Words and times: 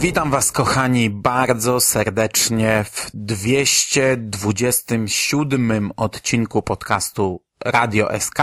Witam 0.00 0.30
Was, 0.30 0.52
kochani, 0.52 1.10
bardzo 1.10 1.80
serdecznie 1.80 2.84
w 2.92 3.10
227 3.14 5.92
odcinku 5.96 6.62
podcastu 6.62 7.42
Radio 7.64 8.20
SK 8.20 8.38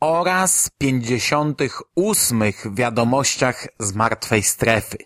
oraz 0.00 0.70
58 0.78 2.42
wiadomościach 2.72 3.66
z 3.78 3.94
martwej 3.94 4.42
strefy. 4.42 4.98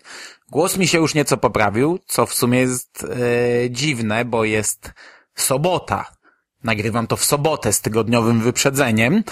Głos 0.51 0.77
mi 0.77 0.87
się 0.87 0.97
już 0.97 1.15
nieco 1.15 1.37
poprawił, 1.37 1.99
co 2.07 2.25
w 2.25 2.33
sumie 2.33 2.59
jest 2.59 3.03
e, 3.03 3.07
dziwne, 3.69 4.25
bo 4.25 4.43
jest 4.43 4.91
sobota. 5.35 6.05
Nagrywam 6.63 7.07
to 7.07 7.17
w 7.17 7.25
sobotę 7.25 7.73
z 7.73 7.81
tygodniowym 7.81 8.39
wyprzedzeniem, 8.39 9.23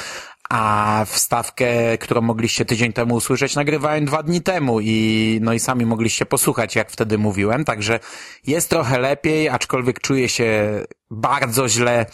a 0.50 1.06
wstawkę, 1.08 1.98
którą 1.98 2.22
mogliście 2.22 2.66
tydzień 2.66 2.94
temu 2.94 3.16
usłyszeć, 3.16 3.56
nagrywałem 3.56 4.06
dwa 4.06 4.23
dni 4.23 4.42
temu 4.42 4.80
i 4.81 5.40
no 5.42 5.53
i 5.53 5.59
sami 5.59 5.86
mogliście 5.86 6.26
posłuchać, 6.26 6.76
jak 6.76 6.92
wtedy 6.92 7.17
mówiłem, 7.17 7.66
także 7.66 8.00
jest 8.48 8.70
trochę 8.70 9.00
lepiej, 9.00 9.50
aczkolwiek 9.50 10.00
czuję 10.00 10.30
się 10.30 10.81
bardzo 11.12 11.70
źle 11.70 12.06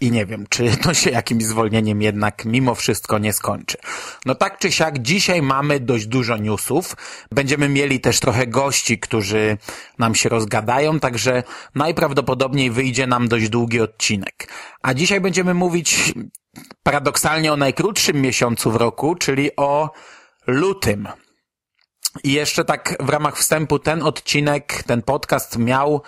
i 0.00 0.10
nie 0.10 0.26
wiem, 0.26 0.46
czy 0.48 0.76
to 0.76 0.94
się 0.94 1.10
jakimś 1.10 1.44
zwolnieniem 1.44 2.02
jednak 2.02 2.44
mimo 2.44 2.74
wszystko 2.74 3.18
nie 3.18 3.32
skończy. 3.32 3.78
No 4.26 4.34
tak 4.34 4.58
czy 4.58 4.72
siak, 4.72 4.98
dzisiaj 4.98 5.42
mamy 5.42 5.80
dość 5.80 6.06
dużo 6.06 6.36
newsów. 6.36 6.96
Będziemy 7.30 7.68
mieli 7.68 8.00
też 8.00 8.20
trochę 8.20 8.46
gości, 8.46 8.98
którzy 8.98 9.58
nam 9.98 10.14
się 10.14 10.28
rozgadają, 10.28 11.00
także 11.00 11.42
najprawdopodobniej 11.74 12.70
wyjdzie 12.70 13.06
nam 13.06 13.28
dość 13.28 13.48
długi 13.48 13.80
odcinek. 13.80 14.48
A 14.82 14.94
dzisiaj 14.94 15.20
będziemy 15.20 15.54
mówić 15.54 16.14
paradoksalnie 16.82 17.52
o 17.52 17.56
najkrótszym 17.56 18.20
miesiącu 18.20 18.70
w 18.70 18.76
roku, 18.76 19.14
czyli 19.14 19.56
o 19.56 19.90
lutym. 20.46 21.08
I 22.24 22.32
jeszcze 22.32 22.64
tak 22.64 22.96
w 23.00 23.08
ramach 23.08 23.38
wstępu 23.38 23.78
ten 23.78 24.02
odcinek, 24.02 24.82
ten 24.82 25.02
podcast 25.02 25.58
miał 25.58 26.02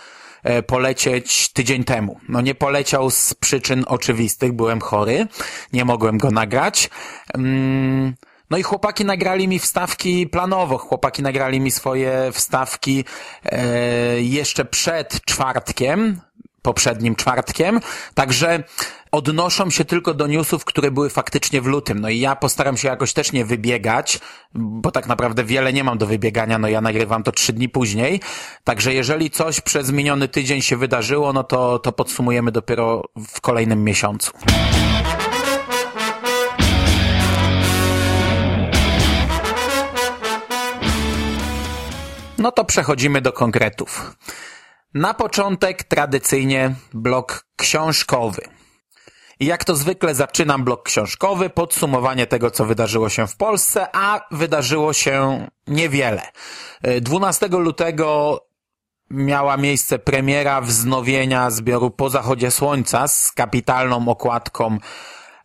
polecieć 0.67 1.49
tydzień 1.49 1.85
temu. 1.85 2.21
No 2.29 2.41
nie 2.41 2.55
poleciał 2.55 3.11
z 3.11 3.35
przyczyn 3.35 3.85
oczywistych, 3.89 4.53
byłem 4.53 4.81
chory, 4.81 5.27
nie 5.73 5.85
mogłem 5.85 6.19
go 6.19 6.31
nagrać. 6.31 6.91
Mm, 7.35 8.15
no 8.51 8.59
i 8.59 8.63
chłopaki 8.63 9.05
nagrali 9.05 9.49
mi 9.49 9.59
wstawki 9.59 10.27
planowo, 10.27 10.79
chłopaki 10.79 11.23
nagrali 11.23 11.61
mi 11.61 11.71
swoje 11.71 12.31
wstawki 12.33 13.05
e, 13.45 14.21
jeszcze 14.21 14.65
przed 14.65 15.25
czwartkiem, 15.25 16.21
poprzednim 16.63 17.17
czwartkiem, 17.17 17.81
także 18.15 18.65
odnoszą 19.15 19.71
się 19.71 19.85
tylko 19.85 20.15
do 20.15 20.27
newsów, 20.27 20.65
które 20.65 20.91
były 20.91 21.11
faktycznie 21.11 21.61
w 21.61 21.67
lutym. 21.67 21.99
No 21.99 22.09
i 22.09 22.19
ja 22.19 22.37
postaram 22.37 22.77
się 22.77 22.89
jakoś 22.89 23.13
też 23.13 23.33
nie 23.33 23.45
wybiegać, 23.45 24.19
bo 24.55 24.91
tak 24.91 25.07
naprawdę 25.07 25.45
wiele 25.45 25.73
nie 25.73 25.85
mam 25.85 25.99
do 25.99 26.07
wybiegania, 26.07 26.59
no 26.59 26.69
ja 26.69 26.81
nagrywam 26.81 27.23
to 27.23 27.33
trzy 27.33 27.53
dni 27.53 27.69
później. 27.69 28.21
Także 28.65 28.95
jeżeli 28.95 29.31
coś 29.31 29.61
przez 29.61 29.93
miniony 29.93 30.29
tydzień 30.29 30.63
się 30.63 30.77
wydarzyło, 30.77 31.33
no 31.33 31.45
to, 31.45 31.79
to 31.79 31.93
podsumujemy 31.93 32.53
dopiero 32.53 33.03
w 33.29 33.41
kolejnym 33.41 33.85
miesiącu. 33.85 34.33
No 42.39 42.53
to 42.53 42.65
przechodzimy 42.65 43.21
do 43.21 43.33
konkretów. 43.33 44.17
Na 44.95 45.15
początek 45.15 45.83
tradycyjnie 45.83 46.75
blok 46.95 47.47
książkowy. 47.57 48.64
Jak 49.45 49.65
to 49.65 49.77
zwykle 49.77 50.15
zaczynam 50.15 50.65
blok 50.65 50.83
książkowy, 50.83 51.51
podsumowanie 51.51 52.27
tego, 52.27 52.51
co 52.51 52.65
wydarzyło 52.65 53.09
się 53.09 53.27
w 53.27 53.37
Polsce, 53.37 53.87
a 53.93 54.21
wydarzyło 54.31 54.93
się 54.93 55.47
niewiele. 55.67 56.23
12 57.01 57.49
lutego 57.49 58.41
miała 59.11 59.57
miejsce 59.57 59.99
premiera 59.99 60.61
wznowienia 60.61 61.51
zbioru 61.51 61.91
Po 61.91 62.11
zachodzie 62.11 62.51
słońca 62.51 63.09
z 63.09 63.33
kapitalną 63.33 64.09
okładką 64.09 64.79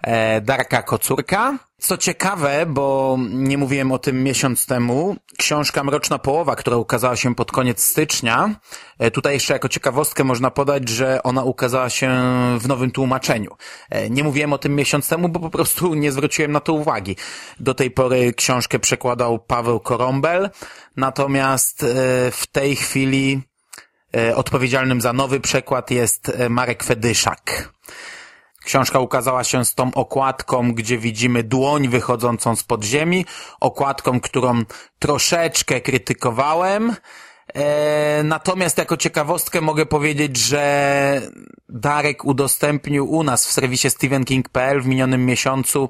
E, 0.03 0.41
Darka 0.41 0.83
Kocurka. 0.83 1.68
Co 1.79 1.97
ciekawe, 1.97 2.65
bo 2.65 3.17
nie 3.29 3.57
mówiłem 3.57 3.91
o 3.91 3.99
tym 3.99 4.23
miesiąc 4.23 4.65
temu, 4.65 5.15
książka 5.37 5.83
Mroczna 5.83 6.19
Połowa, 6.19 6.55
która 6.55 6.77
ukazała 6.77 7.15
się 7.15 7.35
pod 7.35 7.51
koniec 7.51 7.83
stycznia, 7.83 8.55
e, 8.99 9.11
tutaj 9.11 9.33
jeszcze 9.33 9.53
jako 9.53 9.69
ciekawostkę 9.69 10.23
można 10.23 10.51
podać, 10.51 10.89
że 10.89 11.23
ona 11.23 11.43
ukazała 11.43 11.89
się 11.89 12.09
w 12.59 12.67
nowym 12.67 12.91
tłumaczeniu. 12.91 13.51
E, 13.89 14.09
nie 14.09 14.23
mówiłem 14.23 14.53
o 14.53 14.57
tym 14.57 14.75
miesiąc 14.75 15.09
temu, 15.09 15.29
bo 15.29 15.39
po 15.39 15.49
prostu 15.49 15.93
nie 15.95 16.11
zwróciłem 16.11 16.51
na 16.51 16.59
to 16.59 16.73
uwagi. 16.73 17.15
Do 17.59 17.73
tej 17.73 17.91
pory 17.91 18.33
książkę 18.33 18.79
przekładał 18.79 19.39
Paweł 19.39 19.79
Korombel, 19.79 20.49
natomiast 20.97 21.85
w 22.31 22.43
tej 22.51 22.75
chwili 22.75 23.41
odpowiedzialnym 24.35 25.01
za 25.01 25.13
nowy 25.13 25.39
przekład 25.39 25.91
jest 25.91 26.31
Marek 26.49 26.83
Fedyszak. 26.83 27.69
Książka 28.69 28.99
ukazała 28.99 29.43
się 29.43 29.65
z 29.65 29.75
tą 29.75 29.93
okładką, 29.93 30.73
gdzie 30.73 30.97
widzimy 30.97 31.43
dłoń 31.43 31.87
wychodzącą 31.87 32.55
z 32.55 32.63
podziemi, 32.63 33.25
okładką, 33.59 34.19
którą 34.19 34.61
troszeczkę 34.99 35.81
krytykowałem. 35.81 36.95
E, 37.53 38.23
natomiast 38.23 38.77
jako 38.77 38.97
ciekawostkę 38.97 39.61
mogę 39.61 39.85
powiedzieć, 39.85 40.37
że 40.37 41.21
Darek 41.69 42.25
udostępnił 42.25 43.11
u 43.11 43.23
nas 43.23 43.47
w 43.47 43.51
serwisie 43.51 43.89
StephenKing.pl 43.89 44.81
w 44.81 44.87
minionym 44.87 45.25
miesiącu 45.25 45.89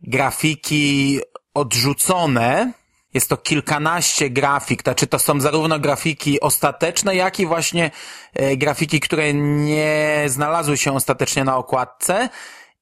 grafiki 0.00 1.20
odrzucone, 1.54 2.72
jest 3.14 3.28
to 3.28 3.36
kilkanaście 3.36 4.30
grafik, 4.30 4.82
znaczy 4.82 5.06
to 5.06 5.18
są 5.18 5.40
zarówno 5.40 5.78
grafiki 5.78 6.40
ostateczne, 6.40 7.16
jak 7.16 7.40
i 7.40 7.46
właśnie 7.46 7.90
e, 8.34 8.56
grafiki, 8.56 9.00
które 9.00 9.34
nie 9.34 10.24
znalazły 10.26 10.76
się 10.76 10.92
ostatecznie 10.92 11.44
na 11.44 11.56
okładce. 11.56 12.28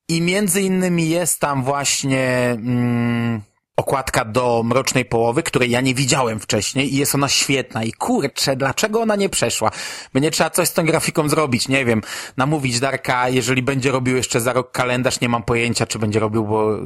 I 0.09 0.23
między 0.23 0.63
innymi 0.63 1.09
jest 1.09 1.41
tam 1.41 1.65
właśnie 1.65 2.29
mm, 2.51 3.43
okładka 3.79 4.25
do 4.25 4.63
Mrocznej 4.65 5.05
Połowy, 5.05 5.43
której 5.43 5.71
ja 5.71 5.81
nie 5.81 5.95
widziałem 5.95 6.41
wcześniej 6.41 6.95
i 6.95 6.97
jest 6.97 7.15
ona 7.15 7.29
świetna. 7.29 7.85
I 7.85 7.93
kurczę, 7.93 8.57
dlaczego 8.57 9.01
ona 9.01 9.17
nie 9.17 9.29
przeszła? 9.29 9.71
Będzie 10.13 10.31
trzeba 10.31 10.51
coś 10.51 10.69
z 10.69 10.73
tą 10.73 10.85
grafiką 10.85 11.29
zrobić, 11.29 11.69
nie 11.69 11.85
wiem. 11.85 12.03
Namówić 12.37 12.81
Darka, 12.81 13.29
jeżeli 13.29 13.63
będzie 13.63 13.91
robił 13.91 14.17
jeszcze 14.17 14.41
za 14.41 14.53
rok 14.53 14.73
kalendarz, 14.73 15.21
nie 15.21 15.29
mam 15.29 15.43
pojęcia, 15.43 15.87
czy 15.87 15.99
będzie 15.99 16.21
robił, 16.21 16.45
bo, 16.45 16.79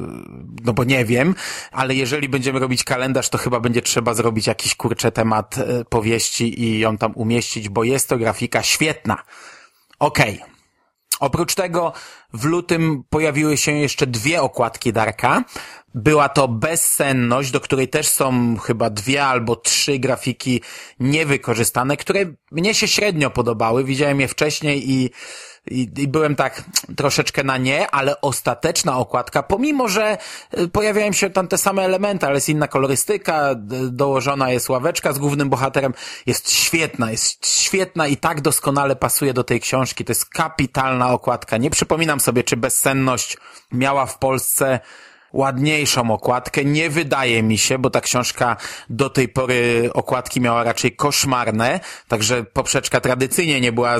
no 0.63 0.73
bo 0.73 0.83
nie 0.83 1.05
wiem, 1.05 1.35
ale 1.71 1.95
jeżeli 1.95 2.29
będziemy 2.29 2.59
robić 2.59 2.83
kalendarz, 2.83 3.29
to 3.29 3.37
chyba 3.37 3.59
będzie 3.59 3.81
trzeba 3.81 4.13
zrobić 4.13 4.47
jakiś 4.47 4.75
kurczę 4.75 5.11
temat 5.11 5.57
e, 5.57 5.85
powieści 5.85 6.61
i 6.61 6.79
ją 6.79 6.97
tam 6.97 7.11
umieścić, 7.15 7.69
bo 7.69 7.83
jest 7.83 8.09
to 8.09 8.17
grafika 8.17 8.63
świetna. 8.63 9.23
Okej. 9.99 10.35
Okay. 10.41 10.52
Oprócz 11.23 11.55
tego 11.55 11.93
w 12.33 12.45
lutym 12.45 13.03
pojawiły 13.09 13.57
się 13.57 13.71
jeszcze 13.71 14.07
dwie 14.07 14.41
okładki 14.41 14.93
Darka. 14.93 15.43
Była 15.95 16.29
to 16.29 16.47
Bezsenność, 16.47 17.51
do 17.51 17.59
której 17.59 17.87
też 17.87 18.07
są 18.07 18.57
chyba 18.57 18.89
dwie 18.89 19.25
albo 19.25 19.55
trzy 19.55 19.99
grafiki 19.99 20.61
niewykorzystane, 20.99 21.97
które 21.97 22.25
mnie 22.51 22.73
się 22.73 22.87
średnio 22.87 23.29
podobały. 23.29 23.83
Widziałem 23.83 24.19
je 24.19 24.27
wcześniej 24.27 24.91
i 24.91 25.09
i, 25.67 25.89
i 25.97 26.07
byłem 26.07 26.35
tak 26.35 26.63
troszeczkę 26.95 27.43
na 27.43 27.57
nie, 27.57 27.91
ale 27.91 28.21
ostateczna 28.21 28.97
okładka, 28.97 29.43
pomimo 29.43 29.87
że 29.87 30.17
y, 30.57 30.67
pojawiają 30.67 31.11
się 31.11 31.29
tam 31.29 31.47
te 31.47 31.57
same 31.57 31.83
elementy, 31.83 32.25
ale 32.25 32.35
jest 32.35 32.49
inna 32.49 32.67
kolorystyka, 32.67 33.55
dołożona 33.91 34.51
jest 34.51 34.69
ławeczka 34.69 35.13
z 35.13 35.19
głównym 35.19 35.49
bohaterem, 35.49 35.93
jest 36.25 36.51
świetna, 36.51 37.11
jest 37.11 37.47
świetna 37.47 38.07
i 38.07 38.17
tak 38.17 38.41
doskonale 38.41 38.95
pasuje 38.95 39.33
do 39.33 39.43
tej 39.43 39.59
książki. 39.59 40.05
To 40.05 40.11
jest 40.11 40.25
kapitalna 40.25 41.09
okładka. 41.09 41.57
Nie 41.57 41.69
przypominam 41.69 42.19
sobie, 42.19 42.43
czy 42.43 42.57
bezsenność 42.57 43.37
miała 43.71 44.05
w 44.05 44.17
Polsce 44.17 44.79
ładniejszą 45.33 46.11
okładkę. 46.11 46.65
Nie 46.65 46.89
wydaje 46.89 47.43
mi 47.43 47.57
się, 47.57 47.79
bo 47.79 47.89
ta 47.89 48.01
książka 48.01 48.57
do 48.89 49.09
tej 49.09 49.29
pory 49.29 49.89
okładki 49.93 50.41
miała 50.41 50.63
raczej 50.63 50.95
koszmarne, 50.95 51.79
także 52.07 52.43
poprzeczka 52.43 52.99
tradycyjnie 52.99 53.61
nie 53.61 53.71
była 53.71 53.95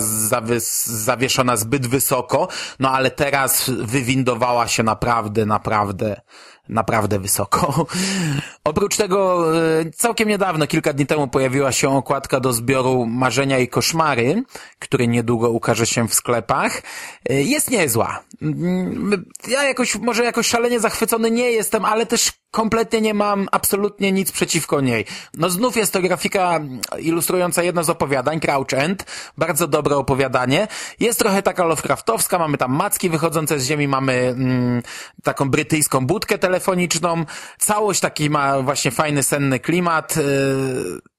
zawieszona 0.85 1.57
zbyt 1.57 1.88
wysoko, 1.88 2.47
no 2.80 2.91
ale 2.91 3.12
teraz 3.12 3.69
wywindowała 3.69 4.68
się 4.68 4.83
naprawdę, 4.83 5.45
naprawdę 5.45 6.21
naprawdę 6.69 7.19
wysoko. 7.19 7.86
Oprócz 8.63 8.98
tego 8.98 9.51
e, 9.57 9.92
całkiem 9.92 10.30
niedawno, 10.30 10.68
kilka 10.68 10.94
dni 10.94 11.06
temu 11.06 11.27
pojawiła 11.27 11.71
się 11.71 11.89
okładka 11.98 12.39
do 12.39 12.54
zbioru 12.54 13.06
Marzenia 13.06 13.60
i 13.60 13.68
Koszmary, 13.68 14.44
który 14.80 15.07
niedługo 15.07 15.50
ukaże 15.50 15.86
się 15.86 16.07
w 16.07 16.13
sklepach. 16.13 16.81
E, 17.30 17.42
jest 17.42 17.71
niezła. 17.71 18.24
Mm, 18.42 19.25
ja 19.48 19.63
jakoś, 19.63 19.95
może 19.95 20.24
jakoś 20.24 20.48
szalenie 20.48 20.80
zachwycony 20.80 21.31
nie 21.31 21.51
jestem, 21.51 21.86
ale 21.86 22.06
też 22.06 22.31
kompletnie 22.54 23.02
nie 23.02 23.14
mam 23.14 23.48
absolutnie 23.52 24.12
nic 24.12 24.32
przeciwko 24.32 24.82
niej. 24.82 25.06
No 25.34 25.50
znów 25.50 25.78
jest 25.78 25.94
to 25.94 26.02
grafika 26.02 26.60
ilustrująca 27.00 27.64
jedno 27.64 27.84
z 27.84 27.90
opowiadań, 27.90 28.40
Crouch 28.40 28.74
End. 28.74 29.06
Bardzo 29.38 29.68
dobre 29.68 29.96
opowiadanie. 29.96 30.68
Jest 31.00 31.20
trochę 31.20 31.42
taka 31.42 31.66
Lovecraftowska, 31.66 32.40
mamy 32.40 32.58
tam 32.58 32.76
macki 32.76 33.10
wychodzące 33.10 33.60
z 33.60 33.66
ziemi, 33.66 33.88
mamy 33.88 34.14
mm, 34.14 34.82
taką 35.24 35.50
brytyjską 35.50 36.06
budkę 36.06 36.38
telefoniczną. 36.38 37.26
Całość 37.58 38.00
taki 38.00 38.30
ma 38.30 38.62
właśnie 38.62 38.92
fajny, 38.92 39.24
senny 39.24 39.60
klimat. 39.60 40.16
Yy, 40.18 41.12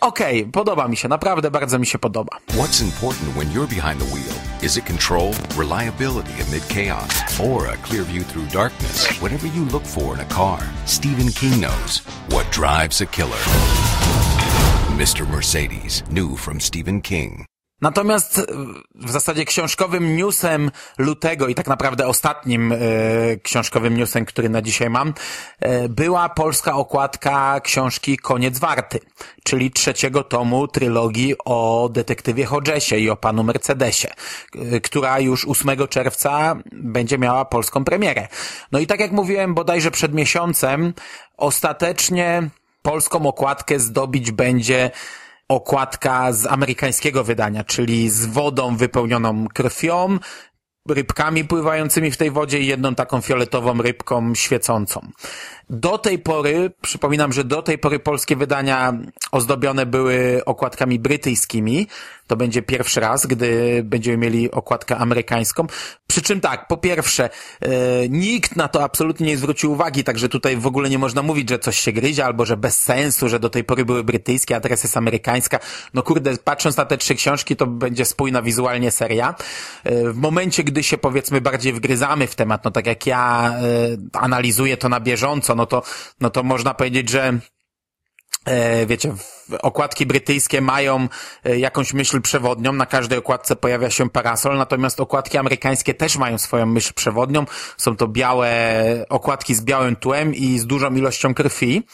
Okej, 0.00 0.42
okay, 0.42 0.52
podoba 0.52 0.88
mi 0.88 0.96
się, 0.96 1.08
naprawdę 1.08 1.50
bardzo 1.50 1.78
mi 1.78 1.86
się 1.86 1.98
podoba. 1.98 2.38
What's 2.48 2.82
important 2.82 3.36
when 3.36 3.48
you're 3.52 3.74
behind 3.74 4.00
the 4.00 4.14
wheel? 4.14 4.34
Is 4.62 4.76
it 4.76 4.86
control, 4.86 5.34
reliability 5.56 6.42
amid 6.48 6.68
chaos, 6.68 7.40
or 7.40 7.66
a 7.66 7.76
clear 7.76 8.04
view 8.04 8.24
through 8.24 8.52
darkness? 8.52 9.06
Whatever 9.20 9.46
you 9.46 9.64
look 9.72 9.84
for 9.84 10.14
in 10.14 10.20
a 10.20 10.34
car, 10.34 10.58
Stephen 10.86 11.28
King 11.32 11.60
knows 11.60 12.02
what 12.28 12.50
drives 12.52 13.00
a 13.00 13.06
killer. 13.06 13.42
Mr. 14.96 15.26
Mercedes, 15.28 16.02
new 16.10 16.36
from 16.36 16.60
Stephen 16.60 17.00
King. 17.00 17.46
Natomiast 17.80 18.38
e, 18.38 18.44
w 18.94 19.10
zasadzie 19.10 19.44
książkowym 19.44 20.16
newsem 20.16 20.70
lutego 20.98 21.48
i 21.48 21.54
tak 21.54 21.66
naprawdę 21.66 22.06
ostatnim 22.06 22.72
e, 22.72 22.76
książkowym 23.42 23.96
newsem, 23.96 24.24
który 24.24 24.48
na 24.48 24.62
dzisiaj 24.62 24.90
mam, 24.90 25.14
e, 25.60 25.88
była 25.88 26.28
polska 26.28 26.74
okładka 26.76 27.60
książki 27.60 28.16
Koniec 28.16 28.58
Warty, 28.58 29.00
czyli 29.44 29.70
trzeciego 29.70 30.24
tomu 30.24 30.68
trylogii 30.68 31.34
o 31.44 31.88
detektywie 31.92 32.44
Hodgesie 32.44 32.96
i 32.96 33.10
o 33.10 33.16
panu 33.16 33.44
Mercedesie, 33.44 34.08
e, 34.54 34.80
która 34.80 35.20
już 35.20 35.48
8 35.48 35.88
czerwca 35.88 36.56
będzie 36.72 37.18
miała 37.18 37.44
polską 37.44 37.84
premierę. 37.84 38.28
No 38.72 38.78
i 38.78 38.86
tak 38.86 39.00
jak 39.00 39.12
mówiłem 39.12 39.54
bodajże 39.54 39.90
przed 39.90 40.14
miesiącem, 40.14 40.94
ostatecznie 41.36 42.50
polską 42.82 43.26
okładkę 43.26 43.80
zdobić 43.80 44.30
będzie 44.30 44.90
okładka 45.48 46.32
z 46.32 46.46
amerykańskiego 46.46 47.24
wydania, 47.24 47.64
czyli 47.64 48.10
z 48.10 48.26
wodą 48.26 48.76
wypełnioną 48.76 49.46
krwią, 49.54 50.18
rybkami 50.88 51.44
pływającymi 51.44 52.10
w 52.10 52.16
tej 52.16 52.30
wodzie 52.30 52.60
i 52.60 52.66
jedną 52.66 52.94
taką 52.94 53.20
fioletową 53.20 53.82
rybką 53.82 54.34
świecącą. 54.34 55.08
Do 55.70 55.98
tej 55.98 56.18
pory, 56.18 56.70
przypominam, 56.82 57.32
że 57.32 57.44
do 57.44 57.62
tej 57.62 57.78
pory 57.78 57.98
polskie 57.98 58.36
wydania 58.36 58.98
ozdobione 59.32 59.86
były 59.86 60.42
okładkami 60.44 60.98
brytyjskimi. 60.98 61.86
To 62.26 62.36
będzie 62.36 62.62
pierwszy 62.62 63.00
raz, 63.00 63.26
gdy 63.26 63.80
będziemy 63.84 64.16
mieli 64.16 64.50
okładkę 64.50 64.96
amerykańską. 64.96 65.66
Przy 66.06 66.22
czym 66.22 66.40
tak, 66.40 66.68
po 66.68 66.76
pierwsze, 66.76 67.30
e, 67.60 67.68
nikt 68.08 68.56
na 68.56 68.68
to 68.68 68.82
absolutnie 68.82 69.26
nie 69.26 69.36
zwrócił 69.36 69.72
uwagi, 69.72 70.04
także 70.04 70.28
tutaj 70.28 70.56
w 70.56 70.66
ogóle 70.66 70.90
nie 70.90 70.98
można 70.98 71.22
mówić, 71.22 71.50
że 71.50 71.58
coś 71.58 71.80
się 71.80 71.92
gryzie, 71.92 72.24
albo 72.24 72.44
że 72.44 72.56
bez 72.56 72.82
sensu, 72.82 73.28
że 73.28 73.40
do 73.40 73.50
tej 73.50 73.64
pory 73.64 73.84
były 73.84 74.04
brytyjskie, 74.04 74.56
a 74.56 74.60
teraz 74.60 74.82
jest 74.82 74.96
amerykańska. 74.96 75.58
No 75.94 76.02
kurde, 76.02 76.36
patrząc 76.44 76.76
na 76.76 76.84
te 76.84 76.98
trzy 76.98 77.14
książki, 77.14 77.56
to 77.56 77.66
będzie 77.66 78.04
spójna 78.04 78.42
wizualnie 78.42 78.90
seria. 78.90 79.34
E, 79.84 80.12
w 80.12 80.16
momencie, 80.16 80.64
gdy 80.64 80.82
się 80.82 80.98
powiedzmy 80.98 81.40
bardziej 81.40 81.72
wgryzamy 81.72 82.26
w 82.26 82.34
temat, 82.34 82.64
no 82.64 82.70
tak 82.70 82.86
jak 82.86 83.06
ja 83.06 83.54
e, 84.12 84.20
analizuję 84.20 84.76
to 84.76 84.88
na 84.88 85.00
bieżąco, 85.00 85.55
no 85.56 85.66
to, 85.66 85.82
no 86.20 86.30
to 86.30 86.42
można 86.42 86.74
powiedzieć, 86.74 87.08
że 87.10 87.38
e, 88.44 88.86
wiecie, 88.86 89.14
okładki 89.62 90.06
brytyjskie 90.06 90.60
mają 90.60 91.08
e, 91.44 91.58
jakąś 91.58 91.92
myśl 91.92 92.20
przewodnią, 92.20 92.72
na 92.72 92.86
każdej 92.86 93.18
okładce 93.18 93.56
pojawia 93.56 93.90
się 93.90 94.10
parasol, 94.10 94.58
natomiast 94.58 95.00
okładki 95.00 95.38
amerykańskie 95.38 95.94
też 95.94 96.16
mają 96.16 96.38
swoją 96.38 96.66
myśl 96.66 96.94
przewodnią. 96.94 97.44
Są 97.76 97.96
to 97.96 98.08
białe 98.08 98.50
okładki 99.08 99.54
z 99.54 99.60
białym 99.60 99.96
tłem 99.96 100.34
i 100.34 100.58
z 100.58 100.66
dużą 100.66 100.94
ilością 100.94 101.34
krwi. 101.34 101.86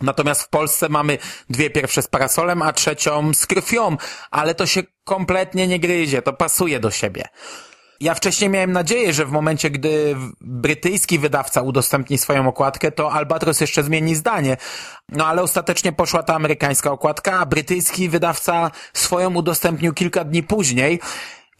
Natomiast 0.00 0.42
w 0.42 0.48
Polsce 0.48 0.88
mamy 0.88 1.18
dwie 1.50 1.70
pierwsze 1.70 2.02
z 2.02 2.08
parasolem, 2.08 2.62
a 2.62 2.72
trzecią 2.72 3.34
z 3.34 3.46
krwią, 3.46 3.96
ale 4.30 4.54
to 4.54 4.66
się 4.66 4.82
kompletnie 5.04 5.68
nie 5.68 5.80
gryzie, 5.80 6.22
to 6.22 6.32
pasuje 6.32 6.80
do 6.80 6.90
siebie. 6.90 7.24
Ja 8.00 8.14
wcześniej 8.14 8.50
miałem 8.50 8.72
nadzieję, 8.72 9.12
że 9.12 9.26
w 9.26 9.30
momencie, 9.30 9.70
gdy 9.70 10.16
brytyjski 10.40 11.18
wydawca 11.18 11.62
udostępni 11.62 12.18
swoją 12.18 12.48
okładkę, 12.48 12.92
to 12.92 13.12
Albatros 13.12 13.60
jeszcze 13.60 13.82
zmieni 13.82 14.14
zdanie. 14.14 14.56
No 15.08 15.26
ale 15.26 15.42
ostatecznie 15.42 15.92
poszła 15.92 16.22
ta 16.22 16.34
amerykańska 16.34 16.92
okładka, 16.92 17.38
a 17.38 17.46
brytyjski 17.46 18.08
wydawca 18.08 18.70
swoją 18.92 19.34
udostępnił 19.34 19.94
kilka 19.94 20.24
dni 20.24 20.42
później 20.42 21.00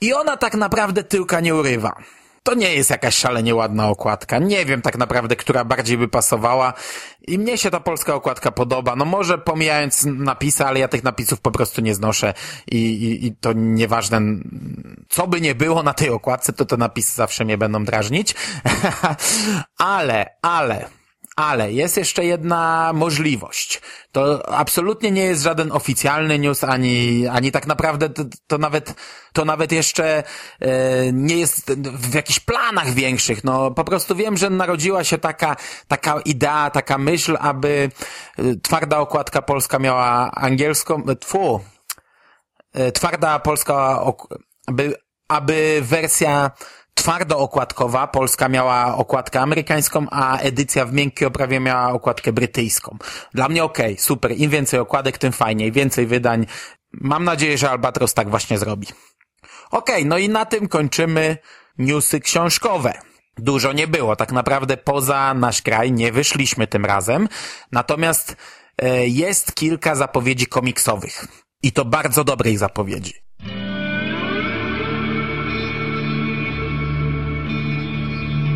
i 0.00 0.14
ona 0.14 0.36
tak 0.36 0.54
naprawdę 0.54 1.04
tyłka 1.04 1.40
nie 1.40 1.54
urywa 1.54 1.96
to 2.44 2.54
nie 2.54 2.74
jest 2.74 2.90
jakaś 2.90 3.14
szalenie 3.14 3.54
ładna 3.54 3.88
okładka. 3.88 4.38
Nie 4.38 4.64
wiem 4.64 4.82
tak 4.82 4.98
naprawdę, 4.98 5.36
która 5.36 5.64
bardziej 5.64 5.98
by 5.98 6.08
pasowała. 6.08 6.72
I 7.26 7.38
mnie 7.38 7.58
się 7.58 7.70
ta 7.70 7.80
polska 7.80 8.14
okładka 8.14 8.52
podoba. 8.52 8.96
No 8.96 9.04
może 9.04 9.38
pomijając 9.38 10.04
napisy, 10.04 10.64
ale 10.64 10.80
ja 10.80 10.88
tych 10.88 11.04
napisów 11.04 11.40
po 11.40 11.50
prostu 11.50 11.80
nie 11.80 11.94
znoszę 11.94 12.34
i, 12.70 12.76
i, 12.76 13.26
i 13.26 13.36
to 13.36 13.52
nieważne, 13.52 14.20
co 15.08 15.26
by 15.26 15.40
nie 15.40 15.54
było 15.54 15.82
na 15.82 15.94
tej 15.94 16.10
okładce, 16.10 16.52
to 16.52 16.64
te 16.64 16.76
napisy 16.76 17.14
zawsze 17.14 17.44
mnie 17.44 17.58
będą 17.58 17.84
drażnić. 17.84 18.34
ale, 19.78 20.26
ale 20.42 21.03
ale 21.36 21.72
jest 21.72 21.96
jeszcze 21.96 22.24
jedna 22.24 22.90
możliwość. 22.94 23.80
To 24.12 24.48
absolutnie 24.48 25.10
nie 25.10 25.24
jest 25.24 25.42
żaden 25.42 25.72
oficjalny 25.72 26.38
news, 26.38 26.64
ani, 26.64 27.26
ani 27.28 27.52
tak 27.52 27.66
naprawdę 27.66 28.08
to, 28.08 28.24
to 28.46 28.58
nawet, 28.58 28.94
to 29.32 29.44
nawet 29.44 29.72
jeszcze 29.72 30.22
e, 30.60 31.12
nie 31.12 31.38
jest 31.38 31.72
w 31.82 32.14
jakichś 32.14 32.40
planach 32.40 32.90
większych. 32.90 33.44
No, 33.44 33.70
po 33.70 33.84
prostu 33.84 34.16
wiem, 34.16 34.36
że 34.36 34.50
narodziła 34.50 35.04
się 35.04 35.18
taka, 35.18 35.56
taka 35.88 36.20
idea, 36.20 36.70
taka 36.70 36.98
myśl, 36.98 37.36
aby 37.40 37.90
e, 38.38 38.42
twarda 38.62 38.98
okładka 38.98 39.42
polska 39.42 39.78
miała 39.78 40.30
angielską, 40.30 41.02
e, 41.08 41.16
tfu, 41.16 41.60
e, 42.72 42.92
twarda 42.92 43.38
polska, 43.38 44.04
aby, 44.66 44.94
aby 45.28 45.80
wersja 45.82 46.50
twardo-okładkowa, 46.94 48.06
Polska 48.06 48.48
miała 48.48 48.96
okładkę 48.96 49.40
amerykańską, 49.40 50.06
a 50.10 50.38
edycja 50.38 50.84
w 50.84 50.92
miękkiej 50.92 51.28
oprawie 51.28 51.60
miała 51.60 51.92
okładkę 51.92 52.32
brytyjską. 52.32 52.98
Dla 53.34 53.48
mnie 53.48 53.64
okej, 53.64 53.92
okay, 53.92 54.02
super. 54.02 54.32
Im 54.36 54.50
więcej 54.50 54.80
okładek, 54.80 55.18
tym 55.18 55.32
fajniej. 55.32 55.72
Więcej 55.72 56.06
wydań. 56.06 56.46
Mam 56.92 57.24
nadzieję, 57.24 57.58
że 57.58 57.70
Albatros 57.70 58.14
tak 58.14 58.30
właśnie 58.30 58.58
zrobi. 58.58 58.86
Okej, 59.70 59.94
okay, 59.96 60.04
no 60.04 60.18
i 60.18 60.28
na 60.28 60.44
tym 60.44 60.68
kończymy 60.68 61.36
newsy 61.78 62.20
książkowe. 62.20 62.92
Dużo 63.36 63.72
nie 63.72 63.86
było, 63.86 64.16
tak 64.16 64.32
naprawdę 64.32 64.76
poza 64.76 65.34
nasz 65.34 65.62
kraj 65.62 65.92
nie 65.92 66.12
wyszliśmy 66.12 66.66
tym 66.66 66.84
razem. 66.84 67.28
Natomiast 67.72 68.36
e, 68.78 69.08
jest 69.08 69.54
kilka 69.54 69.94
zapowiedzi 69.94 70.46
komiksowych. 70.46 71.26
I 71.62 71.72
to 71.72 71.84
bardzo 71.84 72.24
dobrych 72.24 72.58
zapowiedzi. 72.58 73.12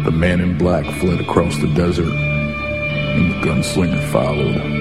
The 0.05 0.11
man 0.11 0.41
in 0.41 0.57
black 0.59 0.87
fled 1.01 1.21
across 1.21 1.59
the 1.59 1.67
desert, 1.75 2.07
and 2.07 3.33
the 3.33 3.41
gunslinger 3.47 4.03
followed. 4.13 4.79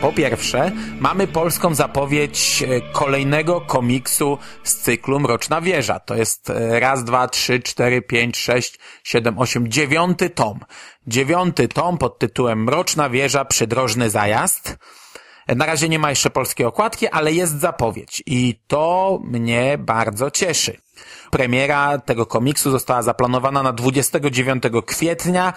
Po 0.00 0.12
pierwsze, 0.12 0.72
mamy 1.00 1.26
polską 1.26 1.74
zapowiedź 1.74 2.62
e, 2.62 2.80
kolejnego 2.92 3.60
komiksu 3.60 4.38
z 4.64 4.74
cyklu 4.74 5.20
Mroczna 5.20 5.60
Wieża. 5.60 6.00
To 6.00 6.14
jest 6.14 6.50
e, 6.50 6.80
raz, 6.80 7.04
dwa, 7.04 7.28
trzy, 7.28 7.60
cztery, 7.60 8.02
pięć, 8.02 8.36
sześć, 8.36 8.78
siedem, 9.04 9.38
osiem, 9.38 9.68
dziewiąty 9.68 10.30
tom. 10.30 10.60
Dziewiąty 11.06 11.68
tom 11.68 11.98
pod 11.98 12.18
tytułem 12.18 12.64
Mroczna 12.64 13.10
Wieża, 13.10 13.44
Przydrożny 13.44 14.10
Zajazd. 14.10 14.76
Na 15.56 15.66
razie 15.66 15.88
nie 15.88 15.98
ma 15.98 16.10
jeszcze 16.10 16.30
polskiej 16.30 16.66
okładki, 16.66 17.08
ale 17.08 17.32
jest 17.32 17.60
zapowiedź 17.60 18.22
i 18.26 18.60
to 18.66 19.18
mnie 19.24 19.78
bardzo 19.78 20.30
cieszy. 20.30 20.76
Premiera 21.30 21.98
tego 21.98 22.26
komiksu 22.26 22.70
została 22.70 23.02
zaplanowana 23.02 23.62
na 23.62 23.72
29 23.72 24.62
kwietnia 24.86 25.52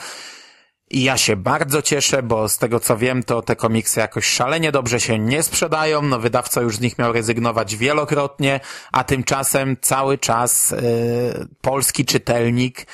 I 0.89 1.03
ja 1.03 1.17
się 1.17 1.35
bardzo 1.35 1.81
cieszę, 1.81 2.23
bo 2.23 2.49
z 2.49 2.57
tego 2.57 2.79
co 2.79 2.97
wiem, 2.97 3.23
to 3.23 3.41
te 3.41 3.55
komiksy 3.55 3.99
jakoś 3.99 4.25
szalenie 4.25 4.71
dobrze 4.71 4.99
się 4.99 5.19
nie 5.19 5.43
sprzedają. 5.43 6.01
No 6.01 6.19
wydawca 6.19 6.61
już 6.61 6.75
z 6.75 6.81
nich 6.81 6.97
miał 6.97 7.13
rezygnować 7.13 7.75
wielokrotnie, 7.75 8.59
a 8.91 9.03
tymczasem 9.03 9.77
cały 9.81 10.17
czas 10.17 10.71
yy, 10.71 11.47
polski 11.61 12.05
czytelnik 12.05 12.87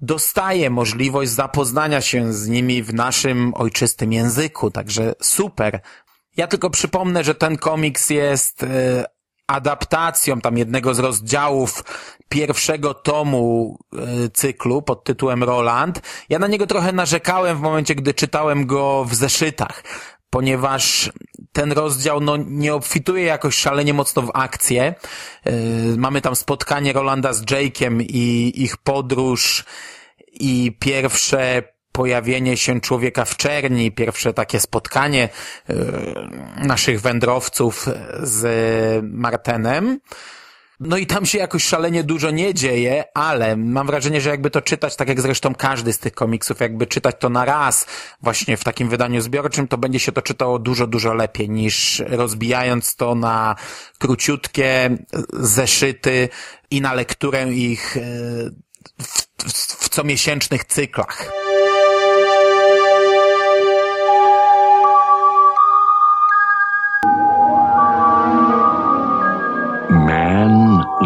dostaje 0.00 0.70
możliwość 0.70 1.30
zapoznania 1.30 2.00
się 2.00 2.32
z 2.32 2.48
nimi 2.48 2.82
w 2.82 2.94
naszym 2.94 3.52
ojczystym 3.54 4.12
języku. 4.12 4.70
Także 4.70 5.14
super. 5.22 5.80
Ja 6.36 6.46
tylko 6.46 6.70
przypomnę, 6.70 7.24
że 7.24 7.34
ten 7.34 7.56
komiks 7.56 8.10
jest 8.10 8.62
yy, 8.62 8.68
adaptacją 9.46 10.40
tam 10.40 10.58
jednego 10.58 10.94
z 10.94 10.98
rozdziałów 10.98 11.84
pierwszego 12.28 12.94
tomu 12.94 13.78
e, 13.92 13.98
cyklu 14.28 14.82
pod 14.82 15.04
tytułem 15.04 15.44
Roland. 15.44 16.00
Ja 16.28 16.38
na 16.38 16.46
niego 16.46 16.66
trochę 16.66 16.92
narzekałem 16.92 17.58
w 17.58 17.60
momencie, 17.60 17.94
gdy 17.94 18.14
czytałem 18.14 18.66
go 18.66 19.04
w 19.04 19.14
zeszytach, 19.14 19.84
ponieważ 20.30 21.12
ten 21.52 21.72
rozdział 21.72 22.20
no, 22.20 22.36
nie 22.36 22.74
obfituje 22.74 23.24
jakoś 23.24 23.54
szalenie 23.54 23.94
mocno 23.94 24.22
w 24.22 24.30
akcję. 24.34 24.94
E, 25.44 25.52
mamy 25.96 26.20
tam 26.20 26.36
spotkanie 26.36 26.92
Rolanda 26.92 27.32
z 27.32 27.44
Jake'em 27.44 28.02
i 28.08 28.52
ich 28.62 28.76
podróż 28.76 29.64
i 30.32 30.76
pierwsze 30.80 31.73
pojawienie 31.94 32.56
się 32.56 32.80
człowieka 32.80 33.24
w 33.24 33.36
czerni, 33.36 33.92
pierwsze 33.92 34.32
takie 34.32 34.60
spotkanie 34.60 35.28
e, 35.68 35.74
naszych 36.66 37.00
wędrowców 37.00 37.86
z 38.22 38.44
Martenem. 39.04 40.00
No 40.80 40.96
i 40.96 41.06
tam 41.06 41.26
się 41.26 41.38
jakoś 41.38 41.64
szalenie 41.64 42.04
dużo 42.04 42.30
nie 42.30 42.54
dzieje, 42.54 43.04
ale 43.14 43.56
mam 43.56 43.86
wrażenie, 43.86 44.20
że 44.20 44.30
jakby 44.30 44.50
to 44.50 44.62
czytać, 44.62 44.96
tak 44.96 45.08
jak 45.08 45.20
zresztą 45.20 45.54
każdy 45.54 45.92
z 45.92 45.98
tych 45.98 46.14
komiksów, 46.14 46.60
jakby 46.60 46.86
czytać 46.86 47.16
to 47.18 47.28
na 47.28 47.44
raz 47.44 47.86
właśnie 48.22 48.56
w 48.56 48.64
takim 48.64 48.88
wydaniu 48.88 49.20
zbiorczym, 49.20 49.68
to 49.68 49.78
będzie 49.78 49.98
się 49.98 50.12
to 50.12 50.22
czytało 50.22 50.58
dużo, 50.58 50.86
dużo 50.86 51.14
lepiej 51.14 51.50
niż 51.50 52.02
rozbijając 52.06 52.96
to 52.96 53.14
na 53.14 53.56
króciutkie 53.98 54.96
zeszyty 55.32 56.28
i 56.70 56.80
na 56.80 56.94
lekturę 56.94 57.52
ich 57.52 57.96
e, 57.96 58.00
w, 59.02 59.22
w, 59.52 59.84
w 59.84 59.88
comiesięcznych 59.88 60.64
cyklach. 60.64 61.43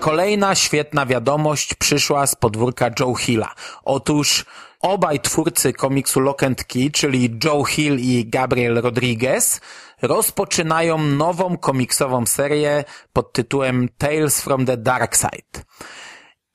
Kolejna 0.00 0.54
świetna 0.54 1.06
wiadomość 1.06 1.74
przyszła 1.74 2.26
z 2.26 2.34
podwórka 2.34 2.90
Joe 3.00 3.14
Hilla. 3.14 3.54
Otóż 3.84 4.44
obaj 4.80 5.20
twórcy 5.20 5.72
komiksu 5.72 6.20
Lock 6.20 6.42
and 6.42 6.64
Key, 6.64 6.90
czyli 6.90 7.38
Joe 7.44 7.64
Hill 7.64 7.98
i 7.98 8.26
Gabriel 8.28 8.80
Rodriguez, 8.80 9.60
rozpoczynają 10.02 10.98
nową 10.98 11.56
komiksową 11.56 12.26
serię 12.26 12.84
pod 13.12 13.32
tytułem 13.32 13.88
Tales 13.98 14.40
from 14.40 14.66
the 14.66 14.76
Dark 14.76 15.16
Side. 15.16 15.64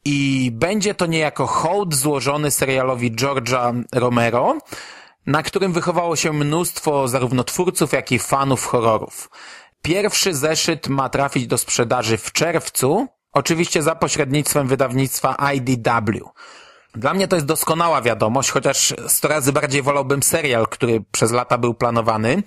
I 0.05 0.49
będzie 0.53 0.95
to 0.95 1.05
niejako 1.05 1.47
hołd 1.47 1.95
złożony 1.95 2.51
serialowi 2.51 3.11
George'a 3.11 3.83
Romero, 3.93 4.57
na 5.25 5.43
którym 5.43 5.73
wychowało 5.73 6.15
się 6.15 6.33
mnóstwo 6.33 7.07
zarówno 7.07 7.43
twórców, 7.43 7.93
jak 7.93 8.11
i 8.11 8.19
fanów 8.19 8.65
horrorów. 8.65 9.29
Pierwszy 9.81 10.33
zeszyt 10.33 10.87
ma 10.87 11.09
trafić 11.09 11.47
do 11.47 11.57
sprzedaży 11.57 12.17
w 12.17 12.31
czerwcu, 12.31 13.07
Oczywiście 13.33 13.83
za 13.83 13.95
pośrednictwem 13.95 14.67
wydawnictwa 14.67 15.35
IDW. 15.53 16.31
Dla 16.95 17.13
mnie 17.13 17.27
to 17.27 17.35
jest 17.35 17.47
doskonała 17.47 18.01
wiadomość, 18.01 18.51
chociaż 18.51 18.93
sto 19.07 19.27
razy 19.27 19.53
bardziej 19.53 19.81
wolałbym 19.81 20.23
serial, 20.23 20.67
który 20.67 21.03
przez 21.11 21.31
lata 21.31 21.57
był 21.57 21.73
planowany. 21.73 22.43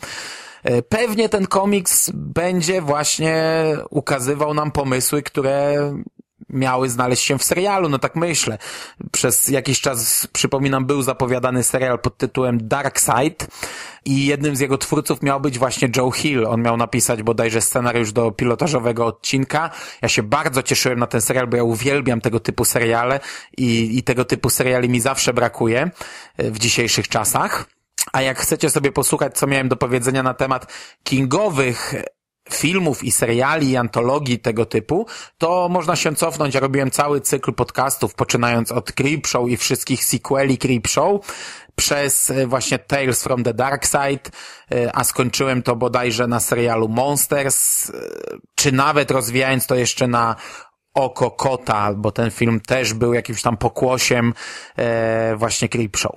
E, 0.64 0.82
pewnie 0.82 1.28
ten 1.28 1.46
komiks 1.46 2.10
będzie 2.14 2.82
właśnie 2.82 3.44
ukazywał 3.90 4.54
nam 4.54 4.70
pomysły, 4.70 5.22
które 5.22 5.76
miały 6.50 6.88
znaleźć 6.88 7.24
się 7.24 7.38
w 7.38 7.44
serialu, 7.44 7.88
no 7.88 7.98
tak 7.98 8.16
myślę. 8.16 8.58
Przez 9.12 9.48
jakiś 9.48 9.80
czas, 9.80 10.28
przypominam, 10.32 10.86
był 10.86 11.02
zapowiadany 11.02 11.62
serial 11.62 11.98
pod 11.98 12.16
tytułem 12.16 12.68
Dark 12.68 12.98
Side 12.98 13.46
i 14.04 14.26
jednym 14.26 14.56
z 14.56 14.60
jego 14.60 14.78
twórców 14.78 15.22
miał 15.22 15.40
być 15.40 15.58
właśnie 15.58 15.88
Joe 15.96 16.10
Hill. 16.10 16.46
On 16.46 16.62
miał 16.62 16.76
napisać 16.76 17.22
bodajże 17.22 17.60
scenariusz 17.60 18.12
do 18.12 18.30
pilotażowego 18.30 19.06
odcinka. 19.06 19.70
Ja 20.02 20.08
się 20.08 20.22
bardzo 20.22 20.62
cieszyłem 20.62 20.98
na 20.98 21.06
ten 21.06 21.20
serial, 21.20 21.46
bo 21.46 21.56
ja 21.56 21.64
uwielbiam 21.64 22.20
tego 22.20 22.40
typu 22.40 22.64
seriale 22.64 23.20
i, 23.56 23.98
i 23.98 24.02
tego 24.02 24.24
typu 24.24 24.50
seriali 24.50 24.88
mi 24.88 25.00
zawsze 25.00 25.34
brakuje 25.34 25.90
e, 26.36 26.50
w 26.50 26.58
dzisiejszych 26.58 27.08
czasach. 27.08 27.66
A 28.12 28.22
jak 28.22 28.38
chcecie 28.38 28.70
sobie 28.70 28.92
posłuchać, 28.92 29.38
co 29.38 29.46
miałem 29.46 29.68
do 29.68 29.76
powiedzenia 29.76 30.22
na 30.22 30.34
temat 30.34 30.72
kingowych 31.04 31.94
filmów 32.52 33.04
i 33.04 33.12
seriali 33.12 33.70
i 33.70 33.76
antologii 33.76 34.38
tego 34.38 34.66
typu, 34.66 35.06
to 35.38 35.68
można 35.68 35.96
się 35.96 36.14
cofnąć. 36.14 36.54
Ja 36.54 36.60
robiłem 36.60 36.90
cały 36.90 37.20
cykl 37.20 37.52
podcastów, 37.52 38.14
poczynając 38.14 38.72
od 38.72 38.92
Creepshow 38.92 39.48
i 39.48 39.56
wszystkich 39.56 40.04
sequeli 40.04 40.58
Creepshow, 40.58 41.26
przez 41.74 42.30
e, 42.30 42.46
właśnie 42.46 42.78
Tales 42.78 43.22
from 43.22 43.44
the 43.44 43.54
Dark 43.54 43.86
Side, 43.86 44.30
e, 44.72 44.96
a 44.96 45.04
skończyłem 45.04 45.62
to 45.62 45.76
bodajże 45.76 46.26
na 46.26 46.40
serialu 46.40 46.88
Monsters, 46.88 47.90
e, 47.90 47.92
czy 48.54 48.72
nawet 48.72 49.10
rozwijając 49.10 49.66
to 49.66 49.74
jeszcze 49.74 50.08
na 50.08 50.36
Oko 50.94 51.30
Kota, 51.30 51.94
bo 51.94 52.12
ten 52.12 52.30
film 52.30 52.60
też 52.60 52.94
był 52.94 53.14
jakimś 53.14 53.42
tam 53.42 53.56
pokłosiem 53.56 54.34
właśnie 55.36 55.68
Creepshow. 55.68 56.12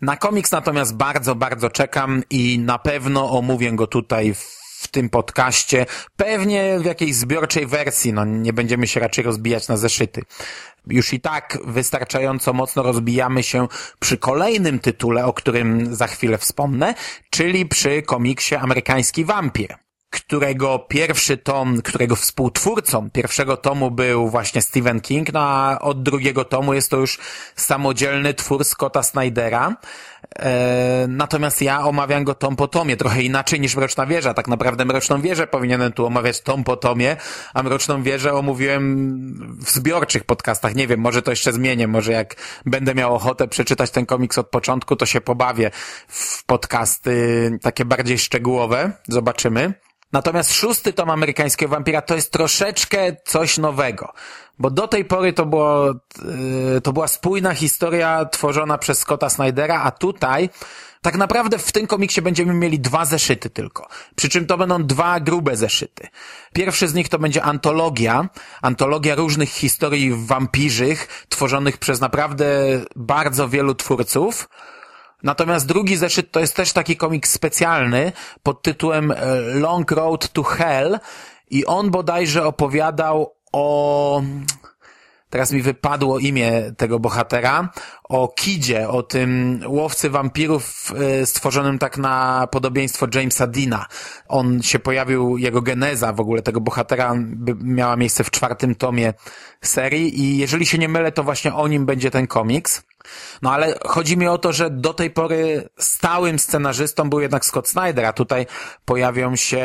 Na 0.00 0.16
komiks 0.16 0.52
natomiast 0.52 0.96
bardzo, 0.96 1.34
bardzo 1.34 1.70
czekam 1.70 2.22
i 2.30 2.58
na 2.58 2.78
pewno 2.78 3.30
omówię 3.30 3.72
go 3.72 3.86
tutaj 3.86 4.34
w 4.34 4.63
w 4.84 4.88
tym 4.88 5.08
podcaście, 5.08 5.86
pewnie 6.16 6.78
w 6.78 6.84
jakiejś 6.84 7.14
zbiorczej 7.14 7.66
wersji, 7.66 8.12
no 8.12 8.24
nie 8.24 8.52
będziemy 8.52 8.86
się 8.86 9.00
raczej 9.00 9.24
rozbijać 9.24 9.68
na 9.68 9.76
zeszyty. 9.76 10.22
Już 10.86 11.12
i 11.12 11.20
tak 11.20 11.58
wystarczająco 11.64 12.52
mocno 12.52 12.82
rozbijamy 12.82 13.42
się 13.42 13.68
przy 14.00 14.18
kolejnym 14.18 14.78
tytule, 14.78 15.26
o 15.26 15.32
którym 15.32 15.94
za 15.94 16.06
chwilę 16.06 16.38
wspomnę, 16.38 16.94
czyli 17.30 17.66
przy 17.66 18.02
komiksie 18.02 18.54
Amerykański 18.54 19.24
Wampir 19.24 19.76
którego 20.14 20.78
pierwszy 20.78 21.36
tom, 21.36 21.82
którego 21.82 22.16
współtwórcą 22.16 23.10
pierwszego 23.10 23.56
tomu 23.56 23.90
był 23.90 24.28
właśnie 24.28 24.62
Stephen 24.62 25.00
King, 25.00 25.32
no 25.32 25.40
a 25.40 25.78
od 25.78 26.02
drugiego 26.02 26.44
tomu 26.44 26.74
jest 26.74 26.90
to 26.90 26.96
już 26.96 27.18
samodzielny 27.56 28.34
twór 28.34 28.64
Scotta 28.64 29.02
Snydera. 29.02 29.76
E, 30.38 31.06
natomiast 31.08 31.62
ja 31.62 31.84
omawiam 31.84 32.24
go 32.24 32.34
tom 32.34 32.56
po 32.56 32.68
tomie, 32.68 32.96
trochę 32.96 33.22
inaczej 33.22 33.60
niż 33.60 33.76
Mroczna 33.76 34.06
Wieża. 34.06 34.34
Tak 34.34 34.48
naprawdę 34.48 34.84
Mroczną 34.84 35.20
Wieżę 35.20 35.46
powinienem 35.46 35.92
tu 35.92 36.06
omawiać 36.06 36.40
tom 36.40 36.64
po 36.64 36.76
tomie, 36.76 37.16
a 37.54 37.62
Mroczną 37.62 38.02
Wieżę 38.02 38.32
omówiłem 38.32 39.58
w 39.60 39.70
zbiorczych 39.70 40.24
podcastach. 40.24 40.74
Nie 40.74 40.86
wiem, 40.86 41.00
może 41.00 41.22
to 41.22 41.30
jeszcze 41.30 41.52
zmienię, 41.52 41.88
może 41.88 42.12
jak 42.12 42.34
będę 42.66 42.94
miał 42.94 43.14
ochotę 43.14 43.48
przeczytać 43.48 43.90
ten 43.90 44.06
komiks 44.06 44.38
od 44.38 44.48
początku, 44.48 44.96
to 44.96 45.06
się 45.06 45.20
pobawię 45.20 45.70
w 46.08 46.44
podcasty 46.44 47.58
takie 47.62 47.84
bardziej 47.84 48.18
szczegółowe. 48.18 48.92
Zobaczymy. 49.08 49.74
Natomiast 50.14 50.54
szósty 50.54 50.92
tom 50.92 51.10
amerykańskiego 51.10 51.70
wampira 51.70 52.02
to 52.02 52.14
jest 52.14 52.32
troszeczkę 52.32 53.16
coś 53.24 53.58
nowego. 53.58 54.12
Bo 54.58 54.70
do 54.70 54.88
tej 54.88 55.04
pory 55.04 55.32
to 55.32 55.46
było, 55.46 55.86
yy, 55.86 56.80
to 56.80 56.92
była 56.92 57.08
spójna 57.08 57.54
historia 57.54 58.24
tworzona 58.24 58.78
przez 58.78 58.98
Scotta 58.98 59.30
Snydera, 59.30 59.82
a 59.82 59.90
tutaj 59.90 60.48
tak 61.02 61.16
naprawdę 61.16 61.58
w 61.58 61.72
tym 61.72 61.86
komiksie 61.86 62.22
będziemy 62.22 62.54
mieli 62.54 62.80
dwa 62.80 63.04
zeszyty 63.04 63.50
tylko. 63.50 63.88
Przy 64.16 64.28
czym 64.28 64.46
to 64.46 64.58
będą 64.58 64.84
dwa 64.84 65.20
grube 65.20 65.56
zeszyty. 65.56 66.08
Pierwszy 66.52 66.88
z 66.88 66.94
nich 66.94 67.08
to 67.08 67.18
będzie 67.18 67.42
antologia, 67.42 68.28
antologia 68.62 69.14
różnych 69.14 69.50
historii 69.50 70.26
wampirzych, 70.26 71.26
tworzonych 71.28 71.78
przez 71.78 72.00
naprawdę 72.00 72.46
bardzo 72.96 73.48
wielu 73.48 73.74
twórców. 73.74 74.48
Natomiast 75.24 75.66
drugi 75.66 75.96
zeszyt 75.96 76.30
to 76.30 76.40
jest 76.40 76.56
też 76.56 76.72
taki 76.72 76.96
komik 76.96 77.28
specjalny 77.28 78.12
pod 78.42 78.62
tytułem 78.62 79.10
e, 79.10 79.16
Long 79.54 79.90
Road 79.90 80.28
to 80.32 80.42
Hell 80.42 80.98
i 81.50 81.66
on 81.66 81.90
bodajże 81.90 82.46
opowiadał 82.46 83.34
o 83.52 84.22
teraz 85.34 85.52
mi 85.52 85.62
wypadło 85.62 86.18
imię 86.18 86.72
tego 86.76 86.98
bohatera, 86.98 87.68
o 88.04 88.28
Kidzie, 88.28 88.88
o 88.88 89.02
tym 89.02 89.60
łowcy 89.66 90.10
wampirów 90.10 90.92
e, 90.96 91.26
stworzonym 91.26 91.78
tak 91.78 91.98
na 91.98 92.46
podobieństwo 92.50 93.06
Jamesa 93.14 93.46
Dina. 93.46 93.86
On 94.28 94.62
się 94.62 94.78
pojawił, 94.78 95.38
jego 95.38 95.62
geneza 95.62 96.12
w 96.12 96.20
ogóle 96.20 96.42
tego 96.42 96.60
bohatera 96.60 97.14
miała 97.60 97.96
miejsce 97.96 98.24
w 98.24 98.30
czwartym 98.30 98.74
tomie 98.74 99.14
serii 99.62 100.20
i 100.20 100.38
jeżeli 100.38 100.66
się 100.66 100.78
nie 100.78 100.88
mylę, 100.88 101.12
to 101.12 101.24
właśnie 101.24 101.54
o 101.54 101.68
nim 101.68 101.86
będzie 101.86 102.10
ten 102.10 102.26
komiks. 102.26 102.82
No 103.42 103.52
ale 103.52 103.74
chodzi 103.84 104.16
mi 104.16 104.28
o 104.28 104.38
to, 104.38 104.52
że 104.52 104.70
do 104.70 104.94
tej 104.94 105.10
pory 105.10 105.68
stałym 105.78 106.38
scenarzystą 106.38 107.10
był 107.10 107.20
jednak 107.20 107.44
Scott 107.44 107.68
Snyder, 107.68 108.04
a 108.04 108.12
tutaj 108.12 108.46
pojawią 108.84 109.36
się 109.36 109.64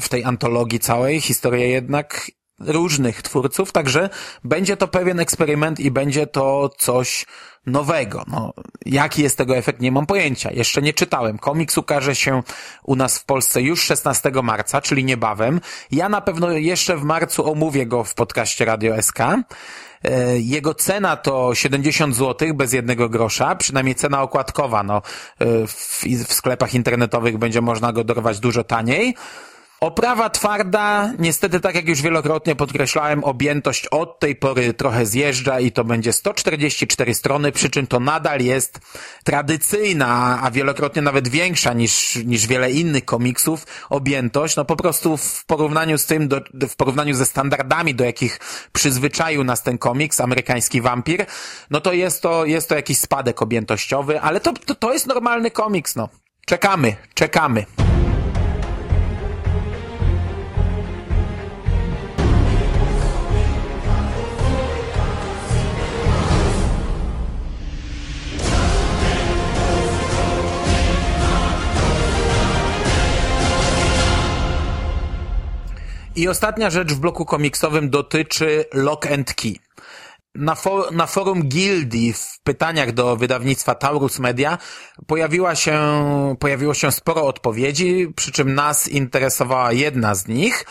w 0.00 0.08
tej 0.08 0.24
antologii 0.24 0.78
całej 0.78 1.20
historie 1.20 1.68
jednak 1.68 2.30
różnych 2.60 3.22
twórców, 3.22 3.72
także 3.72 4.10
będzie 4.44 4.76
to 4.76 4.88
pewien 4.88 5.20
eksperyment 5.20 5.80
i 5.80 5.90
będzie 5.90 6.26
to 6.26 6.70
coś 6.78 7.26
nowego. 7.66 8.24
No, 8.26 8.52
jaki 8.86 9.22
jest 9.22 9.38
tego 9.38 9.56
efekt, 9.56 9.80
nie 9.80 9.92
mam 9.92 10.06
pojęcia. 10.06 10.52
Jeszcze 10.52 10.82
nie 10.82 10.92
czytałem. 10.92 11.38
Komiks 11.38 11.78
ukaże 11.78 12.14
się 12.14 12.42
u 12.82 12.96
nas 12.96 13.18
w 13.18 13.24
Polsce 13.24 13.62
już 13.62 13.82
16 13.82 14.30
marca, 14.42 14.80
czyli 14.80 15.04
niebawem. 15.04 15.60
Ja 15.90 16.08
na 16.08 16.20
pewno 16.20 16.50
jeszcze 16.50 16.96
w 16.96 17.04
marcu 17.04 17.50
omówię 17.50 17.86
go 17.86 18.04
w 18.04 18.14
podcaście 18.14 18.64
Radio 18.64 19.02
SK. 19.02 19.18
E, 20.04 20.38
jego 20.38 20.74
cena 20.74 21.16
to 21.16 21.54
70 21.54 22.16
zł 22.16 22.54
bez 22.54 22.72
jednego 22.72 23.08
grosza, 23.08 23.56
przynajmniej 23.56 23.94
cena 23.94 24.22
okładkowa. 24.22 24.82
No, 24.82 24.96
e, 25.38 25.66
w, 25.66 26.04
w 26.28 26.32
sklepach 26.32 26.74
internetowych 26.74 27.38
będzie 27.38 27.60
można 27.60 27.92
go 27.92 28.04
dorwać 28.04 28.40
dużo 28.40 28.64
taniej. 28.64 29.14
Oprawa 29.86 30.30
twarda, 30.30 31.12
niestety 31.18 31.60
tak 31.60 31.74
jak 31.74 31.88
już 31.88 32.02
wielokrotnie 32.02 32.56
podkreślałem, 32.56 33.24
objętość 33.24 33.86
od 33.86 34.18
tej 34.18 34.36
pory 34.36 34.74
trochę 34.74 35.06
zjeżdża 35.06 35.60
i 35.60 35.72
to 35.72 35.84
będzie 35.84 36.12
144 36.12 37.14
strony, 37.14 37.52
przy 37.52 37.70
czym 37.70 37.86
to 37.86 38.00
nadal 38.00 38.40
jest 38.40 38.80
tradycyjna, 39.24 40.38
a 40.42 40.50
wielokrotnie 40.50 41.02
nawet 41.02 41.28
większa 41.28 41.72
niż, 41.72 42.16
niż 42.16 42.46
wiele 42.46 42.72
innych 42.72 43.04
komiksów 43.04 43.66
objętość. 43.90 44.56
No 44.56 44.64
po 44.64 44.76
prostu 44.76 45.16
w 45.16 45.44
porównaniu 45.44 45.98
z 45.98 46.06
tym, 46.06 46.28
do, 46.28 46.40
w 46.68 46.76
porównaniu 46.76 47.14
ze 47.14 47.26
standardami, 47.26 47.94
do 47.94 48.04
jakich 48.04 48.40
przyzwyczaił 48.72 49.44
nas 49.44 49.62
ten 49.62 49.78
komiks, 49.78 50.20
amerykański 50.20 50.80
wampir, 50.80 51.26
no 51.70 51.80
to 51.80 51.92
jest 51.92 52.22
to, 52.22 52.44
jest 52.44 52.68
to 52.68 52.74
jakiś 52.74 52.98
spadek 52.98 53.42
objętościowy, 53.42 54.20
ale 54.20 54.40
to, 54.40 54.52
to, 54.52 54.74
to 54.74 54.92
jest 54.92 55.06
normalny 55.06 55.50
komiks, 55.50 55.96
no. 55.96 56.08
Czekamy, 56.46 56.96
czekamy. 57.14 57.66
I 76.16 76.28
ostatnia 76.28 76.70
rzecz 76.70 76.92
w 76.92 76.98
bloku 76.98 77.24
komiksowym 77.24 77.90
dotyczy 77.90 78.64
Lock 78.72 79.06
and 79.06 79.34
Key. 79.34 79.54
Na, 80.34 80.56
na 80.92 81.06
forum 81.06 81.42
Gildii 81.42 82.12
w 82.12 82.40
pytaniach 82.44 82.92
do 82.92 83.16
wydawnictwa 83.16 83.74
Taurus 83.74 84.18
Media 84.18 84.58
pojawiła 85.06 85.54
się, 85.54 85.80
pojawiło 86.40 86.74
się 86.74 86.92
sporo 86.92 87.26
odpowiedzi, 87.26 88.12
przy 88.16 88.32
czym 88.32 88.54
nas 88.54 88.88
interesowała 88.88 89.72
jedna 89.72 90.14
z 90.14 90.28
nich. 90.28 90.66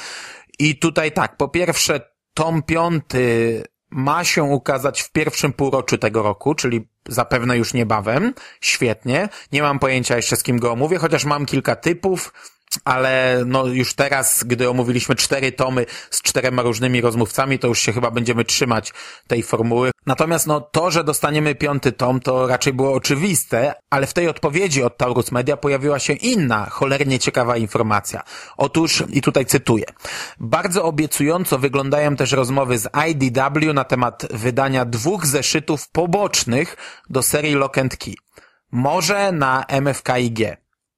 I 0.59 0.79
tutaj 0.79 1.11
tak, 1.11 1.37
po 1.37 1.47
pierwsze, 1.47 2.01
tom 2.33 2.63
piąty 2.63 3.63
ma 3.89 4.23
się 4.23 4.43
ukazać 4.43 5.01
w 5.01 5.11
pierwszym 5.11 5.53
półroczu 5.53 5.97
tego 5.97 6.23
roku, 6.23 6.55
czyli 6.55 6.87
zapewne 7.07 7.57
już 7.57 7.73
niebawem. 7.73 8.33
Świetnie. 8.61 9.29
Nie 9.51 9.61
mam 9.61 9.79
pojęcia 9.79 10.15
jeszcze 10.15 10.35
z 10.35 10.43
kim 10.43 10.59
go 10.59 10.71
omówię, 10.71 10.97
chociaż 10.97 11.25
mam 11.25 11.45
kilka 11.45 11.75
typów 11.75 12.33
ale 12.83 13.43
no 13.45 13.65
już 13.65 13.93
teraz, 13.93 14.43
gdy 14.43 14.69
omówiliśmy 14.69 15.15
cztery 15.15 15.51
tomy 15.51 15.85
z 16.09 16.21
czterema 16.21 16.61
różnymi 16.61 17.01
rozmówcami, 17.01 17.59
to 17.59 17.67
już 17.67 17.79
się 17.79 17.93
chyba 17.93 18.11
będziemy 18.11 18.45
trzymać 18.45 18.93
tej 19.27 19.43
formuły. 19.43 19.91
Natomiast 20.05 20.47
no 20.47 20.61
to, 20.61 20.91
że 20.91 21.03
dostaniemy 21.03 21.55
piąty 21.55 21.91
tom, 21.91 22.19
to 22.19 22.47
raczej 22.47 22.73
było 22.73 22.93
oczywiste, 22.93 23.73
ale 23.89 24.07
w 24.07 24.13
tej 24.13 24.27
odpowiedzi 24.27 24.83
od 24.83 24.97
Taurus 24.97 25.31
Media 25.31 25.57
pojawiła 25.57 25.99
się 25.99 26.13
inna, 26.13 26.65
cholernie 26.69 27.19
ciekawa 27.19 27.57
informacja. 27.57 28.23
Otóż, 28.57 29.03
i 29.09 29.21
tutaj 29.21 29.45
cytuję, 29.45 29.85
bardzo 30.39 30.83
obiecująco 30.83 31.59
wyglądają 31.59 32.15
też 32.15 32.31
rozmowy 32.31 32.77
z 32.77 32.89
IDW 33.09 33.73
na 33.73 33.83
temat 33.83 34.27
wydania 34.33 34.85
dwóch 34.85 35.25
zeszytów 35.25 35.89
pobocznych 35.89 36.77
do 37.09 37.23
serii 37.23 37.55
Lock 37.55 37.77
and 37.77 37.97
Key. 37.97 38.13
Może 38.71 39.31
na 39.31 39.65
MFKIG. 39.81 40.39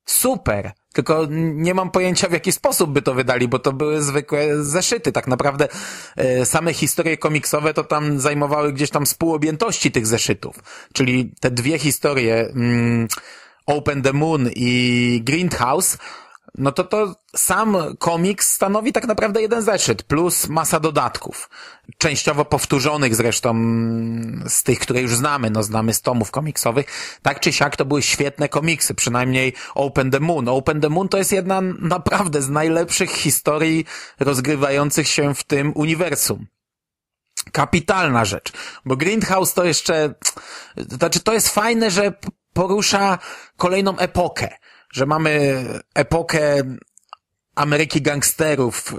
Super! 0.05 0.71
Tylko 0.97 1.27
nie 1.29 1.73
mam 1.73 1.91
pojęcia 1.91 2.27
w 2.27 2.31
jaki 2.31 2.51
sposób 2.51 2.91
by 2.91 3.01
to 3.01 3.13
wydali, 3.13 3.47
bo 3.47 3.59
to 3.59 3.73
były 3.73 4.01
zwykłe 4.01 4.63
zeszyty. 4.63 5.11
Tak 5.11 5.27
naprawdę 5.27 5.67
e, 6.15 6.45
same 6.45 6.73
historie 6.73 7.17
komiksowe 7.17 7.73
to 7.73 7.83
tam 7.83 8.19
zajmowały 8.19 8.73
gdzieś 8.73 8.89
tam 8.89 9.05
z 9.05 9.13
pół 9.13 9.33
objętości 9.33 9.91
tych 9.91 10.07
zeszytów. 10.07 10.55
Czyli 10.93 11.31
te 11.39 11.51
dwie 11.51 11.79
historie 11.79 12.35
mm, 12.35 13.07
Open 13.65 14.01
the 14.01 14.13
Moon 14.13 14.49
i 14.55 15.21
Greenhouse 15.23 15.97
no 16.57 16.71
to 16.71 16.83
to 16.83 17.15
sam 17.35 17.77
komiks 17.99 18.51
stanowi 18.53 18.93
tak 18.93 19.07
naprawdę 19.07 19.41
jeden 19.41 19.61
zeszyt, 19.61 20.03
plus 20.03 20.47
masa 20.47 20.79
dodatków. 20.79 21.49
Częściowo 21.97 22.45
powtórzonych 22.45 23.15
zresztą 23.15 23.53
z 24.47 24.63
tych, 24.63 24.79
które 24.79 25.01
już 25.01 25.15
znamy, 25.15 25.49
no 25.49 25.63
znamy 25.63 25.93
z 25.93 26.01
tomów 26.01 26.31
komiksowych. 26.31 26.85
Tak 27.21 27.39
czy 27.39 27.53
siak 27.53 27.75
to 27.75 27.85
były 27.85 28.01
świetne 28.01 28.49
komiksy, 28.49 28.95
przynajmniej 28.95 29.53
Open 29.75 30.11
the 30.11 30.19
Moon. 30.19 30.49
Open 30.49 30.81
the 30.81 30.89
Moon 30.89 31.09
to 31.09 31.17
jest 31.17 31.31
jedna 31.31 31.61
naprawdę 31.79 32.41
z 32.41 32.49
najlepszych 32.49 33.11
historii 33.11 33.85
rozgrywających 34.19 35.07
się 35.07 35.35
w 35.35 35.43
tym 35.43 35.71
uniwersum 35.75 36.47
kapitalna 37.51 38.25
rzecz, 38.25 38.51
bo 38.85 38.95
Greenhouse 38.95 39.53
to 39.53 39.63
jeszcze, 39.63 40.13
to 40.89 40.95
znaczy 40.95 41.19
to 41.19 41.33
jest 41.33 41.49
fajne, 41.49 41.91
że 41.91 42.13
porusza 42.53 43.19
kolejną 43.57 43.97
epokę 43.97 44.57
że 44.93 45.05
mamy 45.05 45.63
epokę 45.95 46.63
Ameryki 47.55 48.01
gangsterów, 48.01 48.93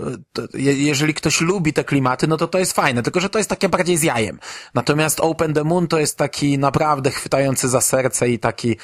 jeżeli 0.54 1.14
ktoś 1.14 1.40
lubi 1.40 1.72
te 1.72 1.84
klimaty, 1.84 2.26
no 2.26 2.36
to 2.36 2.48
to 2.48 2.58
jest 2.58 2.72
fajne, 2.72 3.02
tylko 3.02 3.20
że 3.20 3.30
to 3.30 3.38
jest 3.38 3.50
takie 3.50 3.68
bardziej 3.68 3.96
z 3.96 4.02
jajem. 4.02 4.38
Natomiast 4.74 5.20
Open 5.20 5.54
the 5.54 5.64
Moon 5.64 5.88
to 5.88 5.98
jest 5.98 6.16
taki 6.18 6.58
naprawdę 6.58 7.10
chwytający 7.10 7.68
za 7.68 7.80
serce 7.80 8.28
i 8.28 8.38
taki 8.38 8.76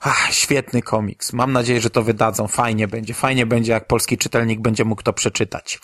ach, 0.00 0.32
świetny 0.32 0.82
komiks. 0.82 1.32
Mam 1.32 1.52
nadzieję, 1.52 1.80
że 1.80 1.90
to 1.90 2.02
wydadzą. 2.02 2.48
Fajnie 2.48 2.88
będzie. 2.88 3.14
Fajnie 3.14 3.46
będzie, 3.46 3.72
jak 3.72 3.86
polski 3.86 4.18
czytelnik 4.18 4.60
będzie 4.60 4.84
mógł 4.84 5.02
to 5.02 5.12
przeczytać. 5.12 5.80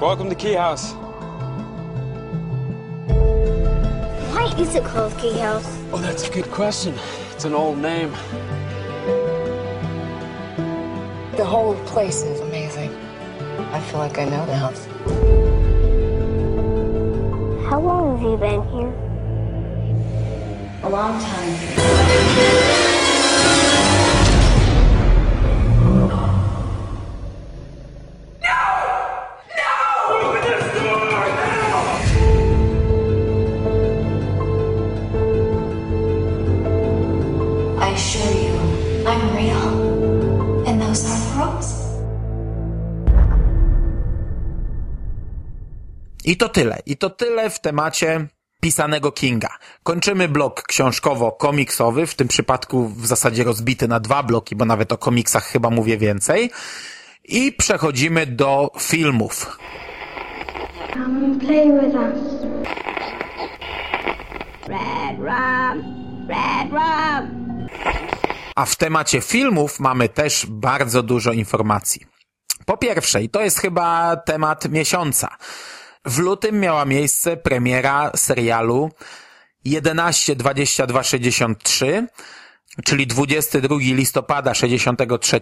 Welcome 0.00 0.30
to 0.30 0.36
Key 0.42 0.56
House. 0.56 1.05
Is 4.58 4.74
it 4.74 4.84
called 4.84 5.16
Key 5.18 5.38
House? 5.38 5.66
Oh, 5.92 5.98
that's 5.98 6.28
a 6.28 6.32
good 6.32 6.50
question. 6.50 6.94
It's 7.32 7.44
an 7.44 7.52
old 7.52 7.78
name. 7.78 8.10
The 11.36 11.44
whole 11.44 11.74
place 11.84 12.22
is 12.22 12.40
amazing. 12.40 12.94
I 13.72 13.80
feel 13.80 13.98
like 13.98 14.18
I 14.18 14.24
know 14.24 14.46
the 14.46 14.56
house. 14.56 14.86
How 17.68 17.80
long 17.80 18.16
have 18.16 18.22
you 18.22 18.36
been 18.38 18.62
here? 18.68 18.94
A 20.84 20.88
long 20.88 21.20
time. 21.20 22.65
I 37.78 37.92
assure 37.92 38.32
you, 38.32 38.56
I'm 39.06 39.36
real. 39.36 40.66
And 40.66 40.80
those 40.80 41.04
are 41.06 41.20
pearls. 41.34 41.86
I 46.24 46.36
to 46.36 46.48
tyle. 46.48 46.78
I 46.86 46.96
to 46.96 47.10
tyle 47.10 47.50
w 47.50 47.60
temacie 47.60 48.26
pisanego 48.60 49.12
Kinga. 49.12 49.48
Kończymy 49.82 50.28
blok 50.28 50.62
książkowo-komiksowy, 50.62 52.06
w 52.06 52.14
tym 52.14 52.28
przypadku 52.28 52.88
w 52.88 53.06
zasadzie 53.06 53.44
rozbity 53.44 53.88
na 53.88 54.00
dwa 54.00 54.22
bloki, 54.22 54.56
bo 54.56 54.64
nawet 54.64 54.92
o 54.92 54.98
komiksach 54.98 55.44
chyba 55.44 55.70
mówię 55.70 55.98
więcej. 55.98 56.50
I 57.24 57.52
przechodzimy 57.52 58.26
do 58.26 58.70
filmów. 58.80 59.58
Come 60.94 61.38
play 61.40 61.72
with 61.72 61.94
us. 61.94 62.46
Red 64.68 65.18
rum. 65.18 66.05
A 68.54 68.66
w 68.66 68.76
temacie 68.76 69.20
filmów 69.20 69.80
mamy 69.80 70.08
też 70.08 70.46
bardzo 70.48 71.02
dużo 71.02 71.32
informacji. 71.32 72.06
Po 72.66 72.76
pierwsze, 72.76 73.22
i 73.22 73.28
to 73.28 73.40
jest 73.40 73.58
chyba 73.58 74.16
temat 74.16 74.68
miesiąca, 74.68 75.28
w 76.04 76.18
lutym 76.18 76.60
miała 76.60 76.84
miejsce 76.84 77.36
premiera 77.36 78.10
serialu 78.16 78.90
11 79.64 80.36
22 80.36 81.02
63, 81.02 82.06
czyli 82.84 83.06
22 83.06 83.76
listopada 83.78 84.54
63, 84.54 85.40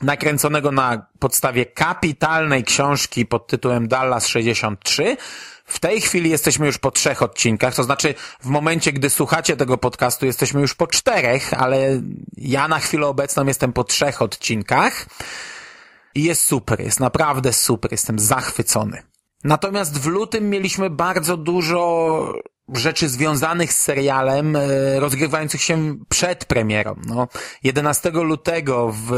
nakręconego 0.00 0.72
na 0.72 1.06
podstawie 1.18 1.66
kapitalnej 1.66 2.64
książki 2.64 3.26
pod 3.26 3.46
tytułem 3.46 3.88
Dallas 3.88 4.26
63. 4.26 5.16
W 5.66 5.80
tej 5.80 6.00
chwili 6.00 6.30
jesteśmy 6.30 6.66
już 6.66 6.78
po 6.78 6.90
trzech 6.90 7.22
odcinkach, 7.22 7.74
to 7.74 7.84
znaczy 7.84 8.14
w 8.40 8.46
momencie, 8.46 8.92
gdy 8.92 9.10
słuchacie 9.10 9.56
tego 9.56 9.78
podcastu, 9.78 10.26
jesteśmy 10.26 10.60
już 10.60 10.74
po 10.74 10.86
czterech, 10.86 11.54
ale 11.54 12.02
ja 12.36 12.68
na 12.68 12.78
chwilę 12.78 13.06
obecną 13.06 13.46
jestem 13.46 13.72
po 13.72 13.84
trzech 13.84 14.22
odcinkach. 14.22 15.06
I 16.14 16.22
jest 16.22 16.44
super, 16.44 16.80
jest 16.80 17.00
naprawdę 17.00 17.52
super, 17.52 17.92
jestem 17.92 18.18
zachwycony. 18.18 19.02
Natomiast 19.44 20.00
w 20.00 20.06
lutym 20.06 20.50
mieliśmy 20.50 20.90
bardzo 20.90 21.36
dużo 21.36 22.32
rzeczy 22.74 23.08
związanych 23.08 23.72
z 23.72 23.80
serialem, 23.80 24.56
e, 24.56 25.00
rozgrywających 25.00 25.62
się 25.62 25.96
przed 26.08 26.44
premierą. 26.44 26.96
No, 27.06 27.28
11 27.62 28.10
lutego 28.10 28.92
w 28.92 29.12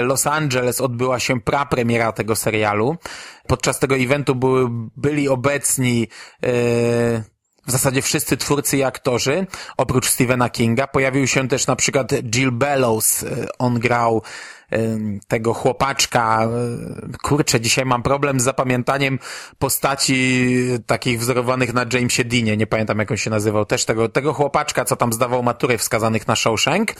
Los 0.00 0.26
Angeles 0.26 0.80
odbyła 0.80 1.20
się 1.20 1.40
prapremiera 1.40 2.12
tego 2.12 2.36
serialu. 2.36 2.96
Podczas 3.46 3.78
tego 3.78 3.96
eventu 3.96 4.34
były, 4.34 4.68
byli 4.96 5.28
obecni 5.28 6.00
yy, 6.00 7.24
w 7.66 7.70
zasadzie 7.70 8.02
wszyscy 8.02 8.36
twórcy 8.36 8.76
i 8.76 8.82
aktorzy, 8.82 9.46
oprócz 9.76 10.08
Stephena 10.08 10.50
Kinga. 10.50 10.86
Pojawił 10.86 11.26
się 11.26 11.48
też 11.48 11.66
na 11.66 11.76
przykład 11.76 12.12
Jill 12.12 12.52
Bellows. 12.52 13.22
E, 13.22 13.46
on 13.58 13.78
grał 13.78 14.22
tego 15.28 15.54
chłopaczka. 15.54 16.48
Kurczę, 17.22 17.60
dzisiaj 17.60 17.84
mam 17.84 18.02
problem 18.02 18.40
z 18.40 18.44
zapamiętaniem 18.44 19.18
postaci 19.58 20.56
takich 20.86 21.20
wzorowanych 21.20 21.74
na 21.74 21.86
Jamesie 21.92 22.24
Deanie. 22.24 22.56
Nie 22.56 22.66
pamiętam, 22.66 22.98
jak 22.98 23.10
on 23.10 23.16
się 23.16 23.30
nazywał. 23.30 23.64
Też 23.64 23.84
tego, 23.84 24.08
tego 24.08 24.32
chłopaczka, 24.32 24.84
co 24.84 24.96
tam 24.96 25.12
zdawał 25.12 25.42
maturę 25.42 25.78
wskazanych 25.78 26.28
na 26.28 26.36
Shawshank. 26.36 26.94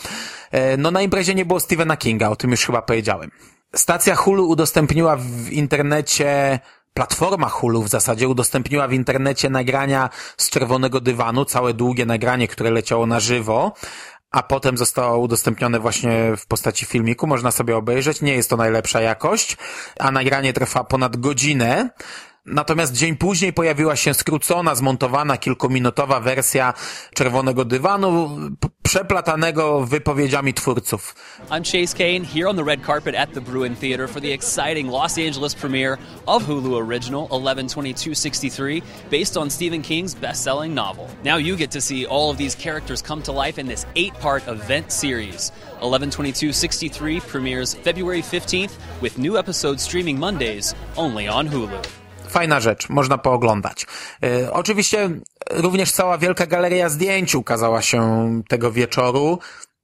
E, 0.50 0.76
no 0.76 0.90
na 0.90 1.02
imprezie 1.02 1.34
nie 1.34 1.44
było 1.44 1.60
Stephena 1.60 1.96
Kinga, 1.96 2.28
o 2.28 2.36
tym 2.36 2.50
już 2.50 2.66
chyba 2.66 2.82
powiedziałem. 2.82 3.30
Stacja 3.74 4.14
Hulu 4.14 4.48
udostępniła 4.48 5.16
w 5.16 5.50
internecie 5.50 6.60
platforma 6.94 7.48
Hulu 7.48 7.82
w 7.82 7.88
zasadzie 7.88 8.28
udostępniła 8.28 8.88
w 8.88 8.92
internecie 8.92 9.50
nagrania 9.50 10.10
z 10.36 10.50
czerwonego 10.50 11.00
dywanu, 11.00 11.44
całe 11.44 11.74
długie 11.74 12.06
nagranie, 12.06 12.48
które 12.48 12.70
leciało 12.70 13.06
na 13.06 13.20
żywo, 13.20 13.72
a 14.34 14.42
potem 14.42 14.78
zostało 14.78 15.18
udostępnione 15.18 15.80
właśnie 15.80 16.36
w 16.36 16.46
postaci 16.46 16.86
filmiku. 16.86 17.26
Można 17.26 17.50
sobie 17.50 17.76
obejrzeć. 17.76 18.20
Nie 18.20 18.34
jest 18.34 18.50
to 18.50 18.56
najlepsza 18.56 19.00
jakość, 19.00 19.56
a 19.98 20.10
nagranie 20.10 20.52
trwa 20.52 20.84
ponad 20.84 21.16
godzinę. 21.16 21.90
Natomiast 22.46 22.92
dzień 22.92 23.16
później 23.16 23.52
pojawiła 23.52 23.96
się 23.96 24.14
skrócona, 24.14 24.74
zmontowana, 24.74 25.36
kilkuminutowa 25.36 26.20
wersja 26.20 26.74
Czerwonego 27.14 27.64
Dywanu, 27.64 28.38
przeplatanego 28.82 29.86
wypowiedziami 29.86 30.54
twórców. 30.54 31.14
I'm 31.50 31.64
Chase 31.64 31.96
Kane, 31.96 32.26
here 32.34 32.48
on 32.48 32.56
the 32.56 32.64
red 32.64 32.86
carpet 32.86 33.14
at 33.14 33.32
the 33.32 33.40
Bruin 33.40 33.76
Theater 33.76 34.08
for 34.08 34.22
the 34.22 34.32
exciting 34.32 34.90
Los 34.90 35.18
Angeles 35.18 35.54
premiere 35.54 35.96
of 36.26 36.42
Hulu 36.42 36.88
original 36.88 37.28
112263, 37.30 38.82
based 39.10 39.36
on 39.36 39.50
Stephen 39.50 39.82
King's 39.82 40.14
best-selling 40.14 40.74
novel. 40.74 41.08
Now 41.24 41.38
you 41.38 41.56
get 41.56 41.70
to 41.70 41.80
see 41.80 42.06
all 42.06 42.30
of 42.30 42.36
these 42.36 42.54
characters 42.54 43.02
come 43.02 43.22
to 43.22 43.32
life 43.32 43.60
in 43.60 43.68
this 43.68 43.86
eight-part 43.96 44.48
event 44.48 44.92
series. 44.92 45.52
112263 45.80 47.20
premieres 47.20 47.74
February 47.74 48.22
15th, 48.22 48.72
with 49.00 49.18
new 49.18 49.38
episodes 49.38 49.82
streaming 49.82 50.18
Mondays 50.18 50.74
only 50.96 51.26
on 51.28 51.48
Hulu. 51.48 52.03
Fajna 52.34 52.60
rzecz, 52.60 52.88
można 52.88 53.18
pooglądać. 53.18 53.86
E, 54.24 54.52
oczywiście 54.52 55.10
również 55.50 55.92
cała 55.92 56.18
wielka 56.18 56.46
galeria 56.46 56.88
zdjęć 56.88 57.34
ukazała 57.34 57.82
się 57.82 58.00
tego 58.48 58.72
wieczoru, 58.72 59.38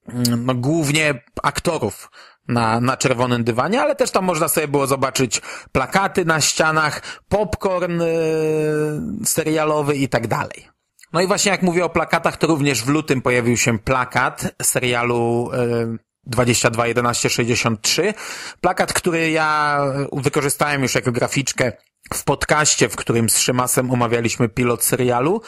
mm, 0.08 0.46
no, 0.46 0.54
głównie 0.54 1.22
aktorów 1.42 2.10
na, 2.48 2.80
na 2.80 2.96
czerwonym 2.96 3.44
dywanie, 3.44 3.82
ale 3.82 3.96
też 3.96 4.10
tam 4.10 4.24
można 4.24 4.48
sobie 4.48 4.68
było 4.68 4.86
zobaczyć 4.86 5.42
plakaty 5.72 6.24
na 6.24 6.40
ścianach, 6.40 7.02
popcorn 7.28 8.00
yy, 8.00 9.26
serialowy 9.26 9.96
i 9.96 10.08
tak 10.08 10.26
dalej. 10.26 10.68
No 11.12 11.20
i 11.20 11.26
właśnie 11.26 11.52
jak 11.52 11.62
mówię 11.62 11.84
o 11.84 11.90
plakatach, 11.90 12.36
to 12.36 12.46
również 12.46 12.82
w 12.82 12.88
lutym 12.88 13.22
pojawił 13.22 13.56
się 13.56 13.78
plakat 13.78 14.54
serialu 14.62 15.50
yy, 15.52 15.98
22 16.26 16.86
11 16.86 17.30
63. 17.30 18.14
Plakat, 18.60 18.92
który 18.92 19.30
ja 19.30 19.80
wykorzystałem 20.12 20.82
już 20.82 20.94
jako 20.94 21.12
graficzkę 21.12 21.72
w 22.14 22.24
podcaście, 22.24 22.88
w 22.88 22.96
którym 22.96 23.30
z 23.30 23.38
Szymasem 23.38 23.90
omawialiśmy 23.90 24.48
pilot 24.48 24.84
serialu. 24.84 25.42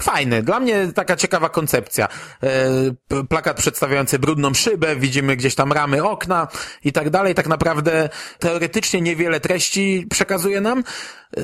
Fajny, 0.00 0.42
dla 0.42 0.60
mnie 0.60 0.92
taka 0.94 1.16
ciekawa 1.16 1.48
koncepcja. 1.48 2.08
E, 2.42 3.24
plakat 3.28 3.56
przedstawiający 3.56 4.18
brudną 4.18 4.54
szybę, 4.54 4.96
widzimy 4.96 5.36
gdzieś 5.36 5.54
tam 5.54 5.72
ramy 5.72 6.04
okna 6.04 6.48
i 6.84 6.92
tak 6.92 7.10
dalej. 7.10 7.34
Tak 7.34 7.46
naprawdę 7.46 8.08
teoretycznie 8.38 9.00
niewiele 9.00 9.40
treści 9.40 10.06
przekazuje 10.10 10.60
nam. 10.60 10.84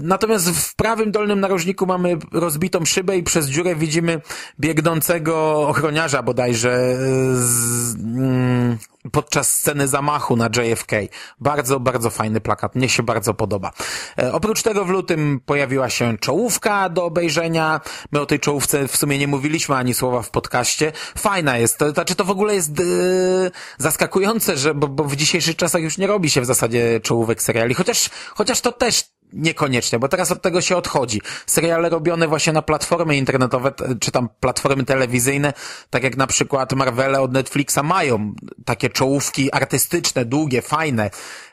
Natomiast 0.03 0.51
w 0.51 0.77
prawym 0.77 1.11
dolnym 1.13 1.41
narożniku 1.41 1.87
mamy 1.87 2.17
rozbitą 2.33 2.85
szybę 2.85 3.17
i 3.17 3.23
przez 3.23 3.47
dziurę 3.47 3.75
widzimy 3.75 4.21
biegnącego 4.61 5.69
ochroniarza 5.69 6.23
bodajże 6.23 6.97
z, 7.35 7.95
mm, 7.95 8.79
podczas 9.13 9.53
sceny 9.53 9.89
zamachu 9.89 10.37
na 10.37 10.47
JFK. 10.47 10.93
Bardzo, 11.41 11.81
bardzo 11.81 12.11
fajny 12.11 12.41
plakat. 12.41 12.75
Mnie 12.75 12.89
się 12.89 13.03
bardzo 13.03 13.35
podoba. 13.35 13.73
E, 14.19 14.33
oprócz 14.33 14.63
tego 14.63 14.85
w 14.85 14.89
lutym 14.89 15.41
pojawiła 15.47 15.91
się 15.91 16.19
czołówka 16.19 16.89
do 16.89 17.05
obejrzenia. 17.05 17.81
My 18.13 18.21
o 18.21 18.27
tej 18.27 18.41
czołówce 18.41 18.89
w 18.89 18.97
sumie 18.97 19.19
nie 19.19 19.29
mówiliśmy 19.29 19.77
ani 19.77 19.95
słowa 19.95 20.23
w 20.23 20.31
podcaście. 20.31 20.93
Fajna 21.19 21.59
jest. 21.59 21.79
To, 21.79 21.91
znaczy 21.91 22.15
to 22.15 22.25
w 22.25 22.31
ogóle 22.31 22.55
jest 22.55 22.79
yy, 22.79 23.51
zaskakujące, 23.79 24.57
że 24.57 24.75
bo, 24.75 24.89
bo 24.89 25.05
w 25.05 25.17
dzisiejszych 25.17 25.57
czasach 25.57 25.83
już 25.83 25.99
nie 25.99 26.07
robi 26.07 26.31
się 26.31 26.41
w 26.41 26.47
zasadzie 26.47 27.01
czołówek 27.01 27.43
seriali. 27.43 27.75
Chociaż, 27.75 28.11
chociaż 28.35 28.61
to 28.61 28.73
też 28.73 29.14
Niekoniecznie, 29.35 29.99
bo 29.99 30.09
teraz 30.09 30.33
od 30.33 30.43
tego 30.43 30.61
się 30.61 30.77
odchodzi. 30.77 31.21
Seriale 31.47 31.89
robione 31.89 32.29
właśnie 32.29 32.53
na 32.53 32.63
platformy 32.63 33.17
internetowe, 33.17 33.73
czy 34.01 34.11
tam 34.11 34.29
platformy 34.41 34.85
telewizyjne, 34.85 35.53
tak 35.91 36.03
jak 36.03 36.17
na 36.17 36.27
przykład 36.27 36.73
Marvele 36.73 37.21
od 37.21 37.33
Netflixa 37.33 37.79
mają 37.85 38.35
takie 38.65 38.89
czołówki 38.91 39.53
artystyczne, 39.53 40.25
długie, 40.25 40.63
fajne, 40.63 41.11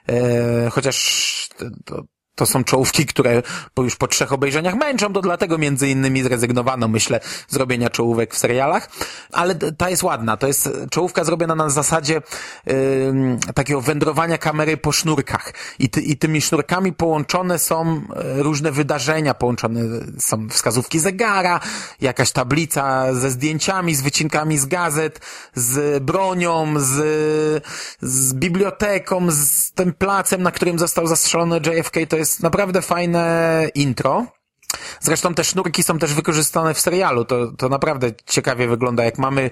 e, 0.10 0.70
chociaż 0.70 1.50
to, 1.86 2.04
to 2.42 2.46
są 2.46 2.64
czołówki, 2.64 3.06
które 3.06 3.44
po 3.74 3.84
już 3.84 3.96
po 3.96 4.08
trzech 4.08 4.34
obejrzeniach 4.34 4.76
męczą, 4.76 5.14
to 5.14 5.22
dlatego 5.22 5.58
między 5.58 5.90
innymi 5.90 6.24
zrezygnowano, 6.24 6.88
myślę, 6.88 7.20
z 7.48 7.56
robienia 7.56 7.90
czołówek 7.90 8.36
w 8.36 8.38
serialach. 8.38 8.90
Ale 9.32 9.56
ta 9.56 9.90
jest 9.90 10.04
ładna. 10.04 10.38
To 10.38 10.48
jest 10.48 10.70
czołówka 10.92 11.24
zrobiona 11.24 11.56
na 11.56 11.70
zasadzie 11.70 12.22
yy, 12.66 12.74
takiego 13.56 13.82
wędrowania 13.82 14.38
kamery 14.38 14.78
po 14.78 14.92
sznurkach. 14.92 15.54
I, 15.80 15.90
ty, 15.90 16.02
I 16.02 16.18
tymi 16.18 16.42
sznurkami 16.42 16.94
połączone 16.94 17.60
są 17.60 18.02
e, 18.16 18.44
różne 18.44 18.72
wydarzenia, 18.72 19.34
połączone 19.34 19.82
są 20.20 20.50
wskazówki 20.50 21.00
zegara, 21.00 21.60
jakaś 22.02 22.32
tablica 22.32 23.14
ze 23.14 23.30
zdjęciami, 23.30 23.96
z 23.96 24.02
wycinkami 24.02 24.58
z 24.58 24.66
gazet, 24.66 25.20
z 25.56 26.04
bronią, 26.04 26.74
z, 26.80 27.64
z 28.02 28.34
biblioteką, 28.34 29.32
z 29.32 29.72
tym 29.72 29.94
placem, 29.94 30.44
na 30.44 30.52
którym 30.52 30.80
został 30.80 31.08
zastrzelony 31.08 31.58
JFK. 31.58 31.96
To 32.10 32.18
jest 32.18 32.31
jest 32.32 32.44
naprawdę 32.44 32.82
fajne 32.82 33.67
intro. 33.76 34.26
Zresztą 35.00 35.34
te 35.34 35.44
sznurki 35.44 35.84
są 35.84 36.00
też 36.00 36.13
wykorzystane 36.13 36.74
w 36.74 36.80
serialu. 36.80 37.26
To, 37.26 37.52
to 37.52 37.70
naprawdę 37.70 38.12
ciekawie 38.26 38.67
wygląda. 38.67 39.04
Jak 39.04 39.17
mamy 39.17 39.50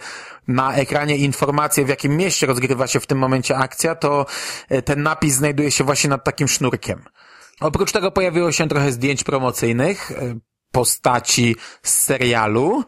na 0.47 0.75
ekranie 0.75 1.17
informację, 1.17 1.85
w 1.85 1.89
jakim 1.89 2.17
mieście 2.17 2.47
rozgrywa 2.47 2.87
się 2.87 2.99
w 2.99 3.07
tym 3.07 3.17
momencie 3.17 3.57
akcja, 3.57 3.95
to 3.95 4.25
e, 4.69 4.81
ten 4.81 5.03
napis 5.03 5.33
znajduje 5.33 5.71
się 5.71 5.83
właśnie 5.83 6.09
nad 6.09 6.23
takim 6.23 6.47
sznurkiem. 6.47 7.03
Oprócz 7.61 7.91
tego 7.91 8.11
pojawiło 8.11 8.51
się 8.51 8.67
trochę 8.67 8.91
zdjęć 8.91 9.23
promocyjnych 9.23 10.11
e, 10.11 10.39
postaci 10.71 11.55
z 11.83 11.93
serialu. 11.93 12.83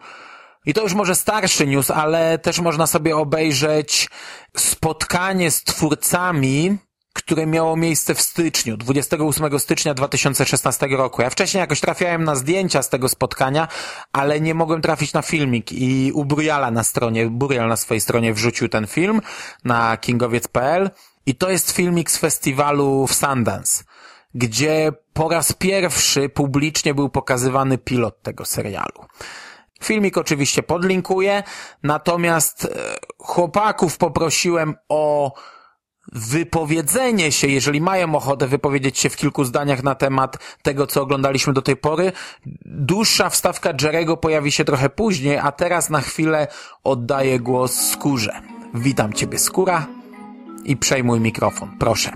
I 0.66 0.74
to 0.74 0.82
już 0.82 0.94
może 0.94 1.16
starszy 1.16 1.68
news, 1.68 1.92
ale 1.92 2.38
też 2.38 2.60
można 2.60 2.88
sobie 2.88 3.18
obejrzeć 3.18 4.10
spotkanie 4.58 5.52
z 5.52 5.64
twórcami 5.64 6.78
które 7.14 7.46
miało 7.46 7.76
miejsce 7.76 8.16
w 8.16 8.22
styczniu, 8.22 8.78
28 8.78 9.60
stycznia 9.60 9.94
2016 9.94 10.88
roku. 10.88 11.22
Ja 11.22 11.30
wcześniej 11.30 11.62
jakoś 11.62 11.82
trafiałem 11.82 12.24
na 12.24 12.36
zdjęcia 12.36 12.82
z 12.82 12.90
tego 12.90 13.10
spotkania, 13.10 13.68
ale 14.14 14.42
nie 14.42 14.54
mogłem 14.54 14.82
trafić 14.82 15.14
na 15.14 15.22
filmik 15.22 15.72
i 15.72 16.12
u 16.12 16.26
Buriala 16.26 16.72
na 16.72 16.84
stronie, 16.84 17.30
Burial 17.30 17.68
na 17.68 17.76
swojej 17.76 18.02
stronie 18.02 18.34
wrzucił 18.34 18.70
ten 18.70 18.88
film 18.88 19.22
na 19.64 19.98
kingowiec.pl 19.98 20.90
i 21.26 21.36
to 21.36 21.50
jest 21.50 21.72
filmik 21.72 22.12
z 22.12 22.18
festiwalu 22.18 23.08
w 23.08 23.14
Sundance, 23.14 23.84
gdzie 24.36 24.92
po 25.14 25.30
raz 25.30 25.54
pierwszy 25.54 26.30
publicznie 26.30 26.94
był 26.94 27.10
pokazywany 27.10 27.78
pilot 27.78 28.22
tego 28.22 28.46
serialu. 28.46 29.06
Filmik 29.84 30.18
oczywiście 30.18 30.64
podlinkuję, 30.64 31.44
natomiast 31.84 32.66
e, 32.66 32.70
chłopaków 33.18 33.98
poprosiłem 33.98 34.76
o 34.90 35.34
wypowiedzenie 36.14 37.32
się, 37.32 37.48
jeżeli 37.48 37.82
mają 37.82 38.16
ochotę 38.16 38.48
wypowiedzieć 38.48 39.00
się 39.00 39.10
w 39.10 39.16
kilku 39.16 39.44
zdaniach 39.44 39.84
na 39.84 39.96
temat 39.96 40.38
tego, 40.62 40.88
co 40.88 41.02
oglądaliśmy 41.02 41.54
do 41.54 41.62
tej 41.62 41.76
pory. 41.76 42.12
Dłuższa 42.66 43.30
wstawka 43.30 43.74
Jerego 43.82 44.18
pojawi 44.18 44.52
się 44.52 44.66
trochę 44.66 44.90
później, 44.90 45.38
a 45.38 45.52
teraz 45.52 45.90
na 45.90 46.02
chwilę 46.02 46.48
oddaję 46.84 47.40
głos 47.40 47.74
Skórze. 47.74 48.42
Witam 48.74 49.14
Ciebie, 49.14 49.40
Skóra, 49.40 49.88
i 50.64 50.78
przejmuj 50.78 51.20
mikrofon, 51.20 51.70
proszę. 51.80 52.12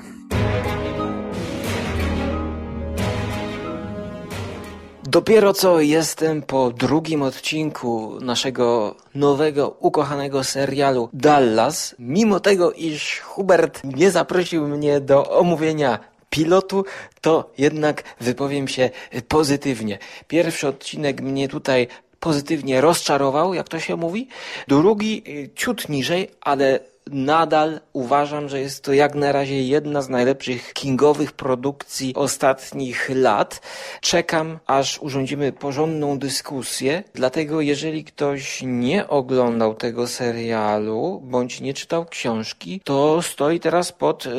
Dopiero 5.15 5.53
co 5.53 5.81
jestem 5.81 6.41
po 6.41 6.71
drugim 6.71 7.21
odcinku 7.21 8.17
naszego 8.21 8.95
nowego, 9.13 9.77
ukochanego 9.79 10.43
serialu 10.43 11.09
Dallas, 11.13 11.95
mimo 11.99 12.39
tego, 12.39 12.71
iż 12.71 13.19
Hubert 13.19 13.81
nie 13.83 14.11
zaprosił 14.11 14.67
mnie 14.67 14.99
do 14.99 15.29
omówienia 15.29 15.99
pilotu, 16.29 16.85
to 17.21 17.51
jednak 17.57 18.03
wypowiem 18.21 18.67
się 18.67 18.89
pozytywnie. 19.27 19.99
Pierwszy 20.27 20.67
odcinek 20.67 21.21
mnie 21.21 21.47
tutaj 21.47 21.87
pozytywnie 22.19 22.81
rozczarował, 22.81 23.53
jak 23.53 23.69
to 23.69 23.79
się 23.79 23.95
mówi. 23.95 24.27
Drugi 24.67 25.23
y, 25.27 25.49
ciut 25.55 25.89
niżej, 25.89 26.31
ale 26.41 26.79
nadal 27.11 27.79
uważam, 27.93 28.49
że 28.49 28.59
jest 28.59 28.83
to 28.83 28.93
jak 28.93 29.15
na 29.15 29.31
razie 29.31 29.63
jedna 29.63 30.01
z 30.01 30.09
najlepszych 30.09 30.73
kingowych 30.73 31.31
produkcji 31.31 32.13
ostatnich 32.15 33.09
lat. 33.15 33.61
Czekam, 34.01 34.59
aż 34.67 34.99
urządzimy 34.99 35.51
porządną 35.51 36.19
dyskusję, 36.19 37.03
dlatego 37.13 37.61
jeżeli 37.61 38.03
ktoś 38.03 38.61
nie 38.63 39.07
oglądał 39.07 39.75
tego 39.75 40.07
serialu, 40.07 41.21
bądź 41.23 41.61
nie 41.61 41.73
czytał 41.73 42.05
książki, 42.05 42.81
to 42.83 43.21
stoi 43.21 43.59
teraz 43.59 43.91
pod 43.91 44.25
y, 44.25 44.29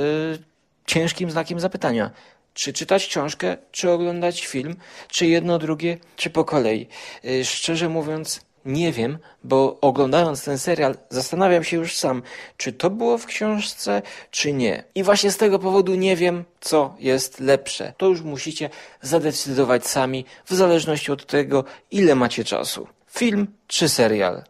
ciężkim 0.86 1.30
znakiem 1.30 1.60
zapytania. 1.60 2.10
Czy 2.54 2.72
czytać 2.72 3.06
książkę, 3.06 3.56
czy 3.72 3.90
oglądać 3.90 4.46
film, 4.46 4.76
czy 5.08 5.26
jedno, 5.26 5.58
drugie, 5.58 5.98
czy 6.16 6.30
po 6.30 6.44
kolei. 6.44 6.86
Y, 7.24 7.44
szczerze 7.44 7.88
mówiąc, 7.88 8.46
nie 8.66 8.92
wiem, 8.92 9.18
bo 9.44 9.78
oglądając 9.80 10.44
ten 10.44 10.58
serial 10.58 10.96
zastanawiam 11.10 11.64
się 11.64 11.76
już 11.76 11.96
sam, 11.96 12.22
czy 12.56 12.72
to 12.72 12.90
było 12.90 13.18
w 13.18 13.26
książce, 13.26 14.02
czy 14.30 14.52
nie. 14.52 14.84
I 14.94 15.02
właśnie 15.02 15.30
z 15.30 15.36
tego 15.36 15.58
powodu 15.58 15.94
nie 15.94 16.16
wiem, 16.16 16.44
co 16.60 16.94
jest 16.98 17.40
lepsze. 17.40 17.92
To 17.96 18.06
już 18.06 18.22
musicie 18.22 18.70
zadecydować 19.02 19.86
sami, 19.86 20.24
w 20.44 20.54
zależności 20.54 21.12
od 21.12 21.26
tego, 21.26 21.64
ile 21.90 22.14
macie 22.14 22.44
czasu. 22.44 22.86
Film 23.10 23.46
czy 23.66 23.88
serial? 23.88 24.42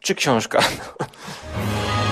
Czy 0.00 0.14
książka? 0.14 0.62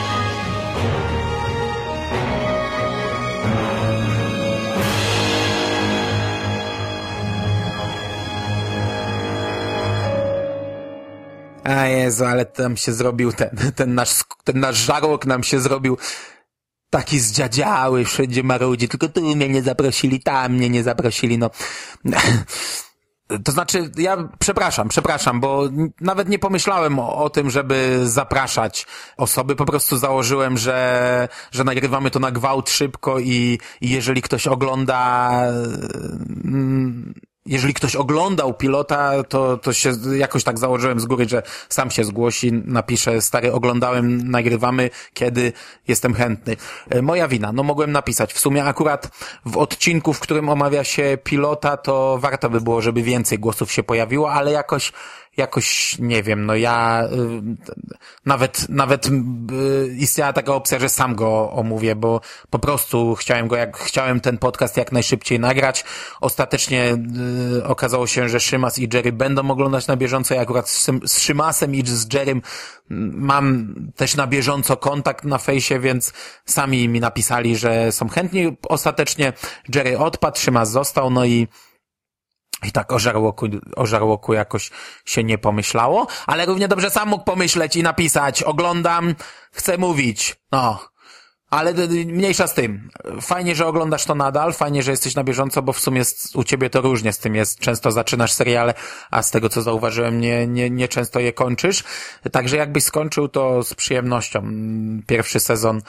A 11.69 11.87
Jezu, 11.87 12.25
ale 12.25 12.45
tam 12.45 12.77
się 12.77 12.93
zrobił 12.93 13.33
ten, 13.33 13.73
ten 13.77 13.95
nasz, 13.95 14.15
ten 14.45 14.61
nasz 14.61 14.77
żarłok 14.77 15.27
nam 15.27 15.43
się 15.43 15.61
zrobił 15.61 15.99
taki 16.91 17.19
zdziadziały, 17.19 18.05
wszędzie 18.05 18.43
marudzi, 18.43 18.89
tylko 18.89 19.09
tu 19.09 19.37
mnie 19.37 19.49
nie 19.49 19.63
zaprosili, 19.63 20.23
tam 20.23 20.53
mnie 20.53 20.71
nie 20.71 20.83
zaprosili, 20.83 21.39
no. 21.39 21.51
To 23.45 23.53
znaczy, 23.53 23.91
ja 23.97 24.29
przepraszam, 24.39 24.89
przepraszam, 24.89 25.41
bo 25.41 25.69
nawet 26.01 26.29
nie 26.29 26.39
pomyślałem 26.39 26.99
o, 26.99 27.17
o, 27.17 27.31
tym, 27.31 27.51
żeby 27.51 28.01
zapraszać 28.05 28.87
osoby. 29.17 29.57
Po 29.57 29.65
prostu 29.65 29.99
założyłem, 29.99 30.59
że, 30.59 31.29
że 31.53 31.65
nagrywamy 31.65 32.11
to 32.11 32.19
na 32.19 32.31
gwałt 32.31 32.71
szybko 32.71 33.19
i, 33.19 33.59
i 33.81 33.91
jeżeli 33.91 34.23
ktoś 34.23 34.47
ogląda 34.47 35.31
jeżeli 37.49 37.75
ktoś 37.75 37.97
oglądał 37.97 38.55
pilota, 38.55 39.25
to, 39.25 39.57
to 39.57 39.73
się 39.73 39.93
jakoś 40.17 40.45
tak 40.45 40.59
założyłem 40.59 41.01
z 41.01 41.07
góry, 41.07 41.29
że 41.29 41.43
sam 41.69 41.91
się 41.91 42.05
zgłosi, 42.05 42.53
napisze, 42.53 43.21
stary, 43.21 43.53
oglądałem, 43.53 44.31
nagrywamy, 44.31 44.91
kiedy 45.15 45.53
jestem 45.89 46.15
chętny. 46.15 46.57
E, 46.91 47.03
moja 47.03 47.29
wina, 47.29 47.53
no 47.53 47.63
mogłem 47.63 47.93
napisać. 47.93 48.33
W 48.33 48.39
sumie 48.39 48.65
akurat 48.65 49.11
w 49.45 49.57
odcinku, 49.57 50.13
w 50.13 50.21
którym 50.21 50.49
omawia 50.49 50.85
się 50.85 51.19
pilota, 51.25 51.77
to 51.77 52.19
warto 52.21 52.51
by 52.51 52.61
było, 52.61 52.83
żeby 52.83 53.03
więcej 53.03 53.39
głosów 53.39 53.73
się 53.73 53.83
pojawiło, 53.83 54.33
ale 54.33 54.53
jakoś 54.53 54.93
jakoś, 55.39 55.97
nie 55.99 56.23
wiem, 56.23 56.47
no 56.47 56.57
ja 56.57 57.05
y, 57.05 57.43
nawet, 58.27 58.69
nawet 58.69 59.07
y, 59.07 59.11
istniała 59.99 60.33
taka 60.33 60.55
opcja, 60.55 60.79
że 60.79 60.89
sam 60.89 61.15
go 61.15 61.53
omówię, 61.53 61.97
bo 61.97 62.21
po 62.51 62.59
prostu 62.59 63.15
chciałem 63.15 63.49
go, 63.49 63.57
jak 63.57 63.77
chciałem 63.77 64.21
ten 64.21 64.39
podcast 64.39 64.77
jak 64.77 64.93
najszybciej 64.93 65.41
nagrać. 65.41 65.85
Ostatecznie 66.21 66.97
y, 67.59 67.65
okazało 67.65 68.07
się, 68.07 68.29
że 68.29 68.41
Szymas 68.41 68.79
i 68.79 68.89
Jerry 68.93 69.13
będą 69.13 69.51
oglądać 69.51 69.87
na 69.87 69.97
bieżąco. 69.97 70.35
Ja 70.35 70.41
akurat 70.41 70.69
z, 70.69 70.91
Szymasem 71.19 71.75
i 71.75 71.87
z 71.87 72.15
Jerrym 72.15 72.43
mam 72.91 73.75
też 73.97 74.17
na 74.17 74.27
bieżąco 74.27 74.77
kontakt 74.77 75.25
na 75.25 75.39
fejsie, 75.39 75.81
więc 75.81 76.13
sami 76.47 76.89
mi 76.89 77.01
napisali, 77.01 77.57
że 77.57 77.93
są 77.93 78.09
chętni. 78.09 78.57
Ostatecznie 78.69 79.33
Jerry 79.75 79.99
odpadł, 79.99 80.39
Szymas 80.39 80.71
został, 80.71 81.11
no 81.11 81.25
i 81.25 81.49
i 82.63 82.73
tak 82.73 82.93
o 82.93 82.99
żarłoku, 82.99 83.47
o 83.77 83.87
żarłoku 83.87 84.35
jakoś 84.35 84.71
się 85.05 85.25
nie 85.25 85.39
pomyślało, 85.39 86.07
ale 86.27 86.47
równie 86.47 86.69
dobrze 86.69 86.91
sam 86.91 87.09
mógł 87.09 87.25
pomyśleć 87.25 87.77
i 87.77 87.83
napisać, 87.83 88.43
oglądam, 88.43 89.15
chcę 89.53 89.79
mówić. 89.79 90.37
No, 90.53 90.81
ale 91.51 91.75
mniejsza 92.07 92.47
z 92.47 92.55
tym. 92.55 92.91
Fajnie, 93.21 93.55
że 93.55 93.67
oglądasz 93.67 94.05
to 94.05 94.15
nadal, 94.15 94.53
fajnie, 94.53 94.83
że 94.83 94.91
jesteś 94.91 95.15
na 95.15 95.25
bieżąco, 95.25 95.63
bo 95.63 95.73
w 95.73 95.81
sumie 95.81 96.03
u 96.35 96.45
ciebie 96.45 96.71
to 96.71 96.81
różnie 96.81 97.13
z 97.13 97.19
tym 97.19 97.35
jest. 97.35 97.59
Często 97.59 97.91
zaczynasz 97.91 98.33
seriale, 98.33 98.75
a 99.11 99.23
z 99.23 99.31
tego 99.31 99.49
co 99.49 99.63
zauważyłem, 99.63 100.21
nie, 100.21 100.47
nie, 100.47 100.71
nie 100.71 100.89
często 100.89 101.21
je 101.21 101.33
kończysz. 101.33 101.85
Także 102.33 102.57
jakbyś 102.57 102.85
skończył, 102.85 103.29
to 103.29 103.63
z 103.63 103.75
przyjemnością. 103.75 104.43
Pierwszy 105.07 105.41
sezon 105.41 105.81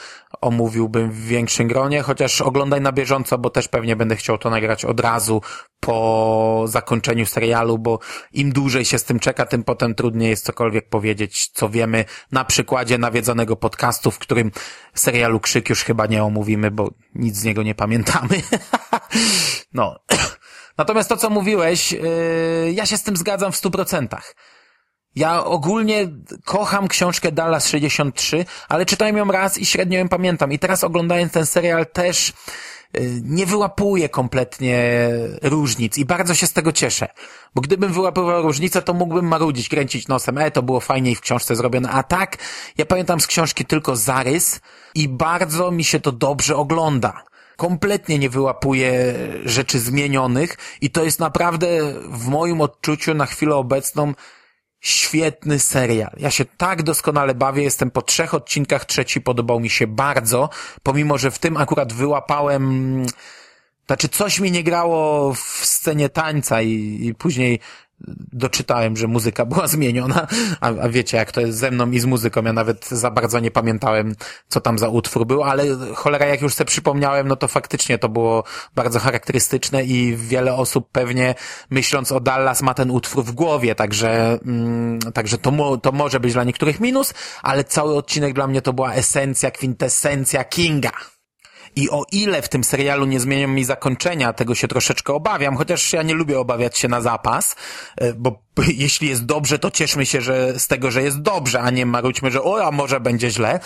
omówiłbym 0.42 1.12
w 1.12 1.22
większym 1.22 1.68
gronie, 1.68 2.02
chociaż 2.02 2.42
oglądaj 2.42 2.82
na 2.82 2.92
bieżąco, 2.92 3.38
bo 3.38 3.50
też 3.50 3.68
pewnie 3.68 3.96
będę 3.96 4.16
chciał 4.16 4.38
to 4.38 4.50
nagrać 4.50 4.86
od 4.86 5.00
razu 5.00 5.42
po 5.80 6.64
zakończeniu 6.68 7.26
serialu, 7.26 7.78
bo 7.78 8.00
im 8.34 8.52
dłużej 8.52 8.86
się 8.86 9.00
z 9.00 9.04
tym 9.04 9.20
czeka, 9.20 9.46
tym 9.46 9.64
potem 9.64 9.96
trudniej 9.96 10.30
jest 10.30 10.46
cokolwiek 10.46 10.90
powiedzieć, 10.90 11.48
co 11.54 11.70
wiemy 11.70 12.06
na 12.32 12.46
przykładzie 12.46 12.98
nawiedzonego 12.98 13.56
podcastu, 13.56 14.12
w 14.12 14.20
którym 14.20 14.52
serialu 14.94 15.40
Krzyk 15.50 15.70
już 15.70 15.84
chyba 15.84 16.06
nie 16.06 16.24
omówimy, 16.24 16.72
bo 16.72 16.92
nic 17.16 17.38
z 17.38 17.44
niego 17.44 17.64
nie 17.64 17.76
pamiętamy. 17.76 18.42
no. 19.74 20.00
Natomiast 20.78 21.10
to, 21.10 21.18
co 21.18 21.30
mówiłeś, 21.30 21.92
yy, 21.92 22.02
ja 22.74 22.86
się 22.86 22.98
z 22.98 23.04
tym 23.04 23.18
zgadzam 23.18 23.52
w 23.52 23.56
stu 23.56 23.72
procentach. 23.72 24.36
Ja 25.16 25.44
ogólnie 25.44 26.08
kocham 26.46 26.88
książkę 26.88 27.32
Dallas 27.32 27.68
63, 27.68 28.46
ale 28.68 28.86
czytałem 28.86 29.18
ją 29.18 29.32
raz 29.32 29.58
i 29.58 29.66
średnio 29.66 30.00
ją 30.00 30.10
pamiętam. 30.10 30.52
I 30.52 30.60
teraz 30.60 30.84
oglądając 30.84 31.34
ten 31.34 31.46
serial 31.46 31.86
też 31.88 32.34
nie 33.22 33.46
wyłapuję 33.46 34.10
kompletnie 34.10 35.10
różnic 35.42 35.98
i 35.98 36.06
bardzo 36.06 36.36
się 36.36 36.48
z 36.48 36.54
tego 36.54 36.72
cieszę. 36.72 37.08
Bo 37.56 37.62
gdybym 37.62 37.94
wyłapywał 37.94 38.42
różnicę, 38.42 38.82
to 38.82 38.94
mógłbym 38.94 39.28
marudzić, 39.28 39.70
kręcić 39.70 40.08
nosem, 40.08 40.38
e, 40.38 40.52
to 40.52 40.64
było 40.64 40.80
fajniej 40.80 41.16
w 41.16 41.22
książce 41.22 41.56
zrobione. 41.56 41.90
A 41.90 42.04
tak, 42.04 42.38
ja 42.78 42.86
pamiętam 42.86 43.20
z 43.20 43.28
książki 43.28 43.66
tylko 43.66 43.96
zarys 43.96 44.60
i 44.96 45.10
bardzo 45.10 45.72
mi 45.72 45.84
się 45.84 46.00
to 46.00 46.12
dobrze 46.12 46.56
ogląda 46.56 47.24
kompletnie 47.60 48.20
nie 48.20 48.30
wyłapuję 48.30 49.14
rzeczy 49.46 49.80
zmienionych 49.80 50.58
i 50.82 50.90
to 50.90 51.04
jest 51.04 51.20
naprawdę 51.20 51.68
w 52.10 52.28
moim 52.28 52.62
odczuciu 52.62 53.14
na 53.14 53.26
chwilę 53.26 53.56
obecną 53.56 54.14
świetny 54.80 55.60
serial. 55.60 56.12
Ja 56.18 56.32
się 56.32 56.46
tak 56.46 56.84
doskonale 56.84 57.36
bawię, 57.36 57.64
jestem 57.64 57.92
po 57.92 58.02
trzech 58.02 58.34
odcinkach, 58.34 58.86
trzeci 58.86 59.22
podobał 59.22 59.60
mi 59.60 59.70
się 59.70 59.88
bardzo, 59.88 60.50
pomimo, 60.84 61.18
że 61.18 61.32
w 61.32 61.40
tym 61.40 61.58
akurat 61.58 61.94
wyłapałem, 61.94 63.06
znaczy 63.88 64.10
coś 64.10 64.40
mi 64.40 64.52
nie 64.52 64.64
grało 64.64 65.34
w 65.34 65.40
scenie 65.64 66.10
tańca 66.10 66.62
i, 66.62 67.00
i 67.02 67.16
później 67.16 67.60
doczytałem, 68.34 68.98
że 68.98 69.08
muzyka 69.08 69.46
była 69.46 69.68
zmieniona, 69.68 70.28
a, 70.62 70.68
a 70.68 70.90
wiecie, 70.90 71.18
jak 71.18 71.32
to 71.32 71.42
jest 71.42 71.58
ze 71.58 71.72
mną 71.72 71.92
i 71.92 72.00
z 72.00 72.06
muzyką, 72.06 72.44
ja 72.44 72.54
nawet 72.54 72.88
za 72.88 73.12
bardzo 73.12 73.40
nie 73.40 73.52
pamiętałem, 73.52 74.16
co 74.48 74.62
tam 74.62 74.80
za 74.80 74.88
utwór 74.88 75.28
był, 75.28 75.44
ale 75.44 75.64
cholera, 75.96 76.26
jak 76.26 76.42
już 76.42 76.54
sobie 76.54 76.68
przypomniałem, 76.68 77.28
no 77.28 77.36
to 77.36 77.48
faktycznie 77.48 77.98
to 77.98 78.10
było 78.10 78.44
bardzo 78.76 79.00
charakterystyczne 79.00 79.84
i 79.84 80.16
wiele 80.18 80.56
osób 80.56 80.92
pewnie 80.92 81.36
myśląc 81.70 82.12
o 82.12 82.20
Dallas 82.20 82.62
ma 82.62 82.74
ten 82.74 82.92
utwór 82.92 83.24
w 83.24 83.32
głowie, 83.32 83.76
także, 83.76 84.40
mm, 84.46 85.00
także 85.00 85.38
to, 85.38 85.52
mo, 85.52 85.78
to 85.78 85.92
może 85.92 86.20
być 86.20 86.34
dla 86.34 86.44
niektórych 86.44 86.80
minus, 86.80 87.14
ale 87.44 87.64
cały 87.64 87.96
odcinek 87.96 88.34
dla 88.34 88.48
mnie 88.48 88.62
to 88.62 88.74
była 88.74 88.94
esencja, 88.94 89.52
kwintesencja 89.52 90.44
Kinga. 90.44 90.92
I 91.80 91.90
o 91.90 92.06
ile 92.12 92.42
w 92.42 92.50
tym 92.50 92.64
serialu 92.64 93.06
nie 93.06 93.20
zmienią 93.20 93.48
mi 93.48 93.64
zakończenia, 93.64 94.34
tego 94.34 94.56
się 94.56 94.68
troszeczkę 94.68 95.14
obawiam, 95.14 95.58
chociaż 95.58 95.94
ja 95.94 96.04
nie 96.04 96.14
lubię 96.14 96.40
obawiać 96.40 96.78
się 96.78 96.88
na 96.88 97.02
zapas, 97.02 97.56
e, 97.98 98.14
bo 98.14 98.44
jeśli 98.86 99.10
jest 99.10 99.26
dobrze, 99.26 99.60
to 99.60 99.72
cieszmy 99.72 100.06
się 100.06 100.22
że 100.22 100.60
z 100.60 100.68
tego, 100.68 100.92
że 100.92 101.04
jest 101.04 101.22
dobrze, 101.22 101.62
a 101.62 101.70
nie 101.70 101.86
marudźmy, 101.86 102.32
że 102.32 102.44
o, 102.44 102.66
a 102.66 102.72
może 102.72 103.00
będzie 103.00 103.32
źle. 103.32 103.60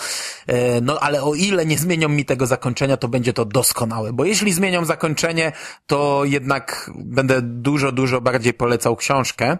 E, 0.46 0.80
no 0.80 1.00
ale 1.00 1.22
o 1.22 1.34
ile 1.34 1.66
nie 1.66 1.78
zmienią 1.78 2.08
mi 2.08 2.24
tego 2.24 2.46
zakończenia, 2.46 2.96
to 2.96 3.08
będzie 3.08 3.32
to 3.32 3.44
doskonałe, 3.44 4.12
bo 4.12 4.24
jeśli 4.24 4.52
zmienią 4.52 4.84
zakończenie, 4.84 5.52
to 5.86 6.22
jednak 6.24 6.90
będę 6.94 7.42
dużo, 7.42 7.92
dużo 7.92 8.20
bardziej 8.20 8.54
polecał 8.54 8.96
książkę. 8.96 9.58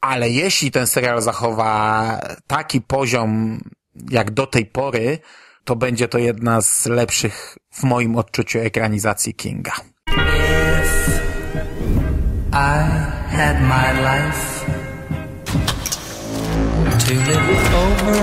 Ale 0.00 0.30
jeśli 0.30 0.70
ten 0.70 0.86
serial 0.86 1.22
zachowa 1.22 2.20
taki 2.46 2.80
poziom 2.80 3.60
jak 4.10 4.30
do 4.30 4.46
tej 4.46 4.66
pory, 4.66 5.18
to 5.64 5.76
będzie 5.76 6.08
to 6.08 6.18
jedna 6.18 6.60
z 6.62 6.86
lepszych 6.86 7.56
w 7.72 7.82
moim 7.82 8.16
odczuciu 8.16 8.58
ekranizacji 8.58 9.34
Kinga. 9.34 9.72
I 12.52 12.82
had 13.30 13.60
my 13.60 13.92
life 14.02 14.64
to 16.98 17.14
live 17.14 17.74
over 17.74 18.16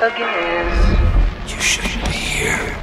again. 0.00 0.66
You 1.48 1.56
be 2.06 2.12
here. 2.12 2.74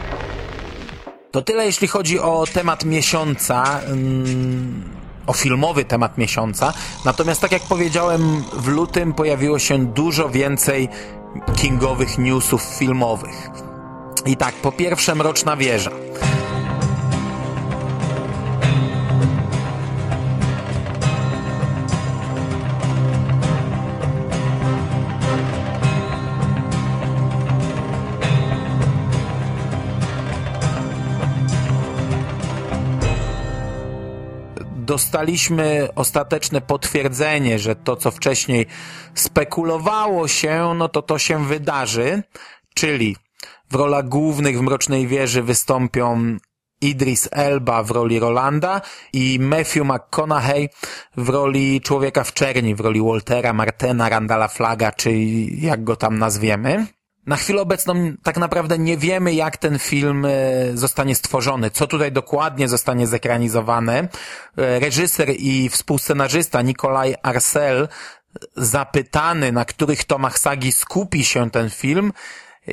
To 1.32 1.42
tyle 1.42 1.66
jeśli 1.66 1.88
chodzi 1.88 2.20
o 2.20 2.46
temat 2.54 2.86
miesiąca, 2.86 3.80
mm, 3.86 4.84
o 5.28 5.34
filmowy 5.34 5.86
temat 5.86 6.18
miesiąca. 6.18 6.74
Natomiast 7.06 7.42
tak 7.42 7.52
jak 7.52 7.62
powiedziałem, 7.62 8.44
w 8.54 8.68
lutym 8.68 9.14
pojawiło 9.14 9.60
się 9.60 9.86
dużo 9.86 10.30
więcej 10.30 10.90
kingowych 11.56 12.18
newsów 12.18 12.62
filmowych. 12.62 13.71
I 14.26 14.38
tak, 14.38 14.56
po 14.56 14.72
pierwsze 14.72 15.16
Mroczna 15.16 15.58
Wieża. 15.58 15.92
dostaliśmy 34.92 35.88
ostateczne 35.96 36.62
potwierdzenie, 36.62 37.60
że 37.60 37.76
to, 37.76 37.96
co 37.96 38.12
wcześniej 38.12 38.66
spekulowało 39.14 40.28
się, 40.28 40.74
no 40.76 40.90
to 40.90 41.02
to 41.02 41.20
się 41.20 41.46
wydarzy, 41.46 42.24
czyli 42.74 43.16
w 43.72 43.76
rolach 43.76 44.10
głównych 44.10 44.58
w 44.58 44.62
Mrocznej 44.62 45.08
Wieży 45.08 45.44
wystąpią 45.44 46.38
Idris 46.82 47.30
Elba 47.32 47.84
w 47.84 47.92
roli 47.92 48.20
Rolanda 48.20 48.82
i 49.14 49.40
Matthew 49.40 49.84
McConaughey 49.86 50.70
w 51.18 51.30
roli 51.30 51.82
Człowieka 51.82 52.24
w 52.24 52.34
Czerni, 52.34 52.76
w 52.76 52.80
roli 52.80 53.02
Waltera, 53.02 53.54
Martena, 53.54 54.10
Randala 54.10 54.48
Flaga, 54.48 54.92
czy 54.92 55.12
jak 55.58 55.84
go 55.84 55.96
tam 55.96 56.20
nazwiemy. 56.20 56.86
Na 57.26 57.36
chwilę 57.36 57.62
obecną 57.62 58.14
tak 58.24 58.38
naprawdę 58.38 58.78
nie 58.78 58.98
wiemy, 58.98 59.34
jak 59.34 59.58
ten 59.58 59.80
film 59.80 60.26
e, 60.26 60.32
zostanie 60.74 61.16
stworzony, 61.16 61.70
co 61.70 61.88
tutaj 61.88 62.12
dokładnie 62.12 62.68
zostanie 62.68 63.08
zekranizowane. 63.08 64.08
E, 64.58 64.80
reżyser 64.80 65.30
i 65.30 65.70
współscenarzysta 65.70 66.62
Nikolaj 66.62 67.16
Arcel, 67.24 67.88
zapytany, 68.56 69.52
na 69.52 69.66
których 69.66 70.04
tomach 70.04 70.40
sagi 70.40 70.72
skupi 70.72 71.26
się 71.26 71.52
ten 71.52 71.70
film, 71.70 72.12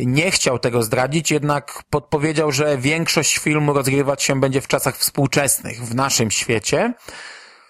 nie 0.07 0.31
chciał 0.31 0.59
tego 0.59 0.83
zdradzić, 0.83 1.31
jednak 1.31 1.83
podpowiedział, 1.91 2.53
że 2.53 2.79
większość 2.79 3.39
filmu 3.39 3.73
rozgrywać 3.73 4.23
się 4.23 4.41
będzie 4.41 4.61
w 4.61 4.69
czasach 4.69 4.97
współczesnych, 4.97 5.85
w 5.85 5.95
naszym 5.95 6.31
świecie. 6.31 6.95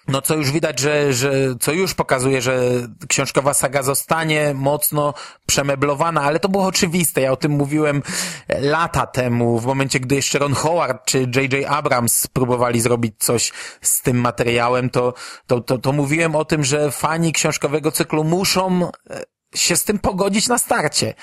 No 0.08 0.22
co 0.22 0.34
już 0.34 0.50
widać, 0.50 0.78
że, 0.78 1.12
że 1.12 1.30
co 1.60 1.72
już 1.72 1.94
pokazuje, 1.94 2.42
że 2.42 2.60
książkowa 3.08 3.54
saga 3.54 3.82
zostanie 3.82 4.54
mocno 4.54 5.14
przemeblowana, 5.46 6.22
ale 6.22 6.40
to 6.40 6.48
było 6.48 6.66
oczywiste. 6.66 7.20
Ja 7.20 7.32
o 7.32 7.36
tym 7.36 7.52
mówiłem 7.52 8.02
lata 8.48 9.06
temu, 9.06 9.58
w 9.58 9.66
momencie, 9.66 10.00
gdy 10.00 10.14
jeszcze 10.14 10.38
Ron 10.38 10.54
Howard 10.54 11.04
czy 11.04 11.18
J.J. 11.18 11.66
Abrams 11.68 12.26
próbowali 12.26 12.80
zrobić 12.80 13.14
coś 13.18 13.52
z 13.82 14.02
tym 14.02 14.20
materiałem, 14.20 14.90
to, 14.90 15.14
to, 15.46 15.60
to, 15.60 15.78
to 15.78 15.92
mówiłem 15.92 16.36
o 16.36 16.44
tym, 16.44 16.64
że 16.64 16.90
fani 16.90 17.32
książkowego 17.32 17.92
cyklu 17.92 18.24
muszą 18.24 18.90
e, 19.10 19.22
się 19.54 19.76
z 19.76 19.84
tym 19.84 19.98
pogodzić 19.98 20.48
na 20.48 20.58
starcie. 20.58 21.14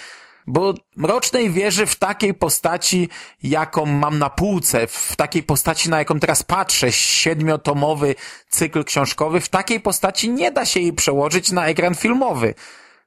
Bo 0.48 0.74
Mrocznej 0.96 1.50
Wieży 1.50 1.86
w 1.86 1.96
takiej 1.96 2.34
postaci, 2.34 3.10
jaką 3.44 3.86
mam 3.86 4.20
na 4.20 4.30
półce, 4.30 4.88
w 4.88 5.16
takiej 5.16 5.44
postaci, 5.44 5.90
na 5.90 6.00
jaką 6.00 6.20
teraz 6.20 6.44
patrzę, 6.44 6.92
siedmiotomowy 6.92 8.16
cykl 8.50 8.84
książkowy, 8.84 9.40
w 9.40 9.50
takiej 9.50 9.80
postaci 9.80 10.30
nie 10.30 10.52
da 10.52 10.66
się 10.66 10.80
jej 10.80 10.94
przełożyć 10.94 11.52
na 11.52 11.68
ekran 11.68 11.96
filmowy. 11.96 12.54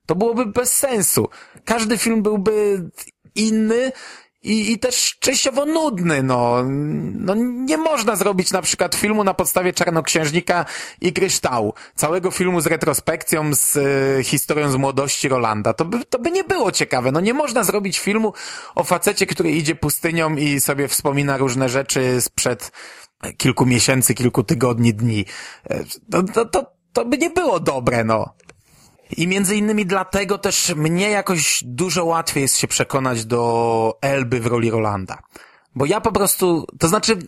To 0.07 0.15
byłoby 0.15 0.47
bez 0.47 0.73
sensu. 0.73 1.29
Każdy 1.65 1.99
film 1.99 2.23
byłby 2.23 2.85
inny 3.35 3.93
i, 4.43 4.73
i 4.73 4.79
też 4.79 5.17
częściowo 5.19 5.67
nudny, 5.67 6.23
no. 6.23 6.65
no. 7.15 7.35
Nie 7.35 7.77
można 7.77 8.17
zrobić 8.17 8.53
na 8.53 8.63
przykład 8.63 8.95
filmu 8.95 9.25
na 9.25 9.35
podstawie 9.35 9.73
Czarnoksiężnika 9.73 10.65
i 11.01 11.13
Kryształu. 11.13 11.75
Całego 11.95 12.31
filmu 12.31 12.61
z 12.61 12.67
retrospekcją, 12.67 13.55
z 13.55 13.77
y, 13.77 14.25
historią 14.25 14.71
z 14.71 14.77
młodości 14.77 15.29
Rolanda. 15.29 15.75
To 15.75 15.85
by, 15.85 16.05
to 16.05 16.19
by 16.19 16.31
nie 16.31 16.45
było 16.45 16.73
ciekawe. 16.73 17.13
No 17.13 17.21
nie 17.21 17.35
można 17.35 17.65
zrobić 17.65 17.99
filmu 17.99 18.33
o 18.75 18.85
facecie, 18.85 19.27
który 19.27 19.51
idzie 19.51 19.75
pustynią 19.75 20.37
i 20.37 20.61
sobie 20.61 20.89
wspomina 20.89 21.37
różne 21.37 21.69
rzeczy 21.69 22.21
sprzed 22.21 22.73
kilku 23.37 23.67
miesięcy, 23.67 24.15
kilku 24.15 24.43
tygodni, 24.43 24.95
dni. 24.95 25.25
E, 25.71 25.85
to, 26.11 26.23
to, 26.23 26.45
to, 26.45 26.73
to 26.93 27.05
by 27.05 27.19
nie 27.19 27.31
było 27.31 27.61
dobre, 27.61 28.05
no. 28.05 28.35
I 29.17 29.29
między 29.29 29.57
innymi 29.57 29.87
dlatego 29.87 30.39
też 30.39 30.75
mnie 30.77 31.11
jakoś 31.11 31.63
dużo 31.65 32.05
łatwiej 32.05 32.43
jest 32.43 32.57
się 32.57 32.69
przekonać 32.69 33.25
do 33.25 33.99
Elby 34.01 34.41
w 34.41 34.47
roli 34.47 34.71
Rolanda. 34.71 35.19
Bo 35.75 35.87
ja 35.87 36.01
po 36.01 36.13
prostu, 36.13 36.67
to 36.79 36.89
znaczy, 36.89 37.19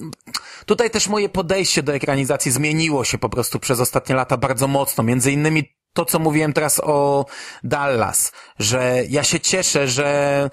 tutaj 0.66 0.90
też 0.90 1.08
moje 1.08 1.28
podejście 1.28 1.82
do 1.82 1.94
ekranizacji 1.94 2.52
zmieniło 2.52 3.04
się 3.04 3.18
po 3.18 3.28
prostu 3.28 3.58
przez 3.58 3.80
ostatnie 3.80 4.14
lata 4.14 4.36
bardzo 4.36 4.68
mocno. 4.68 5.04
Między 5.04 5.32
innymi 5.32 5.74
to, 5.92 6.04
co 6.04 6.18
mówiłem 6.18 6.52
teraz 6.52 6.80
o 6.84 7.26
Dallas, 7.64 8.32
że 8.58 9.02
ja 9.08 9.24
się 9.24 9.40
cieszę, 9.40 9.88
że 9.88 10.50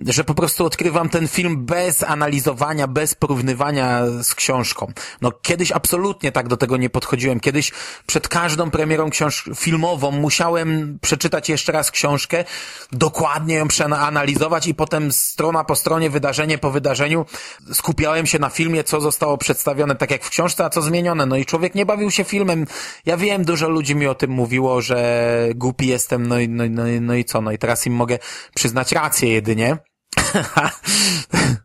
że 0.00 0.24
po 0.24 0.34
prostu 0.34 0.64
odkrywam 0.64 1.08
ten 1.08 1.28
film 1.28 1.64
bez 1.64 2.02
analizowania, 2.02 2.86
bez 2.86 3.14
porównywania 3.14 4.02
z 4.22 4.34
książką. 4.34 4.92
No 5.20 5.32
kiedyś 5.42 5.72
absolutnie 5.72 6.32
tak 6.32 6.48
do 6.48 6.56
tego 6.56 6.76
nie 6.76 6.90
podchodziłem. 6.90 7.40
Kiedyś 7.40 7.72
przed 8.06 8.28
każdą 8.28 8.70
premierą 8.70 9.10
książ 9.10 9.50
filmową 9.56 10.10
musiałem 10.10 10.98
przeczytać 11.02 11.48
jeszcze 11.48 11.72
raz 11.72 11.90
książkę, 11.90 12.44
dokładnie 12.92 13.54
ją 13.54 13.68
przeanalizować 13.68 14.66
i 14.66 14.74
potem 14.74 15.12
strona 15.12 15.64
po 15.64 15.76
stronie, 15.76 16.10
wydarzenie 16.10 16.58
po 16.58 16.70
wydarzeniu 16.70 17.26
skupiałem 17.72 18.26
się 18.26 18.38
na 18.38 18.48
filmie, 18.48 18.84
co 18.84 19.00
zostało 19.00 19.38
przedstawione 19.38 19.96
tak 19.96 20.10
jak 20.10 20.24
w 20.24 20.30
książce, 20.30 20.64
a 20.64 20.70
co 20.70 20.82
zmienione. 20.82 21.26
No 21.26 21.36
i 21.36 21.46
człowiek 21.46 21.74
nie 21.74 21.86
bawił 21.86 22.10
się 22.10 22.24
filmem. 22.24 22.66
Ja 23.06 23.16
wiem, 23.16 23.44
dużo 23.44 23.68
ludzi 23.68 23.94
mi 23.94 24.06
o 24.06 24.14
tym 24.14 24.30
mówiło, 24.30 24.80
że 24.80 25.48
głupi 25.54 25.86
jestem, 25.86 26.26
no 26.26 26.38
i, 26.38 26.48
no, 26.48 26.64
no, 26.70 26.82
no 27.00 27.14
i 27.14 27.24
co? 27.24 27.40
No 27.40 27.52
i 27.52 27.58
teraz 27.58 27.86
im 27.86 27.94
mogę 27.94 28.18
przyznać 28.54 28.92
rację 28.92 29.32
jedynie. 29.32 29.85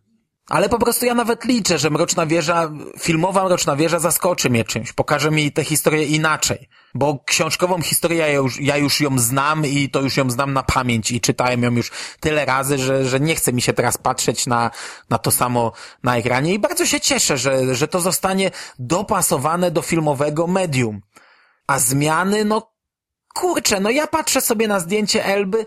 Ale 0.52 0.70
po 0.70 0.80
prostu 0.80 1.06
ja 1.06 1.16
nawet 1.16 1.46
liczę, 1.46 1.78
że 1.78 1.90
Mroczna 1.90 2.26
Wieża, 2.26 2.72
filmowa 3.00 3.44
Mroczna 3.44 3.76
Wieża 3.76 4.00
zaskoczy 4.00 4.50
mnie 4.50 4.64
czymś, 4.64 4.94
pokaże 4.94 5.32
mi 5.32 5.52
tę 5.52 5.64
historię 5.64 6.06
inaczej. 6.06 6.70
Bo 6.94 7.24
książkową 7.26 7.82
historię 7.82 8.18
ja 8.18 8.30
już, 8.30 8.60
ja 8.60 8.78
już 8.78 9.02
ją 9.02 9.20
znam 9.20 9.66
i 9.66 9.90
to 9.90 10.02
już 10.02 10.18
ją 10.18 10.30
znam 10.30 10.54
na 10.54 10.64
pamięć 10.64 11.12
i 11.12 11.22
czytałem 11.22 11.64
ją 11.64 11.72
już 11.72 11.92
tyle 12.20 12.46
razy, 12.46 12.78
że, 12.78 13.06
że 13.06 13.20
nie 13.20 13.36
chce 13.36 13.54
mi 13.54 13.62
się 13.62 13.74
teraz 13.74 13.98
patrzeć 13.98 14.48
na, 14.48 14.72
na 15.10 15.18
to 15.18 15.32
samo 15.32 15.72
na 16.04 16.18
ekranie 16.18 16.54
i 16.54 16.60
bardzo 16.60 16.86
się 16.86 17.00
cieszę, 17.00 17.38
że, 17.38 17.76
że 17.76 17.88
to 17.88 18.00
zostanie 18.00 18.52
dopasowane 18.80 19.72
do 19.72 19.82
filmowego 19.82 20.48
medium. 20.48 21.02
A 21.68 21.80
zmiany, 21.80 22.46
no 22.46 22.72
kurczę, 23.34 23.80
no 23.80 23.90
ja 23.90 24.08
patrzę 24.08 24.42
sobie 24.42 24.68
na 24.68 24.80
zdjęcie 24.80 25.26
Elby 25.26 25.66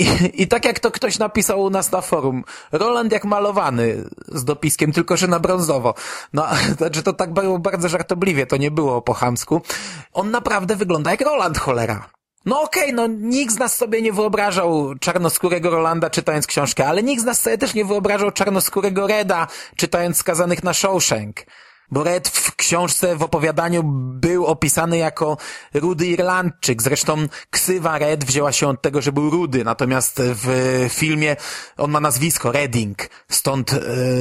i, 0.00 0.42
I 0.42 0.48
tak 0.48 0.64
jak 0.64 0.80
to 0.80 0.90
ktoś 0.90 1.18
napisał 1.18 1.62
u 1.62 1.70
nas 1.70 1.92
na 1.92 2.00
forum, 2.00 2.44
Roland 2.72 3.12
jak 3.12 3.24
malowany 3.24 4.04
z 4.28 4.44
dopiskiem, 4.44 4.92
tylko 4.92 5.16
że 5.16 5.26
na 5.26 5.40
brązowo. 5.40 5.94
No, 6.32 6.46
znaczy 6.78 7.02
to 7.02 7.12
tak 7.12 7.32
było 7.32 7.58
bardzo 7.58 7.88
żartobliwie, 7.88 8.46
to 8.46 8.56
nie 8.56 8.70
było 8.70 9.02
po 9.02 9.14
chamsku. 9.14 9.60
On 10.12 10.30
naprawdę 10.30 10.76
wygląda 10.76 11.10
jak 11.10 11.20
Roland, 11.20 11.58
cholera. 11.58 12.10
No 12.44 12.62
okej, 12.62 12.82
okay, 12.82 12.92
no 12.92 13.06
nikt 13.06 13.54
z 13.54 13.58
nas 13.58 13.76
sobie 13.76 14.02
nie 14.02 14.12
wyobrażał 14.12 14.94
czarnoskórego 15.00 15.70
Rolanda 15.70 16.10
czytając 16.10 16.46
książkę, 16.46 16.86
ale 16.86 17.02
nikt 17.02 17.22
z 17.22 17.24
nas 17.24 17.40
sobie 17.40 17.58
też 17.58 17.74
nie 17.74 17.84
wyobrażał 17.84 18.30
czarnoskórego 18.30 19.06
Reda 19.06 19.46
czytając 19.76 20.16
Skazanych 20.16 20.62
na 20.62 20.74
Shawshank. 20.74 21.36
Bo 21.90 22.04
Red 22.04 22.28
w 22.28 22.56
książce, 22.56 23.16
w 23.16 23.22
opowiadaniu 23.22 23.82
był 24.20 24.46
opisany 24.46 24.98
jako 24.98 25.36
rudy 25.74 26.06
Irlandczyk. 26.06 26.82
Zresztą 26.82 27.16
ksywa 27.50 27.98
Red 27.98 28.24
wzięła 28.24 28.52
się 28.52 28.68
od 28.68 28.82
tego, 28.82 29.02
że 29.02 29.12
był 29.12 29.30
rudy, 29.30 29.64
natomiast 29.64 30.22
w 30.22 30.86
filmie 30.90 31.36
on 31.76 31.90
ma 31.90 32.00
nazwisko 32.00 32.52
Redding, 32.52 33.08
stąd 33.30 33.72
e, 33.72 33.78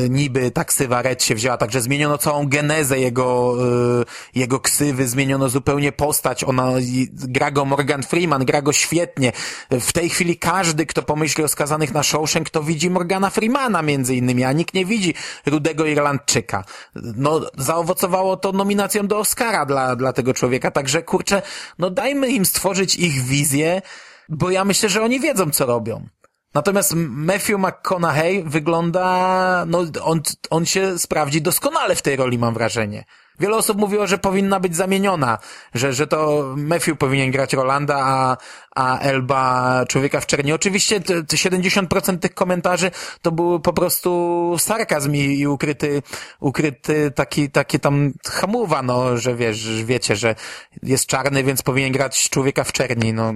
niby 0.10 0.52
ta 0.52 0.66
ksywa 0.66 1.02
Red 1.02 1.24
się 1.24 1.36
wzięła, 1.36 1.58
także 1.58 1.82
zmieniono 1.82 2.18
całą 2.18 2.48
genezę 2.48 3.00
jego, 3.00 3.56
e, 4.02 4.40
jego 4.40 4.60
ksywy, 4.60 5.08
zmieniono 5.08 5.50
zupełnie 5.50 5.92
postać, 5.92 6.44
ona 6.44 6.72
gra 7.12 7.52
go 7.52 7.66
Morgan 7.66 8.04
Freeman, 8.04 8.46
gra 8.46 8.62
go 8.62 8.74
świetnie. 8.74 9.32
W 9.72 9.92
tej 9.92 10.10
chwili 10.10 10.38
każdy, 10.38 10.86
kto 10.86 11.02
pomyśli 11.02 11.44
o 11.44 11.48
skazanych 11.48 11.94
na 11.94 12.04
Shawshank, 12.04 12.50
to 12.50 12.64
widzi 12.64 12.90
Morgana 12.90 13.30
Freemana 13.30 13.82
między 13.82 14.16
innymi, 14.16 14.44
a 14.44 14.52
nikt 14.52 14.74
nie 14.74 14.86
widzi 14.86 15.14
rudego 15.46 15.86
Irlandczyka. 15.86 16.64
No, 16.96 17.42
zaowocowało 17.60 18.38
to 18.38 18.52
nominacją 18.52 19.08
do 19.08 19.20
Oscara 19.20 19.66
dla, 19.66 19.96
dla 19.96 20.14
tego 20.14 20.34
człowieka, 20.34 20.72
także 20.72 21.04
kurczę, 21.04 21.42
no 21.80 21.90
dajmy 21.90 22.30
im 22.30 22.46
stworzyć 22.46 22.96
ich 22.96 23.24
wizję, 23.24 23.82
bo 24.30 24.52
ja 24.52 24.66
myślę, 24.66 24.90
że 24.90 25.04
oni 25.04 25.20
wiedzą, 25.20 25.52
co 25.52 25.66
robią. 25.66 26.08
Natomiast 26.54 26.94
Matthew 26.96 27.60
McConaughey 27.60 28.44
wygląda, 28.44 29.66
no 29.68 29.86
on, 30.02 30.22
on 30.50 30.66
się 30.66 31.00
sprawdzi 31.00 31.42
doskonale 31.42 31.96
w 31.96 32.02
tej 32.02 32.16
roli, 32.16 32.38
mam 32.38 32.54
wrażenie. 32.54 33.06
Wiele 33.40 33.58
osób 33.58 33.78
mówiło, 33.78 34.08
że 34.08 34.18
powinna 34.18 34.60
być 34.60 34.76
zamieniona, 34.76 35.38
że, 35.74 35.94
że 35.94 36.08
to 36.08 36.44
Matthew 36.58 36.98
powinien 36.98 37.32
grać 37.32 37.54
Rolanda, 37.54 37.98
a, 38.00 38.38
a 38.76 39.00
Elba 39.00 39.86
Człowieka 39.88 40.20
w 40.20 40.26
Czerni. 40.26 40.54
Oczywiście 40.54 41.00
70% 41.00 42.20
tych 42.20 42.34
komentarzy 42.34 42.92
to 43.22 43.32
był 43.32 43.60
po 43.60 43.74
prostu 43.74 44.56
sarkazm 44.60 45.16
i, 45.16 45.20
i 45.20 45.48
ukryty, 45.48 46.02
ukryty 46.40 47.12
taki, 47.12 47.50
taki 47.50 47.80
tam 47.80 48.14
hamuwa, 48.26 48.82
no, 48.82 49.18
że 49.18 49.36
wiesz, 49.36 49.84
wiecie, 49.84 50.16
że 50.16 50.36
jest 50.84 51.06
czarny, 51.06 51.44
więc 51.44 51.62
powinien 51.62 51.92
grać 51.92 52.30
Człowieka 52.30 52.64
w 52.64 52.72
Czerni, 52.72 53.14
no 53.14 53.34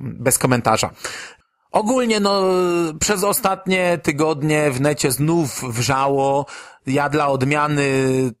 bez 0.00 0.38
komentarza. 0.38 0.90
Ogólnie 1.70 2.20
no, 2.20 2.42
przez 3.00 3.24
ostatnie 3.24 3.98
tygodnie 4.02 4.70
w 4.70 4.80
necie 4.80 5.12
znów 5.12 5.62
wrzało. 5.74 6.46
Ja 6.86 7.08
dla 7.08 7.28
odmiany 7.28 7.84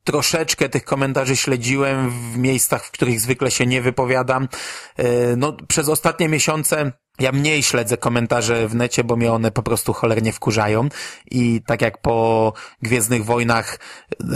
troszeczkę 0.04 0.68
tych 0.68 0.84
komentarzy 0.84 1.36
śledziłem 1.36 2.10
w 2.10 2.38
miejscach, 2.38 2.84
w 2.84 2.90
których 2.90 3.20
zwykle 3.20 3.50
się 3.50 3.66
nie 3.66 3.82
wypowiadam. 3.82 4.48
E, 4.96 5.36
no, 5.36 5.56
przez 5.68 5.88
ostatnie 5.88 6.28
miesiące 6.28 6.92
ja 7.20 7.32
mniej 7.32 7.62
śledzę 7.62 7.96
komentarze 7.96 8.68
w 8.68 8.74
necie, 8.74 9.04
bo 9.04 9.16
mnie 9.16 9.32
one 9.32 9.50
po 9.50 9.62
prostu 9.62 9.92
cholernie 9.92 10.32
wkurzają. 10.32 10.88
I 11.30 11.62
tak 11.66 11.82
jak 11.82 11.98
po 11.98 12.52
Gwiezdnych 12.82 13.24
Wojnach 13.24 13.78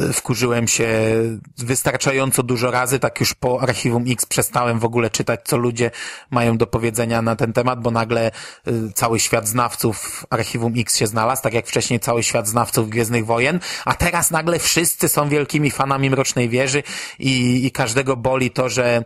e, 0.09 0.12
wkurzyłem 0.12 0.68
się 0.68 0.89
wystarczająco 1.59 2.43
dużo 2.43 2.70
razy, 2.70 2.99
tak 2.99 3.20
już 3.20 3.35
po 3.35 3.61
Archiwum 3.61 4.05
X 4.09 4.26
przestałem 4.26 4.78
w 4.78 4.85
ogóle 4.85 5.11
czytać, 5.11 5.41
co 5.45 5.57
ludzie 5.57 5.91
mają 6.30 6.57
do 6.57 6.66
powiedzenia 6.66 7.22
na 7.22 7.37
ten 7.37 7.53
temat, 7.53 7.80
bo 7.80 7.91
nagle 7.91 8.26
e, 8.26 8.32
cały 8.95 9.20
świat 9.20 9.49
znawców 9.49 10.26
Archiwum 10.30 10.72
X 10.76 10.97
się 10.97 11.07
znalazł, 11.07 11.43
tak 11.43 11.55
jak 11.55 11.66
wcześniej 11.66 12.01
cały 12.01 12.22
świat 12.22 12.49
znawców 12.49 12.91
Gwiezdnych 12.91 13.26
Wojen, 13.26 13.61
a 13.85 13.95
teraz 13.95 14.30
nagle 14.30 14.59
wszyscy 14.59 15.09
są 15.09 15.28
wielkimi 15.28 15.70
fanami 15.70 16.11
Mrocznej 16.11 16.49
Wieży 16.49 16.82
i, 17.18 17.66
i 17.66 17.70
każdego 17.70 18.16
boli 18.16 18.51
to, 18.51 18.68
że 18.68 19.05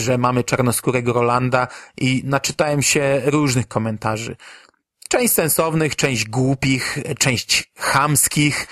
że 0.00 0.18
mamy 0.18 0.44
czarnoskórego 0.44 1.12
Rolanda 1.12 1.68
i 1.96 2.22
naczytałem 2.24 2.82
się 2.82 3.22
różnych 3.24 3.68
komentarzy. 3.68 4.36
Część 5.08 5.34
sensownych, 5.34 5.96
część 5.96 6.24
głupich, 6.24 6.98
część 7.18 7.72
chamskich. 7.76 8.66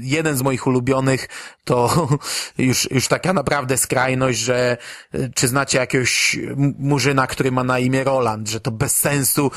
Jeden 0.00 0.36
z 0.36 0.42
moich 0.42 0.66
ulubionych 0.66 1.28
to 1.64 2.08
już, 2.58 2.90
już 2.90 3.08
taka 3.08 3.32
naprawdę 3.32 3.78
skrajność, 3.78 4.38
że 4.38 4.76
e, 5.14 5.28
czy 5.34 5.48
znacie 5.48 5.78
jakiegoś 5.78 6.38
murzyna, 6.78 7.26
który 7.26 7.52
ma 7.52 7.64
na 7.64 7.78
imię 7.78 8.04
Roland, 8.04 8.48
że 8.48 8.60
to 8.60 8.70
bez 8.70 8.96
sensu 8.96 9.50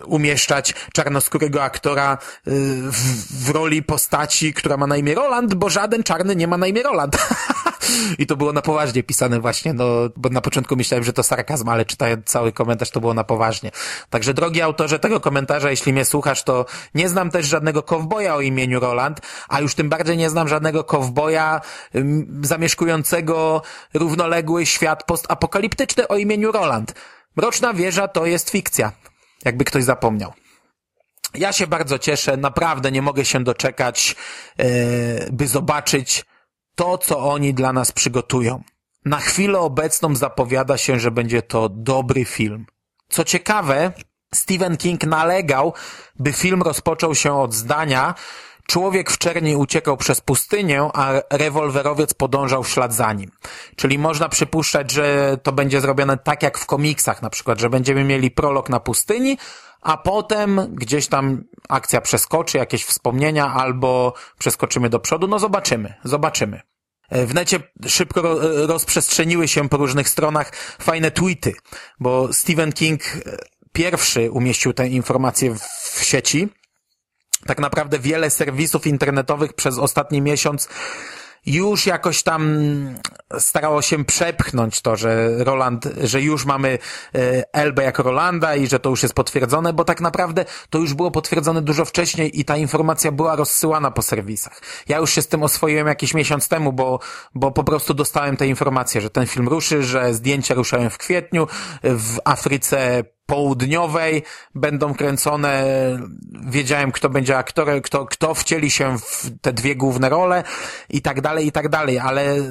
y, 0.00 0.04
umieszczać 0.04 0.74
czarnoskórego 0.92 1.62
aktora 1.62 2.14
y, 2.14 2.50
w, 2.90 3.44
w 3.44 3.50
roli 3.50 3.82
postaci, 3.82 4.54
która 4.54 4.76
ma 4.76 4.86
na 4.86 4.96
imię 4.96 5.14
Roland, 5.14 5.54
bo 5.54 5.70
żaden 5.70 6.02
czarny 6.02 6.36
nie 6.36 6.46
ma 6.46 6.56
na 6.56 6.66
imię 6.66 6.82
Roland. 6.82 7.16
I 8.18 8.26
to 8.26 8.36
było 8.36 8.52
na 8.52 8.62
poważnie 8.62 9.02
pisane 9.02 9.40
właśnie, 9.40 9.72
no, 9.72 9.84
bo 10.16 10.28
na 10.28 10.40
początku 10.40 10.76
myślałem, 10.76 11.04
że 11.04 11.12
to 11.12 11.22
sarkazm, 11.22 11.68
ale 11.68 11.84
czytając 11.84 12.26
cały 12.26 12.52
komentarz, 12.52 12.90
to 12.90 13.00
było 13.00 13.14
na 13.14 13.24
poważnie. 13.24 13.70
Także 14.10 14.34
drogi 14.34 14.62
autorze 14.62 14.98
tego 14.98 15.20
komentarza, 15.20 15.70
jeśli 15.70 15.92
mnie 15.92 16.04
słuchasz, 16.04 16.42
to 16.42 16.66
nie 16.94 17.08
znam 17.08 17.30
też 17.30 17.46
żadnego 17.46 17.82
kowboja 17.82 18.34
o 18.34 18.40
imieniu 18.40 18.80
Roland, 18.80 19.20
a 19.48 19.60
już 19.60 19.74
tym 19.74 19.88
bardziej 19.88 20.16
nie 20.16 20.30
znam 20.30 20.48
żadnego 20.48 20.84
kowboja 20.84 21.60
zamieszkującego 22.42 23.62
równoległy 23.94 24.66
świat 24.66 25.04
postapokaliptyczny 25.04 26.08
o 26.08 26.16
imieniu 26.16 26.52
Roland. 26.52 26.94
Mroczna 27.36 27.74
wieża 27.74 28.08
to 28.08 28.26
jest 28.26 28.50
fikcja, 28.50 28.92
jakby 29.44 29.64
ktoś 29.64 29.84
zapomniał. 29.84 30.32
Ja 31.34 31.52
się 31.52 31.66
bardzo 31.66 31.98
cieszę, 31.98 32.36
naprawdę 32.36 32.92
nie 32.92 33.02
mogę 33.02 33.24
się 33.24 33.44
doczekać, 33.44 34.16
yy, 34.58 34.64
by 35.32 35.48
zobaczyć 35.48 36.24
to, 36.74 36.98
co 36.98 37.18
oni 37.18 37.54
dla 37.54 37.72
nas 37.72 37.92
przygotują. 37.92 38.62
Na 39.04 39.18
chwilę 39.18 39.58
obecną 39.58 40.16
zapowiada 40.16 40.78
się, 40.78 41.00
że 41.00 41.10
będzie 41.10 41.42
to 41.42 41.68
dobry 41.68 42.24
film. 42.24 42.66
Co 43.08 43.24
ciekawe, 43.24 43.92
Stephen 44.34 44.76
King 44.76 45.04
nalegał, 45.04 45.74
by 46.18 46.32
film 46.32 46.62
rozpoczął 46.62 47.14
się 47.14 47.40
od 47.40 47.54
zdania, 47.54 48.14
Człowiek 48.66 49.10
w 49.10 49.18
czerni 49.18 49.56
uciekał 49.56 49.96
przez 49.96 50.20
pustynię, 50.20 50.88
a 50.94 51.12
rewolwerowiec 51.30 52.14
podążał 52.14 52.62
w 52.62 52.68
ślad 52.68 52.94
za 52.94 53.12
nim. 53.12 53.30
Czyli 53.76 53.98
można 53.98 54.28
przypuszczać, 54.28 54.90
że 54.90 55.36
to 55.42 55.52
będzie 55.52 55.80
zrobione 55.80 56.16
tak 56.18 56.42
jak 56.42 56.58
w 56.58 56.66
komiksach 56.66 57.22
na 57.22 57.30
przykład, 57.30 57.60
że 57.60 57.70
będziemy 57.70 58.04
mieli 58.04 58.30
prolog 58.30 58.68
na 58.68 58.80
pustyni, 58.80 59.38
a 59.82 59.96
potem 59.96 60.74
gdzieś 60.74 61.06
tam 61.06 61.44
akcja 61.68 62.00
przeskoczy, 62.00 62.58
jakieś 62.58 62.84
wspomnienia, 62.84 63.52
albo 63.52 64.14
przeskoczymy 64.38 64.90
do 64.90 65.00
przodu. 65.00 65.28
No 65.28 65.38
zobaczymy, 65.38 65.94
zobaczymy. 66.04 66.60
W 67.10 67.34
necie 67.34 67.60
szybko 67.86 68.22
rozprzestrzeniły 68.66 69.48
się 69.48 69.68
po 69.68 69.76
różnych 69.76 70.08
stronach 70.08 70.54
fajne 70.78 71.10
tweety, 71.10 71.54
bo 72.00 72.32
Stephen 72.32 72.72
King 72.72 73.02
pierwszy 73.72 74.30
umieścił 74.30 74.72
tę 74.72 74.88
informację 74.88 75.54
w 75.94 76.04
sieci. 76.04 76.48
Tak 77.46 77.58
naprawdę 77.58 77.98
wiele 77.98 78.30
serwisów 78.30 78.86
internetowych 78.86 79.52
przez 79.52 79.78
ostatni 79.78 80.22
miesiąc 80.22 80.68
już 81.46 81.86
jakoś 81.86 82.22
tam 82.22 82.58
starało 83.38 83.82
się 83.82 84.04
przepchnąć 84.04 84.80
to, 84.80 84.96
że 84.96 85.44
Roland, 85.44 85.88
że 86.02 86.22
już 86.22 86.44
mamy 86.44 86.78
e, 87.14 87.54
Elbę 87.54 87.82
jako 87.82 88.02
Rolanda 88.02 88.56
i 88.56 88.66
że 88.66 88.80
to 88.80 88.90
już 88.90 89.02
jest 89.02 89.14
potwierdzone, 89.14 89.72
bo 89.72 89.84
tak 89.84 90.00
naprawdę 90.00 90.44
to 90.70 90.78
już 90.78 90.94
było 90.94 91.10
potwierdzone 91.10 91.62
dużo 91.62 91.84
wcześniej 91.84 92.40
i 92.40 92.44
ta 92.44 92.56
informacja 92.56 93.12
była 93.12 93.36
rozsyłana 93.36 93.90
po 93.90 94.02
serwisach. 94.02 94.60
Ja 94.88 94.98
już 94.98 95.10
się 95.10 95.22
z 95.22 95.28
tym 95.28 95.42
oswoiłem 95.42 95.86
jakiś 95.86 96.14
miesiąc 96.14 96.48
temu, 96.48 96.72
bo, 96.72 96.98
bo 97.34 97.50
po 97.50 97.64
prostu 97.64 97.94
dostałem 97.94 98.36
te 98.36 98.46
informacje, 98.46 99.00
że 99.00 99.10
ten 99.10 99.26
film 99.26 99.48
ruszy, 99.48 99.82
że 99.82 100.14
zdjęcia 100.14 100.54
ruszają 100.54 100.90
w 100.90 100.98
kwietniu, 100.98 101.46
w 101.82 102.18
Afryce 102.24 103.04
południowej 103.32 104.22
będą 104.54 104.94
kręcone, 104.94 105.64
wiedziałem 106.46 106.92
kto 106.92 107.10
będzie 107.10 107.38
aktorem, 107.38 107.80
kto, 107.80 108.06
kto 108.06 108.34
wcieli 108.34 108.70
się 108.70 108.98
w 108.98 109.30
te 109.40 109.52
dwie 109.52 109.76
główne 109.76 110.08
role 110.08 110.44
i 110.90 111.02
tak 111.02 111.20
dalej, 111.20 111.46
i 111.46 111.52
tak 111.52 111.68
dalej, 111.68 111.98
ale 111.98 112.22
e, 112.22 112.44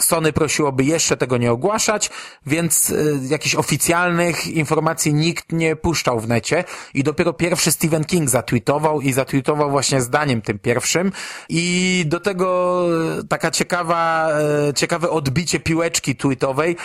Sony 0.00 0.32
prosiłoby 0.32 0.84
jeszcze 0.84 1.16
tego 1.16 1.36
nie 1.36 1.52
ogłaszać, 1.52 2.10
więc 2.46 2.90
e, 2.90 2.94
jakichś 3.28 3.54
oficjalnych 3.54 4.46
informacji 4.46 5.14
nikt 5.14 5.52
nie 5.52 5.76
puszczał 5.76 6.20
w 6.20 6.28
necie. 6.28 6.64
I 6.94 7.04
dopiero 7.04 7.32
pierwszy 7.32 7.72
Stephen 7.72 8.04
King 8.04 8.28
zatweetował 8.30 9.00
i 9.00 9.12
zatweetował 9.12 9.70
właśnie 9.70 10.00
zdaniem 10.00 10.42
tym 10.42 10.58
pierwszym. 10.58 11.12
I 11.48 12.04
do 12.06 12.20
tego 12.20 12.86
taka 13.28 13.50
ciekawa, 13.50 14.28
e, 14.68 14.74
ciekawe 14.74 15.10
odbicie 15.10 15.60
piłeczki 15.60 16.16
tweetowej 16.16 16.76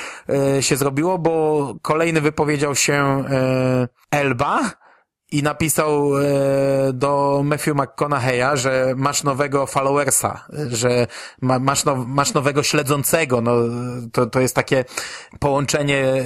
się 0.61 0.77
zrobiło, 0.77 1.17
bo 1.17 1.75
kolejny 1.81 2.21
wypowiedział 2.21 2.75
się 2.75 3.12
e, 3.19 3.87
Elba 4.11 4.83
i 5.33 5.43
napisał 5.43 6.17
e, 6.17 6.23
do 6.93 7.41
Matthew 7.43 7.75
McConaughey'a, 7.75 8.57
że 8.57 8.93
masz 8.97 9.23
nowego 9.23 9.65
followersa, 9.65 10.45
że 10.69 11.07
ma, 11.41 11.59
masz, 11.59 11.85
now, 11.85 12.07
masz 12.07 12.33
nowego 12.33 12.63
śledzącego. 12.63 13.41
No, 13.41 13.55
to, 14.11 14.25
to 14.25 14.39
jest 14.39 14.55
takie 14.55 14.85
połączenie, 15.39 15.97
e, 15.97 16.23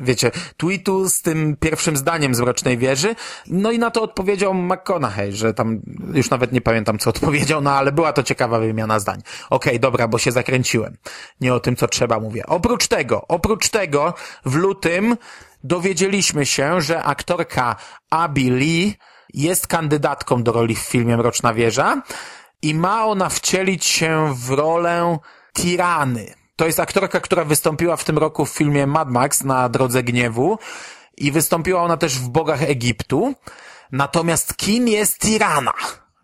wiecie, 0.00 0.30
tweetu 0.56 1.08
z 1.08 1.22
tym 1.22 1.56
pierwszym 1.60 1.96
zdaniem 1.96 2.34
z 2.34 2.40
Mrocznej 2.40 2.78
Wieży. 2.78 3.14
No 3.46 3.70
i 3.70 3.78
na 3.78 3.90
to 3.90 4.02
odpowiedział 4.02 4.54
McConaughey, 4.54 5.32
że 5.32 5.54
tam, 5.54 5.80
już 6.14 6.30
nawet 6.30 6.52
nie 6.52 6.60
pamiętam 6.60 6.98
co 6.98 7.10
odpowiedział, 7.14 7.60
no 7.60 7.72
ale 7.72 7.92
była 7.92 8.12
to 8.12 8.22
ciekawa 8.22 8.58
wymiana 8.58 8.98
zdań. 8.98 9.20
Okej, 9.50 9.72
okay, 9.72 9.78
dobra, 9.78 10.08
bo 10.08 10.18
się 10.18 10.32
zakręciłem. 10.32 10.96
Nie 11.40 11.54
o 11.54 11.60
tym, 11.60 11.76
co 11.76 11.88
trzeba 11.88 12.20
mówię. 12.20 12.46
Oprócz 12.46 12.88
tego, 12.88 13.24
oprócz 13.28 13.68
tego, 13.68 14.14
w 14.44 14.54
lutym 14.54 15.16
dowiedzieliśmy 15.64 16.46
się, 16.46 16.80
że 16.80 17.02
aktorka 17.02 17.76
Abby 18.10 18.50
Lee 18.50 18.94
jest 19.34 19.66
kandydatką 19.66 20.42
do 20.42 20.52
roli 20.52 20.74
w 20.74 20.78
filmie 20.78 21.16
Mroczna 21.16 21.54
Wieża. 21.54 22.02
i 22.62 22.74
ma 22.74 23.06
ona 23.06 23.28
wcielić 23.28 23.84
się 23.84 24.34
w 24.34 24.50
rolę 24.50 25.18
tirany. 25.54 26.34
To 26.56 26.66
jest 26.66 26.80
aktorka, 26.80 27.20
która 27.20 27.44
wystąpiła 27.44 27.96
w 27.96 28.04
tym 28.04 28.18
roku 28.18 28.46
w 28.46 28.50
filmie 28.50 28.86
Mad 28.86 29.10
Max 29.10 29.44
na 29.44 29.68
Drodze 29.68 30.02
Gniewu 30.02 30.58
i 31.16 31.32
wystąpiła 31.32 31.82
ona 31.82 31.96
też 31.96 32.18
w 32.18 32.28
Bogach 32.28 32.62
Egiptu. 32.62 33.34
Natomiast 33.92 34.56
kim 34.56 34.88
jest 34.88 35.18
tirana? 35.18 35.72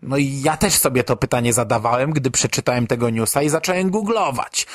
No 0.03 0.17
i 0.17 0.41
ja 0.45 0.57
też 0.57 0.75
sobie 0.75 1.05
to 1.05 1.17
pytanie 1.17 1.53
zadawałem, 1.53 2.11
gdy 2.11 2.31
przeczytałem 2.31 2.87
tego 2.87 3.11
newsa 3.11 3.43
i 3.43 3.49
zacząłem 3.49 3.91
googlować. 3.91 4.67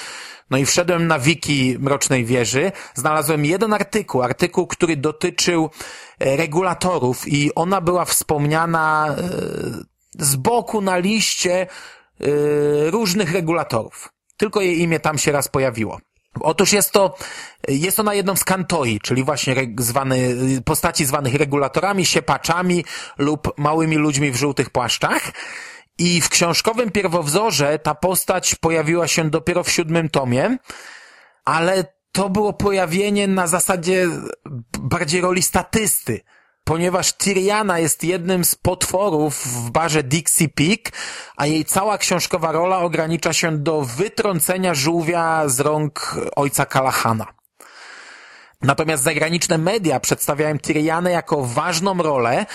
No 0.52 0.58
i 0.58 0.66
wszedłem 0.66 1.08
na 1.08 1.20
wiki 1.20 1.78
Mrocznej 1.80 2.26
Wieży, 2.26 2.72
znalazłem 2.94 3.46
jeden 3.46 3.74
artykuł, 3.74 4.22
artykuł, 4.22 4.68
który 4.68 4.98
dotyczył 4.98 5.70
e, 6.20 6.38
regulatorów 6.38 7.28
i 7.28 7.56
ona 7.56 7.82
była 7.82 8.06
wspomniana 8.06 9.08
e, 9.08 10.26
z 10.26 10.36
boku 10.36 10.82
na 10.82 10.98
liście 10.98 11.62
e, 11.62 11.68
różnych 12.92 13.34
regulatorów. 13.34 14.14
Tylko 14.38 14.62
jej 14.62 14.82
imię 14.82 15.00
tam 15.00 15.18
się 15.18 15.32
raz 15.32 15.48
pojawiło. 15.48 16.00
Otóż 16.40 16.74
jest 16.74 16.92
to, 16.92 17.16
jest 17.68 18.00
ona 18.00 18.14
jedną 18.14 18.36
z 18.36 18.44
kantoi, 18.44 19.00
czyli 19.00 19.24
właśnie 19.24 19.56
zwany, 19.80 20.36
postaci 20.66 21.06
zwanych 21.06 21.36
regulatorami, 21.36 22.06
siepaczami 22.06 22.86
lub 23.18 23.54
małymi 23.58 23.96
ludźmi 23.96 24.32
w 24.32 24.36
żółtych 24.36 24.70
płaszczach. 24.70 25.32
I 25.98 26.22
w 26.22 26.30
książkowym 26.30 26.92
pierwowzorze 26.92 27.80
ta 27.80 27.96
postać 27.96 28.56
pojawiła 28.56 29.08
się 29.08 29.30
dopiero 29.30 29.64
w 29.64 29.72
siódmym 29.72 30.10
tomie, 30.10 30.58
ale 31.46 31.84
to 32.12 32.30
było 32.30 32.54
pojawienie 32.54 33.28
na 33.28 33.48
zasadzie 33.48 34.08
bardziej 34.80 35.22
roli 35.22 35.42
statysty, 35.42 36.22
ponieważ 36.64 37.14
Tyriana 37.14 37.80
jest 37.80 38.04
jednym 38.04 38.46
z 38.46 38.56
potworów 38.56 39.48
w 39.48 39.72
barze 39.72 40.04
Dixie 40.04 40.50
Peak, 40.50 40.92
a 41.38 41.46
jej 41.46 41.66
cała 41.66 41.98
książkowa 41.98 42.52
rola 42.52 42.80
ogranicza 42.80 43.34
się 43.34 43.58
do 43.58 43.82
wytrącenia 43.82 44.74
żółwia 44.74 45.44
z 45.48 45.60
rąk 45.60 46.16
ojca 46.36 46.66
Kalahana. 46.66 47.41
Natomiast 48.62 49.04
zagraniczne 49.04 49.58
media 49.58 50.00
przedstawiają 50.00 50.60
Tyrianę 50.60 51.12
jako 51.12 51.46
ważną 51.46 51.98
rolę, 52.04 52.46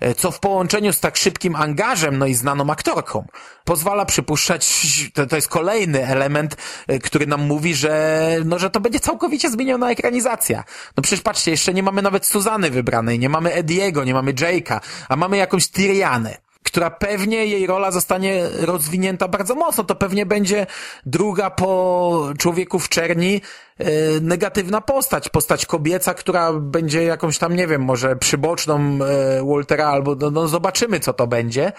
e, 0.00 0.14
co 0.14 0.30
w 0.30 0.40
połączeniu 0.40 0.92
z 0.92 1.00
tak 1.00 1.16
szybkim 1.16 1.56
angażem, 1.56 2.18
no 2.18 2.26
i 2.26 2.34
znaną 2.34 2.70
aktorką, 2.70 3.26
pozwala 3.64 4.04
przypuszczać, 4.04 4.86
to, 5.14 5.26
to 5.26 5.36
jest 5.36 5.48
kolejny 5.48 6.06
element, 6.06 6.56
e, 6.86 6.98
który 6.98 7.26
nam 7.26 7.40
mówi, 7.40 7.74
że, 7.74 8.26
no, 8.44 8.58
że 8.58 8.70
to 8.70 8.80
będzie 8.80 9.00
całkowicie 9.00 9.50
zmieniona 9.50 9.90
ekranizacja. 9.90 10.64
No 10.96 11.02
przecież 11.02 11.20
patrzcie, 11.20 11.50
jeszcze 11.50 11.74
nie 11.74 11.82
mamy 11.82 12.02
nawet 12.02 12.26
Suzany 12.26 12.70
wybranej, 12.70 13.18
nie 13.18 13.28
mamy 13.28 13.52
Ediego, 13.52 14.04
nie 14.04 14.14
mamy 14.14 14.32
Jake'a, 14.34 14.80
a 15.08 15.16
mamy 15.16 15.36
jakąś 15.36 15.68
Tyrianę 15.68 16.45
która 16.76 16.90
pewnie 16.90 17.46
jej 17.46 17.66
rola 17.66 17.90
zostanie 17.90 18.48
rozwinięta 18.60 19.28
bardzo 19.28 19.54
mocno. 19.54 19.84
To 19.84 19.94
pewnie 19.94 20.26
będzie 20.26 20.66
druga 21.06 21.50
po 21.50 22.32
Człowieku 22.38 22.78
w 22.78 22.88
Czerni 22.88 23.40
e, 23.78 23.84
negatywna 24.20 24.80
postać. 24.80 25.28
Postać 25.28 25.66
kobieca, 25.66 26.14
która 26.14 26.52
będzie 26.52 27.02
jakąś 27.02 27.38
tam, 27.38 27.56
nie 27.56 27.66
wiem, 27.66 27.82
może 27.82 28.16
przyboczną 28.16 28.78
e, 28.80 29.44
Waltera 29.44 29.88
albo 29.88 30.14
no, 30.14 30.30
no 30.30 30.48
zobaczymy, 30.48 31.00
co 31.00 31.12
to 31.12 31.26
będzie. 31.26 31.72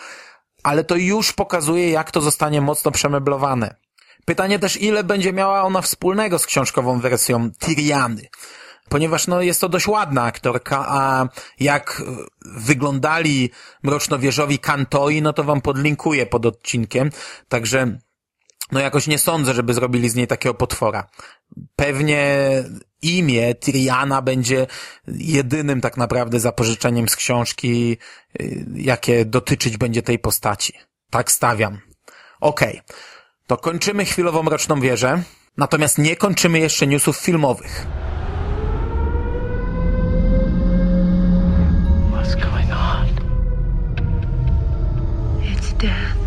Ale 0.64 0.84
to 0.84 0.95
już 0.95 1.34
pokazuje, 1.34 1.89
jak 1.89 2.12
to 2.12 2.22
zostanie 2.22 2.62
mocno 2.62 2.91
przemeblowane. 2.91 3.76
Pytanie 4.26 4.60
też, 4.60 4.82
ile 4.82 5.04
będzie 5.04 5.34
miała 5.34 5.64
ona 5.64 5.82
wspólnego 5.82 6.39
z 6.39 6.45
książkową 6.45 7.00
wersją 7.00 7.50
Tyriany 7.60 8.28
ponieważ 8.90 9.28
no, 9.28 9.42
jest 9.42 9.62
to 9.62 9.70
dość 9.70 9.88
ładna 9.88 10.24
aktorka, 10.24 10.86
a 10.88 11.28
jak 11.60 12.04
wyglądali 12.46 13.52
mrocznowieżowi 13.84 14.60
kantoi, 14.60 15.22
no 15.22 15.34
to 15.34 15.44
wam 15.44 15.62
podlinkuję 15.62 16.26
pod 16.26 16.46
odcinkiem, 16.46 17.10
także 17.50 17.98
no 18.72 18.80
jakoś 18.80 19.08
nie 19.08 19.20
sądzę, 19.20 19.54
żeby 19.54 19.74
zrobili 19.74 20.10
z 20.10 20.16
niej 20.16 20.28
takiego 20.28 20.54
potwora. 20.54 21.08
Pewnie 21.76 22.52
imię 23.02 23.56
Triana 23.56 24.22
będzie 24.22 24.68
jedynym 25.08 25.82
tak 25.82 25.98
naprawdę 25.98 26.40
zapożyczeniem 26.40 27.10
z 27.10 27.16
książki, 27.16 27.98
jakie 28.76 29.26
dotyczyć 29.26 29.78
będzie 29.78 30.02
tej 30.02 30.20
postaci. 30.20 30.74
Tak 31.10 31.32
stawiam. 31.32 31.80
Okej. 32.42 32.70
Okay. 32.70 32.98
To 33.48 33.58
kończymy 33.58 34.06
chwilowo 34.06 34.44
Mroczną 34.44 34.82
Wieżę, 34.82 35.24
natomiast 35.58 35.98
nie 35.98 36.16
kończymy 36.16 36.60
jeszcze 36.60 36.88
newsów 36.88 37.18
filmowych. 37.18 37.86
Death. 45.78 46.18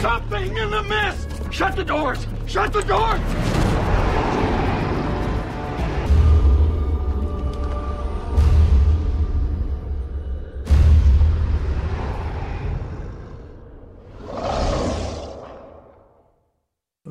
Something 0.00 0.56
in 0.56 0.70
the 0.70 0.82
mist! 0.82 1.28
Shut 1.50 1.76
the 1.76 1.84
doors! 1.84 2.26
Shut 2.46 2.72
the 2.72 2.82
doors! 2.82 3.51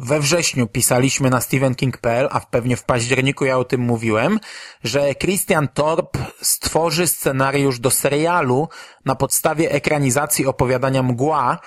We 0.02 0.20
wrześniu 0.20 0.68
pisaliśmy 0.68 1.30
na 1.30 1.42
stephenking.pl, 1.42 2.28
a 2.32 2.40
pewnie 2.40 2.78
w 2.78 2.84
październiku 2.84 3.46
ja 3.46 3.58
o 3.58 3.64
tym 3.64 3.82
mówiłem, 3.82 4.40
że 4.84 5.16
Christian 5.16 5.68
Torp 5.68 6.18
stworzy 6.42 7.08
scenariusz 7.08 7.80
do 7.80 7.92
serialu 7.92 8.70
na 9.06 9.16
podstawie 9.16 9.72
ekranizacji 9.72 10.46
opowiadania 10.46 11.04
Mgła 11.04 11.60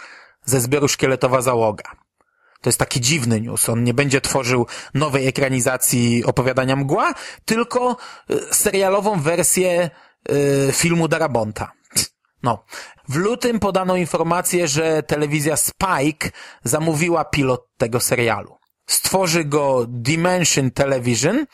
ze 0.44 0.60
zbioru 0.60 0.88
Szkieletowa 0.88 1.42
Załoga. 1.42 1.90
To 2.60 2.68
jest 2.68 2.78
taki 2.78 3.00
dziwny 3.00 3.40
news. 3.40 3.68
On 3.68 3.84
nie 3.84 3.94
będzie 3.94 4.20
tworzył 4.20 4.66
nowej 4.94 5.26
ekranizacji 5.26 6.24
opowiadania 6.24 6.76
Mgła, 6.76 7.14
tylko 7.44 7.96
y, 8.30 8.54
serialową 8.54 9.20
wersję 9.20 9.90
y, 10.68 10.72
filmu 10.72 11.08
Darabonta. 11.08 11.72
No. 12.44 12.64
W 13.08 13.16
lutym 13.16 13.60
podano 13.60 13.96
informację, 13.96 14.68
że 14.68 15.02
telewizja 15.02 15.56
Spike 15.56 16.30
zamówiła 16.64 17.24
pilot 17.24 17.68
tego 17.78 18.00
serialu. 18.00 18.56
Stworzy 18.86 19.44
go 19.44 19.86
Dimension 19.88 20.70
Television, 20.70 21.46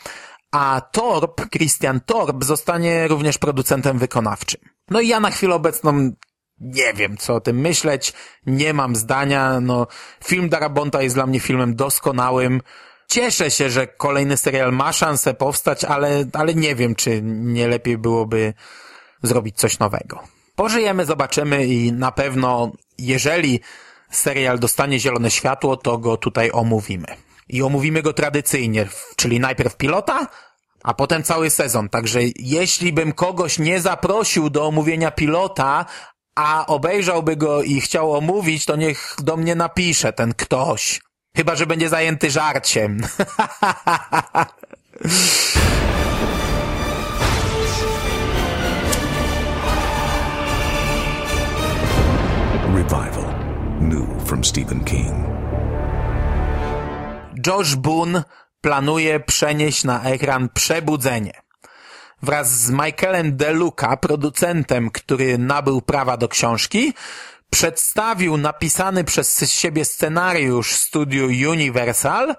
a 0.52 0.80
Torp, 0.92 1.50
Christian 1.50 2.00
Torp, 2.00 2.44
zostanie 2.44 3.08
również 3.08 3.38
producentem 3.38 3.98
wykonawczym. 3.98 4.60
No 4.90 5.00
i 5.00 5.08
ja 5.08 5.20
na 5.20 5.30
chwilę 5.30 5.54
obecną 5.54 6.12
nie 6.60 6.94
wiem, 6.94 7.16
co 7.16 7.34
o 7.34 7.40
tym 7.40 7.60
myśleć, 7.60 8.12
nie 8.46 8.74
mam 8.74 8.96
zdania, 8.96 9.60
no, 9.60 9.86
film 10.24 10.48
Darabonta 10.48 11.02
jest 11.02 11.16
dla 11.16 11.26
mnie 11.26 11.40
filmem 11.40 11.76
doskonałym, 11.76 12.60
Cieszę 13.10 13.50
się, 13.50 13.70
że 13.70 13.86
kolejny 13.86 14.36
serial 14.36 14.72
ma 14.72 14.92
szansę 14.92 15.34
powstać, 15.34 15.84
ale, 15.84 16.24
ale 16.32 16.54
nie 16.54 16.74
wiem, 16.74 16.94
czy 16.94 17.22
nie 17.22 17.68
lepiej 17.68 17.98
byłoby 17.98 18.54
zrobić 19.22 19.56
coś 19.56 19.78
nowego. 19.78 20.22
Pożyjemy, 20.60 21.04
zobaczymy 21.04 21.66
i 21.66 21.92
na 21.92 22.12
pewno, 22.12 22.72
jeżeli 22.98 23.60
serial 24.10 24.58
dostanie 24.58 25.00
zielone 25.00 25.30
światło, 25.30 25.76
to 25.76 25.98
go 25.98 26.16
tutaj 26.16 26.50
omówimy. 26.52 27.06
I 27.48 27.62
omówimy 27.62 28.02
go 28.02 28.12
tradycyjnie, 28.12 28.88
czyli 29.16 29.40
najpierw 29.40 29.76
pilota, 29.76 30.26
a 30.82 30.94
potem 30.94 31.22
cały 31.22 31.50
sezon. 31.50 31.88
Także 31.88 32.20
jeśli 32.36 32.92
bym 32.92 33.12
kogoś 33.12 33.58
nie 33.58 33.80
zaprosił 33.80 34.50
do 34.50 34.66
omówienia 34.66 35.10
pilota, 35.10 35.86
a 36.34 36.66
obejrzałby 36.66 37.36
go 37.36 37.62
i 37.62 37.80
chciał 37.80 38.14
omówić, 38.14 38.64
to 38.64 38.76
niech 38.76 39.16
do 39.18 39.36
mnie 39.36 39.54
napisze 39.54 40.12
ten 40.12 40.34
ktoś. 40.34 41.00
Chyba, 41.36 41.56
że 41.56 41.66
będzie 41.66 41.88
zajęty 41.88 42.30
żarciem. 42.30 43.00
Revival. 52.90 53.34
New 53.80 54.22
from 54.26 54.44
Stephen 54.44 54.84
King. 54.84 55.14
Josh 57.46 57.74
Boone 57.74 58.24
planuje 58.60 59.20
przenieść 59.20 59.84
na 59.84 60.02
ekran 60.02 60.48
Przebudzenie. 60.48 61.42
Wraz 62.22 62.50
z 62.50 62.70
Michaelem 62.70 63.36
DeLuca, 63.36 63.96
producentem, 63.96 64.90
który 64.90 65.38
nabył 65.38 65.82
prawa 65.82 66.16
do 66.16 66.28
książki, 66.28 66.94
przedstawił 67.50 68.36
napisany 68.36 69.04
przez 69.04 69.52
siebie 69.52 69.84
scenariusz 69.84 70.72
studiu 70.72 71.50
Universal. 71.50 72.36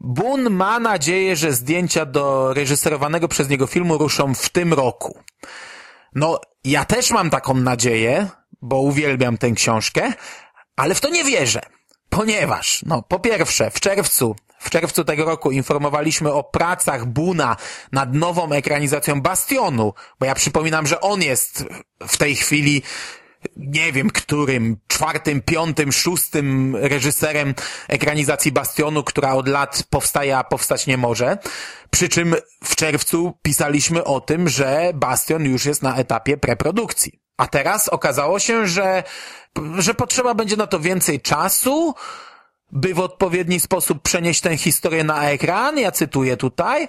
Boone 0.00 0.50
ma 0.50 0.80
nadzieję, 0.80 1.36
że 1.36 1.52
zdjęcia 1.52 2.06
do 2.06 2.54
reżyserowanego 2.54 3.28
przez 3.28 3.48
niego 3.48 3.66
filmu 3.66 3.98
ruszą 3.98 4.34
w 4.34 4.48
tym 4.48 4.72
roku. 4.72 5.18
No, 6.14 6.40
ja 6.64 6.84
też 6.84 7.10
mam 7.10 7.30
taką 7.30 7.54
nadzieję, 7.54 8.28
bo 8.64 8.80
uwielbiam 8.80 9.38
tę 9.38 9.50
książkę, 9.50 10.12
ale 10.76 10.94
w 10.94 11.00
to 11.00 11.08
nie 11.08 11.24
wierzę. 11.24 11.60
Ponieważ, 12.08 12.82
no, 12.86 13.02
po 13.02 13.18
pierwsze, 13.18 13.70
w 13.70 13.80
czerwcu, 13.80 14.36
w 14.58 14.70
czerwcu 14.70 15.04
tego 15.04 15.24
roku 15.24 15.50
informowaliśmy 15.50 16.32
o 16.32 16.44
pracach 16.44 17.06
Buna 17.06 17.56
nad 17.92 18.14
nową 18.14 18.52
ekranizacją 18.52 19.20
Bastionu, 19.20 19.94
bo 20.20 20.26
ja 20.26 20.34
przypominam, 20.34 20.86
że 20.86 21.00
on 21.00 21.22
jest 21.22 21.64
w 22.08 22.16
tej 22.16 22.36
chwili 22.36 22.82
nie 23.56 23.92
wiem 23.92 24.10
którym, 24.10 24.76
czwartym, 24.86 25.42
piątym, 25.42 25.92
szóstym 25.92 26.76
reżyserem 26.76 27.54
ekranizacji 27.88 28.52
Bastionu, 28.52 29.04
która 29.04 29.34
od 29.34 29.48
lat 29.48 29.82
powstaje, 29.90 30.38
a 30.38 30.44
powstać 30.44 30.86
nie 30.86 30.96
może. 30.96 31.38
Przy 31.90 32.08
czym 32.08 32.34
w 32.64 32.76
czerwcu 32.76 33.38
pisaliśmy 33.42 34.04
o 34.04 34.20
tym, 34.20 34.48
że 34.48 34.92
Bastion 34.94 35.44
już 35.44 35.64
jest 35.64 35.82
na 35.82 35.96
etapie 35.96 36.36
preprodukcji. 36.36 37.23
A 37.36 37.46
teraz 37.46 37.88
okazało 37.88 38.38
się, 38.38 38.66
że, 38.66 39.02
że 39.78 39.94
potrzeba 39.94 40.34
będzie 40.34 40.56
na 40.56 40.66
to 40.66 40.80
więcej 40.80 41.20
czasu, 41.20 41.94
by 42.72 42.94
w 42.94 43.00
odpowiedni 43.00 43.60
sposób 43.60 44.02
przenieść 44.02 44.40
tę 44.40 44.56
historię 44.56 45.04
na 45.04 45.30
ekran. 45.30 45.78
Ja 45.78 45.92
cytuję 45.92 46.36
tutaj. 46.36 46.88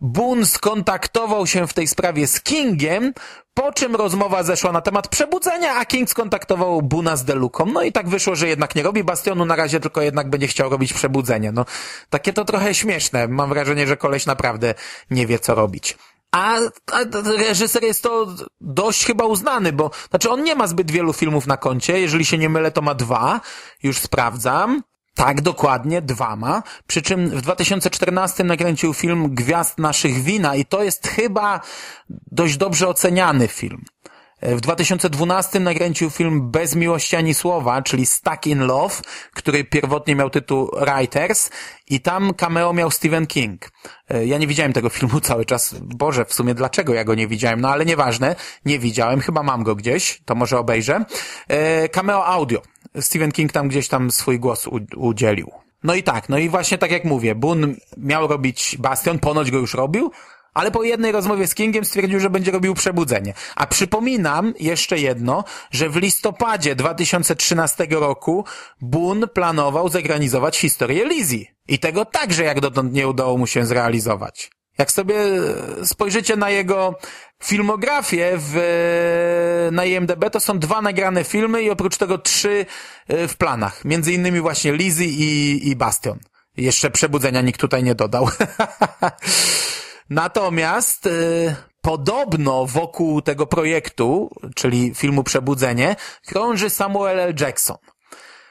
Boone 0.00 0.46
skontaktował 0.46 1.46
się 1.46 1.66
w 1.66 1.72
tej 1.72 1.86
sprawie 1.86 2.26
z 2.26 2.40
Kingiem, 2.40 3.12
po 3.54 3.72
czym 3.72 3.96
rozmowa 3.96 4.42
zeszła 4.42 4.72
na 4.72 4.80
temat 4.80 5.08
przebudzenia, 5.08 5.74
a 5.76 5.84
King 5.84 6.10
skontaktował 6.10 6.82
Buna 6.82 7.16
z 7.16 7.24
Deluką. 7.24 7.66
No 7.66 7.82
i 7.82 7.92
tak 7.92 8.08
wyszło, 8.08 8.34
że 8.36 8.48
jednak 8.48 8.74
nie 8.74 8.82
robi 8.82 9.04
Bastionu 9.04 9.44
na 9.44 9.56
razie, 9.56 9.80
tylko 9.80 10.02
jednak 10.02 10.30
będzie 10.30 10.46
chciał 10.46 10.70
robić 10.70 10.92
przebudzenie. 10.92 11.52
No, 11.52 11.64
takie 12.10 12.32
to 12.32 12.44
trochę 12.44 12.74
śmieszne. 12.74 13.28
Mam 13.28 13.48
wrażenie, 13.48 13.86
że 13.86 13.96
koleś 13.96 14.26
naprawdę 14.26 14.74
nie 15.10 15.26
wie, 15.26 15.38
co 15.38 15.54
robić. 15.54 15.98
A, 16.32 16.56
a 16.92 16.98
reżyser 17.38 17.82
jest 17.82 18.02
to 18.02 18.26
dość 18.60 19.06
chyba 19.06 19.24
uznany, 19.24 19.72
bo 19.72 19.90
znaczy 20.10 20.30
on 20.30 20.42
nie 20.42 20.54
ma 20.54 20.66
zbyt 20.66 20.90
wielu 20.90 21.12
filmów 21.12 21.46
na 21.46 21.56
koncie. 21.56 22.00
Jeżeli 22.00 22.24
się 22.24 22.38
nie 22.38 22.48
mylę, 22.48 22.70
to 22.70 22.82
ma 22.82 22.94
dwa. 22.94 23.40
Już 23.82 23.98
sprawdzam. 23.98 24.82
Tak, 25.14 25.40
dokładnie, 25.40 26.02
dwa 26.02 26.36
ma. 26.36 26.62
Przy 26.86 27.02
czym 27.02 27.28
w 27.28 27.42
2014 27.42 28.44
nakręcił 28.44 28.94
film 28.94 29.34
Gwiazd 29.34 29.78
naszych 29.78 30.22
wina 30.22 30.56
i 30.56 30.64
to 30.64 30.82
jest 30.82 31.08
chyba 31.08 31.60
dość 32.08 32.56
dobrze 32.56 32.88
oceniany 32.88 33.48
film. 33.48 33.84
W 34.42 34.60
2012 34.60 35.60
nakręcił 35.60 36.10
film 36.10 36.50
Bez 36.50 36.74
miłości 36.74 37.16
ani 37.16 37.34
słowa, 37.34 37.82
czyli 37.82 38.06
Stuck 38.06 38.46
in 38.46 38.58
Love, 38.58 38.94
który 39.34 39.64
pierwotnie 39.64 40.14
miał 40.14 40.30
tytuł 40.30 40.70
Writers 40.80 41.50
i 41.88 42.00
tam 42.00 42.34
cameo 42.34 42.72
miał 42.72 42.90
Stephen 42.90 43.26
King. 43.26 43.70
Ja 44.24 44.38
nie 44.38 44.46
widziałem 44.46 44.72
tego 44.72 44.88
filmu 44.98 45.20
cały 45.20 45.44
czas. 45.44 45.74
Boże, 45.80 46.24
w 46.24 46.34
sumie 46.34 46.54
dlaczego 46.54 46.94
ja 46.94 47.04
go 47.04 47.14
nie 47.14 47.28
widziałem? 47.28 47.60
No 47.60 47.68
ale 47.68 47.84
nieważne, 47.84 48.36
nie 48.64 48.78
widziałem, 48.78 49.20
chyba 49.20 49.42
mam 49.42 49.62
go 49.62 49.74
gdzieś, 49.74 50.22
to 50.24 50.34
może 50.34 50.58
obejrzę. 50.58 51.04
E, 51.48 51.88
cameo 51.88 52.26
audio. 52.26 52.62
Stephen 53.00 53.32
King 53.32 53.52
tam 53.52 53.68
gdzieś 53.68 53.88
tam 53.88 54.10
swój 54.10 54.38
głos 54.38 54.68
udzielił. 54.96 55.50
No 55.84 55.94
i 55.94 56.02
tak, 56.02 56.28
no 56.28 56.38
i 56.38 56.48
właśnie 56.48 56.78
tak 56.78 56.90
jak 56.90 57.04
mówię, 57.04 57.34
Boone 57.34 57.68
miał 57.96 58.26
robić 58.26 58.76
Bastion, 58.78 59.18
ponoć 59.18 59.50
go 59.50 59.58
już 59.58 59.74
robił, 59.74 60.10
ale 60.54 60.70
po 60.70 60.82
jednej 60.82 61.12
rozmowie 61.12 61.46
z 61.46 61.54
Kingiem 61.54 61.84
stwierdził, 61.84 62.20
że 62.20 62.30
będzie 62.30 62.50
robił 62.50 62.74
przebudzenie. 62.74 63.34
A 63.56 63.66
przypominam 63.66 64.54
jeszcze 64.60 64.98
jedno, 64.98 65.44
że 65.70 65.88
w 65.88 65.96
listopadzie 65.96 66.74
2013 66.74 67.86
roku 67.90 68.44
Boone 68.80 69.26
planował 69.26 69.88
zegranizować 69.88 70.58
historię 70.58 71.04
Lizzie. 71.04 71.46
I 71.68 71.78
tego 71.78 72.04
także 72.04 72.44
jak 72.44 72.60
dotąd 72.60 72.92
nie 72.92 73.08
udało 73.08 73.38
mu 73.38 73.46
się 73.46 73.66
zrealizować. 73.66 74.50
Jak 74.78 74.92
sobie 74.92 75.16
spojrzycie 75.84 76.36
na 76.36 76.50
jego 76.50 76.98
filmografię 77.42 78.32
w, 78.34 79.68
na 79.72 79.84
IMDB, 79.84 80.30
to 80.30 80.40
są 80.40 80.58
dwa 80.58 80.82
nagrane 80.82 81.24
filmy 81.24 81.62
i 81.62 81.70
oprócz 81.70 81.96
tego 81.96 82.18
trzy 82.18 82.66
e, 83.08 83.28
w 83.28 83.36
planach. 83.36 83.84
Między 83.84 84.12
innymi 84.12 84.40
właśnie 84.40 84.72
Lizzie 84.72 85.04
i, 85.04 85.60
i 85.68 85.76
Bastion. 85.76 86.18
Jeszcze 86.56 86.90
przebudzenia 86.90 87.40
nikt 87.40 87.60
tutaj 87.60 87.82
nie 87.82 87.94
dodał. 87.94 88.28
Natomiast 90.12 91.06
y, 91.06 91.54
podobno 91.80 92.66
wokół 92.66 93.22
tego 93.22 93.46
projektu, 93.46 94.30
czyli 94.54 94.94
filmu 94.94 95.24
Przebudzenie, 95.24 95.96
krąży 96.26 96.70
Samuel 96.70 97.20
L. 97.20 97.34
Jackson. 97.40 97.76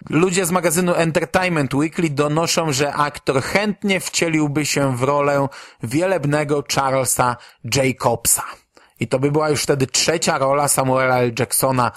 Ludzie 0.10 0.46
z 0.46 0.52
magazynu 0.52 0.94
Entertainment 0.94 1.74
Weekly 1.74 2.10
donoszą, 2.10 2.72
że 2.72 2.94
aktor 2.94 3.42
chętnie 3.42 4.00
wcieliłby 4.00 4.66
się 4.66 4.98
w 4.98 5.04
rolę 5.04 5.48
wielebnego 5.84 6.64
Charlesa 6.76 7.38
Jacobsa. 7.76 8.44
I 9.00 9.08
to 9.08 9.20
by 9.20 9.32
była 9.32 9.50
już 9.50 9.64
wtedy 9.64 9.88
trzecia 9.88 10.38
rola 10.38 10.68
Samuela 10.68 11.20
L. 11.20 11.34
Jacksona 11.40 11.92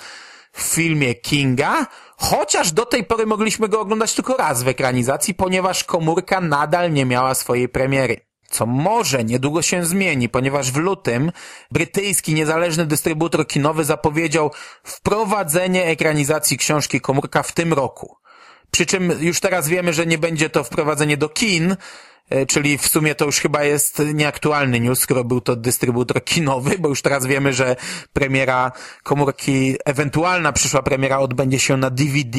w 0.52 0.62
filmie 0.62 1.14
Kinga, 1.14 1.86
chociaż 2.16 2.72
do 2.72 2.86
tej 2.86 3.04
pory 3.04 3.26
mogliśmy 3.26 3.68
go 3.68 3.80
oglądać 3.80 4.14
tylko 4.14 4.36
raz 4.36 4.62
w 4.62 4.68
ekranizacji, 4.68 5.34
ponieważ 5.34 5.84
komórka 5.84 6.40
nadal 6.40 6.92
nie 6.92 7.04
miała 7.04 7.34
swojej 7.34 7.68
premiery 7.68 8.34
co 8.51 8.66
może 8.66 9.24
niedługo 9.24 9.62
się 9.62 9.84
zmieni, 9.84 10.28
ponieważ 10.28 10.72
w 10.72 10.76
lutym 10.76 11.32
brytyjski 11.70 12.34
niezależny 12.34 12.86
dystrybutor 12.86 13.47
kinowy 13.47 13.84
zapowiedział 13.84 14.51
wprowadzenie 14.84 15.84
ekranizacji 15.84 16.59
książki 16.59 17.01
Komórka 17.01 17.42
w 17.42 17.53
tym 17.53 17.72
roku. 17.72 18.16
Przy 18.70 18.86
czym 18.86 19.12
już 19.20 19.40
teraz 19.40 19.68
wiemy, 19.68 19.92
że 19.92 20.07
nie 20.07 20.18
będzie 20.18 20.51
to 20.51 20.64
wprowadzenie 20.64 21.16
do 21.16 21.28
kin, 21.28 21.76
e, 22.30 22.47
czyli 22.47 22.78
w 22.78 22.88
sumie 22.88 23.14
to 23.14 23.24
już 23.24 23.40
chyba 23.40 23.64
jest 23.64 24.03
nieaktualny 24.14 24.80
news, 24.80 24.99
skoro 24.99 25.24
był 25.24 25.40
to 25.40 25.57
dystrybutor 25.57 26.24
kinowy, 26.24 26.78
bo 26.78 26.88
już 26.88 27.03
teraz 27.03 27.26
wiemy, 27.26 27.53
że 27.53 27.76
premiera 28.12 28.72
komórki, 29.03 29.76
ewentualna 29.84 30.53
przyszła 30.53 30.82
premiera 30.82 31.18
odbędzie 31.18 31.59
się 31.61 31.76
na 31.76 31.90
DVD, 31.90 32.38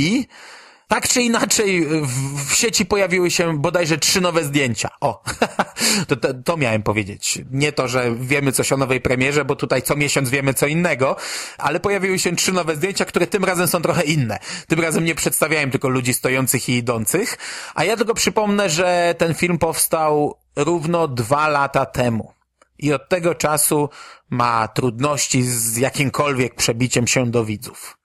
tak 0.87 1.07
czy 1.07 1.21
inaczej 1.21 1.85
w, 1.85 2.49
w 2.49 2.55
sieci 2.55 2.85
pojawiły 2.85 3.31
się 3.31 3.57
bodajże 3.57 3.97
trzy 3.97 4.21
nowe 4.21 4.43
zdjęcia. 4.43 4.89
O, 5.01 5.23
to, 6.07 6.15
to, 6.15 6.33
to, 6.33 6.57
miałem 6.57 6.83
powiedzieć. 6.83 7.39
Nie 7.51 7.71
to, 7.71 7.87
że 7.87 8.15
wiemy 8.15 8.51
coś 8.51 8.71
o 8.71 8.77
nowej 8.77 9.01
premierze, 9.01 9.45
bo 9.45 9.55
tutaj 9.55 9.81
co 9.81 9.95
miesiąc 9.95 10.29
wiemy 10.29 10.53
co 10.53 10.67
innego, 10.67 11.15
ale 11.57 11.79
pojawiły 11.79 12.19
się 12.19 12.35
trzy 12.35 12.51
nowe 12.51 12.75
zdjęcia, 12.75 13.05
które 13.05 13.27
tym 13.27 13.45
razem 13.45 13.67
są 13.67 13.81
trochę 13.81 14.03
inne. 14.03 14.39
Tym 14.67 14.79
razem 14.79 15.05
nie 15.05 15.15
przedstawiałem 15.15 15.71
tylko 15.71 15.89
ludzi 15.89 16.13
stojących 16.13 16.69
i 16.69 16.73
idących, 16.73 17.37
a 17.75 17.83
ja 17.83 17.97
tylko 17.97 18.13
przypomnę, 18.13 18.69
że 18.69 19.15
ten 19.17 19.33
film 19.33 19.57
powstał 19.57 20.39
równo 20.55 21.07
dwa 21.07 21.47
lata 21.47 21.85
temu. 21.85 22.33
I 22.79 22.93
od 22.93 23.09
tego 23.09 23.35
czasu 23.35 23.89
ma 24.29 24.67
trudności 24.67 25.43
z 25.43 25.77
jakimkolwiek 25.77 26.55
przebiciem 26.55 27.07
się 27.07 27.31
do 27.31 27.45
widzów. 27.45 27.97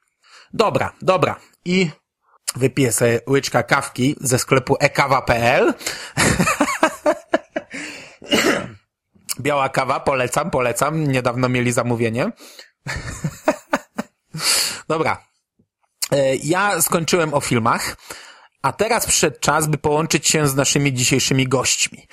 Dobra, 0.53 0.93
dobra. 1.03 1.37
I 1.65 1.91
wypiję 2.57 2.93
sobie 2.93 3.21
łyczka 3.29 3.63
kawki 3.63 4.17
ze 4.21 4.39
sklepu 4.39 4.77
ekawa.pl. 4.81 5.75
Biała 9.41 9.69
kawa, 9.69 10.01
polecam, 10.01 10.51
polecam. 10.51 11.09
Niedawno 11.09 11.49
mieli 11.49 11.73
zamówienie. 11.73 12.33
Dobra. 14.89 15.25
E, 16.13 16.37
ja 16.37 16.83
skończyłem 16.83 17.35
o 17.35 17.41
filmach, 17.41 17.97
a 18.63 18.73
teraz 18.73 19.07
przyszedł 19.07 19.41
czas, 19.41 19.67
by 19.67 19.79
połączyć 19.79 20.29
się 20.29 20.49
z 20.49 20.55
naszymi 20.55 20.93
dzisiejszymi 20.93 21.49
gośćmi. 21.49 22.07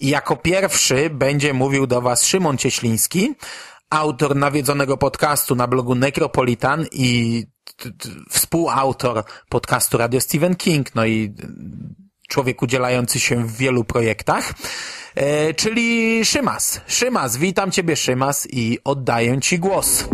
I 0.00 0.08
jako 0.08 0.36
pierwszy 0.36 1.10
będzie 1.10 1.54
mówił 1.54 1.86
do 1.86 2.00
Was 2.00 2.24
Szymon 2.24 2.58
Cieśliński, 2.58 3.34
autor 3.90 4.36
nawiedzonego 4.36 4.96
podcastu 4.96 5.54
na 5.54 5.66
blogu 5.66 5.94
Necropolitan 5.94 6.86
i 6.92 7.44
współautor 8.30 9.24
podcastu 9.48 9.98
Radio 9.98 10.20
Stephen 10.20 10.56
King, 10.56 10.94
no 10.94 11.06
i 11.06 11.34
człowiek 12.28 12.62
udzielający 12.62 13.20
się 13.20 13.46
w 13.46 13.56
wielu 13.56 13.84
projektach, 13.84 14.54
e, 15.14 15.54
czyli 15.54 16.24
Szymas. 16.24 16.80
Szymas, 16.86 17.36
witam 17.36 17.70
Ciebie 17.70 17.96
Szymas 17.96 18.48
i 18.50 18.78
oddaję 18.84 19.40
Ci 19.40 19.58
głos. 19.58 20.04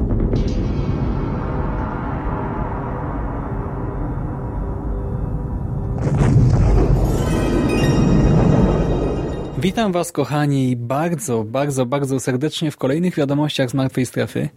Witam 9.66 9.92
Was, 9.92 10.12
kochani, 10.12 10.76
bardzo, 10.76 11.44
bardzo, 11.44 11.86
bardzo 11.86 12.20
serdecznie 12.20 12.70
w 12.70 12.76
kolejnych 12.76 13.14
wiadomościach 13.14 13.70
z 13.70 13.74
Martwej 13.74 14.06
Strefy. 14.06 14.48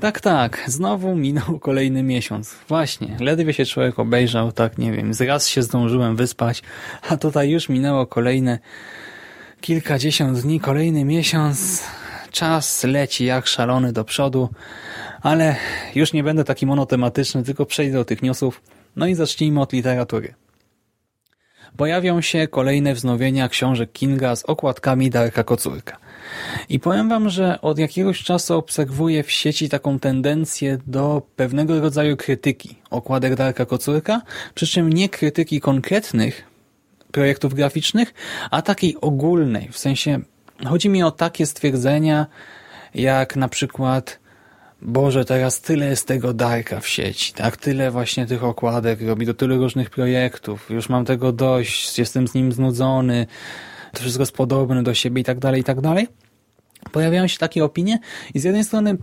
Tak, 0.00 0.20
tak, 0.20 0.64
znowu 0.66 1.16
minął 1.16 1.58
kolejny 1.68 2.02
miesiąc. 2.02 2.56
Właśnie, 2.68 3.16
ledwie 3.20 3.52
się 3.52 3.66
człowiek 3.66 3.98
obejrzał, 3.98 4.52
tak 4.52 4.78
nie 4.78 4.92
wiem, 4.92 5.14
z 5.14 5.20
raz 5.20 5.48
się 5.48 5.62
zdążyłem 5.62 6.16
wyspać, 6.16 6.62
a 7.08 7.16
tutaj 7.16 7.50
już 7.50 7.68
minęło 7.68 8.06
kolejne 8.06 8.58
kilkadziesiąt 9.60 10.40
dni, 10.40 10.60
kolejny 10.60 11.04
miesiąc. 11.04 11.82
Czas 12.30 12.84
leci 12.84 13.24
jak 13.24 13.46
szalony 13.46 13.92
do 13.92 14.04
przodu, 14.04 14.48
ale 15.22 15.56
już 15.94 16.12
nie 16.12 16.24
będę 16.24 16.44
taki 16.44 16.66
monotematyczny, 16.66 17.42
tylko 17.42 17.66
przejdę 17.66 17.98
do 17.98 18.04
tych 18.04 18.22
newsów. 18.22 18.62
No 18.96 19.06
i 19.06 19.14
zacznijmy 19.14 19.60
od 19.60 19.72
literatury. 19.72 20.34
Pojawią 21.76 22.20
się 22.20 22.48
kolejne 22.48 22.94
wznowienia 22.94 23.48
książek 23.48 23.92
Kinga 23.92 24.36
z 24.36 24.44
okładkami 24.44 25.10
Darka 25.10 25.44
Kocurka. 25.44 25.96
I 26.68 26.80
powiem 26.80 27.08
wam, 27.08 27.28
że 27.28 27.60
od 27.60 27.78
jakiegoś 27.78 28.22
czasu 28.22 28.54
obserwuję 28.54 29.22
w 29.22 29.30
sieci 29.30 29.68
taką 29.68 29.98
tendencję 29.98 30.78
do 30.86 31.22
pewnego 31.36 31.80
rodzaju 31.80 32.16
krytyki 32.16 32.76
okładek 32.90 33.34
Darka 33.34 33.66
Kocurka, 33.66 34.22
przy 34.54 34.66
czym 34.66 34.92
nie 34.92 35.08
krytyki 35.08 35.60
konkretnych 35.60 36.44
projektów 37.12 37.54
graficznych, 37.54 38.14
a 38.50 38.62
takiej 38.62 38.96
ogólnej, 39.00 39.68
w 39.72 39.78
sensie 39.78 40.20
chodzi 40.66 40.88
mi 40.88 41.02
o 41.02 41.10
takie 41.10 41.46
stwierdzenia, 41.46 42.26
jak 42.94 43.36
na 43.36 43.48
przykład 43.48 44.18
Boże, 44.84 45.24
teraz 45.24 45.60
tyle 45.60 45.86
jest 45.86 46.08
tego 46.08 46.34
Darka 46.34 46.80
w 46.80 46.88
sieci, 46.88 47.32
tak? 47.32 47.56
Tyle 47.56 47.90
właśnie 47.90 48.26
tych 48.26 48.44
okładek 48.44 49.02
robi 49.02 49.26
do 49.26 49.34
tylu 49.34 49.58
różnych 49.58 49.90
projektów. 49.90 50.70
Już 50.70 50.88
mam 50.88 51.04
tego 51.04 51.32
dość, 51.32 51.98
jestem 51.98 52.28
z 52.28 52.34
nim 52.34 52.52
znudzony, 52.52 53.26
to 53.92 54.00
wszystko 54.00 54.22
jest 54.22 54.32
podobne 54.32 54.82
do 54.82 54.94
siebie 54.94 55.20
i 55.20 55.24
tak 55.24 55.38
dalej, 55.38 55.60
i 55.60 55.64
tak 55.64 55.80
dalej. 55.80 56.08
Pojawiają 56.92 57.26
się 57.26 57.38
takie 57.38 57.64
opinie 57.64 57.98
i 58.34 58.40
z 58.40 58.44
jednej 58.44 58.64
strony 58.64 58.96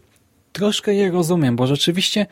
troszkę 0.52 0.94
je 0.94 1.12
rozumiem, 1.12 1.56
bo 1.56 1.68
rzeczywiście 1.68 2.26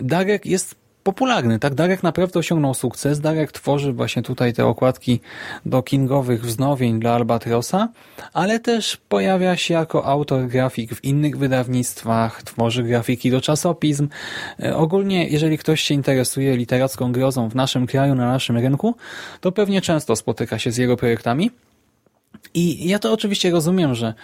Darek 0.00 0.46
jest 0.46 0.74
popularny. 1.06 1.58
Tak, 1.58 1.74
Darek 1.74 2.02
naprawdę 2.02 2.38
osiągnął 2.38 2.74
sukces. 2.74 3.20
Darek 3.20 3.52
tworzy 3.52 3.92
właśnie 3.92 4.22
tutaj 4.22 4.52
te 4.52 4.66
okładki 4.66 5.20
do 5.66 5.82
kingowych 5.82 6.42
wznowień 6.42 7.00
dla 7.00 7.12
Albatrosa, 7.12 7.88
ale 8.32 8.60
też 8.60 8.96
pojawia 8.96 9.56
się 9.56 9.74
jako 9.74 10.04
autor 10.04 10.46
grafik 10.46 10.94
w 10.94 11.04
innych 11.04 11.38
wydawnictwach, 11.38 12.42
tworzy 12.42 12.82
grafiki 12.82 13.30
do 13.30 13.40
czasopism. 13.40 14.08
E, 14.62 14.76
ogólnie, 14.76 15.28
jeżeli 15.28 15.58
ktoś 15.58 15.80
się 15.80 15.94
interesuje 15.94 16.56
literacką 16.56 17.12
grozą 17.12 17.48
w 17.48 17.54
naszym 17.54 17.86
kraju, 17.86 18.14
na 18.14 18.26
naszym 18.26 18.56
rynku, 18.56 18.94
to 19.40 19.52
pewnie 19.52 19.80
często 19.80 20.16
spotyka 20.16 20.58
się 20.58 20.72
z 20.72 20.76
jego 20.76 20.96
projektami. 20.96 21.50
I 22.54 22.88
ja 22.88 22.98
to 22.98 23.12
oczywiście 23.12 23.50
rozumiem, 23.50 23.94
że 23.94 24.14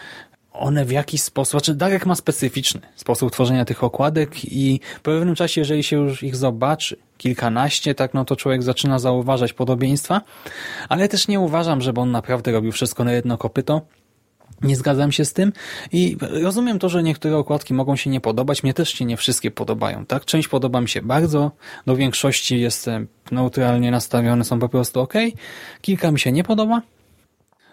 one 0.52 0.84
w 0.84 0.92
jakiś 0.92 1.22
sposób, 1.22 1.50
znaczy 1.50 1.74
Darek 1.74 2.06
ma 2.06 2.14
specyficzny 2.14 2.80
sposób 2.96 3.32
tworzenia 3.32 3.64
tych 3.64 3.84
okładek 3.84 4.44
i 4.44 4.80
po 4.96 5.10
pewnym 5.10 5.34
czasie, 5.34 5.60
jeżeli 5.60 5.82
się 5.82 5.96
już 5.96 6.22
ich 6.22 6.36
zobaczy, 6.36 6.96
kilkanaście, 7.18 7.94
tak, 7.94 8.14
no 8.14 8.24
to 8.24 8.36
człowiek 8.36 8.62
zaczyna 8.62 8.98
zauważać 8.98 9.52
podobieństwa, 9.52 10.20
ale 10.88 11.08
też 11.08 11.28
nie 11.28 11.40
uważam, 11.40 11.80
żeby 11.80 12.00
on 12.00 12.10
naprawdę 12.10 12.52
robił 12.52 12.72
wszystko 12.72 13.04
na 13.04 13.12
jedno 13.12 13.38
kopyto. 13.38 13.80
Nie 14.62 14.76
zgadzam 14.76 15.12
się 15.12 15.24
z 15.24 15.32
tym 15.32 15.52
i 15.92 16.16
rozumiem 16.20 16.78
to, 16.78 16.88
że 16.88 17.02
niektóre 17.02 17.36
okładki 17.36 17.74
mogą 17.74 17.96
się 17.96 18.10
nie 18.10 18.20
podobać. 18.20 18.62
Mnie 18.62 18.74
też 18.74 18.90
się 18.90 19.04
nie 19.04 19.16
wszystkie 19.16 19.50
podobają, 19.50 20.06
tak? 20.06 20.24
Część 20.24 20.48
podoba 20.48 20.80
mi 20.80 20.88
się 20.88 21.02
bardzo, 21.02 21.50
do 21.86 21.96
większości 21.96 22.60
jestem 22.60 23.08
neutralnie 23.30 23.90
nastawiony, 23.90 24.44
są 24.44 24.58
po 24.58 24.68
prostu 24.68 25.00
ok. 25.00 25.14
Kilka 25.80 26.10
mi 26.10 26.20
się 26.20 26.32
nie 26.32 26.44
podoba, 26.44 26.82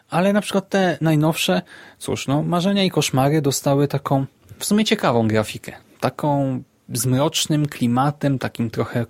ale 0.09 0.33
na 0.33 0.41
przykład 0.41 0.69
te 0.69 0.97
najnowsze, 1.01 1.61
cóż, 1.99 2.27
no, 2.27 2.43
Marzenia 2.43 2.83
i 2.83 2.89
Koszmary 2.89 3.41
dostały 3.41 3.87
taką 3.87 4.25
w 4.59 4.65
sumie 4.65 4.85
ciekawą 4.85 5.27
grafikę. 5.27 5.71
Taką 5.99 6.61
z 6.93 7.05
mrocznym 7.05 7.65
klimatem, 7.65 8.39
takim 8.39 8.69
trochę 8.69 9.05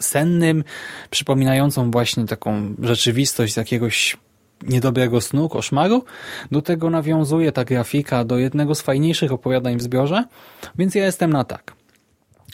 sennym, 0.00 0.64
przypominającą 1.10 1.90
właśnie 1.90 2.26
taką 2.26 2.74
rzeczywistość 2.82 3.54
z 3.54 3.56
jakiegoś 3.56 4.16
niedobrego 4.62 5.20
snu, 5.20 5.48
koszmaru. 5.48 6.04
Do 6.50 6.62
tego 6.62 6.90
nawiązuje 6.90 7.52
ta 7.52 7.64
grafika 7.64 8.24
do 8.24 8.38
jednego 8.38 8.74
z 8.74 8.80
fajniejszych 8.80 9.32
opowiadań 9.32 9.76
w 9.76 9.82
zbiorze, 9.82 10.24
więc 10.78 10.94
ja 10.94 11.04
jestem 11.04 11.32
na 11.32 11.44
tak. 11.44 11.72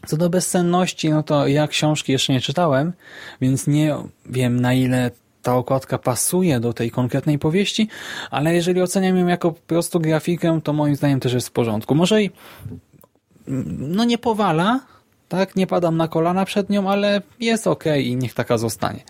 Co 0.06 0.16
do 0.16 0.30
bezsenności, 0.30 1.10
no 1.10 1.22
to 1.22 1.46
ja 1.46 1.68
książki 1.68 2.12
jeszcze 2.12 2.32
nie 2.32 2.40
czytałem, 2.40 2.92
więc 3.40 3.66
nie 3.66 3.94
wiem 4.26 4.60
na 4.60 4.74
ile 4.74 5.10
ta 5.42 5.56
okładka 5.56 5.98
pasuje 5.98 6.60
do 6.60 6.72
tej 6.72 6.90
konkretnej 6.90 7.38
powieści, 7.38 7.88
ale 8.30 8.54
jeżeli 8.54 8.82
oceniam 8.82 9.16
ją 9.16 9.26
jako 9.26 9.52
po 9.52 9.60
prostu 9.60 10.00
grafikę, 10.00 10.60
to 10.64 10.72
moim 10.72 10.96
zdaniem 10.96 11.20
też 11.20 11.32
jest 11.32 11.48
w 11.48 11.52
porządku. 11.52 11.94
Może 11.94 12.22
i 12.22 12.30
no 13.78 14.04
nie 14.04 14.18
powala, 14.18 14.80
tak, 15.28 15.56
nie 15.56 15.66
padam 15.66 15.96
na 15.96 16.08
kolana 16.08 16.44
przed 16.44 16.70
nią, 16.70 16.90
ale 16.90 17.22
jest 17.40 17.66
ok 17.66 17.84
i 18.02 18.16
niech 18.16 18.34
taka 18.34 18.58
zostanie. 18.58 19.00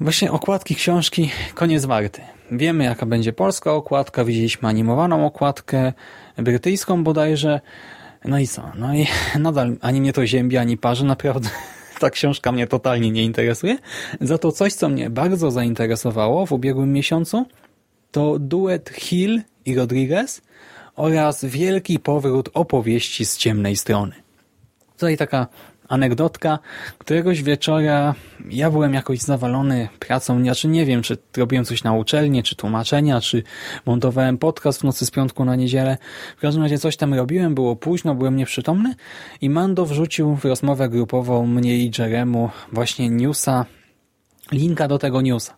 Właśnie 0.00 0.32
okładki 0.32 0.74
książki 0.74 1.30
koniec 1.54 1.84
warty. 1.84 2.20
Wiemy 2.52 2.84
jaka 2.84 3.06
będzie 3.06 3.32
polska 3.32 3.72
okładka, 3.72 4.24
widzieliśmy 4.24 4.68
animowaną 4.68 5.26
okładkę, 5.26 5.92
brytyjską 6.36 7.04
bodajże, 7.04 7.60
no 8.24 8.38
i 8.38 8.48
co? 8.48 8.62
No 8.74 8.94
i 8.94 9.06
nadal 9.38 9.76
ani 9.80 10.00
mnie 10.00 10.12
to 10.12 10.26
ziębi, 10.26 10.56
ani 10.56 10.76
parzy, 10.76 11.04
naprawdę 11.04 11.48
ta 12.00 12.10
książka 12.10 12.52
mnie 12.52 12.66
totalnie 12.66 13.10
nie 13.10 13.24
interesuje. 13.24 13.78
Za 14.20 14.38
to 14.38 14.52
coś, 14.52 14.72
co 14.72 14.88
mnie 14.88 15.10
bardzo 15.10 15.50
zainteresowało 15.50 16.46
w 16.46 16.52
ubiegłym 16.52 16.92
miesiącu, 16.92 17.46
to 18.10 18.38
duet 18.38 18.90
Hill 18.90 19.42
i 19.66 19.74
Rodriguez 19.74 20.42
oraz 20.96 21.44
wielki 21.44 21.98
powrót 21.98 22.50
opowieści 22.54 23.26
z 23.26 23.36
ciemnej 23.36 23.76
strony. 23.76 24.12
Tutaj 24.92 25.16
taka 25.16 25.46
anegdotka. 25.90 26.58
Któregoś 26.98 27.42
wieczora 27.42 28.14
ja 28.50 28.70
byłem 28.70 28.94
jakoś 28.94 29.18
zawalony 29.18 29.88
pracą, 29.98 30.42
znaczy 30.42 30.68
nie 30.68 30.86
wiem, 30.86 31.02
czy 31.02 31.18
robiłem 31.36 31.64
coś 31.64 31.84
na 31.84 31.92
uczelni, 31.92 32.42
czy 32.42 32.56
tłumaczenia, 32.56 33.20
czy 33.20 33.42
montowałem 33.86 34.38
podcast 34.38 34.80
w 34.80 34.84
nocy 34.84 35.06
z 35.06 35.10
piątku 35.10 35.44
na 35.44 35.56
niedzielę. 35.56 35.98
W 36.36 36.40
każdym 36.40 36.62
razie 36.62 36.78
coś 36.78 36.96
tam 36.96 37.14
robiłem, 37.14 37.54
było 37.54 37.76
późno, 37.76 38.14
byłem 38.14 38.36
nieprzytomny 38.36 38.94
i 39.40 39.50
Mando 39.50 39.86
wrzucił 39.86 40.36
w 40.36 40.44
rozmowę 40.44 40.88
grupową 40.88 41.46
mnie 41.46 41.76
i 41.76 41.90
Jeremu 41.98 42.50
właśnie 42.72 43.10
newsa, 43.10 43.66
linka 44.52 44.88
do 44.88 44.98
tego 44.98 45.20
newsa. 45.20 45.56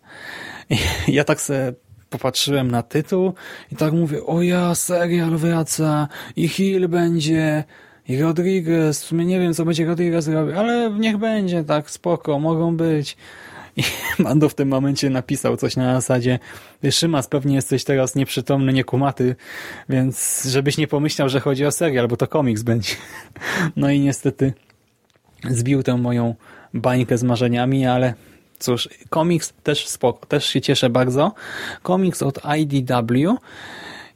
I 0.69 0.77
ja 1.17 1.23
tak 1.23 1.41
sobie 1.41 1.73
popatrzyłem 2.09 2.71
na 2.71 2.83
tytuł 2.83 3.33
i 3.71 3.75
tak 3.75 3.93
mówię, 3.93 4.25
o 4.25 4.41
ja, 4.41 4.75
serial 4.75 5.37
wraca 5.37 6.07
i 6.35 6.47
Hill 6.47 6.89
będzie 6.89 7.63
i 8.07 8.21
Rodriguez, 8.21 9.03
w 9.03 9.05
sumie 9.05 9.25
nie 9.25 9.39
wiem, 9.39 9.53
co 9.53 9.65
będzie 9.65 9.85
Rodriguez 9.85 10.27
robił, 10.27 10.59
ale 10.59 10.91
niech 10.99 11.17
będzie, 11.17 11.63
tak, 11.63 11.91
spoko, 11.91 12.39
mogą 12.39 12.77
być. 12.77 13.17
I 13.77 13.83
Mando 14.23 14.49
w 14.49 14.55
tym 14.55 14.67
momencie 14.67 15.09
napisał 15.09 15.57
coś 15.57 15.75
na 15.75 15.93
zasadzie 15.95 16.39
Szymas, 16.91 17.27
pewnie 17.27 17.55
jesteś 17.55 17.83
teraz 17.83 18.15
nieprzytomny, 18.15 18.73
niekumaty, 18.73 19.35
więc 19.89 20.45
żebyś 20.49 20.77
nie 20.77 20.87
pomyślał, 20.87 21.29
że 21.29 21.39
chodzi 21.39 21.65
o 21.65 21.71
serial, 21.71 22.07
bo 22.07 22.17
to 22.17 22.27
komiks 22.27 22.63
będzie. 22.63 22.95
No 23.75 23.89
i 23.89 23.99
niestety 23.99 24.53
zbił 25.49 25.83
tę 25.83 25.97
moją 25.97 26.35
bańkę 26.73 27.17
z 27.17 27.23
marzeniami, 27.23 27.85
ale 27.85 28.13
cóż, 28.59 28.89
komiks 29.09 29.53
też 29.63 29.87
spoko, 29.87 30.25
też 30.25 30.45
się 30.45 30.61
cieszę 30.61 30.89
bardzo. 30.89 31.33
Komiks 31.81 32.21
od 32.21 32.39
IDW 32.57 33.37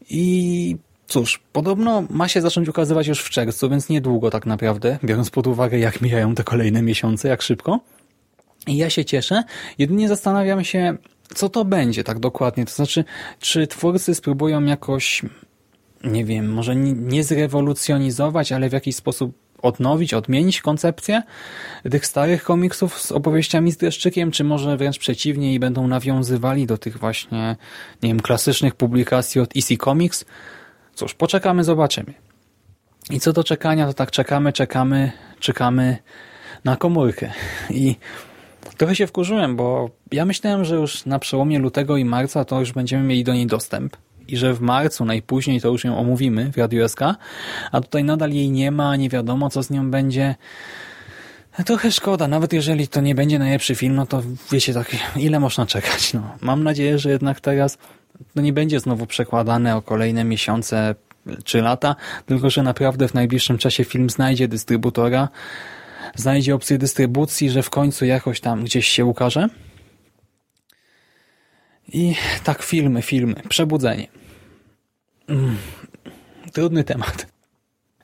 i 0.09 0.77
Cóż, 1.07 1.39
podobno 1.53 2.03
ma 2.09 2.27
się 2.27 2.41
zacząć 2.41 2.69
ukazywać 2.69 3.07
już 3.07 3.21
w 3.21 3.29
czerwcu, 3.29 3.69
więc 3.69 3.89
niedługo 3.89 4.29
tak 4.29 4.45
naprawdę, 4.45 4.99
biorąc 5.03 5.29
pod 5.29 5.47
uwagę 5.47 5.79
jak 5.79 6.01
mijają 6.01 6.35
te 6.35 6.43
kolejne 6.43 6.81
miesiące, 6.81 7.27
jak 7.27 7.41
szybko. 7.41 7.79
I 8.67 8.77
ja 8.77 8.89
się 8.89 9.05
cieszę, 9.05 9.43
jedynie 9.77 10.07
zastanawiam 10.07 10.63
się, 10.63 10.97
co 11.35 11.49
to 11.49 11.65
będzie 11.65 12.03
tak 12.03 12.19
dokładnie. 12.19 12.65
To 12.65 12.71
znaczy, 12.71 13.03
czy 13.39 13.67
twórcy 13.67 14.15
spróbują 14.15 14.63
jakoś, 14.63 15.21
nie 16.03 16.25
wiem, 16.25 16.53
może 16.53 16.75
nie 16.75 17.23
zrewolucjonizować, 17.23 18.51
ale 18.51 18.69
w 18.69 18.73
jakiś 18.73 18.95
sposób 18.95 19.33
odnowić, 19.61 20.13
odmienić 20.13 20.61
koncepcję 20.61 21.23
tych 21.91 22.05
starych 22.05 22.43
komiksów 22.43 23.01
z 23.01 23.11
opowieściami 23.11 23.71
z 23.71 23.77
dreszczykiem, 23.77 24.31
czy 24.31 24.43
może 24.43 24.77
wręcz 24.77 24.99
przeciwnie 24.99 25.53
i 25.53 25.59
będą 25.59 25.87
nawiązywali 25.87 26.65
do 26.65 26.77
tych 26.77 26.97
właśnie, 26.97 27.55
nie 28.03 28.09
wiem, 28.09 28.19
klasycznych 28.19 28.75
publikacji 28.75 29.41
od 29.41 29.57
EC 29.57 29.67
Comics, 29.83 30.25
Cóż, 30.97 31.13
poczekamy, 31.13 31.63
zobaczymy. 31.63 32.13
I 33.09 33.19
co 33.19 33.33
do 33.33 33.43
czekania, 33.43 33.87
to 33.87 33.93
tak 33.93 34.11
czekamy, 34.11 34.53
czekamy, 34.53 35.11
czekamy 35.39 35.97
na 36.63 36.75
komórkę. 36.75 37.31
I 37.69 37.95
trochę 38.77 38.95
się 38.95 39.07
wkurzyłem, 39.07 39.55
bo 39.55 39.89
ja 40.11 40.25
myślałem, 40.25 40.65
że 40.65 40.75
już 40.75 41.05
na 41.05 41.19
przełomie 41.19 41.59
lutego 41.59 41.97
i 41.97 42.05
marca 42.05 42.45
to 42.45 42.59
już 42.59 42.71
będziemy 42.71 43.03
mieli 43.03 43.23
do 43.23 43.33
niej 43.33 43.47
dostęp 43.47 43.97
i 44.27 44.37
że 44.37 44.53
w 44.53 44.61
marcu 44.61 45.05
najpóźniej 45.05 45.61
to 45.61 45.67
już 45.67 45.83
ją 45.83 45.97
omówimy 45.97 46.51
w 46.51 46.57
Radiu 46.57 46.89
SK, 46.89 47.01
a 47.71 47.81
tutaj 47.81 48.03
nadal 48.03 48.31
jej 48.31 48.51
nie 48.51 48.71
ma, 48.71 48.95
nie 48.95 49.09
wiadomo 49.09 49.49
co 49.49 49.63
z 49.63 49.69
nią 49.69 49.91
będzie. 49.91 50.35
Trochę 51.65 51.91
szkoda, 51.91 52.27
nawet 52.27 52.53
jeżeli 52.53 52.87
to 52.87 53.01
nie 53.01 53.15
będzie 53.15 53.39
najlepszy 53.39 53.75
film, 53.75 53.95
no 53.95 54.05
to 54.05 54.23
wiecie 54.51 54.73
tak, 54.73 54.95
ile 55.15 55.39
można 55.39 55.65
czekać. 55.65 56.13
No, 56.13 56.35
mam 56.41 56.63
nadzieję, 56.63 56.99
że 56.99 57.09
jednak 57.09 57.41
teraz 57.41 57.77
no 58.36 58.41
nie 58.41 58.53
będzie 58.53 58.80
znowu 58.80 59.05
przekładane 59.05 59.76
o 59.76 59.82
kolejne 59.82 60.24
miesiące 60.24 60.95
czy 61.43 61.61
lata, 61.61 61.95
tylko 62.26 62.49
że 62.49 62.63
naprawdę 62.63 63.07
w 63.07 63.13
najbliższym 63.13 63.57
czasie 63.57 63.84
film 63.84 64.09
znajdzie 64.09 64.47
dystrybutora, 64.47 65.30
znajdzie 66.15 66.55
opcję 66.55 66.78
dystrybucji, 66.78 67.49
że 67.49 67.63
w 67.63 67.70
końcu 67.70 68.05
jakoś 68.05 68.39
tam 68.39 68.63
gdzieś 68.63 68.88
się 68.88 69.05
ukaże. 69.05 69.47
I 71.93 72.15
tak, 72.43 72.63
filmy, 72.63 73.01
filmy. 73.01 73.36
Przebudzenie. 73.49 74.07
Mm, 75.28 75.57
trudny 76.53 76.84
temat. 76.84 77.36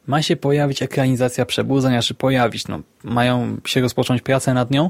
Ma 0.07 0.21
się 0.21 0.35
pojawić 0.35 0.81
ekranizacja 0.81 1.45
Przebudzeń, 1.45 2.01
czy 2.01 2.13
pojawić, 2.13 2.67
no, 2.67 2.79
mają 3.03 3.57
się 3.65 3.81
rozpocząć 3.81 4.21
pracę 4.21 4.53
nad 4.53 4.71
nią, 4.71 4.89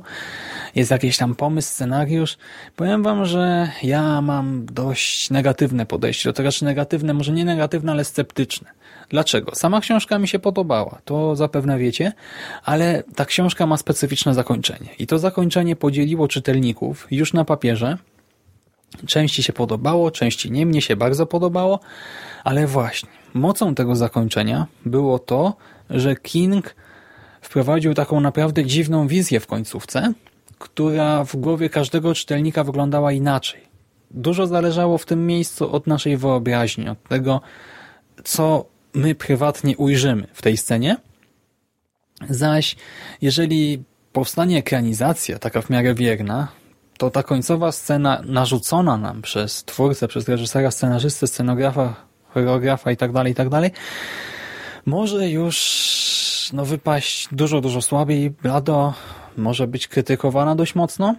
jest 0.76 0.92
jakiś 0.92 1.18
tam 1.18 1.36
pomysł, 1.36 1.70
scenariusz. 1.70 2.38
Powiem 2.76 3.04
wam, 3.04 3.26
że 3.26 3.72
ja 3.84 4.22
mam 4.22 4.66
dość 4.66 5.30
negatywne 5.30 5.86
podejście 5.86 6.30
do 6.30 6.34
tego, 6.34 6.52
czy 6.52 6.66
negatywne, 6.66 7.14
może 7.14 7.32
nie 7.32 7.46
negatywne, 7.46 7.92
ale 7.92 8.06
sceptyczne. 8.06 8.70
Dlaczego? 9.10 9.56
Sama 9.56 9.82
książka 9.82 10.20
mi 10.20 10.28
się 10.28 10.40
podobała, 10.40 11.02
to 11.06 11.36
zapewne 11.36 11.78
wiecie, 11.78 12.12
ale 12.64 13.04
ta 13.16 13.26
książka 13.26 13.66
ma 13.66 13.78
specyficzne 13.78 14.34
zakończenie 14.34 14.90
i 15.00 15.08
to 15.08 15.20
zakończenie 15.20 15.76
podzieliło 15.76 16.28
czytelników 16.28 17.08
już 17.12 17.34
na 17.34 17.46
papierze. 17.46 17.98
Części 19.08 19.44
się 19.44 19.54
podobało, 19.54 20.12
części 20.12 20.52
nie, 20.52 20.66
mnie 20.66 20.82
się 20.82 20.96
bardzo 20.96 21.26
podobało, 21.26 21.80
ale 22.44 22.68
właśnie, 22.68 23.10
mocą 23.34 23.76
tego 23.76 23.96
zakończenia 23.96 24.68
było 24.86 25.20
to, 25.20 25.56
że 25.90 26.16
King 26.16 26.76
wprowadził 27.42 27.94
taką 27.94 28.20
naprawdę 28.20 28.66
dziwną 28.66 29.08
wizję 29.08 29.40
w 29.40 29.48
końcówce, 29.48 30.14
która 30.60 31.24
w 31.24 31.36
głowie 31.36 31.70
każdego 31.70 32.16
czytelnika 32.16 32.64
wyglądała 32.64 33.12
inaczej. 33.12 33.62
Dużo 34.12 34.48
zależało 34.48 34.98
w 34.98 35.06
tym 35.06 35.28
miejscu 35.28 35.72
od 35.72 35.88
naszej 35.88 36.18
wyobraźni, 36.18 36.90
od 36.90 37.04
tego, 37.04 37.42
co 38.24 38.66
my 38.94 39.16
prywatnie 39.16 39.78
ujrzymy 39.78 40.28
w 40.34 40.42
tej 40.42 40.58
scenie. 40.58 40.98
Zaś 42.30 42.76
jeżeli 43.22 43.84
powstanie 44.14 44.58
ekranizacja, 44.58 45.40
taka 45.40 45.62
w 45.62 45.70
miarę 45.70 45.94
wierna, 45.96 46.48
to 46.98 47.10
ta 47.10 47.24
końcowa 47.24 47.72
scena 47.72 48.22
narzucona 48.26 48.98
nam 48.98 49.22
przez 49.22 49.64
twórcę, 49.64 50.08
przez 50.08 50.30
reżysera, 50.30 50.72
scenarzystę, 50.72 51.28
scenografa, 51.28 51.96
choreografa 52.34 52.92
i 52.92 52.98
tak 52.98 53.12
dalej, 53.12 53.32
i 53.32 53.36
tak 53.36 53.50
dalej, 53.50 53.72
może 54.86 55.30
już 55.30 56.50
no, 56.54 56.66
wypaść 56.66 57.28
dużo, 57.32 57.62
dużo 57.62 57.82
słabiej, 57.82 58.30
blado, 58.30 58.94
może 59.38 59.68
być 59.68 59.88
krytykowana 59.88 60.56
dość 60.56 60.76
mocno. 60.76 61.16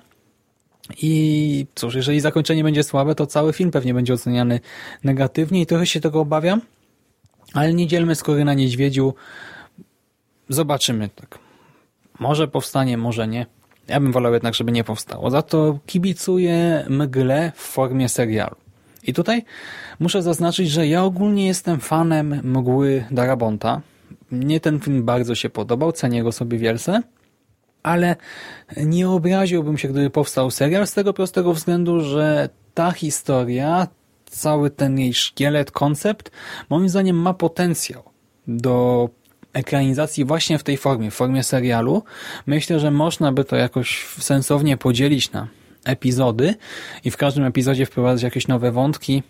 I 1.03 1.67
cóż, 1.75 1.95
jeżeli 1.95 2.21
zakończenie 2.21 2.65
będzie 2.65 2.83
słabe, 2.83 3.15
to 3.15 3.27
cały 3.27 3.53
film 3.53 3.71
pewnie 3.71 3.95
będzie 3.95 4.15
oceniany 4.15 4.61
negatywnie 5.05 5.61
i 5.61 5.67
trochę 5.67 5.87
się 5.87 6.01
tego 6.01 6.21
obawiam, 6.21 6.61
ale 7.55 7.75
nie 7.75 7.87
dzielmy 7.87 8.15
skory 8.15 8.45
na 8.45 8.55
niedźwiedziu. 8.55 9.15
Zobaczymy 10.49 11.09
tak. 11.09 11.39
Może 12.19 12.49
powstanie, 12.49 12.99
może 12.99 13.29
nie. 13.29 13.47
Ja 13.89 14.01
bym 14.01 14.13
wolał 14.13 14.33
jednak, 14.33 14.55
żeby 14.55 14.73
nie 14.73 14.85
powstało. 14.85 15.31
Za 15.31 15.43
to 15.43 15.79
kibicuję 15.87 16.87
mgle 16.89 17.53
w 17.57 17.61
formie 17.61 18.09
serialu. 18.09 18.57
I 19.07 19.13
tutaj 19.13 19.45
muszę 20.01 20.23
zaznaczyć, 20.23 20.71
że 20.71 20.87
ja 20.87 21.05
ogólnie 21.05 21.47
jestem 21.47 21.81
fanem 21.81 22.41
mgły 22.45 23.05
Darabonta. 23.11 23.81
Mnie 24.31 24.61
ten 24.61 24.81
film 24.81 25.05
bardzo 25.05 25.35
się 25.35 25.51
podobał, 25.51 25.93
cenię 25.93 26.23
go 26.23 26.33
sobie 26.33 26.59
wielce, 26.59 27.03
ale 27.83 28.17
nie 28.77 29.09
obraziłbym 29.09 29.79
się, 29.79 29.89
gdyby 29.89 30.11
powstał 30.11 30.51
serial 30.51 30.87
z 30.87 30.95
tego 30.95 31.13
prostego 31.13 31.53
względu, 31.53 32.01
że 32.01 32.49
ta 32.75 32.93
historia, 32.93 33.89
cały 34.27 34.71
ten 34.71 34.99
jej 34.99 35.15
szkielet, 35.15 35.71
koncept, 35.71 36.31
moim 36.71 36.89
zdaniem 36.89 37.17
ma 37.17 37.35
potencjał 37.35 38.03
do 38.47 39.09
ekranizacji 39.53 40.25
właśnie 40.25 40.59
w 40.59 40.63
tej 40.63 40.77
formie, 40.77 41.11
w 41.11 41.15
formie 41.15 41.43
serialu. 41.43 42.03
Myślę, 42.47 42.81
że 42.81 42.91
można 42.91 43.33
by 43.33 43.45
to 43.45 43.57
jakoś 43.57 44.07
sensownie 44.19 44.77
podzielić 44.77 45.33
na 45.33 45.49
epizody 45.85 46.55
i 47.05 47.11
w 47.11 47.17
każdym 47.17 47.45
epizodzie 47.45 47.87
wprowadzać 47.87 48.23
jakieś 48.23 48.49
nowe 48.49 48.73
wątki, 48.73 49.23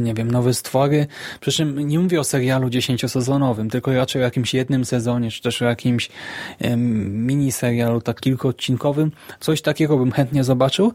nie 0.00 0.14
wiem, 0.14 0.30
nowe 0.30 0.54
stwory. 0.54 1.06
Przy 1.40 1.52
czym 1.52 1.78
nie 1.88 1.98
mówię 1.98 2.20
o 2.20 2.24
serialu 2.24 2.70
dziesięciosezonowym, 2.70 3.70
tylko 3.70 3.92
raczej 3.94 4.22
o 4.22 4.24
jakimś 4.24 4.54
jednym 4.54 4.84
sezonie, 4.84 5.30
czy 5.30 5.42
też 5.42 5.62
o 5.62 5.64
jakimś 5.64 6.08
miniserialu, 7.08 8.00
tak 8.00 8.20
kilkuodcinkowym. 8.20 9.12
Coś 9.40 9.62
takiego 9.62 9.98
bym 9.98 10.12
chętnie 10.12 10.44
zobaczył. 10.44 10.92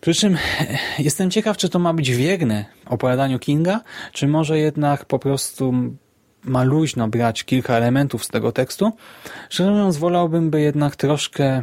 Przy 0.00 0.14
czym 0.14 0.36
jestem 0.98 1.30
ciekaw, 1.30 1.56
czy 1.56 1.68
to 1.68 1.78
ma 1.78 1.94
być 1.94 2.10
wierne 2.10 2.64
opowiadaniu 2.86 3.38
Kinga, 3.38 3.80
czy 4.12 4.28
może 4.28 4.58
jednak 4.58 5.04
po 5.04 5.18
prostu 5.18 5.74
ma 6.44 6.64
luźno 6.64 7.08
brać 7.08 7.44
kilka 7.44 7.74
elementów 7.74 8.24
z 8.24 8.28
tego 8.28 8.52
tekstu. 8.52 8.92
Szczerze 9.50 9.70
mówiąc, 9.70 9.96
wolałbym, 9.96 10.50
by 10.50 10.60
jednak 10.60 10.96
troszkę 10.96 11.62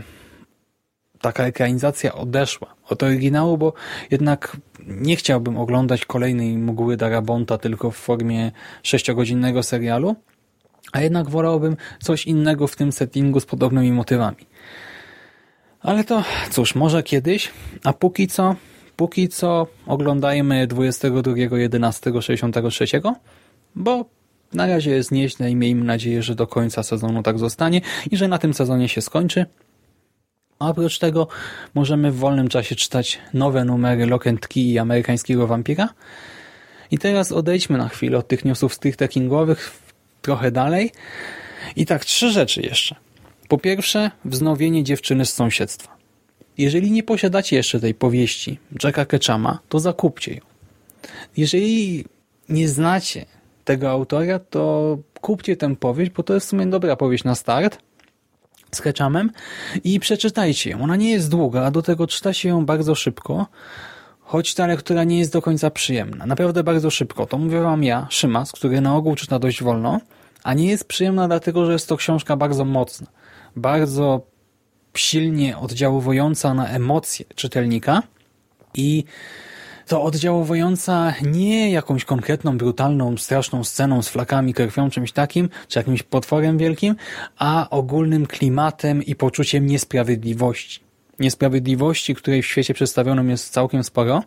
taka 1.22 1.46
ekranizacja 1.46 2.14
odeszła 2.14 2.76
od 2.90 3.04
oryginału, 3.04 3.58
bo 3.58 3.74
jednak 4.12 4.58
nie 4.88 5.16
chciałbym 5.16 5.58
oglądać 5.58 6.06
kolejnej 6.06 6.58
mgły 6.58 6.98
Darabonta 6.98 7.58
tylko 7.58 7.92
w 7.92 7.96
formie 7.96 8.52
sześciogodzinnego 8.84 9.64
serialu, 9.64 10.16
a 10.92 11.02
jednak 11.02 11.30
wolałbym 11.30 11.78
coś 12.02 12.26
innego 12.26 12.68
w 12.68 12.76
tym 12.76 12.92
settingu 12.92 13.40
z 13.40 13.46
podobnymi 13.46 13.92
motywami. 13.92 14.48
Ale 15.80 16.04
to 16.04 16.24
cóż, 16.52 16.76
może 16.76 17.04
kiedyś, 17.04 17.52
a 17.84 17.94
póki 17.94 18.28
co, 18.28 18.56
póki 18.96 19.30
co 19.30 19.68
oglądajmy 19.86 20.68
22.11.63, 20.68 23.14
bo 23.76 24.06
na 24.54 24.68
razie 24.68 24.92
jest 24.92 25.12
nieźle 25.12 25.52
i 25.52 25.56
miejmy 25.56 25.86
nadzieję, 25.86 26.24
że 26.24 26.36
do 26.36 26.48
końca 26.48 26.84
sezonu 26.84 27.24
tak 27.24 27.40
zostanie 27.40 27.82
i 28.12 28.18
że 28.18 28.28
na 28.28 28.38
tym 28.38 28.54
sezonie 28.54 28.90
się 28.90 29.02
skończy. 29.02 29.46
A 30.60 30.70
oprócz 30.70 31.00
tego 31.00 31.28
możemy 31.74 32.12
w 32.12 32.16
wolnym 32.16 32.48
czasie 32.48 32.76
czytać 32.76 33.20
nowe 33.34 33.66
numery 33.66 34.06
Lock 34.06 34.28
and 34.28 34.48
Key 34.48 34.64
i 34.64 34.80
amerykańskiego 34.80 35.48
wampira. 35.48 35.90
I 36.92 36.98
teraz 36.98 37.32
odejdźmy 37.32 37.78
na 37.78 37.90
chwilę 37.90 38.18
od 38.18 38.28
tych 38.28 38.46
newsów 38.46 38.74
stricte 38.74 39.08
kingowych 39.08 39.72
trochę 40.22 40.52
dalej. 40.52 40.92
I 41.76 41.86
tak, 41.86 42.06
trzy 42.06 42.32
rzeczy 42.32 42.62
jeszcze. 42.62 42.96
Po 43.48 43.58
pierwsze, 43.58 44.12
wznowienie 44.26 44.84
dziewczyny 44.84 45.26
z 45.26 45.34
sąsiedztwa. 45.34 45.96
Jeżeli 46.58 46.92
nie 46.92 47.04
posiadacie 47.04 47.56
jeszcze 47.56 47.80
tej 47.80 47.94
powieści 47.94 48.60
Jacka 48.84 49.06
Ketchama, 49.06 49.60
to 49.70 49.80
zakupcie 49.80 50.34
ją. 50.34 50.42
Jeżeli 51.38 52.06
nie 52.50 52.70
znacie 52.70 53.26
tego 53.66 53.90
autora, 53.90 54.40
to 54.40 54.98
kupcie 55.22 55.58
tę 55.58 55.76
powieść, 55.76 56.12
bo 56.12 56.24
to 56.24 56.34
jest 56.34 56.46
w 56.46 56.50
sumie 56.50 56.66
dobra 56.66 56.96
powieść 56.96 57.24
na 57.24 57.36
start 57.36 57.85
z 58.72 58.82
Ketchamem 58.82 59.32
i 59.84 60.00
przeczytajcie 60.00 60.70
ją. 60.70 60.82
Ona 60.82 60.96
nie 60.96 61.12
jest 61.12 61.30
długa, 61.30 61.64
a 61.64 61.72
do 61.72 61.82
tego 61.82 62.08
czyta 62.08 62.34
się 62.34 62.50
ją 62.50 62.66
bardzo 62.66 62.96
szybko, 62.96 63.48
choć 64.22 64.54
ta 64.54 64.68
lektura 64.68 65.04
nie 65.04 65.20
jest 65.20 65.34
do 65.34 65.42
końca 65.42 65.70
przyjemna. 65.70 66.26
Naprawdę 66.26 66.64
bardzo 66.64 66.90
szybko. 66.90 67.26
To 67.26 67.38
mówię 67.38 67.62
wam 67.62 67.84
ja, 67.84 68.08
Szymas, 68.10 68.52
który 68.52 68.82
na 68.82 68.96
ogół 68.96 69.16
czyta 69.16 69.40
dość 69.40 69.64
wolno, 69.64 70.00
a 70.44 70.54
nie 70.54 70.68
jest 70.68 70.88
przyjemna 70.88 71.28
dlatego, 71.28 71.66
że 71.66 71.74
jest 71.74 71.90
to 71.90 71.98
książka 71.98 72.36
bardzo 72.38 72.66
mocna. 72.66 73.08
Bardzo 73.56 74.22
silnie 74.98 75.58
oddziaływująca 75.58 76.54
na 76.54 76.68
emocje 76.68 77.26
czytelnika 77.36 78.04
i 78.74 79.04
to 79.88 80.04
oddziaływująca 80.04 81.14
nie 81.22 81.72
jakąś 81.72 82.06
konkretną, 82.06 82.58
brutalną, 82.58 83.18
straszną 83.18 83.64
sceną 83.64 84.02
z 84.02 84.10
flakami, 84.10 84.54
krwią, 84.54 84.90
czymś 84.90 85.12
takim, 85.12 85.50
czy 85.68 85.80
jakimś 85.80 86.04
potworem 86.04 86.58
wielkim, 86.58 86.96
a 87.38 87.70
ogólnym 87.70 88.26
klimatem 88.26 89.04
i 89.04 89.16
poczuciem 89.16 89.66
niesprawiedliwości. 89.66 90.80
Niesprawiedliwości, 91.20 92.16
której 92.16 92.42
w 92.42 92.46
świecie 92.46 92.74
przedstawionym 92.74 93.30
jest 93.30 93.54
całkiem 93.54 93.84
sporo. 93.84 94.24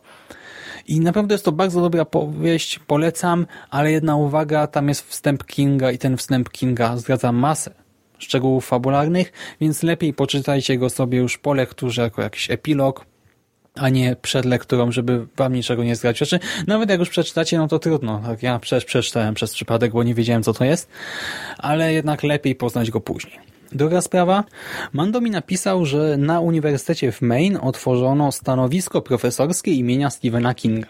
I 0.87 1.01
naprawdę 1.01 1.35
jest 1.35 1.45
to 1.45 1.53
bardzo 1.53 1.81
dobra 1.81 2.05
powieść, 2.05 2.79
polecam, 2.79 3.47
ale 3.71 3.93
jedna 3.93 4.17
uwaga, 4.17 4.67
tam 4.67 4.89
jest 4.89 5.09
wstęp 5.09 5.45
Kinga 5.45 5.91
i 5.91 5.99
ten 5.99 6.17
wstęp 6.17 6.51
Kinga 6.51 6.97
zdradza 6.97 7.33
masę 7.33 7.75
szczegółów 8.19 8.67
fabularnych, 8.67 9.33
więc 9.61 9.83
lepiej 9.83 10.15
poczytajcie 10.15 10.79
go 10.79 10.91
sobie 10.91 11.19
już 11.19 11.39
po 11.39 11.55
lekturze 11.55 12.03
jako 12.03 12.23
jakiś 12.23 12.51
epilog, 12.51 13.05
a 13.81 13.89
nie 13.89 14.17
przed 14.23 14.45
lekturą, 14.45 14.93
żeby 14.93 15.27
wam 15.37 15.53
niczego 15.53 15.85
nie 15.85 15.97
zdradzić. 15.97 16.29
Znaczy, 16.29 16.47
nawet 16.67 16.91
jak 16.91 17.01
już 17.01 17.09
przeczytacie, 17.09 17.59
no 17.59 17.69
to 17.69 17.79
trudno. 17.79 18.21
Tak, 18.27 18.43
ja 18.43 18.59
przecież 18.59 18.85
przeczytałem 18.85 19.35
przez 19.35 19.55
przypadek, 19.55 19.93
bo 19.93 20.03
nie 20.03 20.15
wiedziałem, 20.15 20.43
co 20.43 20.53
to 20.53 20.65
jest, 20.65 20.89
ale 21.59 21.93
jednak 21.93 22.23
lepiej 22.23 22.55
poznać 22.55 22.91
go 22.91 23.01
później. 23.01 23.39
Druga 23.73 24.01
sprawa. 24.01 24.45
Mando 24.93 25.21
mi 25.21 25.31
napisał, 25.31 25.85
że 25.85 26.17
na 26.17 26.41
Uniwersytecie 26.41 27.13
w 27.13 27.23
Maine 27.23 27.57
otworzono 27.57 28.33
stanowisko 28.33 29.03
profesorskie 29.03 29.73
imienia 29.73 30.11
Stephena 30.11 30.55
Kinga. 30.55 30.89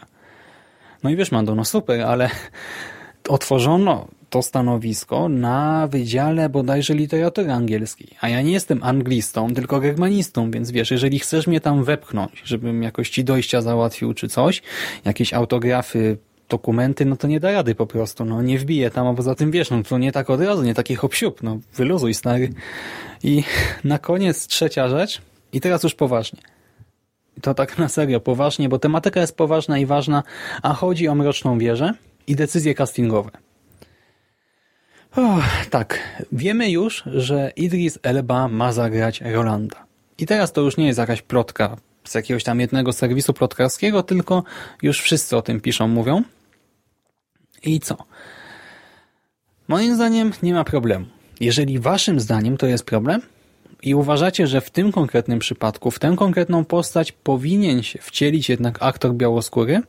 No 1.03 1.11
i 1.11 1.17
wiesz, 1.17 1.33
Mando, 1.33 1.55
no 1.55 1.65
super, 1.65 2.01
ale 2.01 2.31
otworzono 3.29 4.09
to 4.31 4.43
stanowisko 4.43 5.29
na 5.29 5.87
Wydziale 5.87 6.49
bodajże 6.49 6.95
literatury 6.95 7.53
angielskiej. 7.53 8.09
A 8.21 8.29
ja 8.29 8.43
nie 8.43 8.53
jestem 8.53 8.83
anglistą, 8.83 9.55
tylko 9.55 9.81
germanistą, 9.81 10.51
więc 10.51 10.71
wiesz, 10.71 10.91
jeżeli 10.91 11.19
chcesz 11.19 11.47
mnie 11.47 11.61
tam 11.61 11.85
wepchnąć, 11.85 12.43
żebym 12.45 12.83
jakoś 12.83 13.11
ci 13.11 13.25
dojścia 13.25 13.61
załatwił 13.61 14.15
czy 14.15 14.29
coś, 14.29 14.63
jakieś 15.05 15.35
autografy, 15.35 16.17
dokumenty, 16.49 17.05
no 17.05 17.17
to 17.17 17.29
nie 17.29 17.41
da 17.41 17.53
rady 17.53 17.75
po 17.75 17.87
prostu, 17.87 18.25
no 18.25 18.43
nie 18.43 18.59
wbiję 18.59 18.91
tam, 18.91 19.07
a 19.07 19.15
poza 19.15 19.35
tym 19.35 19.51
wiesz, 19.51 19.71
no 19.71 19.83
to 19.83 19.99
nie 19.99 20.13
tak 20.13 20.31
od 20.31 20.41
razu, 20.41 20.63
nie 20.63 20.75
taki 20.75 20.95
hop 20.95 21.15
no 21.43 21.59
wyluzuj 21.75 22.15
stary. 22.15 22.53
I 23.23 23.43
na 23.85 23.99
koniec 23.99 24.47
trzecia 24.47 24.89
rzecz, 24.89 25.23
i 25.53 25.61
teraz 25.61 25.83
już 25.83 25.95
poważnie. 25.95 26.41
To 27.43 27.55
tak 27.55 27.79
na 27.79 27.89
serio, 27.89 28.21
poważnie, 28.21 28.69
bo 28.69 28.79
tematyka 28.79 29.21
jest 29.21 29.37
poważna 29.37 29.79
i 29.79 29.87
ważna, 29.87 30.23
a 30.63 30.75
chodzi 30.75 31.09
o 31.09 31.15
Mroczną 31.15 31.59
Wieżę 31.59 31.93
i 32.27 32.37
decyzje 32.37 32.75
castingowe. 32.75 33.48
Oh, 35.17 35.47
tak, 35.71 35.99
wiemy 36.33 36.71
już, 36.71 37.03
że 37.07 37.53
Idris 37.57 37.99
Elba 38.03 38.49
ma 38.49 38.73
zagrać 38.73 39.21
Rolanda. 39.21 39.85
I 40.19 40.27
teraz 40.27 40.53
to 40.53 40.61
już 40.61 40.77
nie 40.77 40.87
jest 40.87 40.99
jakaś 40.99 41.23
plotka 41.23 41.77
z 42.05 42.15
jakiegoś 42.15 42.45
tam 42.45 42.61
jednego 42.61 42.93
serwisu 42.93 43.33
plotkarskiego, 43.33 44.03
tylko 44.03 44.45
już 44.83 45.01
wszyscy 45.01 45.37
o 45.37 45.43
tym 45.43 45.61
piszą, 45.61 45.89
mówią. 45.89 46.23
I 47.63 47.81
co? 47.81 47.97
Moim 49.69 49.95
zdaniem 49.95 50.33
nie 50.43 50.55
ma 50.55 50.65
problemu. 50.65 51.07
Jeżeli 51.41 51.79
waszym 51.79 52.21
zdaniem 52.21 52.57
to 52.57 52.67
jest 52.67 52.85
problem 52.85 53.21
i 53.83 53.95
uważacie, 53.95 54.47
że 54.47 54.61
w 54.61 54.71
tym 54.71 54.93
konkretnym 54.93 55.39
przypadku, 55.39 55.91
w 55.91 55.99
tę 55.99 56.15
konkretną 56.19 56.65
postać 56.65 57.13
powinien 57.13 57.83
się 57.83 57.99
wcielić 57.99 58.49
jednak 58.49 58.79
aktor 58.83 59.15
białoskóry, 59.15 59.83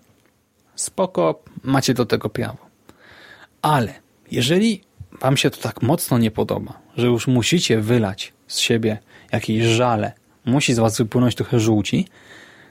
spoko, 0.76 1.44
macie 1.64 1.94
do 1.94 2.06
tego 2.06 2.30
prawo. 2.30 2.58
Ale 3.62 3.94
jeżeli 4.32 4.82
wam 5.22 5.38
się 5.38 5.50
to 5.50 5.62
tak 5.62 5.82
mocno 5.82 6.18
nie 6.18 6.32
podoba, 6.32 6.74
że 6.98 7.08
już 7.08 7.28
musicie 7.28 7.82
wylać 7.82 8.34
z 8.48 8.60
siebie 8.60 8.98
jakieś 9.32 9.64
żale, 9.64 10.12
musi 10.46 10.74
z 10.74 10.80
was 10.80 10.98
wypłynąć 10.98 11.36
trochę 11.36 11.60
żółci, 11.60 12.08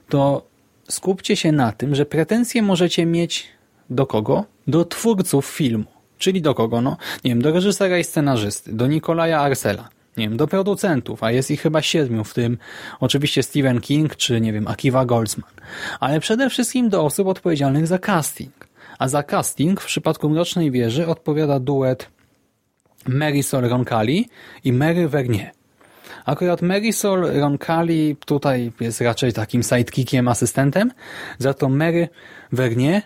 to 0.08 0.46
skupcie 0.88 1.36
się 1.36 1.52
na 1.52 1.72
tym, 1.72 1.94
że 1.94 2.06
pretensje 2.06 2.62
możecie 2.62 3.06
mieć 3.06 3.46
do 3.90 4.06
kogo? 4.06 4.44
Do 4.66 4.84
twórców 4.84 5.46
filmu. 5.46 5.84
Czyli 6.18 6.42
do 6.42 6.54
kogo? 6.54 6.80
No, 6.80 6.96
nie 7.24 7.30
wiem, 7.30 7.42
do 7.42 7.52
reżysera 7.52 7.98
i 7.98 8.04
scenarzysty, 8.04 8.72
do 8.72 8.86
Nikolaja 8.86 9.40
Arsela, 9.40 9.88
nie 10.16 10.28
wiem, 10.28 10.36
do 10.36 10.46
producentów, 10.46 11.22
a 11.22 11.30
jest 11.32 11.50
ich 11.50 11.60
chyba 11.60 11.82
siedmiu, 11.82 12.24
w 12.24 12.34
tym 12.34 12.58
oczywiście 13.00 13.42
Stephen 13.42 13.80
King 13.80 14.16
czy, 14.16 14.40
nie 14.40 14.52
wiem, 14.52 14.68
Akiva 14.68 15.04
Goldsman. 15.04 15.50
Ale 16.00 16.20
przede 16.20 16.50
wszystkim 16.50 16.88
do 16.88 17.04
osób 17.04 17.28
odpowiedzialnych 17.28 17.86
za 17.86 17.98
casting. 17.98 18.68
A 18.98 19.08
za 19.08 19.22
casting 19.22 19.80
w 19.80 19.86
przypadku 19.86 20.30
Mrocznej 20.30 20.70
Wieży 20.70 21.06
odpowiada 21.06 21.60
duet 21.60 22.10
Marisol 23.08 23.68
Roncalli 23.68 24.28
i 24.64 24.72
Mary 24.72 25.08
Vernier. 25.08 25.50
Akurat 26.24 26.62
Marisol 26.62 27.40
Roncalli 27.40 28.16
tutaj 28.26 28.72
jest 28.80 29.00
raczej 29.00 29.32
takim 29.32 29.62
sidekickiem, 29.62 30.28
asystentem, 30.28 30.90
za 31.38 31.54
to 31.54 31.68
Mary 31.68 32.08
Vernier 32.52 33.02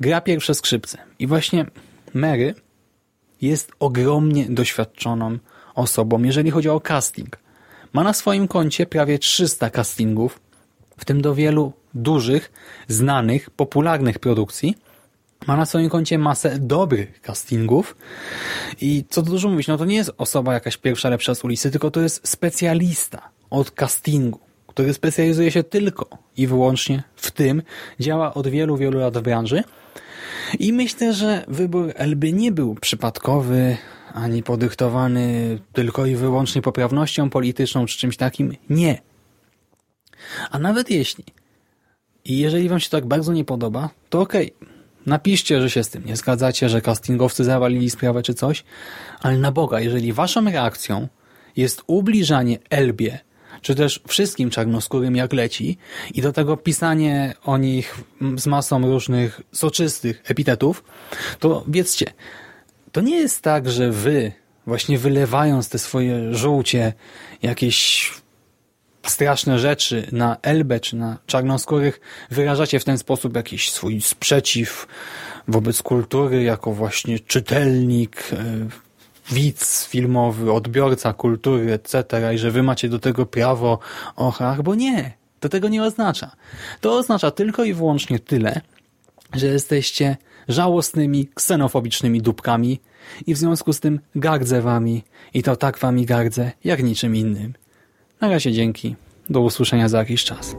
gra 0.00 0.20
pierwsze 0.20 0.54
skrzypce. 0.54 0.98
I 1.18 1.26
właśnie 1.26 1.66
Mary 2.14 2.54
jest 3.42 3.72
ogromnie 3.80 4.46
doświadczoną 4.48 5.38
osobą, 5.74 6.22
jeżeli 6.22 6.50
chodzi 6.50 6.68
o 6.68 6.80
casting. 6.80 7.38
Ma 7.92 8.04
na 8.04 8.12
swoim 8.12 8.48
koncie 8.48 8.86
prawie 8.86 9.18
300 9.18 9.70
castingów, 9.70 10.40
w 10.98 11.04
tym 11.04 11.22
do 11.22 11.34
wielu 11.34 11.72
dużych, 11.94 12.52
znanych, 12.88 13.50
popularnych 13.50 14.18
produkcji. 14.18 14.76
Ma 15.46 15.56
na 15.56 15.66
swoim 15.66 15.90
koncie 15.90 16.18
masę 16.18 16.58
dobrych 16.58 17.20
castingów 17.20 17.96
i 18.80 19.04
co 19.08 19.22
tu 19.22 19.30
dużo 19.30 19.48
mówić, 19.48 19.68
no 19.68 19.78
to 19.78 19.84
nie 19.84 19.96
jest 19.96 20.12
osoba 20.18 20.54
jakaś 20.54 20.76
pierwsza, 20.76 21.08
lepsza 21.08 21.34
z 21.34 21.44
ulicy, 21.44 21.70
tylko 21.70 21.90
to 21.90 22.00
jest 22.00 22.28
specjalista 22.28 23.30
od 23.50 23.70
castingu, 23.70 24.40
który 24.66 24.94
specjalizuje 24.94 25.50
się 25.50 25.62
tylko 25.62 26.08
i 26.36 26.46
wyłącznie 26.46 27.02
w 27.16 27.30
tym, 27.30 27.62
działa 28.00 28.34
od 28.34 28.48
wielu, 28.48 28.76
wielu 28.76 28.98
lat 28.98 29.18
w 29.18 29.22
branży 29.22 29.64
i 30.58 30.72
myślę, 30.72 31.12
że 31.12 31.44
wybór 31.48 31.92
Elby 31.94 32.32
nie 32.32 32.52
był 32.52 32.74
przypadkowy, 32.74 33.76
ani 34.12 34.42
podyktowany 34.42 35.58
tylko 35.72 36.06
i 36.06 36.16
wyłącznie 36.16 36.62
poprawnością 36.62 37.30
polityczną 37.30 37.86
czy 37.86 37.98
czymś 37.98 38.16
takim. 38.16 38.56
Nie. 38.70 39.02
A 40.50 40.58
nawet 40.58 40.90
jeśli 40.90 41.24
i 42.24 42.38
jeżeli 42.38 42.68
wam 42.68 42.80
się 42.80 42.90
tak 42.90 43.06
bardzo 43.06 43.32
nie 43.32 43.44
podoba, 43.44 43.90
to 44.10 44.20
okej, 44.20 44.52
okay. 44.56 44.73
Napiszcie, 45.06 45.60
że 45.60 45.70
się 45.70 45.84
z 45.84 45.88
tym 45.88 46.04
nie 46.04 46.16
zgadzacie, 46.16 46.68
że 46.68 46.80
castingowcy 46.80 47.44
zawalili 47.44 47.90
sprawę 47.90 48.22
czy 48.22 48.34
coś, 48.34 48.64
ale 49.20 49.38
na 49.38 49.52
Boga, 49.52 49.80
jeżeli 49.80 50.12
waszą 50.12 50.44
reakcją 50.44 51.08
jest 51.56 51.82
ubliżanie 51.86 52.58
Elbie 52.70 53.18
czy 53.62 53.74
też 53.74 54.00
wszystkim 54.08 54.50
czarnoskórym 54.50 55.16
jak 55.16 55.32
leci 55.32 55.78
i 56.14 56.22
do 56.22 56.32
tego 56.32 56.56
pisanie 56.56 57.34
o 57.44 57.58
nich 57.58 58.00
z 58.36 58.46
masą 58.46 58.86
różnych 58.86 59.40
soczystych 59.52 60.22
epitetów, 60.24 60.84
to 61.38 61.64
wiedzcie, 61.68 62.06
to 62.92 63.00
nie 63.00 63.16
jest 63.16 63.42
tak, 63.42 63.70
że 63.70 63.90
wy 63.90 64.32
właśnie 64.66 64.98
wylewając 64.98 65.68
te 65.68 65.78
swoje 65.78 66.34
żółcie 66.34 66.92
jakieś 67.42 68.10
straszne 69.06 69.58
rzeczy 69.58 70.06
na 70.12 70.36
Elbę 70.42 70.80
czy 70.80 70.96
na 70.96 71.18
czarnoskórych 71.26 72.00
wyrażacie 72.30 72.80
w 72.80 72.84
ten 72.84 72.98
sposób 72.98 73.36
jakiś 73.36 73.70
swój 73.70 74.00
sprzeciw 74.00 74.86
wobec 75.48 75.82
kultury 75.82 76.42
jako 76.42 76.72
właśnie 76.72 77.18
czytelnik, 77.18 78.30
e, 78.32 78.44
widz 79.30 79.86
filmowy, 79.86 80.52
odbiorca 80.52 81.12
kultury, 81.12 81.72
etc. 81.72 82.04
i 82.34 82.38
że 82.38 82.50
wy 82.50 82.62
macie 82.62 82.88
do 82.88 82.98
tego 82.98 83.26
prawo, 83.26 83.78
och, 84.16 84.42
ach, 84.42 84.62
bo 84.62 84.74
nie. 84.74 85.12
To 85.40 85.48
tego 85.48 85.68
nie 85.68 85.82
oznacza. 85.82 86.30
To 86.80 86.96
oznacza 86.96 87.30
tylko 87.30 87.64
i 87.64 87.74
wyłącznie 87.74 88.18
tyle, 88.18 88.60
że 89.32 89.46
jesteście 89.46 90.16
żałosnymi, 90.48 91.28
ksenofobicznymi 91.34 92.22
dupkami 92.22 92.80
i 93.26 93.34
w 93.34 93.38
związku 93.38 93.72
z 93.72 93.80
tym 93.80 94.00
gardzę 94.14 94.62
wami 94.62 95.02
i 95.34 95.42
to 95.42 95.56
tak 95.56 95.78
wami 95.78 96.06
gardzę, 96.06 96.52
jak 96.64 96.82
niczym 96.82 97.16
innym. 97.16 97.54
Na 98.24 98.30
razie 98.30 98.52
dzięki. 98.52 98.96
Do 99.30 99.40
usłyszenia 99.40 99.88
za 99.88 99.98
jakiś 99.98 100.24
czas. 100.24 100.56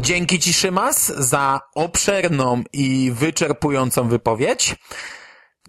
Dzięki 0.00 0.38
Ci, 0.38 0.52
Szymas, 0.52 1.12
za 1.16 1.60
obszerną 1.74 2.62
i 2.72 3.12
wyczerpującą 3.14 4.08
wypowiedź. 4.08 4.76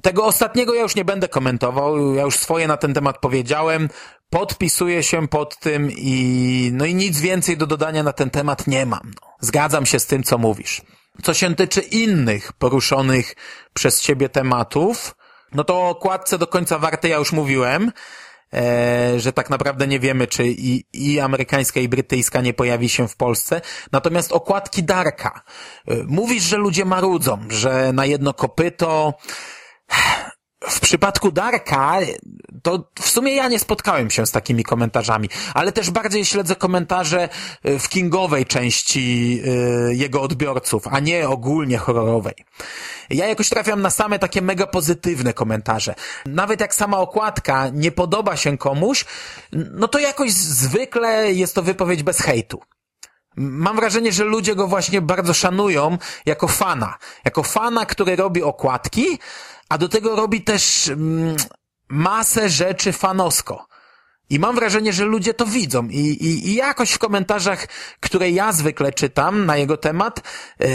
Tego 0.01 0.25
ostatniego 0.25 0.73
ja 0.73 0.81
już 0.81 0.95
nie 0.95 1.05
będę 1.05 1.27
komentował, 1.27 2.13
ja 2.13 2.23
już 2.23 2.37
swoje 2.37 2.67
na 2.67 2.77
ten 2.77 2.93
temat 2.93 3.17
powiedziałem, 3.21 3.89
podpisuję 4.29 5.03
się 5.03 5.27
pod 5.27 5.59
tym 5.59 5.91
i 5.91 6.69
no 6.73 6.85
i 6.85 6.95
nic 6.95 7.19
więcej 7.19 7.57
do 7.57 7.67
dodania 7.67 8.03
na 8.03 8.13
ten 8.13 8.29
temat 8.29 8.67
nie 8.67 8.85
mam. 8.85 9.11
No. 9.21 9.27
Zgadzam 9.39 9.85
się 9.85 9.99
z 9.99 10.05
tym, 10.05 10.23
co 10.23 10.37
mówisz. 10.37 10.81
Co 11.23 11.33
się 11.33 11.55
tyczy 11.55 11.81
innych 11.81 12.53
poruszonych 12.53 13.35
przez 13.73 14.01
Ciebie 14.01 14.29
tematów, 14.29 15.15
no 15.53 15.63
to 15.63 15.75
o 15.75 15.89
okładce 15.89 16.37
do 16.37 16.47
końca 16.47 16.79
warte 16.79 17.09
ja 17.09 17.17
już 17.17 17.31
mówiłem, 17.31 17.91
e, 18.53 19.19
że 19.19 19.33
tak 19.33 19.49
naprawdę 19.49 19.87
nie 19.87 19.99
wiemy, 19.99 20.27
czy 20.27 20.47
i, 20.47 20.85
i 20.93 21.19
amerykańska, 21.19 21.79
i 21.79 21.89
brytyjska 21.89 22.41
nie 22.41 22.53
pojawi 22.53 22.89
się 22.89 23.07
w 23.07 23.15
Polsce. 23.15 23.61
Natomiast 23.91 24.31
okładki 24.31 24.83
Darka. 24.83 25.41
E, 25.87 25.95
mówisz, 26.07 26.43
że 26.43 26.57
ludzie 26.57 26.85
marudzą, 26.85 27.39
że 27.49 27.93
na 27.93 28.05
jedno 28.05 28.33
kopyto... 28.33 29.13
W 30.69 30.79
przypadku 30.79 31.31
Darka, 31.31 31.97
to 32.63 32.91
w 32.99 33.09
sumie 33.09 33.35
ja 33.35 33.47
nie 33.47 33.59
spotkałem 33.59 34.11
się 34.11 34.25
z 34.25 34.31
takimi 34.31 34.63
komentarzami, 34.63 35.29
ale 35.53 35.71
też 35.71 35.91
bardziej 35.91 36.25
śledzę 36.25 36.55
komentarze 36.55 37.29
e, 37.63 37.79
w 37.79 37.89
kingowej 37.89 38.45
części 38.45 39.41
e, 39.45 39.93
jego 39.93 40.21
odbiorców, 40.21 40.87
a 40.87 40.99
nie 40.99 41.29
ogólnie 41.29 41.77
horrorowej. 41.77 42.33
Ja 43.09 43.27
jakoś 43.27 43.49
trafiam 43.49 43.81
na 43.81 43.89
same 43.89 44.19
takie 44.19 44.41
mega 44.41 44.67
pozytywne 44.67 45.33
komentarze. 45.33 45.95
Nawet 46.25 46.59
jak 46.59 46.75
sama 46.75 46.97
okładka 46.97 47.69
nie 47.69 47.91
podoba 47.91 48.37
się 48.37 48.57
komuś, 48.57 49.05
no 49.51 49.87
to 49.87 49.99
jakoś 49.99 50.31
zwykle 50.31 51.33
jest 51.33 51.55
to 51.55 51.61
wypowiedź 51.61 52.03
bez 52.03 52.19
hejtu. 52.19 52.61
Mam 53.37 53.75
wrażenie, 53.75 54.11
że 54.11 54.23
ludzie 54.23 54.55
go 54.55 54.67
właśnie 54.67 55.01
bardzo 55.01 55.33
szanują 55.33 55.97
jako 56.25 56.47
fana. 56.47 56.97
Jako 57.25 57.43
fana, 57.43 57.85
który 57.85 58.15
robi 58.15 58.43
okładki, 58.43 59.19
a 59.69 59.77
do 59.77 59.89
tego 59.89 60.15
robi 60.15 60.41
też 60.41 60.87
mm, 60.87 61.35
masę 61.87 62.49
rzeczy 62.49 62.91
fanosko. 62.91 63.67
I 64.29 64.39
mam 64.39 64.55
wrażenie, 64.55 64.93
że 64.93 65.05
ludzie 65.05 65.33
to 65.33 65.45
widzą 65.45 65.87
i, 65.87 65.99
i, 65.99 66.47
i 66.47 66.55
jakoś 66.55 66.91
w 66.91 66.99
komentarzach, 66.99 67.67
które 67.99 68.29
ja 68.29 68.51
zwykle 68.51 68.93
czytam 68.93 69.45
na 69.45 69.57
jego 69.57 69.77
temat, 69.77 70.21
yy, 70.59 70.67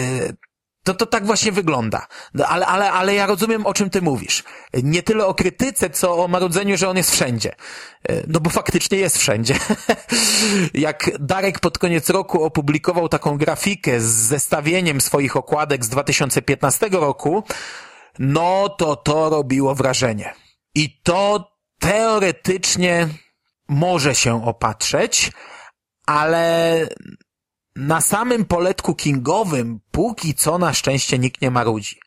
to 0.85 0.95
to 0.95 1.07
tak 1.07 1.27
właśnie 1.27 1.53
wygląda. 1.53 2.07
No, 2.35 2.47
ale, 2.47 2.67
ale, 2.67 2.93
ale 2.93 3.15
ja 3.15 3.27
rozumiem, 3.27 3.67
o 3.67 3.75
czym 3.75 3.91
ty 3.91 4.03
mówisz. 4.03 4.45
Nie 4.83 5.03
tyle 5.03 5.27
o 5.27 5.35
krytyce, 5.35 5.91
co 5.91 6.25
o 6.25 6.29
marudzeniu, 6.29 6.77
że 6.77 6.89
on 6.89 6.97
jest 6.97 7.11
wszędzie. 7.11 7.55
Yy, 8.09 8.25
no 8.29 8.41
bo 8.41 8.51
faktycznie 8.51 8.99
jest 8.99 9.19
wszędzie. 9.19 9.55
Jak 10.75 11.11
Darek 11.19 11.61
pod 11.61 11.79
koniec 11.79 12.11
roku 12.11 12.45
opublikował 12.45 13.09
taką 13.09 13.39
grafikę 13.39 14.01
z 14.01 14.05
zestawieniem 14.05 15.01
swoich 15.01 15.37
okładek 15.37 15.85
z 15.85 15.89
2015 15.89 16.89
roku, 16.93 17.45
no 18.19 18.69
to 18.69 18.97
to 18.97 19.31
robiło 19.31 19.75
wrażenie. 19.75 20.35
I 20.75 21.01
to 21.03 21.53
teoretycznie 21.79 23.09
może 23.69 24.15
się 24.15 24.45
opatrzeć, 24.45 25.33
ale 26.07 26.87
na 27.77 28.01
samym 28.01 28.45
poletku 28.45 28.95
kingowym 28.95 29.81
póki 29.91 30.35
co 30.35 30.59
na 30.59 30.75
szczęście 30.75 31.19
nikt 31.19 31.43
nie 31.43 31.51
marudzi. 31.51 32.01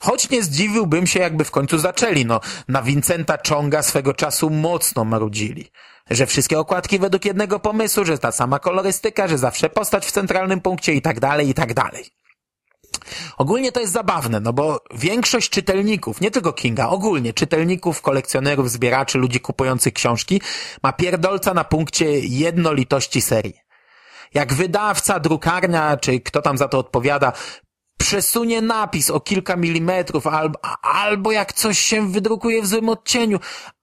Choć 0.00 0.30
nie 0.30 0.42
zdziwiłbym 0.42 1.06
się, 1.06 1.20
jakby 1.20 1.44
w 1.44 1.50
końcu 1.50 1.78
zaczęli. 1.78 2.26
No, 2.26 2.40
na 2.68 2.82
Vincenta 2.82 3.38
Chonga 3.48 3.82
swego 3.82 4.14
czasu 4.14 4.50
mocno 4.50 5.04
marudzili. 5.04 5.70
Że 6.10 6.26
wszystkie 6.26 6.58
okładki 6.58 6.98
według 6.98 7.24
jednego 7.24 7.60
pomysłu, 7.60 8.04
że 8.04 8.18
ta 8.18 8.32
sama 8.32 8.58
kolorystyka, 8.58 9.28
że 9.28 9.38
zawsze 9.38 9.70
postać 9.70 10.06
w 10.06 10.12
centralnym 10.12 10.60
punkcie 10.60 10.94
i 10.94 11.02
tak 11.02 11.20
dalej, 11.20 11.48
i 11.48 11.54
tak 11.54 11.74
dalej. 11.74 12.21
Ogólnie 13.38 13.72
to 13.72 13.80
jest 13.80 13.92
zabawne, 13.92 14.40
no 14.40 14.52
bo 14.52 14.80
większość 14.94 15.50
czytelników, 15.50 16.20
nie 16.20 16.30
tylko 16.30 16.52
Kinga, 16.52 16.88
ogólnie 16.88 17.32
czytelników, 17.32 18.02
kolekcjonerów, 18.02 18.70
zbieraczy, 18.70 19.18
ludzi 19.18 19.40
kupujących 19.40 19.92
książki 19.92 20.40
ma 20.82 20.92
pierdolca 20.92 21.54
na 21.54 21.64
punkcie 21.64 22.18
jednolitości 22.18 23.20
serii. 23.20 23.54
Jak 24.34 24.54
wydawca, 24.54 25.20
drukarnia, 25.20 25.96
czy 25.96 26.20
kto 26.20 26.42
tam 26.42 26.58
za 26.58 26.68
to 26.68 26.78
odpowiada, 26.78 27.32
przesunie 27.98 28.62
napis 28.62 29.10
o 29.10 29.20
kilka 29.20 29.56
milimetrów, 29.56 30.26
albo, 30.26 30.58
albo 30.82 31.32
jak 31.32 31.52
coś 31.52 31.78
się 31.78 32.12
wydrukuje 32.12 32.62
w 32.62 32.66
złym 32.66 32.88
odcieniu, 32.88 33.40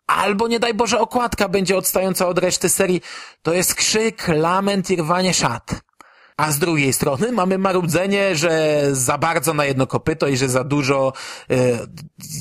albo 0.07 0.47
nie 0.47 0.59
daj 0.59 0.73
Boże 0.73 0.99
okładka 0.99 1.49
będzie 1.49 1.77
odstająca 1.77 2.27
od 2.27 2.39
reszty 2.39 2.69
serii, 2.69 3.01
to 3.41 3.53
jest 3.53 3.75
krzyk, 3.75 4.27
lament 4.27 4.89
i 4.89 4.95
rwanie 4.95 5.33
szat. 5.33 5.88
A 6.39 6.51
z 6.51 6.59
drugiej 6.59 6.93
strony 6.93 7.31
mamy 7.31 7.57
marudzenie, 7.57 8.35
że 8.35 8.81
za 8.91 9.17
bardzo 9.17 9.53
na 9.53 9.65
jedno 9.65 9.87
kopyto 9.87 10.27
i 10.27 10.37
że 10.37 10.49
za 10.49 10.63
dużo 10.63 11.13
y, 11.51 11.77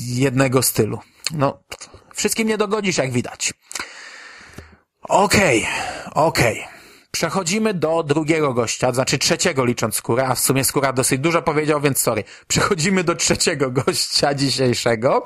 jednego 0.05 0.61
stylu. 0.61 0.99
No, 1.33 1.63
wszystkim 2.13 2.47
nie 2.47 2.57
dogodzisz, 2.57 2.97
jak 2.97 3.11
widać. 3.11 3.53
Okej, 5.01 5.67
okay, 6.05 6.13
okej. 6.13 6.59
Okay. 6.59 6.79
Przechodzimy 7.11 7.73
do 7.73 8.03
drugiego 8.03 8.53
gościa, 8.53 8.93
znaczy 8.93 9.17
trzeciego 9.17 9.65
licząc 9.65 9.95
skórę, 9.95 10.27
a 10.27 10.35
w 10.35 10.39
sumie 10.39 10.63
skóra 10.63 10.93
dosyć 10.93 11.19
dużo 11.19 11.41
powiedział, 11.41 11.81
więc 11.81 11.99
sorry. 11.99 12.23
Przechodzimy 12.47 13.03
do 13.03 13.15
trzeciego 13.15 13.71
gościa 13.85 14.33
dzisiejszego, 14.33 15.23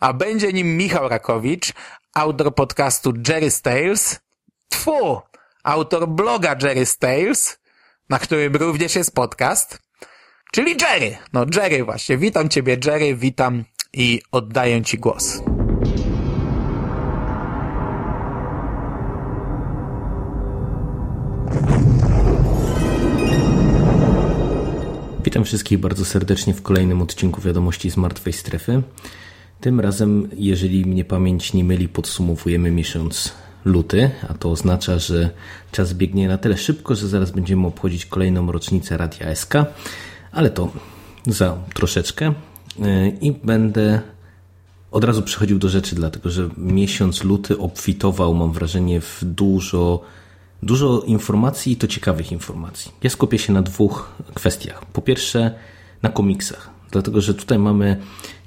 a 0.00 0.12
będzie 0.12 0.52
nim 0.52 0.76
Michał 0.76 1.08
Rakowicz, 1.08 1.72
autor 2.14 2.54
podcastu 2.54 3.12
Jerry 3.28 3.48
Tales, 3.62 4.20
tfu, 4.68 5.20
autor 5.62 6.08
bloga 6.08 6.56
Jerry 6.62 6.86
Tales, 6.98 7.57
na 8.08 8.18
którym 8.18 8.56
również 8.56 8.94
jest 8.94 9.14
podcast, 9.14 9.78
czyli 10.52 10.76
Jerry. 10.80 11.16
No 11.32 11.46
Jerry 11.56 11.84
właśnie. 11.84 12.18
Witam 12.18 12.48
Ciebie 12.48 12.76
Jerry, 12.86 13.16
witam 13.16 13.64
i 13.92 14.20
oddaję 14.32 14.82
Ci 14.82 14.98
głos. 14.98 15.42
Witam 25.24 25.44
wszystkich 25.44 25.78
bardzo 25.78 26.04
serdecznie 26.04 26.54
w 26.54 26.62
kolejnym 26.62 27.02
odcinku 27.02 27.40
Wiadomości 27.40 27.90
z 27.90 27.96
Martwej 27.96 28.32
Strefy. 28.32 28.82
Tym 29.60 29.80
razem, 29.80 30.28
jeżeli 30.36 30.86
mnie 30.86 31.04
pamięć 31.04 31.52
nie 31.52 31.64
myli, 31.64 31.88
podsumowujemy 31.88 32.70
miesiąc 32.70 33.34
luty, 33.68 34.10
a 34.28 34.34
to 34.34 34.50
oznacza, 34.50 34.98
że 34.98 35.30
czas 35.72 35.94
biegnie 35.94 36.28
na 36.28 36.38
tyle 36.38 36.56
szybko, 36.56 36.94
że 36.94 37.08
zaraz 37.08 37.30
będziemy 37.30 37.66
obchodzić 37.66 38.06
kolejną 38.06 38.52
rocznicę 38.52 38.96
Radia 38.96 39.34
SK, 39.34 39.54
ale 40.32 40.50
to 40.50 40.72
za 41.26 41.58
troszeczkę 41.74 42.34
e, 42.82 43.08
i 43.08 43.32
będę 43.32 44.00
od 44.90 45.04
razu 45.04 45.22
przechodził 45.22 45.58
do 45.58 45.68
rzeczy, 45.68 45.94
dlatego 45.94 46.30
że 46.30 46.48
miesiąc 46.56 47.24
luty 47.24 47.58
obfitował, 47.58 48.34
mam 48.34 48.52
wrażenie, 48.52 49.00
w 49.00 49.24
dużo, 49.24 50.02
dużo 50.62 51.00
informacji 51.00 51.72
i 51.72 51.76
to 51.76 51.86
ciekawych 51.86 52.32
informacji. 52.32 52.92
Ja 53.02 53.10
skupię 53.10 53.38
się 53.38 53.52
na 53.52 53.62
dwóch 53.62 54.12
kwestiach. 54.34 54.84
Po 54.86 55.02
pierwsze, 55.02 55.54
na 56.02 56.08
komiksach, 56.08 56.70
dlatego 56.90 57.20
że 57.20 57.34
tutaj 57.34 57.58
mamy 57.58 57.96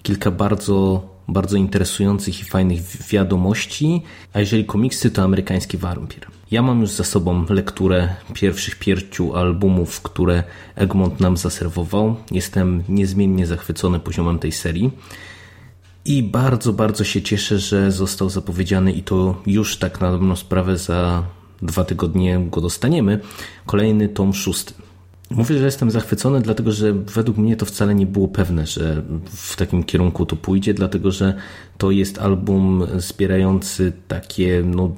kilka 0.03 0.31
bardzo 0.31 1.07
bardzo 1.27 1.57
interesujących 1.57 2.39
i 2.39 2.43
fajnych 2.43 2.81
wiadomości, 3.09 4.01
a 4.33 4.39
jeżeli 4.39 4.65
komiksy, 4.65 5.11
to 5.11 5.23
amerykański 5.23 5.77
wampir. 5.77 6.27
Ja 6.51 6.61
mam 6.61 6.81
już 6.81 6.89
za 6.89 7.03
sobą 7.03 7.45
lekturę 7.49 8.15
pierwszych 8.33 8.75
pięciu 8.75 9.35
albumów, 9.35 10.01
które 10.01 10.43
Egmont 10.75 11.19
nam 11.19 11.37
zaserwował. 11.37 12.15
Jestem 12.31 12.83
niezmiennie 12.89 13.47
zachwycony 13.47 13.99
poziomem 13.99 14.39
tej 14.39 14.51
serii. 14.51 14.91
I 16.05 16.23
bardzo, 16.23 16.73
bardzo 16.73 17.03
się 17.03 17.21
cieszę, 17.21 17.59
że 17.59 17.91
został 17.91 18.29
zapowiedziany 18.29 18.91
i 18.91 19.03
to 19.03 19.41
już 19.45 19.77
tak 19.77 20.01
na 20.01 20.11
dobrą 20.11 20.35
sprawę 20.35 20.77
za 20.77 21.23
dwa 21.61 21.83
tygodnie 21.83 22.39
go 22.51 22.61
dostaniemy. 22.61 23.19
Kolejny 23.65 24.09
tom 24.09 24.33
szósty. 24.33 24.73
Mówię, 25.35 25.57
że 25.57 25.65
jestem 25.65 25.91
zachwycony, 25.91 26.41
dlatego 26.41 26.71
że 26.71 26.93
według 26.93 27.37
mnie 27.37 27.57
to 27.57 27.65
wcale 27.65 27.95
nie 27.95 28.05
było 28.05 28.27
pewne, 28.27 28.67
że 28.67 29.01
w 29.25 29.55
takim 29.55 29.83
kierunku 29.83 30.25
to 30.25 30.35
pójdzie, 30.35 30.73
dlatego 30.73 31.11
że 31.11 31.33
to 31.77 31.91
jest 31.91 32.19
album 32.19 32.87
zbierający 32.97 33.93
takie 34.07 34.63
no, 34.65 34.95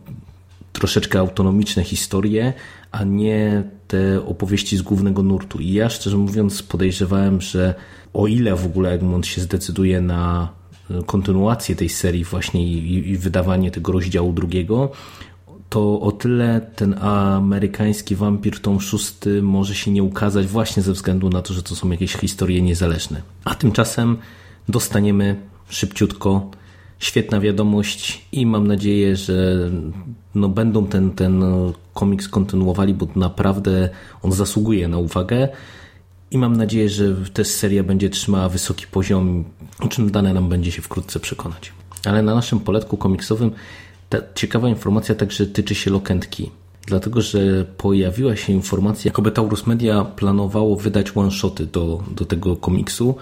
troszeczkę 0.73 1.19
autonomiczne 1.19 1.83
historie, 1.83 2.53
a 2.91 3.03
nie 3.03 3.63
te 3.87 4.25
opowieści 4.25 4.77
z 4.77 4.81
głównego 4.81 5.23
nurtu. 5.23 5.59
I 5.59 5.73
ja 5.73 5.89
szczerze 5.89 6.17
mówiąc 6.17 6.63
podejrzewałem, 6.63 7.41
że 7.41 7.75
o 8.13 8.27
ile 8.27 8.55
w 8.55 8.65
ogóle 8.65 8.91
Egmont 8.91 9.27
się 9.27 9.41
zdecyduje 9.41 10.01
na 10.01 10.49
kontynuację 11.05 11.75
tej 11.75 11.89
serii 11.89 12.23
właśnie 12.23 12.67
i, 12.67 13.09
i 13.09 13.17
wydawanie 13.17 13.71
tego 13.71 13.91
rozdziału 13.91 14.33
drugiego, 14.33 14.91
to 15.73 16.01
o 16.01 16.11
tyle 16.11 16.61
ten 16.75 16.93
amerykański 16.99 18.15
wampir 18.15 18.59
tom 18.59 18.81
szósty 18.81 19.41
może 19.41 19.75
się 19.75 19.91
nie 19.91 20.03
ukazać 20.03 20.47
właśnie 20.47 20.83
ze 20.83 20.93
względu 20.93 21.29
na 21.29 21.41
to, 21.41 21.53
że 21.53 21.63
to 21.63 21.75
są 21.75 21.91
jakieś 21.91 22.13
historie 22.13 22.61
niezależne. 22.61 23.21
A 23.45 23.55
tymczasem 23.55 24.17
dostaniemy 24.69 25.35
szybciutko 25.69 26.51
świetna 26.99 27.39
wiadomość 27.39 28.25
i 28.31 28.45
mam 28.45 28.67
nadzieję, 28.67 29.15
że 29.15 29.69
no 30.35 30.49
będą 30.49 30.87
ten, 30.87 31.11
ten 31.11 31.43
komiks 31.93 32.27
kontynuowali, 32.27 32.93
bo 32.93 33.07
naprawdę 33.15 33.89
on 34.21 34.31
zasługuje 34.31 34.87
na 34.87 34.97
uwagę 34.97 35.49
i 36.31 36.37
mam 36.37 36.55
nadzieję, 36.55 36.89
że 36.89 37.15
też 37.33 37.47
seria 37.47 37.83
będzie 37.83 38.09
trzymała 38.09 38.49
wysoki 38.49 38.87
poziom, 38.87 39.43
o 39.79 39.87
czym 39.87 40.11
dane 40.11 40.33
nam 40.33 40.49
będzie 40.49 40.71
się 40.71 40.81
wkrótce 40.81 41.19
przekonać. 41.19 41.71
Ale 42.05 42.21
na 42.21 42.35
naszym 42.35 42.59
poletku 42.59 42.97
komiksowym 42.97 43.51
ta 44.13 44.19
ciekawa 44.35 44.69
informacja 44.69 45.15
także 45.15 45.45
tyczy 45.45 45.75
się 45.75 45.91
Lokentki, 45.91 46.51
dlatego 46.85 47.21
że 47.21 47.65
pojawiła 47.77 48.35
się 48.35 48.53
informacja, 48.53 49.09
jakoby 49.09 49.31
Taurus 49.31 49.67
Media 49.67 50.05
planowało 50.05 50.75
wydać 50.75 51.17
one-shoty 51.17 51.65
do, 51.65 52.03
do 52.15 52.25
tego 52.25 52.55
komiksu. 52.55 53.15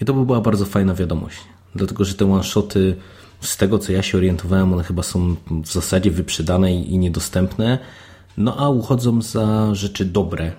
I 0.00 0.04
to 0.04 0.14
by 0.14 0.26
była 0.26 0.40
bardzo 0.40 0.64
fajna 0.64 0.94
wiadomość, 0.94 1.38
dlatego 1.74 2.04
że 2.04 2.14
te 2.14 2.32
one-shoty 2.32 2.96
z 3.40 3.56
tego 3.56 3.78
co 3.78 3.92
ja 3.92 4.02
się 4.02 4.18
orientowałem, 4.18 4.72
one 4.72 4.84
chyba 4.84 5.02
są 5.02 5.36
w 5.64 5.72
zasadzie 5.72 6.10
wyprzedane 6.10 6.74
i 6.74 6.98
niedostępne, 6.98 7.78
no 8.36 8.56
a 8.56 8.68
uchodzą 8.68 9.22
za 9.22 9.74
rzeczy 9.74 10.04
dobre, 10.04 10.52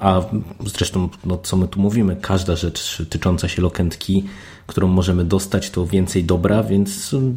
a 0.00 0.20
zresztą, 0.66 1.08
no, 1.24 1.38
co 1.38 1.56
my 1.56 1.68
tu 1.68 1.80
mówimy, 1.80 2.16
każda 2.16 2.56
rzecz 2.56 3.02
tycząca 3.10 3.48
się 3.48 3.62
lokentki, 3.62 4.24
którą 4.68 4.88
możemy 4.88 5.24
dostać, 5.24 5.70
to 5.70 5.86
więcej 5.86 6.24
dobra, 6.24 6.62
więc 6.62 7.14
mm, 7.14 7.36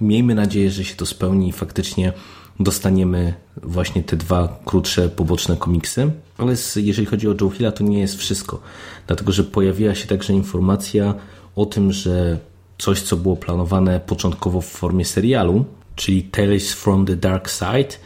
miejmy 0.00 0.34
nadzieję, 0.34 0.70
że 0.70 0.84
się 0.84 0.94
to 0.94 1.06
spełni 1.06 1.48
i 1.48 1.52
faktycznie 1.52 2.12
dostaniemy 2.60 3.34
właśnie 3.62 4.02
te 4.02 4.16
dwa 4.16 4.60
krótsze, 4.64 5.08
poboczne 5.08 5.56
komiksy. 5.56 6.10
Ale 6.38 6.54
jeżeli 6.76 7.06
chodzi 7.06 7.28
o 7.28 7.34
Joe 7.40 7.50
Hilla, 7.50 7.72
to 7.72 7.84
nie 7.84 8.00
jest 8.00 8.18
wszystko, 8.18 8.60
dlatego 9.06 9.32
że 9.32 9.44
pojawiła 9.44 9.94
się 9.94 10.06
także 10.06 10.32
informacja 10.32 11.14
o 11.56 11.66
tym, 11.66 11.92
że 11.92 12.38
coś, 12.78 13.02
co 13.02 13.16
było 13.16 13.36
planowane 13.36 14.00
początkowo 14.00 14.60
w 14.60 14.66
formie 14.66 15.04
serialu, 15.04 15.64
czyli 15.96 16.22
Tales 16.22 16.72
from 16.72 17.06
the 17.06 17.16
Dark 17.16 17.50
Side, 17.50 17.96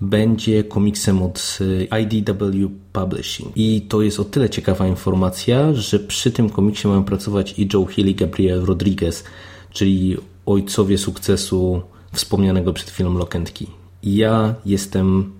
będzie 0.00 0.64
komiksem 0.64 1.22
od 1.22 1.58
e, 1.90 2.00
IDW 2.00 2.70
Publishing. 2.92 3.52
I 3.56 3.80
to 3.88 4.02
jest 4.02 4.20
o 4.20 4.24
tyle 4.24 4.50
ciekawa 4.50 4.86
informacja, 4.86 5.74
że 5.74 5.98
przy 5.98 6.30
tym 6.30 6.50
komiksie 6.50 6.88
mają 6.88 7.04
pracować 7.04 7.58
i 7.58 7.68
Joe 7.74 7.86
Hill 7.86 8.08
i 8.08 8.14
Gabriel 8.14 8.64
Rodriguez, 8.64 9.24
czyli 9.70 10.16
ojcowie 10.46 10.98
sukcesu 10.98 11.82
wspomnianego 12.12 12.72
przed 12.72 12.90
chwilą 12.90 13.18
Lokentki. 13.18 13.66
Ja 14.02 14.54
jestem 14.66 15.32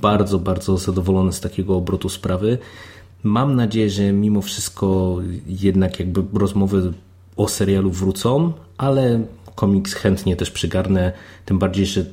bardzo, 0.00 0.38
bardzo 0.38 0.78
zadowolony 0.78 1.32
z 1.32 1.40
takiego 1.40 1.76
obrotu 1.76 2.08
sprawy. 2.08 2.58
Mam 3.22 3.56
nadzieję, 3.56 3.90
że 3.90 4.12
mimo 4.12 4.42
wszystko 4.42 5.18
jednak 5.46 6.00
jakby 6.00 6.38
rozmowy 6.38 6.92
o 7.36 7.48
serialu 7.48 7.90
wrócą, 7.90 8.52
ale 8.78 9.24
komiks 9.54 9.94
chętnie 9.94 10.36
też 10.36 10.50
przygarnę, 10.50 11.12
tym 11.44 11.58
bardziej, 11.58 11.86
że 11.86 12.06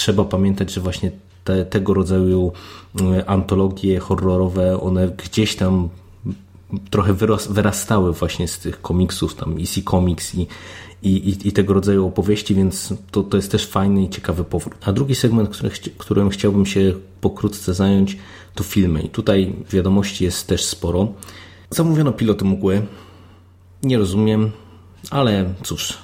trzeba 0.00 0.24
pamiętać, 0.24 0.72
że 0.72 0.80
właśnie 0.80 1.10
te, 1.44 1.64
tego 1.64 1.94
rodzaju 1.94 2.52
e, 3.00 3.28
antologie 3.28 3.98
horrorowe, 3.98 4.80
one 4.80 5.08
gdzieś 5.08 5.56
tam 5.56 5.88
trochę 6.90 7.14
wyrastały 7.50 8.12
właśnie 8.12 8.48
z 8.48 8.58
tych 8.58 8.80
komiksów, 8.80 9.34
tam 9.34 9.56
EC 9.58 9.84
Comics 9.90 10.34
i, 10.34 10.46
i, 11.02 11.48
i 11.48 11.52
tego 11.52 11.74
rodzaju 11.74 12.06
opowieści, 12.06 12.54
więc 12.54 12.94
to, 13.10 13.22
to 13.22 13.36
jest 13.36 13.52
też 13.52 13.66
fajny 13.66 14.02
i 14.02 14.08
ciekawy 14.08 14.44
powrót. 14.44 14.74
A 14.84 14.92
drugi 14.92 15.14
segment, 15.14 15.48
który, 15.48 15.70
którym 15.98 16.30
chciałbym 16.30 16.66
się 16.66 16.92
pokrótce 17.20 17.74
zająć, 17.74 18.16
to 18.54 18.64
filmy. 18.64 19.02
I 19.02 19.08
tutaj 19.08 19.52
wiadomości 19.70 20.24
jest 20.24 20.46
też 20.46 20.64
sporo. 20.64 21.08
Zamówiono 21.70 22.12
piloty 22.12 22.44
mgły. 22.44 22.82
nie 23.82 23.98
rozumiem, 23.98 24.50
ale 25.10 25.54
cóż, 25.62 25.98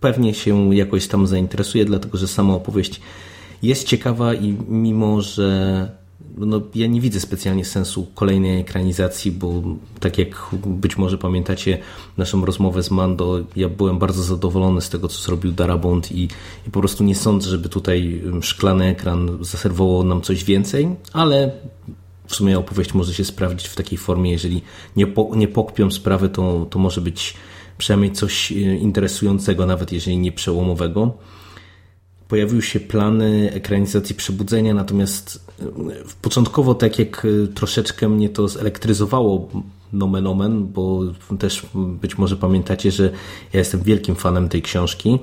pewnie 0.00 0.34
się 0.34 0.74
jakoś 0.74 1.08
tam 1.08 1.26
zainteresuje, 1.26 1.84
dlatego 1.84 2.18
że 2.18 2.28
sama 2.28 2.54
opowieść 2.54 3.00
jest 3.62 3.84
ciekawa 3.84 4.34
i 4.34 4.56
mimo, 4.68 5.22
że 5.22 5.90
no, 6.36 6.60
ja 6.74 6.86
nie 6.86 7.00
widzę 7.00 7.20
specjalnie 7.20 7.64
sensu 7.64 8.06
kolejnej 8.14 8.60
ekranizacji, 8.60 9.30
bo 9.32 9.62
tak 10.00 10.18
jak 10.18 10.46
być 10.66 10.98
może 10.98 11.18
pamiętacie 11.18 11.78
naszą 12.16 12.44
rozmowę 12.44 12.82
z 12.82 12.90
Mando, 12.90 13.38
ja 13.56 13.68
byłem 13.68 13.98
bardzo 13.98 14.22
zadowolony 14.22 14.80
z 14.80 14.90
tego, 14.90 15.08
co 15.08 15.22
zrobił 15.22 15.52
Darabont 15.52 16.12
i, 16.12 16.28
i 16.66 16.70
po 16.72 16.80
prostu 16.80 17.04
nie 17.04 17.14
sądzę, 17.14 17.50
żeby 17.50 17.68
tutaj 17.68 18.22
szklany 18.42 18.86
ekran 18.86 19.38
zaserwował 19.40 20.04
nam 20.04 20.20
coś 20.20 20.44
więcej, 20.44 20.88
ale 21.12 21.52
w 22.26 22.34
sumie 22.34 22.58
opowieść 22.58 22.94
może 22.94 23.14
się 23.14 23.24
sprawdzić 23.24 23.68
w 23.68 23.76
takiej 23.76 23.98
formie, 23.98 24.30
jeżeli 24.30 24.62
nie, 24.96 25.06
po, 25.06 25.30
nie 25.36 25.48
pokpią 25.48 25.90
sprawy, 25.90 26.28
to, 26.28 26.66
to 26.70 26.78
może 26.78 27.00
być 27.00 27.34
przynajmniej 27.78 28.12
coś 28.12 28.50
interesującego, 28.80 29.66
nawet 29.66 29.92
jeżeli 29.92 30.18
nie 30.18 30.32
przełomowego. 30.32 31.14
Pojawiły 32.28 32.62
się 32.62 32.80
plany 32.80 33.50
ekranizacji 33.54 34.14
Przebudzenia, 34.14 34.74
natomiast 34.74 35.50
e, 35.60 35.64
początkowo 36.22 36.74
tak 36.74 36.98
jak 36.98 37.26
e, 37.44 37.46
troszeczkę 37.46 38.08
mnie 38.08 38.28
to 38.28 38.48
zelektryzowało 38.48 39.48
nomen 39.92 40.26
omen, 40.26 40.66
bo 40.66 41.00
też 41.38 41.66
być 41.74 42.18
może 42.18 42.36
pamiętacie, 42.36 42.90
że 42.90 43.04
ja 43.52 43.58
jestem 43.58 43.82
wielkim 43.82 44.14
fanem 44.14 44.48
tej 44.48 44.62
książki. 44.62 45.18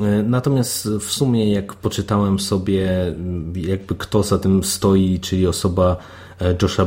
E, 0.00 0.22
natomiast 0.22 0.88
w 0.88 1.12
sumie 1.12 1.52
jak 1.52 1.74
poczytałem 1.74 2.38
sobie 2.38 3.14
jakby 3.54 3.94
kto 3.94 4.22
za 4.22 4.38
tym 4.38 4.64
stoi, 4.64 5.20
czyli 5.20 5.46
osoba 5.46 5.96
Josha 6.62 6.86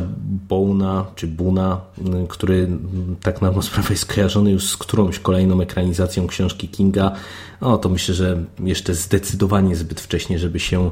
Bona, 0.49 1.05
czy 1.15 1.27
Buna, 1.27 1.81
który 2.29 2.67
tak 3.21 3.41
na 3.41 3.61
sprawę 3.61 3.87
jest 3.89 4.05
kojarzony 4.05 4.51
już 4.51 4.69
z 4.69 4.77
którąś 4.77 5.19
kolejną 5.19 5.61
ekranizacją 5.61 6.27
książki 6.27 6.69
Kinga, 6.69 7.11
no 7.61 7.77
to 7.77 7.89
myślę, 7.89 8.15
że 8.15 8.43
jeszcze 8.59 8.95
zdecydowanie 8.95 9.75
zbyt 9.75 10.01
wcześnie, 10.01 10.39
żeby 10.39 10.59
się 10.59 10.91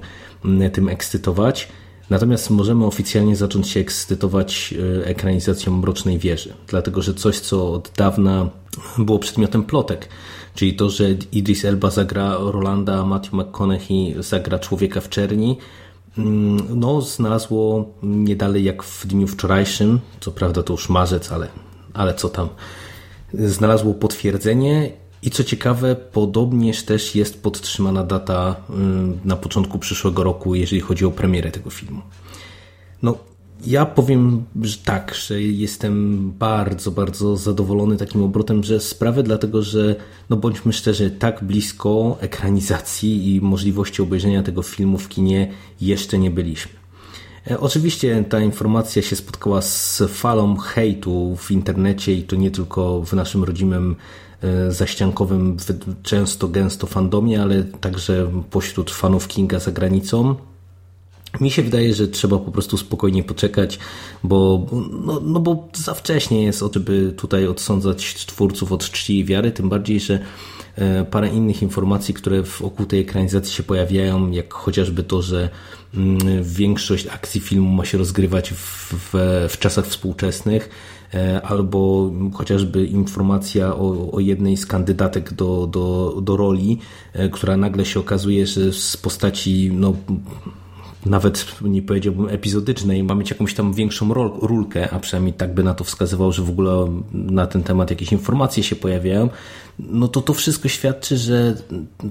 tym 0.74 0.90
ekscytować. 0.90 1.68
Natomiast 2.10 2.50
możemy 2.50 2.86
oficjalnie 2.86 3.36
zacząć 3.36 3.68
się 3.68 3.80
ekscytować 3.80 4.74
e, 5.02 5.06
ekranizacją 5.06 5.78
Mrocznej 5.78 6.20
Wieży, 6.20 6.54
dlatego 6.68 7.02
że 7.02 7.14
coś, 7.14 7.40
co 7.40 7.74
od 7.74 7.92
dawna 7.98 8.50
było 8.98 9.20
przedmiotem 9.20 9.64
plotek, 9.64 10.10
czyli 10.56 10.74
to, 10.74 10.90
że 10.90 11.10
Idris 11.32 11.66
Elba 11.66 11.92
zagra 11.92 12.38
Rolanda, 12.40 13.06
Matthew 13.06 13.34
McConaughey 13.34 14.16
zagra 14.20 14.60
Człowieka 14.60 15.02
w 15.02 15.10
Czerni, 15.10 15.58
no, 16.76 17.02
znalazło 17.02 17.86
nie 18.04 18.36
dalej 18.36 18.64
jak 18.64 18.84
w 18.84 19.08
dniu 19.08 19.28
wczorajszym, 19.28 20.00
co 20.20 20.32
prawda 20.32 20.64
to 20.64 20.74
już 20.74 20.90
marzec, 20.90 21.32
ale, 21.32 21.48
ale 21.94 22.14
co 22.14 22.30
tam, 22.30 22.50
znalazło 23.34 23.94
potwierdzenie 23.94 24.92
i 25.22 25.32
co 25.32 25.44
ciekawe, 25.44 25.96
podobnież 25.96 26.84
też 26.84 27.16
jest 27.16 27.44
podtrzymana 27.44 28.04
data 28.04 28.56
na 29.26 29.36
początku 29.36 29.80
przyszłego 29.80 30.24
roku, 30.24 30.56
jeżeli 30.56 30.82
chodzi 30.82 31.06
o 31.06 31.12
premierę 31.12 31.52
tego 31.52 31.70
filmu. 31.70 32.02
No, 33.02 33.18
ja 33.66 33.86
powiem, 33.86 34.44
że 34.62 34.78
tak, 34.78 35.16
że 35.16 35.42
jestem 35.42 36.24
bardzo, 36.40 36.92
bardzo 36.92 37.38
zadowolony 37.38 37.98
takim 37.98 38.24
obrotem, 38.24 38.64
że 38.64 38.80
sprawę, 38.80 39.24
dlatego 39.24 39.62
że, 39.62 39.96
no 40.30 40.38
bądźmy 40.38 40.74
szczerzy, 40.74 41.12
tak 41.12 41.44
blisko 41.44 42.18
ekranizacji 42.20 43.36
i 43.36 43.42
możliwości 43.42 44.02
obejrzenia 44.02 44.44
tego 44.44 44.62
filmu 44.62 44.98
w 44.98 45.10
kinie 45.10 45.52
jeszcze 45.82 46.20
nie 46.20 46.32
byliśmy. 46.32 46.72
E, 47.52 47.60
oczywiście 47.60 48.24
ta 48.30 48.40
informacja 48.40 49.02
się 49.02 49.16
spotkała 49.16 49.62
z 49.62 50.04
falą 50.08 50.58
hejtu 50.58 51.36
w 51.36 51.52
internecie 51.52 52.14
i 52.14 52.24
to 52.24 52.36
nie 52.36 52.52
tylko 52.52 53.02
w 53.02 53.14
naszym 53.14 53.44
rodzimym 53.44 53.96
E, 54.44 54.72
zaściankowym, 54.72 55.58
często 56.04 56.48
gęsto 56.48 56.88
fandomie, 56.88 57.42
ale 57.42 57.64
także 57.64 58.32
pośród 58.50 58.92
fanów 58.92 59.28
Kinga 59.28 59.60
za 59.60 59.72
granicą. 59.72 60.36
Mi 61.42 61.52
się 61.52 61.64
wydaje, 61.64 61.94
że 61.94 62.08
trzeba 62.08 62.38
po 62.38 62.52
prostu 62.52 62.78
spokojnie 62.78 63.24
poczekać, 63.24 63.80
bo, 64.24 64.68
no, 65.06 65.20
no 65.20 65.40
bo 65.40 65.68
za 65.74 65.94
wcześnie 65.94 66.44
jest, 66.44 66.64
żeby 66.74 67.14
tutaj 67.18 67.48
odsądzać 67.48 68.26
twórców 68.26 68.72
od 68.72 68.90
czci 68.90 69.20
i 69.20 69.26
wiary, 69.26 69.52
tym 69.52 69.70
bardziej, 69.70 70.00
że 70.00 70.20
e, 70.76 71.06
parę 71.06 71.30
innych 71.30 71.62
informacji, 71.62 72.14
które 72.14 72.42
wokół 72.42 72.86
tej 72.86 73.00
ekranizacji 73.00 73.54
się 73.54 73.64
pojawiają, 73.64 74.32
jak 74.32 74.54
chociażby 74.54 75.04
to, 75.04 75.22
że 75.22 75.50
mm, 75.94 76.44
większość 76.44 77.08
akcji 77.08 77.42
filmu 77.42 77.70
ma 77.70 77.86
się 77.86 77.98
rozgrywać 77.98 78.52
w, 78.54 78.94
w, 78.94 79.14
w 79.50 79.60
czasach 79.60 79.88
współczesnych, 79.88 80.70
E, 81.14 81.42
albo 81.42 82.12
chociażby 82.34 82.86
informacja 82.86 83.76
o, 83.76 84.12
o 84.12 84.20
jednej 84.20 84.58
z 84.58 84.66
kandydatek 84.66 85.34
do, 85.34 85.68
do, 85.68 86.18
do 86.22 86.38
roli, 86.38 86.80
e, 87.14 87.30
która 87.30 87.58
nagle 87.58 87.86
się 87.86 88.00
okazuje, 88.00 88.48
że 88.48 88.74
z 88.74 88.98
postaci 88.98 89.72
no, 89.74 89.94
nawet 91.06 91.56
nie 91.62 91.82
powiedziałbym 91.82 92.30
epizodycznej, 92.30 93.04
ma 93.04 93.16
mieć 93.16 93.30
jakąś 93.30 93.54
tam 93.54 93.74
większą 93.74 94.14
rol, 94.14 94.32
rulkę, 94.42 94.90
a 94.92 95.00
przynajmniej 95.00 95.34
tak 95.34 95.54
by 95.54 95.64
na 95.64 95.74
to 95.74 95.84
wskazywał, 95.84 96.32
że 96.32 96.44
w 96.44 96.50
ogóle 96.50 97.02
na 97.14 97.48
ten 97.48 97.64
temat 97.64 97.90
jakieś 97.90 98.12
informacje 98.12 98.64
się 98.64 98.76
pojawiają, 98.76 99.30
no 99.80 100.08
to 100.08 100.22
to 100.22 100.34
wszystko 100.34 100.68
świadczy, 100.68 101.18
że 101.18 101.56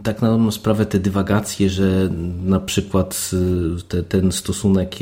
tak 0.02 0.23
na 0.23 0.51
sprawę 0.51 0.86
te 0.86 0.98
dywagacje, 0.98 1.70
że 1.70 2.10
na 2.44 2.60
przykład 2.60 3.31
y, 3.78 3.82
te, 3.82 4.02
ten 4.02 4.32
stosunek 4.32 4.94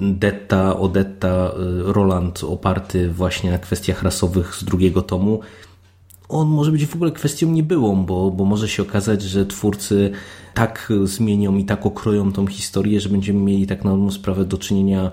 Detta, 0.00 0.76
Odetta, 0.76 1.52
y, 1.88 1.92
Roland 1.92 2.44
oparty 2.44 3.10
właśnie 3.10 3.50
na 3.50 3.58
kwestiach 3.58 4.02
rasowych 4.02 4.54
z 4.54 4.64
drugiego 4.64 5.02
tomu, 5.02 5.40
on 6.34 6.48
może 6.48 6.72
być 6.72 6.86
w 6.86 6.94
ogóle 6.94 7.12
kwestią 7.12 7.50
niebyłą, 7.50 8.04
bo, 8.04 8.30
bo 8.30 8.44
może 8.44 8.68
się 8.68 8.82
okazać, 8.82 9.22
że 9.22 9.46
twórcy 9.46 10.10
tak 10.54 10.92
zmienią 11.04 11.56
i 11.56 11.64
tak 11.64 11.86
okroją 11.86 12.32
tą 12.32 12.46
historię, 12.46 13.00
że 13.00 13.08
będziemy 13.08 13.40
mieli 13.40 13.66
tak 13.66 13.84
na 13.84 14.10
sprawę 14.10 14.44
do 14.44 14.58
czynienia 14.58 15.10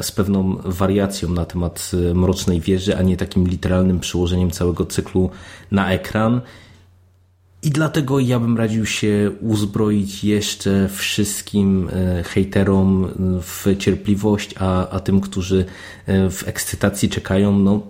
z 0.00 0.12
pewną 0.12 0.56
wariacją 0.64 1.28
na 1.28 1.44
temat 1.44 1.90
e, 2.10 2.14
Mrocznej 2.14 2.60
Wieży, 2.60 2.96
a 2.96 3.02
nie 3.02 3.16
takim 3.16 3.48
literalnym 3.48 4.00
przyłożeniem 4.00 4.50
całego 4.50 4.86
cyklu 4.86 5.30
na 5.70 5.92
ekran. 5.92 6.40
I 7.62 7.70
dlatego 7.70 8.20
ja 8.20 8.40
bym 8.40 8.56
radził 8.56 8.86
się 8.86 9.30
uzbroić 9.40 10.24
jeszcze 10.24 10.88
wszystkim 10.88 11.88
e, 11.92 12.22
hejterom 12.22 13.08
w 13.42 13.66
cierpliwość, 13.78 14.54
a, 14.58 14.88
a 14.88 15.00
tym, 15.00 15.20
którzy 15.20 15.64
w 16.06 16.42
ekscytacji 16.46 17.08
czekają, 17.08 17.58
no 17.58 17.82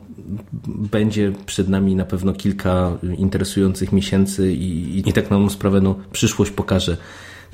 będzie 0.66 1.32
przed 1.47 1.68
nami 1.68 1.97
na 1.97 2.05
pewno 2.05 2.32
kilka 2.32 2.98
interesujących 3.18 3.92
miesięcy 3.92 4.52
i, 4.52 5.09
i, 5.09 5.12
tak 5.12 5.30
na 5.30 5.51
sprawę 5.51 5.80
no, 5.80 5.94
przyszłość 6.12 6.51
pokaże, 6.51 6.97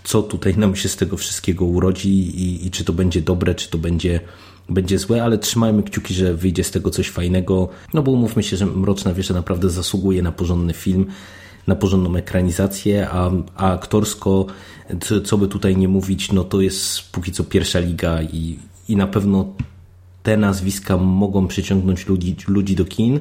co 0.04 0.22
tutaj 0.22 0.56
nam 0.56 0.76
się 0.76 0.88
z 0.88 0.96
tego 0.96 1.16
wszystkiego 1.16 1.64
urodzi 1.64 2.10
i, 2.10 2.66
i 2.66 2.70
czy 2.70 2.84
to 2.84 2.92
będzie 2.92 3.22
dobre, 3.22 3.54
czy 3.54 3.70
to 3.70 3.78
będzie 3.78 4.20
będzie 4.68 4.98
złe, 4.98 5.24
ale 5.24 5.38
trzymajmy 5.38 5.82
kciuki, 5.82 6.14
że 6.14 6.34
wyjdzie 6.34 6.64
z 6.64 6.70
tego 6.70 6.90
coś 6.90 7.10
fajnego, 7.10 7.68
no 7.94 8.02
bo 8.02 8.12
umówmy 8.12 8.42
się, 8.42 8.56
że 8.56 8.66
Mroczna 8.66 9.14
Wieża 9.14 9.34
naprawdę 9.34 9.70
zasługuje 9.70 10.22
na 10.22 10.32
porządny 10.32 10.72
film, 10.72 11.06
na 11.66 11.76
porządną 11.76 12.16
ekranizację, 12.16 13.08
a, 13.10 13.30
a 13.56 13.72
aktorsko, 13.72 14.46
co 15.24 15.38
by 15.38 15.48
tutaj 15.48 15.76
nie 15.76 15.88
mówić, 15.88 16.32
no 16.32 16.44
to 16.44 16.60
jest 16.60 17.10
póki 17.12 17.32
co 17.32 17.44
pierwsza 17.44 17.78
liga 17.78 18.22
i, 18.22 18.58
i 18.88 18.96
na 18.96 19.06
pewno 19.06 19.54
te 20.26 20.36
nazwiska 20.36 20.96
mogą 20.96 21.46
przyciągnąć 21.46 22.06
ludzi, 22.06 22.36
ludzi 22.48 22.76
do 22.76 22.84
kin, 22.84 23.20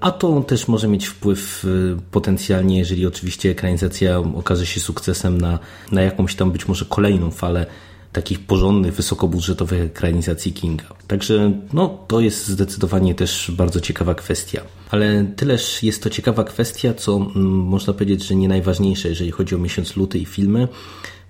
a 0.00 0.10
to 0.10 0.40
też 0.40 0.68
może 0.68 0.88
mieć 0.88 1.06
wpływ 1.06 1.64
y, 1.64 1.96
potencjalnie, 2.10 2.78
jeżeli 2.78 3.06
oczywiście 3.06 3.50
ekranizacja 3.50 4.18
okaże 4.18 4.66
się 4.66 4.80
sukcesem 4.80 5.40
na, 5.40 5.58
na 5.92 6.02
jakąś 6.02 6.34
tam 6.34 6.50
być 6.50 6.68
może 6.68 6.84
kolejną 6.84 7.30
falę 7.30 7.66
takich 8.12 8.40
porządnych, 8.40 8.94
wysokobudżetowych 8.94 9.80
ekranizacji 9.80 10.52
Kinga. 10.52 10.84
Także 11.06 11.52
no, 11.72 12.04
to 12.08 12.20
jest 12.20 12.48
zdecydowanie 12.48 13.14
też 13.14 13.50
bardzo 13.50 13.80
ciekawa 13.80 14.14
kwestia. 14.14 14.60
Ale 14.90 15.26
tyleż 15.36 15.82
jest 15.82 16.02
to 16.02 16.10
ciekawa 16.10 16.44
kwestia, 16.44 16.94
co 16.94 17.16
mm, 17.16 17.44
można 17.46 17.92
powiedzieć, 17.92 18.26
że 18.26 18.34
nie 18.34 18.48
najważniejsze, 18.48 19.08
jeżeli 19.08 19.30
chodzi 19.30 19.54
o 19.54 19.58
miesiąc 19.58 19.96
luty 19.96 20.18
i 20.18 20.24
filmy, 20.24 20.68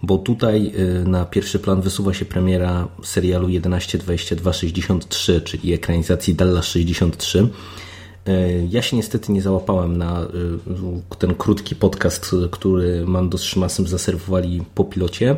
bo 0.03 0.19
tutaj 0.19 0.73
y, 1.03 1.09
na 1.09 1.25
pierwszy 1.25 1.59
plan 1.59 1.81
wysuwa 1.81 2.15
się 2.15 2.25
premiera 2.25 2.89
serialu 3.03 3.49
112263, 3.49 5.41
czyli 5.41 5.73
ekranizacji 5.73 6.35
Dallas 6.35 6.67
63. 6.67 7.49
Y, 8.29 8.69
ja 8.71 8.83
się 8.83 8.97
niestety 8.97 9.33
nie 9.33 9.43
załapałem 9.43 9.97
na 9.97 10.23
y, 10.23 10.27
ten 11.19 11.35
krótki 11.35 11.77
podcast, 11.77 12.35
który 12.51 13.07
Mando 13.07 13.39
z 13.39 13.43
Szymasem 13.43 13.87
zaserwowali 13.87 14.63
po 14.75 14.85
pilocie. 14.85 15.37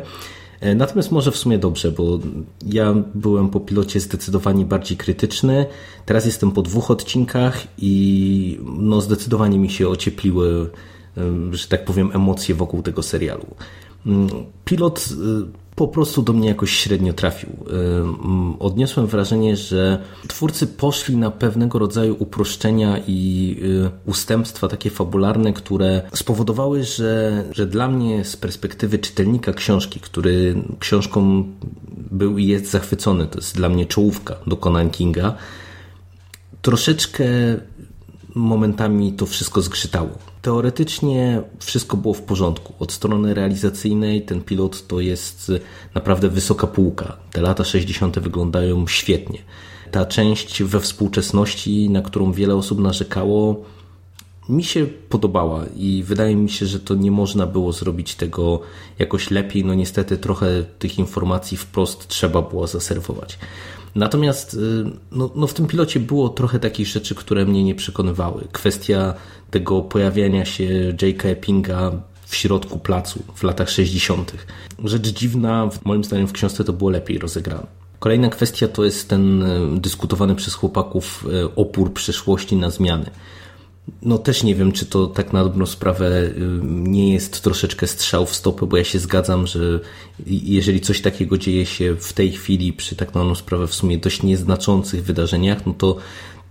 Natomiast 0.75 1.11
może 1.11 1.31
w 1.31 1.37
sumie 1.37 1.57
dobrze, 1.57 1.91
bo 1.91 2.19
ja 2.65 2.95
byłem 3.15 3.49
po 3.49 3.59
pilocie 3.59 3.99
zdecydowanie 3.99 4.65
bardziej 4.65 4.97
krytyczny. 4.97 5.65
Teraz 6.05 6.25
jestem 6.25 6.51
po 6.51 6.61
dwóch 6.61 6.91
odcinkach 6.91 7.67
i 7.77 8.59
no 8.77 9.01
zdecydowanie 9.01 9.59
mi 9.59 9.69
się 9.69 9.87
ociepliły, 9.87 10.69
że 11.51 11.67
tak 11.67 11.85
powiem, 11.85 12.11
emocje 12.13 12.55
wokół 12.55 12.81
tego 12.81 13.03
serialu. 13.03 13.45
Mm, 14.05 14.29
pilot 14.65 15.09
y, 15.11 15.61
po 15.75 15.87
prostu 15.87 16.21
do 16.21 16.33
mnie 16.33 16.47
jakoś 16.47 16.71
średnio 16.71 17.13
trafił. 17.13 17.49
Odniosłem 18.59 19.07
wrażenie, 19.07 19.57
że 19.57 20.03
twórcy 20.27 20.67
poszli 20.67 21.17
na 21.17 21.31
pewnego 21.31 21.79
rodzaju 21.79 22.15
uproszczenia 22.19 22.97
i 23.07 23.55
y, 23.63 24.09
ustępstwa 24.09 24.67
takie 24.67 24.89
fabularne, 24.89 25.53
które 25.53 26.01
spowodowały, 26.13 26.83
że, 26.83 27.43
że 27.51 27.67
dla 27.67 27.87
mnie 27.87 28.25
z 28.25 28.37
perspektywy 28.37 28.99
czytelnika 28.99 29.53
książki, 29.53 29.99
który 29.99 30.63
książką 30.79 31.43
był 32.11 32.37
i 32.37 32.47
jest 32.47 32.71
zachwycony, 32.71 33.27
to 33.27 33.39
jest 33.39 33.55
dla 33.55 33.69
mnie 33.69 33.85
czołówka 33.85 34.35
dokonań 34.47 34.89
Kinga, 34.89 35.35
troszeczkę 36.61 37.25
momentami 38.35 39.13
to 39.13 39.25
wszystko 39.25 39.61
zgrzytało. 39.61 40.30
Teoretycznie 40.41 41.41
wszystko 41.59 41.97
było 41.97 42.13
w 42.13 42.21
porządku. 42.21 42.73
Od 42.79 42.91
strony 42.91 43.33
realizacyjnej 43.33 44.21
ten 44.21 44.41
pilot 44.41 44.87
to 44.87 44.99
jest 44.99 45.51
naprawdę 45.93 46.29
wysoka 46.29 46.67
półka. 46.67 47.17
Te 47.31 47.41
lata 47.41 47.63
60. 47.63 48.19
wyglądają 48.19 48.87
świetnie. 48.87 49.39
Ta 49.91 50.05
część 50.05 50.63
we 50.63 50.79
współczesności, 50.79 51.89
na 51.89 52.01
którą 52.01 52.31
wiele 52.31 52.55
osób 52.55 52.79
narzekało, 52.79 53.65
mi 54.49 54.63
się 54.63 54.85
podobała 55.09 55.65
i 55.75 56.03
wydaje 56.03 56.35
mi 56.35 56.49
się, 56.49 56.65
że 56.65 56.79
to 56.79 56.95
nie 56.95 57.11
można 57.11 57.47
było 57.47 57.71
zrobić 57.71 58.15
tego 58.15 58.61
jakoś 58.99 59.31
lepiej. 59.31 59.65
No 59.65 59.73
niestety 59.73 60.17
trochę 60.17 60.63
tych 60.79 60.99
informacji 60.99 61.57
wprost 61.57 62.07
trzeba 62.07 62.41
było 62.41 62.67
zaserwować. 62.67 63.39
Natomiast 63.95 64.53
y, 64.53 64.57
no, 65.11 65.29
no 65.35 65.47
w 65.47 65.53
tym 65.53 65.67
pilocie 65.67 65.99
było 65.99 66.29
trochę 66.29 66.59
takich 66.59 66.87
rzeczy, 66.87 67.15
które 67.15 67.45
mnie 67.45 67.63
nie 67.63 67.75
przekonywały. 67.75 68.47
Kwestia 68.51 69.13
tego 69.51 69.81
pojawiania 69.81 70.45
się 70.45 70.63
J.K. 71.01 71.29
Eppinga 71.29 71.91
w 72.25 72.35
środku 72.35 72.79
placu 72.79 73.23
w 73.35 73.43
latach 73.43 73.69
60. 73.69 74.33
Rzecz 74.83 75.07
dziwna, 75.07 75.69
moim 75.83 76.03
zdaniem 76.03 76.27
w 76.27 76.31
książce 76.31 76.63
to 76.63 76.73
było 76.73 76.89
lepiej 76.89 77.19
rozegrane. 77.19 77.67
Kolejna 77.99 78.29
kwestia 78.29 78.67
to 78.67 78.85
jest 78.85 79.09
ten 79.09 79.43
y, 79.43 79.79
dyskutowany 79.79 80.35
przez 80.35 80.53
chłopaków 80.53 81.25
y, 81.33 81.55
opór 81.55 81.93
przeszłości 81.93 82.55
na 82.55 82.69
zmiany 82.69 83.11
no 84.01 84.17
też 84.17 84.43
nie 84.43 84.55
wiem, 84.55 84.71
czy 84.71 84.85
to 84.85 85.07
tak 85.07 85.33
na 85.33 85.43
dobrą 85.43 85.65
sprawę 85.65 86.31
nie 86.61 87.13
jest 87.13 87.41
troszeczkę 87.41 87.87
strzał 87.87 88.25
w 88.25 88.35
stopę, 88.35 88.65
bo 88.65 88.77
ja 88.77 88.83
się 88.83 88.99
zgadzam, 88.99 89.47
że 89.47 89.79
jeżeli 90.27 90.81
coś 90.81 91.01
takiego 91.01 91.37
dzieje 91.37 91.65
się 91.65 91.95
w 91.95 92.13
tej 92.13 92.31
chwili 92.31 92.73
przy 92.73 92.95
tak 92.95 93.15
na 93.15 93.21
dobrą 93.21 93.35
sprawę 93.35 93.67
w 93.67 93.75
sumie 93.75 93.97
dość 93.97 94.23
nieznaczących 94.23 95.03
wydarzeniach, 95.03 95.65
no 95.65 95.73
to, 95.73 95.97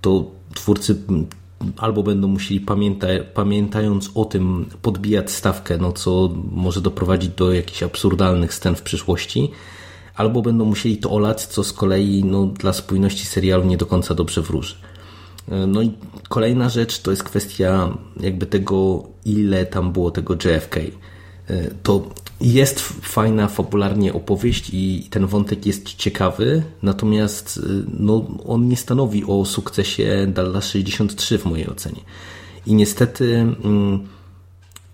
to 0.01 0.31
twórcy 0.55 0.97
albo 1.77 2.02
będą 2.02 2.28
musieli 2.28 2.61
pamięta, 2.61 3.07
pamiętając 3.35 4.11
o 4.15 4.24
tym 4.24 4.66
podbijać 4.82 5.31
stawkę, 5.31 5.78
no 5.78 5.93
co 5.93 6.35
może 6.52 6.81
doprowadzić 6.81 7.31
do 7.31 7.52
jakichś 7.52 7.82
absurdalnych 7.82 8.55
scen 8.55 8.74
w 8.74 8.82
przyszłości, 8.82 9.51
albo 10.15 10.43
będą 10.43 10.65
musieli 10.65 10.97
to 10.97 11.11
olać, 11.11 11.47
co 11.47 11.65
z 11.65 11.73
kolei 11.73 12.24
no, 12.24 12.47
dla 12.47 12.73
spójności 12.73 13.27
serialu 13.27 13.65
nie 13.65 13.77
do 13.77 13.86
końca 13.86 14.15
dobrze 14.15 14.43
wróży. 14.43 14.74
No 15.66 15.82
i 15.82 15.93
kolejna 16.31 16.69
rzecz 16.69 16.98
to 16.98 17.11
jest 17.11 17.23
kwestia 17.23 17.97
jakby 18.20 18.47
tego, 18.47 19.09
ile 19.24 19.66
tam 19.66 19.93
było 19.93 20.11
tego 20.11 20.35
JFK. 20.35 20.77
E, 20.77 20.90
to 21.82 22.09
jest 22.40 22.81
fajna 23.02 23.48
fabularnie 23.48 24.12
opowieść 24.12 24.70
i 24.73 25.07
ten 25.11 25.27
wątek 25.27 25.66
jest 25.66 25.94
ciekawy, 25.94 26.62
natomiast 26.82 27.61
e, 27.62 27.82
no, 27.98 28.27
on 28.47 28.69
nie 28.69 28.77
stanowi 28.77 29.24
o 29.24 29.44
sukcesie 29.44 30.27
Dallas 30.35 30.66
63 30.66 31.39
w 31.39 31.44
mojej 31.44 31.69
ocenie. 31.69 32.01
I 32.66 32.74
niestety 32.74 33.35
mm, 33.65 34.09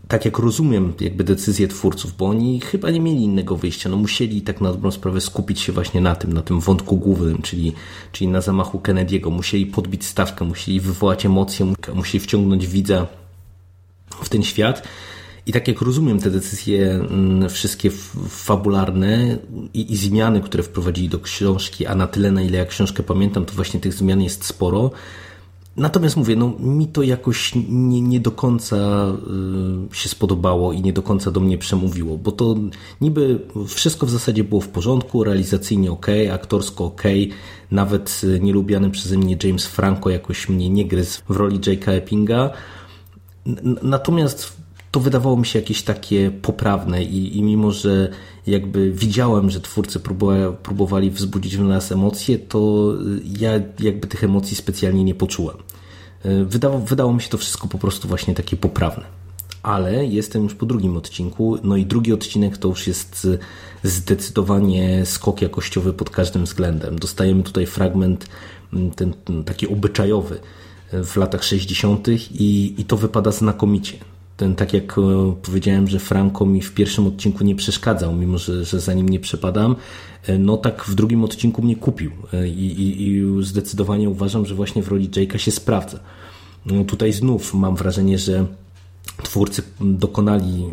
tak 0.09 0.25
jak 0.25 0.39
rozumiem 0.39 0.93
jakby 1.01 1.25
decyzję 1.25 1.69
twórców, 1.69 2.17
bo 2.17 2.27
oni 2.27 2.61
chyba 2.61 2.91
nie 2.91 3.01
mieli 3.01 3.23
innego 3.23 3.57
wyjścia, 3.57 3.89
no 3.89 3.97
musieli 3.97 4.43
tak 4.43 4.61
na 4.61 4.73
dobrą 4.73 4.91
sprawę 4.91 5.21
skupić 5.21 5.61
się 5.61 5.73
właśnie 5.73 6.01
na 6.01 6.15
tym, 6.15 6.33
na 6.33 6.43
tym 6.43 6.61
wątku 6.61 6.97
głównym, 6.97 7.43
czyli, 7.43 7.73
czyli 8.13 8.29
na 8.29 8.41
zamachu 8.41 8.79
Kennedy'ego, 8.79 9.31
musieli 9.31 9.67
podbić 9.67 10.05
stawkę, 10.05 10.45
musieli 10.45 10.81
wywołać 10.81 11.27
emocje, 11.27 11.73
musieli 11.95 12.25
wciągnąć 12.25 12.67
widza 12.67 13.07
w 14.23 14.29
ten 14.29 14.43
świat. 14.43 14.83
I 15.47 15.53
tak 15.53 15.69
jak 15.69 15.81
rozumiem 15.81 16.21
te 16.21 16.31
decyzje 16.31 16.91
mm, 16.95 17.49
wszystkie 17.49 17.91
fabularne 18.29 19.39
i, 19.75 19.93
i 19.93 19.97
zmiany, 19.97 20.41
które 20.41 20.63
wprowadzili 20.63 21.09
do 21.09 21.19
książki, 21.19 21.87
a 21.87 21.95
na 21.95 22.07
tyle 22.07 22.31
na 22.31 22.43
ile 22.43 22.59
ja 22.59 22.65
książkę 22.65 23.03
pamiętam, 23.03 23.45
to 23.45 23.53
właśnie 23.53 23.81
tych 23.81 23.95
zmian 23.95 24.23
jest 24.23 24.45
sporo, 24.45 24.91
Natomiast 25.77 26.17
mówię, 26.17 26.37
no 26.37 26.53
mi 26.59 26.87
to 26.87 27.03
jakoś 27.03 27.53
nie, 27.69 28.01
nie 28.01 28.21
do 28.21 28.31
końca 28.31 28.77
y, 29.93 29.97
się 29.97 30.09
spodobało 30.09 30.73
i 30.73 30.83
nie 30.83 30.93
do 30.93 31.03
końca 31.03 31.31
do 31.31 31.41
mnie 31.41 31.59
przemówiło, 31.59 32.19
bo 32.19 32.33
to 32.33 32.57
niby 33.01 33.41
wszystko 33.69 34.07
w 34.07 34.11
zasadzie 34.11 34.45
było 34.45 34.61
w 34.61 34.69
porządku, 34.69 35.25
realizacyjnie 35.25 35.93
ok, 35.93 36.07
aktorsko 36.33 36.85
ok, 36.85 37.03
nawet 37.71 38.21
y, 38.25 38.41
nielubiany 38.41 38.91
przeze 38.91 39.19
mnie 39.19 39.37
James 39.45 39.67
Franco 39.67 40.11
jakoś 40.11 40.49
mnie 40.49 40.71
nie 40.71 40.85
gryzł 40.85 41.21
w 41.29 41.37
roli 41.37 41.61
J.K. 41.67 41.93
Eppinga. 41.93 42.51
Natomiast 43.83 44.56
to 44.97 45.01
wydawało 45.01 45.37
mi 45.37 45.47
się 45.47 45.59
jakieś 45.59 45.83
takie 45.83 46.31
poprawne 46.31 47.05
i, 47.05 47.39
i 47.39 47.43
mimo, 47.43 47.71
że 47.71 48.11
jakby 48.47 48.93
widziałem, 48.93 49.51
że 49.51 49.61
twórcy 49.61 50.01
próbowali 50.63 51.11
wzbudzić 51.11 51.57
w 51.57 51.61
nas 51.61 51.93
emocje, 51.93 52.39
to 52.39 52.93
ja 53.39 53.51
jakby 53.81 54.07
tych 54.07 54.25
emocji 54.25 54.57
specjalnie 54.57 55.05
nie 55.05 55.15
poczułem. 55.15 55.57
E, 56.25 56.45
wydało, 56.45 56.79
wydało 56.79 57.13
mi 57.13 57.23
się 57.23 57.29
to 57.29 57.39
wszystko 57.39 57.69
po 57.69 57.79
prostu 57.79 58.09
właśnie 58.09 58.35
takie 58.35 58.57
poprawne. 58.57 59.05
Ale 59.63 60.07
jestem 60.07 60.43
już 60.43 60.55
po 60.55 60.67
drugim 60.67 60.97
odcinku, 60.97 61.59
no 61.65 61.77
i 61.77 61.87
drugi 61.87 62.13
odcinek 62.13 62.59
to 62.59 62.69
już 62.69 62.87
jest 62.87 63.29
zdecydowanie 63.83 65.07
skok 65.07 65.43
jakościowy 65.43 65.93
pod 65.93 66.11
każdym 66.11 66.45
względem. 66.45 66.99
Dostajemy 66.99 67.43
tutaj 67.43 67.67
fragment 67.67 68.27
ten, 68.97 69.15
taki 69.45 69.69
obyczajowy 69.69 70.39
w 70.93 71.17
latach 71.17 71.45
60. 71.45 72.09
I, 72.09 72.75
i 72.79 72.85
to 72.85 72.97
wypada 72.97 73.33
znakomicie 73.33 73.99
ten, 74.37 74.55
tak 74.55 74.73
jak 74.73 74.99
e, 74.99 75.03
powiedziałem, 75.43 75.89
że 75.89 75.99
Franco 75.99 76.47
mi 76.47 76.63
w 76.63 76.75
pierwszym 76.75 77.07
odcinku 77.07 77.45
nie 77.45 77.55
przeszkadzał, 77.55 78.15
mimo 78.15 78.39
że, 78.39 78.65
że 78.65 78.81
za 78.81 78.95
nim 78.95 79.09
nie 79.09 79.21
przepadam, 79.21 79.77
e, 80.27 80.39
no 80.39 80.57
tak 80.57 80.85
w 80.85 80.95
drugim 80.95 81.25
odcinku 81.25 81.63
mnie 81.63 81.77
kupił 81.77 82.11
e, 82.33 82.49
i, 82.49 82.67
i, 82.67 83.07
i 83.07 83.25
zdecydowanie 83.41 84.11
uważam, 84.11 84.47
że 84.47 84.55
właśnie 84.55 84.83
w 84.83 84.89
roli 84.89 85.11
Jake'a 85.11 85.37
się 85.37 85.51
sprawdza. 85.51 86.01
No 86.67 86.85
tutaj 86.85 87.13
znów 87.13 87.55
mam 87.55 87.77
wrażenie, 87.77 88.19
że 88.19 88.47
twórcy 89.23 89.63
dokonali 89.81 90.65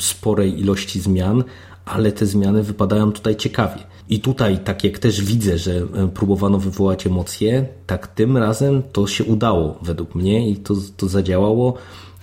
sporej 0.00 0.60
ilości 0.60 1.00
zmian, 1.00 1.44
ale 1.84 2.12
te 2.12 2.26
zmiany 2.26 2.62
wypadają 2.62 3.12
tutaj 3.12 3.36
ciekawie. 3.36 3.78
I 4.08 4.20
tutaj, 4.20 4.58
tak 4.64 4.84
jak 4.84 4.98
też 4.98 5.24
widzę, 5.24 5.58
że 5.58 5.86
próbowano 6.14 6.58
wywołać 6.58 7.06
emocje, 7.06 7.66
tak 7.86 8.06
tym 8.06 8.36
razem 8.36 8.82
to 8.92 9.06
się 9.06 9.24
udało 9.24 9.78
według 9.82 10.14
mnie 10.14 10.48
i 10.48 10.56
to, 10.56 10.74
to 10.96 11.08
zadziałało. 11.08 11.74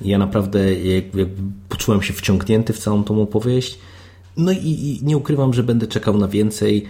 Ja 0.01 0.17
naprawdę 0.17 0.73
jakby 0.73 1.29
poczułem 1.69 2.01
się 2.01 2.13
wciągnięty 2.13 2.73
w 2.73 2.79
całą 2.79 3.03
tą 3.03 3.21
opowieść. 3.21 3.79
No 4.37 4.51
i, 4.51 4.57
i, 4.57 4.99
nie 5.03 5.17
ukrywam, 5.17 5.53
że 5.53 5.63
będę 5.63 5.87
czekał 5.87 6.17
na 6.17 6.27
więcej. 6.27 6.85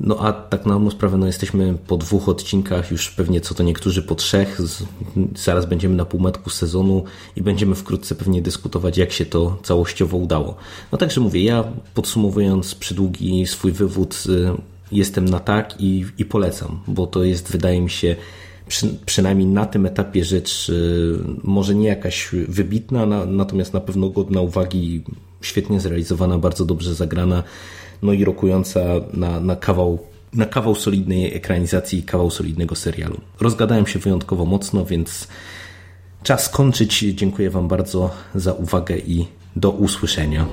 No 0.00 0.18
a 0.18 0.32
tak 0.32 0.66
na 0.66 0.90
sprawę, 0.90 1.18
no 1.18 1.26
jesteśmy 1.26 1.74
po 1.86 1.96
dwóch 1.96 2.28
odcinkach, 2.28 2.90
już 2.90 3.10
pewnie 3.10 3.40
co 3.40 3.54
to 3.54 3.62
niektórzy 3.62 4.02
po 4.02 4.14
trzech. 4.14 4.58
Zaraz 5.36 5.66
będziemy 5.66 5.94
na 5.94 6.04
półmetku 6.04 6.50
sezonu 6.50 7.04
i 7.36 7.42
będziemy 7.42 7.74
wkrótce 7.74 8.14
pewnie 8.14 8.42
dyskutować, 8.42 8.98
jak 8.98 9.12
się 9.12 9.26
to 9.26 9.58
całościowo 9.62 10.16
udało. 10.16 10.56
No 10.92 10.98
także 10.98 11.20
mówię, 11.20 11.44
ja 11.44 11.64
podsumowując 11.94 12.74
przydługi 12.74 13.46
swój 13.46 13.72
wywód, 13.72 14.24
y, 14.28 14.50
jestem 14.92 15.24
na 15.24 15.40
tak 15.40 15.74
i, 15.78 16.04
i 16.18 16.24
polecam, 16.24 16.80
bo 16.86 17.06
to 17.06 17.24
jest, 17.24 17.52
wydaje 17.52 17.80
mi 17.80 17.90
się, 17.90 18.16
przy, 18.70 18.94
przynajmniej 19.06 19.46
na 19.46 19.66
tym 19.66 19.86
etapie 19.86 20.24
rzecz 20.24 20.68
y, 20.68 21.18
może 21.44 21.74
nie 21.74 21.88
jakaś 21.88 22.28
wybitna, 22.48 23.06
na, 23.06 23.26
natomiast 23.26 23.72
na 23.72 23.80
pewno 23.80 24.08
godna 24.08 24.40
uwagi, 24.40 25.04
świetnie 25.40 25.80
zrealizowana, 25.80 26.38
bardzo 26.38 26.64
dobrze 26.64 26.94
zagrana, 26.94 27.42
no 28.02 28.12
i 28.12 28.24
rokująca 28.24 28.80
na, 29.12 29.40
na 29.40 29.56
kawał 29.56 29.98
na 30.34 30.46
kawał 30.46 30.74
solidnej 30.74 31.34
ekranizacji 31.34 31.98
i 31.98 32.02
kawał 32.02 32.30
solidnego 32.30 32.74
serialu. 32.76 33.20
Rozgadałem 33.40 33.86
się 33.86 33.98
wyjątkowo 33.98 34.44
mocno, 34.44 34.84
więc 34.84 35.28
czas 36.22 36.48
kończyć. 36.48 36.98
Dziękuję 36.98 37.50
Wam 37.50 37.68
bardzo 37.68 38.10
za 38.34 38.52
uwagę 38.52 38.98
i 38.98 39.26
do 39.56 39.70
usłyszenia. 39.70 40.46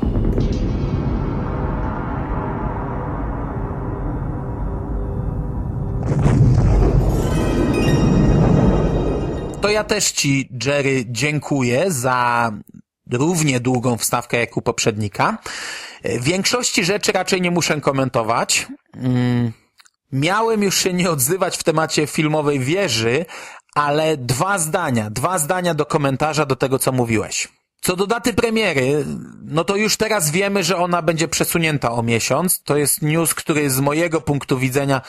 Ja 9.77 9.83
też 9.83 10.11
Ci, 10.11 10.49
Jerry, 10.65 11.05
dziękuję 11.07 11.91
za 11.91 12.51
równie 13.11 13.59
długą 13.59 13.97
wstawkę 13.97 14.39
jak 14.39 14.57
u 14.57 14.61
poprzednika. 14.61 15.37
Większości 16.03 16.85
rzeczy 16.85 17.11
raczej 17.11 17.41
nie 17.41 17.51
muszę 17.51 17.81
komentować. 17.81 18.67
Mm, 18.93 19.51
miałem 20.11 20.63
już 20.63 20.77
się 20.77 20.93
nie 20.93 21.11
odzywać 21.11 21.57
w 21.57 21.63
temacie 21.63 22.07
filmowej 22.07 22.59
wieży, 22.59 23.25
ale 23.75 24.17
dwa 24.17 24.57
zdania, 24.57 25.09
dwa 25.09 25.39
zdania 25.39 25.73
do 25.73 25.85
komentarza 25.85 26.45
do 26.45 26.55
tego, 26.55 26.79
co 26.79 26.91
mówiłeś. 26.91 27.47
Co 27.81 27.95
do 27.95 28.07
daty 28.07 28.33
premiery, 28.33 29.05
no 29.43 29.63
to 29.63 29.75
już 29.75 29.97
teraz 29.97 30.31
wiemy, 30.31 30.63
że 30.63 30.77
ona 30.77 31.01
będzie 31.01 31.27
przesunięta 31.27 31.91
o 31.91 32.03
miesiąc. 32.03 32.63
To 32.63 32.77
jest 32.77 33.01
news, 33.01 33.33
który 33.33 33.69
z 33.69 33.79
mojego 33.79 34.21
punktu 34.21 34.57
widzenia 34.57 35.01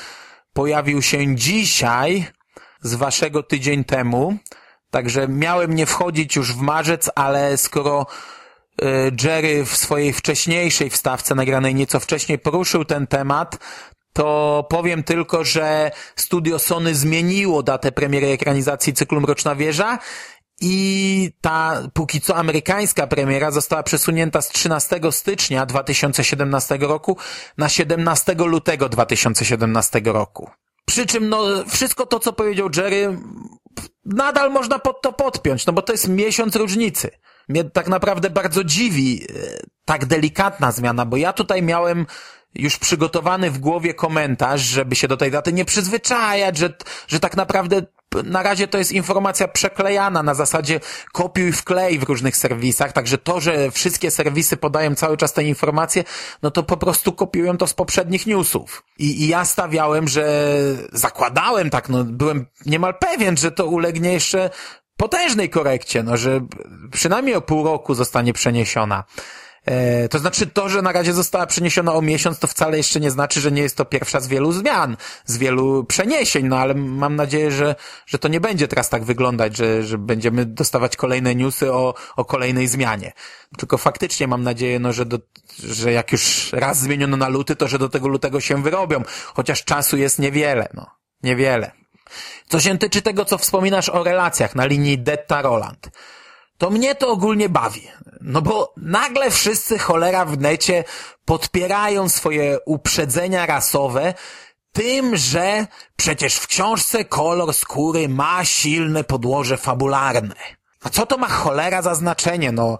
pojawił 0.52 1.02
się 1.02 1.36
dzisiaj, 1.36 2.26
z 2.82 2.94
waszego 2.94 3.42
tydzień 3.42 3.84
temu. 3.84 4.36
Także 4.90 5.28
miałem 5.28 5.74
nie 5.74 5.86
wchodzić 5.86 6.36
już 6.36 6.52
w 6.52 6.60
marzec, 6.60 7.10
ale 7.14 7.56
skoro 7.56 8.06
y, 8.82 8.86
Jerry 9.24 9.64
w 9.64 9.76
swojej 9.76 10.12
wcześniejszej 10.12 10.90
wstawce 10.90 11.34
nagranej 11.34 11.74
nieco 11.74 12.00
wcześniej 12.00 12.38
poruszył 12.38 12.84
ten 12.84 13.06
temat, 13.06 13.58
to 14.12 14.66
powiem 14.70 15.02
tylko, 15.02 15.44
że 15.44 15.90
studio 16.16 16.58
Sony 16.58 16.94
zmieniło 16.94 17.62
datę 17.62 17.92
premiery 17.92 18.26
ekranizacji 18.26 18.92
cyklu 18.92 19.20
Mroczna 19.20 19.54
Wieża 19.54 19.98
i 20.60 21.30
ta 21.40 21.82
póki 21.94 22.20
co 22.20 22.36
amerykańska 22.36 23.06
premiera 23.06 23.50
została 23.50 23.82
przesunięta 23.82 24.42
z 24.42 24.48
13 24.48 25.00
stycznia 25.10 25.66
2017 25.66 26.78
roku 26.80 27.16
na 27.58 27.68
17 27.68 28.34
lutego 28.34 28.88
2017 28.88 30.00
roku. 30.04 30.50
Przy 30.88 31.06
czym 31.06 31.28
no, 31.28 31.44
wszystko 31.66 32.06
to, 32.06 32.18
co 32.18 32.32
powiedział 32.32 32.68
Jerry, 32.76 33.18
nadal 34.04 34.50
można 34.50 34.78
pod 34.78 35.02
to 35.02 35.12
podpiąć, 35.12 35.66
no 35.66 35.72
bo 35.72 35.82
to 35.82 35.92
jest 35.92 36.08
miesiąc 36.08 36.56
różnicy. 36.56 37.10
Mnie 37.48 37.64
tak 37.64 37.88
naprawdę 37.88 38.30
bardzo 38.30 38.64
dziwi 38.64 39.22
e, 39.22 39.32
tak 39.84 40.06
delikatna 40.06 40.72
zmiana, 40.72 41.06
bo 41.06 41.16
ja 41.16 41.32
tutaj 41.32 41.62
miałem 41.62 42.06
już 42.54 42.78
przygotowany 42.78 43.50
w 43.50 43.58
głowie 43.58 43.94
komentarz, 43.94 44.60
żeby 44.60 44.96
się 44.96 45.08
do 45.08 45.16
tej 45.16 45.30
daty 45.30 45.52
nie 45.52 45.64
przyzwyczajać, 45.64 46.56
że, 46.56 46.74
że 47.08 47.20
tak 47.20 47.36
naprawdę 47.36 47.82
na 48.24 48.42
razie 48.42 48.68
to 48.68 48.78
jest 48.78 48.92
informacja 48.92 49.48
przeklejana 49.48 50.22
na 50.22 50.34
zasadzie 50.34 50.80
kopiuj 51.12 51.52
wklej 51.52 51.98
w 51.98 52.02
różnych 52.02 52.36
serwisach, 52.36 52.92
także 52.92 53.18
to, 53.18 53.40
że 53.40 53.70
wszystkie 53.70 54.10
serwisy 54.10 54.56
podają 54.56 54.94
cały 54.94 55.16
czas 55.16 55.32
te 55.32 55.44
informacje, 55.44 56.04
no 56.42 56.50
to 56.50 56.62
po 56.62 56.76
prostu 56.76 57.12
kopiują 57.12 57.56
to 57.56 57.66
z 57.66 57.74
poprzednich 57.74 58.26
newsów. 58.26 58.84
I, 58.98 59.22
i 59.22 59.28
ja 59.28 59.44
stawiałem, 59.44 60.08
że 60.08 60.54
zakładałem 60.92 61.70
tak, 61.70 61.88
no 61.88 62.04
byłem 62.04 62.46
niemal 62.66 62.94
pewien, 62.98 63.36
że 63.36 63.50
to 63.50 63.66
ulegnie 63.66 64.12
jeszcze 64.12 64.50
potężnej 64.96 65.50
korekcie, 65.50 66.02
no 66.02 66.16
że 66.16 66.40
przynajmniej 66.92 67.34
o 67.34 67.40
pół 67.40 67.64
roku 67.64 67.94
zostanie 67.94 68.32
przeniesiona. 68.32 69.04
E, 69.68 70.08
to 70.08 70.18
znaczy 70.18 70.46
to, 70.46 70.68
że 70.68 70.82
na 70.82 70.92
razie 70.92 71.12
została 71.12 71.46
przeniesiona 71.46 71.94
o 71.94 72.02
miesiąc, 72.02 72.38
to 72.38 72.46
wcale 72.46 72.76
jeszcze 72.76 73.00
nie 73.00 73.10
znaczy, 73.10 73.40
że 73.40 73.52
nie 73.52 73.62
jest 73.62 73.76
to 73.76 73.84
pierwsza 73.84 74.20
z 74.20 74.28
wielu 74.28 74.52
zmian, 74.52 74.96
z 75.24 75.38
wielu 75.38 75.84
przeniesień, 75.84 76.46
no 76.46 76.58
ale 76.58 76.74
mam 76.74 77.16
nadzieję, 77.16 77.50
że, 77.50 77.74
że 78.06 78.18
to 78.18 78.28
nie 78.28 78.40
będzie 78.40 78.68
teraz 78.68 78.88
tak 78.88 79.04
wyglądać, 79.04 79.56
że, 79.56 79.82
że 79.82 79.98
będziemy 79.98 80.46
dostawać 80.46 80.96
kolejne 80.96 81.34
newsy 81.34 81.72
o, 81.72 81.94
o 82.16 82.24
kolejnej 82.24 82.68
zmianie. 82.68 83.12
Tylko 83.58 83.78
faktycznie 83.78 84.28
mam 84.28 84.42
nadzieję, 84.42 84.78
no, 84.78 84.92
że, 84.92 85.06
do, 85.06 85.18
że 85.58 85.92
jak 85.92 86.12
już 86.12 86.52
raz 86.52 86.80
zmieniono 86.80 87.16
na 87.16 87.28
luty, 87.28 87.56
to 87.56 87.68
że 87.68 87.78
do 87.78 87.88
tego 87.88 88.08
lutego 88.08 88.40
się 88.40 88.62
wyrobią, 88.62 89.02
chociaż 89.34 89.64
czasu 89.64 89.96
jest 89.96 90.18
niewiele, 90.18 90.68
no. 90.74 90.86
Niewiele. 91.22 91.72
Co 92.48 92.60
się 92.60 92.78
tyczy 92.78 93.02
tego, 93.02 93.24
co 93.24 93.38
wspominasz 93.38 93.88
o 93.88 94.04
relacjach 94.04 94.54
na 94.54 94.66
linii 94.66 94.98
Detta-Roland 94.98 95.90
to 96.58 96.70
mnie 96.70 96.94
to 96.94 97.08
ogólnie 97.08 97.48
bawi. 97.48 97.88
No 98.20 98.42
bo 98.42 98.74
nagle 98.76 99.30
wszyscy 99.30 99.78
cholera 99.78 100.24
w 100.24 100.38
necie 100.38 100.84
podpierają 101.24 102.08
swoje 102.08 102.58
uprzedzenia 102.66 103.46
rasowe 103.46 104.14
tym, 104.72 105.16
że 105.16 105.66
przecież 105.96 106.36
w 106.36 106.46
książce 106.46 107.04
kolor 107.04 107.54
skóry 107.54 108.08
ma 108.08 108.44
silne 108.44 109.04
podłoże 109.04 109.56
fabularne. 109.56 110.34
A 110.82 110.90
co 110.90 111.06
to 111.06 111.18
ma 111.18 111.28
cholera 111.28 111.82
za 111.82 111.94
znaczenie? 111.94 112.52
No, 112.52 112.78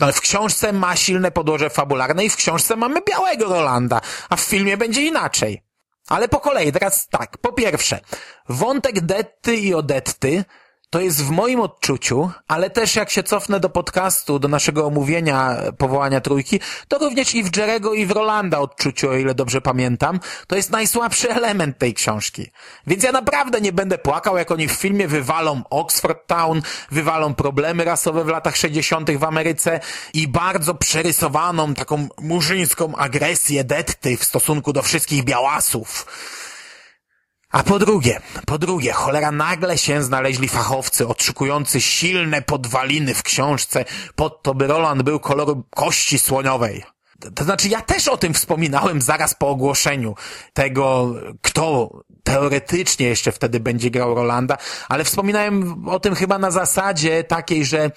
no 0.00 0.12
w 0.12 0.20
książce 0.20 0.72
ma 0.72 0.96
silne 0.96 1.30
podłoże 1.30 1.70
fabularne 1.70 2.24
i 2.24 2.30
w 2.30 2.36
książce 2.36 2.76
mamy 2.76 3.00
białego 3.10 3.48
Rolanda, 3.48 4.00
a 4.28 4.36
w 4.36 4.40
filmie 4.40 4.76
będzie 4.76 5.02
inaczej. 5.02 5.62
Ale 6.08 6.28
po 6.28 6.40
kolei, 6.40 6.72
teraz 6.72 7.08
tak. 7.08 7.38
Po 7.38 7.52
pierwsze, 7.52 8.00
wątek 8.48 9.00
Detty 9.00 9.56
i 9.56 9.74
Odetty 9.74 10.44
to 10.92 11.00
jest 11.00 11.24
w 11.24 11.30
moim 11.30 11.60
odczuciu, 11.60 12.30
ale 12.48 12.70
też 12.70 12.96
jak 12.96 13.10
się 13.10 13.22
cofnę 13.22 13.60
do 13.60 13.68
podcastu, 13.68 14.38
do 14.38 14.48
naszego 14.48 14.86
omówienia 14.86 15.56
powołania 15.78 16.20
trójki, 16.20 16.60
to 16.88 16.98
również 16.98 17.34
i 17.34 17.42
w 17.42 17.56
Jerego 17.56 17.94
i 17.94 18.06
w 18.06 18.10
Rolanda 18.10 18.58
odczuciu, 18.58 19.10
o 19.10 19.14
ile 19.14 19.34
dobrze 19.34 19.60
pamiętam, 19.60 20.20
to 20.46 20.56
jest 20.56 20.70
najsłabszy 20.70 21.30
element 21.40 21.78
tej 21.78 21.94
książki. 21.94 22.50
Więc 22.86 23.04
ja 23.04 23.12
naprawdę 23.12 23.60
nie 23.60 23.72
będę 23.72 23.98
płakał, 23.98 24.36
jak 24.36 24.50
oni 24.50 24.68
w 24.68 24.72
filmie 24.72 25.08
wywalą 25.08 25.62
Oxford 25.70 26.26
Town, 26.26 26.62
wywalą 26.90 27.34
problemy 27.34 27.84
rasowe 27.84 28.24
w 28.24 28.28
latach 28.28 28.56
60. 28.56 29.10
w 29.10 29.24
Ameryce 29.24 29.80
i 30.14 30.28
bardzo 30.28 30.74
przerysowaną 30.74 31.74
taką 31.74 32.08
murzyńską 32.20 32.96
agresję 32.96 33.64
Detty 33.64 34.16
w 34.16 34.24
stosunku 34.24 34.72
do 34.72 34.82
wszystkich 34.82 35.24
białasów. 35.24 36.06
A 37.52 37.62
po 37.62 37.78
drugie, 37.78 38.20
po 38.46 38.58
drugie, 38.58 38.92
cholera 38.92 39.32
nagle 39.32 39.78
się 39.78 40.02
znaleźli 40.02 40.48
fachowcy 40.48 41.08
odszukujący 41.08 41.80
silne 41.80 42.42
podwaliny 42.42 43.14
w 43.14 43.22
książce 43.22 43.84
pod 44.14 44.42
to, 44.42 44.54
by 44.54 44.66
Roland 44.66 45.02
był 45.02 45.20
koloru 45.20 45.64
kości 45.70 46.18
słoniowej. 46.18 46.84
To 47.34 47.44
znaczy, 47.44 47.68
ja 47.68 47.80
też 47.80 48.08
o 48.08 48.16
tym 48.16 48.34
wspominałem 48.34 49.02
zaraz 49.02 49.34
po 49.34 49.48
ogłoszeniu 49.48 50.14
tego, 50.52 51.14
kto 51.42 51.90
teoretycznie 52.24 53.06
jeszcze 53.06 53.32
wtedy 53.32 53.60
będzie 53.60 53.90
grał 53.90 54.14
Rolanda, 54.14 54.58
ale 54.88 55.04
wspominałem 55.04 55.88
o 55.88 56.00
tym 56.00 56.14
chyba 56.14 56.38
na 56.38 56.50
zasadzie 56.50 57.24
takiej, 57.24 57.64
że 57.64 57.90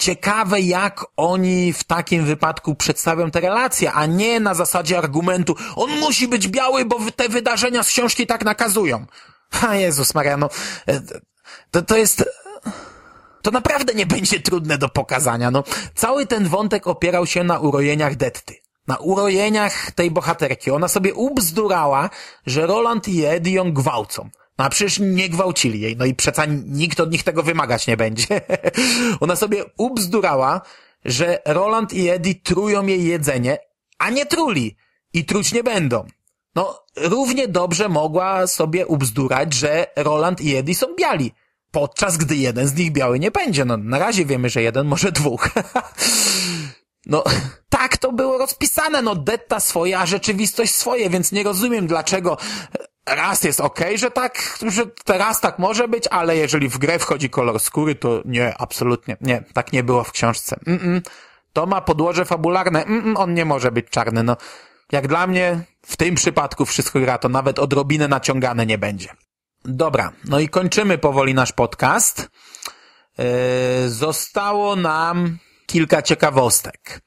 ciekawe, 0.00 0.60
jak 0.60 1.06
oni 1.16 1.72
w 1.72 1.84
takim 1.84 2.24
wypadku 2.24 2.74
przedstawią 2.74 3.30
te 3.30 3.40
relacje, 3.40 3.92
a 3.92 4.06
nie 4.06 4.40
na 4.40 4.54
zasadzie 4.54 4.98
argumentu, 4.98 5.56
on 5.76 5.90
musi 5.90 6.28
być 6.28 6.48
biały, 6.48 6.84
bo 6.84 6.98
te 7.16 7.28
wydarzenia 7.28 7.82
z 7.82 7.88
książki 7.88 8.26
tak 8.26 8.44
nakazują. 8.44 9.06
A 9.68 9.74
Jezus 9.74 10.14
Maria, 10.14 10.36
no, 10.36 10.48
e, 10.88 11.00
to, 11.70 11.82
to 11.82 11.96
jest, 11.96 12.24
to 13.42 13.50
naprawdę 13.50 13.94
nie 13.94 14.06
będzie 14.06 14.40
trudne 14.40 14.78
do 14.78 14.88
pokazania, 14.88 15.50
no. 15.50 15.64
Cały 15.94 16.26
ten 16.26 16.48
wątek 16.48 16.86
opierał 16.86 17.26
się 17.26 17.44
na 17.44 17.58
urojeniach 17.58 18.16
Detty. 18.16 18.54
Na 18.86 18.96
urojeniach 18.96 19.90
tej 19.90 20.10
bohaterki. 20.10 20.70
Ona 20.70 20.88
sobie 20.88 21.14
ubzdurała, 21.14 22.10
że 22.46 22.66
Roland 22.66 23.08
i 23.08 23.52
ją 23.52 23.72
gwałcą. 23.72 24.30
No 24.60 24.66
a 24.66 24.70
przecież 24.70 24.98
nie 24.98 25.28
gwałcili 25.28 25.80
jej, 25.80 25.96
no 25.96 26.04
i 26.04 26.14
przeca 26.14 26.44
nikt 26.66 27.00
od 27.00 27.12
nich 27.12 27.22
tego 27.22 27.42
wymagać 27.42 27.86
nie 27.86 27.96
będzie. 27.96 28.40
Ona 29.20 29.36
sobie 29.36 29.64
ubzdurała, 29.76 30.60
że 31.04 31.38
Roland 31.44 31.92
i 31.92 32.08
Eddie 32.08 32.34
trują 32.34 32.86
jej 32.86 33.04
jedzenie, 33.04 33.58
a 33.98 34.10
nie 34.10 34.26
truli 34.26 34.76
i 35.12 35.24
truć 35.24 35.52
nie 35.52 35.62
będą. 35.62 36.06
No, 36.54 36.84
równie 36.96 37.48
dobrze 37.48 37.88
mogła 37.88 38.46
sobie 38.46 38.86
ubzdurać, 38.86 39.54
że 39.54 39.86
Roland 39.96 40.40
i 40.40 40.56
Eddie 40.56 40.74
są 40.74 40.86
biali, 40.98 41.32
podczas 41.70 42.16
gdy 42.16 42.36
jeden 42.36 42.68
z 42.68 42.74
nich 42.74 42.92
biały 42.92 43.18
nie 43.18 43.30
będzie. 43.30 43.64
No, 43.64 43.76
na 43.76 43.98
razie 43.98 44.24
wiemy, 44.24 44.50
że 44.50 44.62
jeden, 44.62 44.86
może 44.86 45.12
dwóch. 45.12 45.48
no, 47.06 47.24
tak 47.68 47.98
to 47.98 48.12
było 48.12 48.38
rozpisane, 48.38 49.02
no, 49.02 49.14
detta 49.14 49.60
swoje, 49.60 49.98
a 49.98 50.06
rzeczywistość 50.06 50.74
swoje, 50.74 51.10
więc 51.10 51.32
nie 51.32 51.42
rozumiem, 51.42 51.86
dlaczego 51.86 52.36
raz 53.16 53.44
jest 53.44 53.60
ok, 53.60 53.80
że 53.94 54.10
tak, 54.10 54.58
że 54.68 54.86
teraz 55.04 55.40
tak 55.40 55.58
może 55.58 55.88
być, 55.88 56.08
ale 56.10 56.36
jeżeli 56.36 56.68
w 56.68 56.78
grę 56.78 56.98
wchodzi 56.98 57.30
kolor 57.30 57.60
skóry, 57.60 57.94
to 57.94 58.22
nie, 58.24 58.54
absolutnie, 58.58 59.16
nie, 59.20 59.44
tak 59.54 59.72
nie 59.72 59.82
było 59.84 60.04
w 60.04 60.12
książce. 60.12 60.56
Mm 60.66 60.78
-mm. 60.78 61.00
To 61.52 61.66
ma 61.66 61.80
podłoże 61.80 62.24
fabularne, 62.24 62.84
mm 62.84 63.16
on 63.16 63.34
nie 63.34 63.44
może 63.44 63.72
być 63.72 63.86
czarny, 63.90 64.22
no. 64.22 64.36
Jak 64.92 65.08
dla 65.08 65.26
mnie, 65.26 65.60
w 65.86 65.96
tym 65.96 66.14
przypadku 66.14 66.66
wszystko 66.66 67.00
gra, 67.00 67.18
to 67.18 67.28
nawet 67.28 67.58
odrobinę 67.58 68.08
naciągane 68.08 68.66
nie 68.66 68.78
będzie. 68.78 69.08
Dobra, 69.64 70.12
no 70.24 70.40
i 70.40 70.48
kończymy 70.48 70.98
powoli 70.98 71.34
nasz 71.34 71.52
podcast. 71.52 72.30
Yy, 73.18 73.24
zostało 73.90 74.76
nam 74.76 75.38
kilka 75.66 76.02
ciekawostek. 76.02 77.00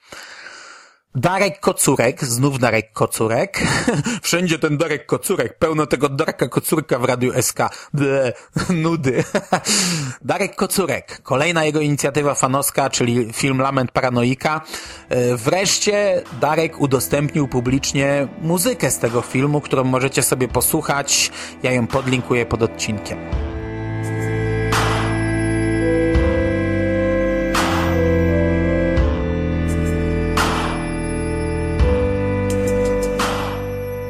Darek 1.15 1.59
Kocurek, 1.59 2.25
znów 2.25 2.59
Darek 2.59 2.93
Kocurek. 2.93 3.61
Wszędzie 4.21 4.59
ten 4.59 4.77
Darek 4.77 5.05
Kocurek, 5.05 5.57
pełno 5.57 5.85
tego 5.85 6.09
Darka 6.09 6.47
Kocurka 6.47 6.99
w 6.99 7.03
Radiu 7.03 7.41
SK. 7.41 7.59
Ble, 7.93 8.33
nudy. 8.69 9.23
Darek 10.21 10.55
Kocurek, 10.55 11.21
kolejna 11.23 11.65
jego 11.65 11.81
inicjatywa 11.81 12.35
fanowska, 12.35 12.89
czyli 12.89 13.33
film 13.33 13.61
Lament 13.61 13.91
Paranoika. 13.91 14.61
E, 15.09 15.35
wreszcie 15.35 16.21
Darek 16.41 16.81
udostępnił 16.81 17.47
publicznie 17.47 18.27
muzykę 18.41 18.91
z 18.91 18.99
tego 18.99 19.21
filmu, 19.21 19.61
którą 19.61 19.83
możecie 19.83 20.23
sobie 20.23 20.47
posłuchać. 20.47 21.31
Ja 21.63 21.71
ją 21.71 21.87
podlinkuję 21.87 22.45
pod 22.45 22.63
odcinkiem. 22.63 23.52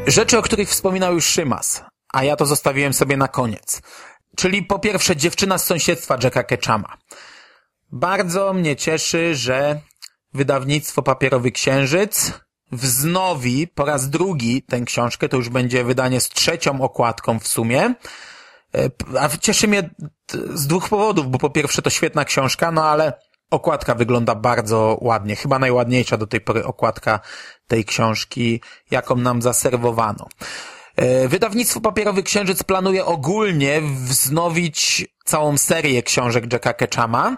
Rzeczy, 0.07 0.37
o 0.37 0.41
których 0.41 0.69
wspominał 0.69 1.13
już 1.13 1.25
Szymas, 1.25 1.83
a 2.13 2.23
ja 2.23 2.35
to 2.35 2.45
zostawiłem 2.45 2.93
sobie 2.93 3.17
na 3.17 3.27
koniec. 3.27 3.81
Czyli 4.35 4.63
po 4.63 4.79
pierwsze 4.79 5.15
dziewczyna 5.15 5.57
z 5.57 5.65
sąsiedztwa 5.65 6.17
Jacka 6.23 6.43
Ketchama. 6.43 6.97
Bardzo 7.91 8.53
mnie 8.53 8.75
cieszy, 8.75 9.35
że 9.35 9.81
wydawnictwo 10.33 11.01
Papierowy 11.01 11.51
Księżyc 11.51 12.31
wznowi 12.71 13.67
po 13.67 13.85
raz 13.85 14.09
drugi 14.09 14.61
tę 14.61 14.81
książkę, 14.81 15.29
to 15.29 15.37
już 15.37 15.49
będzie 15.49 15.83
wydanie 15.83 16.21
z 16.21 16.29
trzecią 16.29 16.81
okładką 16.81 17.39
w 17.39 17.47
sumie. 17.47 17.93
E, 18.75 18.89
a 19.19 19.29
cieszy 19.29 19.67
mnie 19.67 19.89
z 20.53 20.67
dwóch 20.67 20.89
powodów, 20.89 21.31
bo 21.31 21.37
po 21.37 21.49
pierwsze 21.49 21.81
to 21.81 21.89
świetna 21.89 22.25
książka, 22.25 22.71
no 22.71 22.85
ale 22.85 23.13
okładka 23.51 23.95
wygląda 23.95 24.35
bardzo 24.35 24.97
ładnie. 25.01 25.35
Chyba 25.35 25.59
najładniejsza 25.59 26.17
do 26.17 26.27
tej 26.27 26.41
pory 26.41 26.65
okładka 26.65 27.19
tej 27.67 27.85
książki, 27.85 28.61
jaką 28.91 29.15
nam 29.15 29.41
zaserwowano. 29.41 30.27
E, 30.95 31.27
wydawnictwo 31.27 31.81
Papierowy 31.81 32.23
Księżyc 32.23 32.63
planuje 32.63 33.05
ogólnie 33.05 33.81
wznowić 33.81 35.07
całą 35.25 35.57
serię 35.57 36.03
książek 36.03 36.53
Jacka 36.53 36.73
Ketchama 36.73 37.37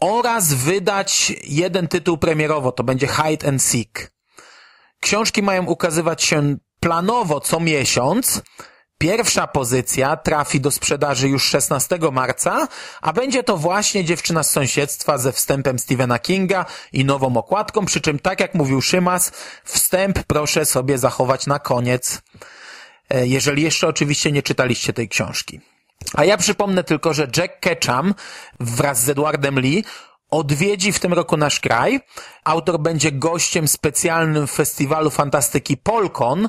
oraz 0.00 0.54
wydać 0.54 1.32
jeden 1.44 1.88
tytuł 1.88 2.18
premierowo, 2.18 2.72
to 2.72 2.84
będzie 2.84 3.06
Hide 3.06 3.48
and 3.48 3.62
Seek. 3.62 4.12
Książki 5.00 5.42
mają 5.42 5.64
ukazywać 5.66 6.22
się 6.22 6.56
planowo 6.80 7.40
co 7.40 7.60
miesiąc, 7.60 8.42
Pierwsza 8.98 9.46
pozycja 9.46 10.16
trafi 10.16 10.60
do 10.60 10.70
sprzedaży 10.70 11.28
już 11.28 11.44
16 11.44 11.98
marca, 12.12 12.68
a 13.02 13.12
będzie 13.12 13.42
to 13.42 13.56
właśnie 13.56 14.04
dziewczyna 14.04 14.42
z 14.42 14.50
sąsiedztwa 14.50 15.18
ze 15.18 15.32
wstępem 15.32 15.78
Stephena 15.78 16.18
Kinga 16.18 16.64
i 16.92 17.04
nową 17.04 17.36
okładką, 17.36 17.84
przy 17.86 18.00
czym 18.00 18.18
tak 18.18 18.40
jak 18.40 18.54
mówił 18.54 18.82
Szymas, 18.82 19.32
wstęp 19.64 20.18
proszę 20.26 20.64
sobie 20.64 20.98
zachować 20.98 21.46
na 21.46 21.58
koniec, 21.58 22.22
e, 23.10 23.26
jeżeli 23.26 23.62
jeszcze 23.62 23.88
oczywiście 23.88 24.32
nie 24.32 24.42
czytaliście 24.42 24.92
tej 24.92 25.08
książki. 25.08 25.60
A 26.14 26.24
ja 26.24 26.36
przypomnę 26.36 26.84
tylko, 26.84 27.14
że 27.14 27.28
Jack 27.36 27.60
Ketchum 27.60 28.14
wraz 28.60 29.02
z 29.02 29.08
Edwardem 29.08 29.60
Lee 29.60 29.84
odwiedzi 30.30 30.92
w 30.92 30.98
tym 30.98 31.12
roku 31.12 31.36
nasz 31.36 31.60
kraj. 31.60 32.00
Autor 32.44 32.80
będzie 32.80 33.12
gościem 33.12 33.68
specjalnym 33.68 34.46
festiwalu 34.46 35.10
fantastyki 35.10 35.76
Polkon, 35.76 36.48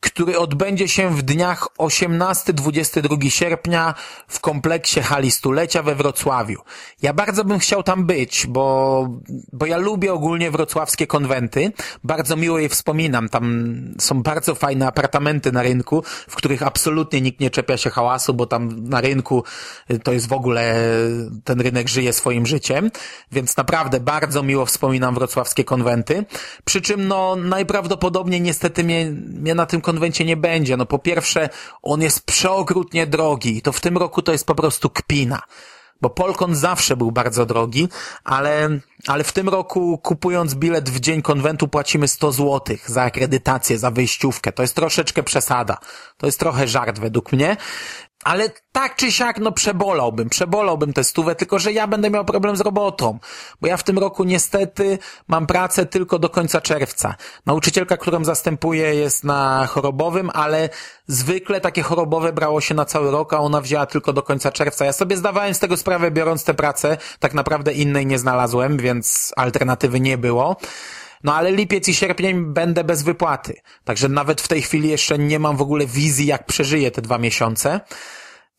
który 0.00 0.38
odbędzie 0.38 0.88
się 0.88 1.16
w 1.16 1.22
dniach 1.22 1.68
18-22 1.78 3.30
sierpnia 3.30 3.94
w 4.28 4.40
kompleksie 4.40 5.00
hali 5.00 5.30
stulecia 5.30 5.82
we 5.82 5.94
Wrocławiu. 5.94 6.60
Ja 7.02 7.12
bardzo 7.12 7.44
bym 7.44 7.58
chciał 7.58 7.82
tam 7.82 8.06
być, 8.06 8.46
bo, 8.46 9.08
bo 9.52 9.66
ja 9.66 9.76
lubię 9.76 10.12
ogólnie 10.12 10.50
wrocławskie 10.50 11.06
konwenty. 11.06 11.72
Bardzo 12.04 12.36
miło 12.36 12.58
je 12.58 12.68
wspominam. 12.68 13.28
Tam 13.28 13.74
są 13.98 14.22
bardzo 14.22 14.54
fajne 14.54 14.86
apartamenty 14.86 15.52
na 15.52 15.62
rynku, 15.62 16.02
w 16.28 16.36
których 16.36 16.62
absolutnie 16.62 17.20
nikt 17.20 17.40
nie 17.40 17.50
czepia 17.50 17.76
się 17.76 17.90
hałasu, 17.90 18.34
bo 18.34 18.46
tam 18.46 18.88
na 18.88 19.00
rynku 19.00 19.44
to 20.02 20.12
jest 20.12 20.28
w 20.28 20.32
ogóle, 20.32 20.74
ten 21.44 21.60
rynek 21.60 21.88
żyje 21.88 22.12
swoim 22.12 22.46
życiem. 22.46 22.90
Więc 23.32 23.56
naprawdę 23.56 24.00
bardzo 24.00 24.42
miło 24.42 24.66
wspominam 24.66 25.14
wrocławskie 25.14 25.64
konwenty. 25.64 26.24
Przy 26.64 26.80
czym 26.80 27.08
no 27.08 27.36
najprawdopodobniej 27.36 28.40
niestety 28.40 28.84
mnie, 28.84 29.10
mnie 29.10 29.54
na 29.54 29.66
tym 29.66 29.80
konwencie 29.86 30.24
nie 30.24 30.36
będzie. 30.36 30.76
No 30.76 30.86
po 30.86 30.98
pierwsze, 30.98 31.48
on 31.82 32.02
jest 32.02 32.26
przeokrutnie 32.26 33.06
drogi 33.06 33.56
i 33.56 33.62
to 33.62 33.72
w 33.72 33.80
tym 33.80 33.98
roku 33.98 34.22
to 34.22 34.32
jest 34.32 34.46
po 34.46 34.54
prostu 34.54 34.90
kpina. 34.90 35.42
Bo 36.00 36.10
Polkon 36.10 36.54
zawsze 36.54 36.96
był 36.96 37.12
bardzo 37.12 37.46
drogi, 37.46 37.88
ale, 38.24 38.68
ale 39.06 39.24
w 39.24 39.32
tym 39.32 39.48
roku 39.48 39.98
kupując 39.98 40.54
bilet 40.54 40.90
w 40.90 41.00
dzień 41.00 41.22
konwentu 41.22 41.68
płacimy 41.68 42.08
100 42.08 42.32
zł 42.32 42.76
za 42.86 43.02
akredytację, 43.02 43.78
za 43.78 43.90
wyjściówkę. 43.90 44.52
To 44.52 44.62
jest 44.62 44.74
troszeczkę 44.74 45.22
przesada. 45.22 45.78
To 46.16 46.26
jest 46.26 46.40
trochę 46.40 46.68
żart 46.68 46.98
według 46.98 47.32
mnie. 47.32 47.56
Ale 48.26 48.50
tak 48.72 48.96
czy 48.96 49.12
siak, 49.12 49.38
no 49.38 49.52
przebolałbym, 49.52 50.28
przebolałbym 50.28 50.92
tę 50.92 51.04
stówę, 51.04 51.34
tylko 51.34 51.58
że 51.58 51.72
ja 51.72 51.86
będę 51.86 52.10
miał 52.10 52.24
problem 52.24 52.56
z 52.56 52.60
robotą, 52.60 53.18
bo 53.60 53.68
ja 53.68 53.76
w 53.76 53.82
tym 53.82 53.98
roku 53.98 54.24
niestety 54.24 54.98
mam 55.28 55.46
pracę 55.46 55.86
tylko 55.86 56.18
do 56.18 56.28
końca 56.28 56.60
czerwca. 56.60 57.14
Nauczycielka, 57.46 57.96
którą 57.96 58.24
zastępuję 58.24 58.94
jest 58.94 59.24
na 59.24 59.66
chorobowym, 59.66 60.30
ale 60.34 60.68
zwykle 61.06 61.60
takie 61.60 61.82
chorobowe 61.82 62.32
brało 62.32 62.60
się 62.60 62.74
na 62.74 62.84
cały 62.84 63.10
rok, 63.10 63.32
a 63.32 63.38
ona 63.38 63.60
wzięła 63.60 63.86
tylko 63.86 64.12
do 64.12 64.22
końca 64.22 64.52
czerwca. 64.52 64.84
Ja 64.84 64.92
sobie 64.92 65.16
zdawałem 65.16 65.54
z 65.54 65.58
tego 65.58 65.76
sprawę 65.76 66.10
biorąc 66.10 66.44
tę 66.44 66.54
pracę, 66.54 66.96
tak 67.20 67.34
naprawdę 67.34 67.72
innej 67.72 68.06
nie 68.06 68.18
znalazłem, 68.18 68.76
więc 68.76 69.32
alternatywy 69.36 70.00
nie 70.00 70.18
było. 70.18 70.56
No 71.26 71.34
ale 71.34 71.52
lipiec 71.52 71.88
i 71.88 71.94
sierpień 71.94 72.44
będę 72.44 72.84
bez 72.84 73.02
wypłaty. 73.02 73.54
Także 73.84 74.08
nawet 74.08 74.40
w 74.40 74.48
tej 74.48 74.62
chwili 74.62 74.88
jeszcze 74.88 75.18
nie 75.18 75.38
mam 75.38 75.56
w 75.56 75.62
ogóle 75.62 75.86
wizji, 75.86 76.26
jak 76.26 76.46
przeżyję 76.46 76.90
te 76.90 77.02
dwa 77.02 77.18
miesiące. 77.18 77.80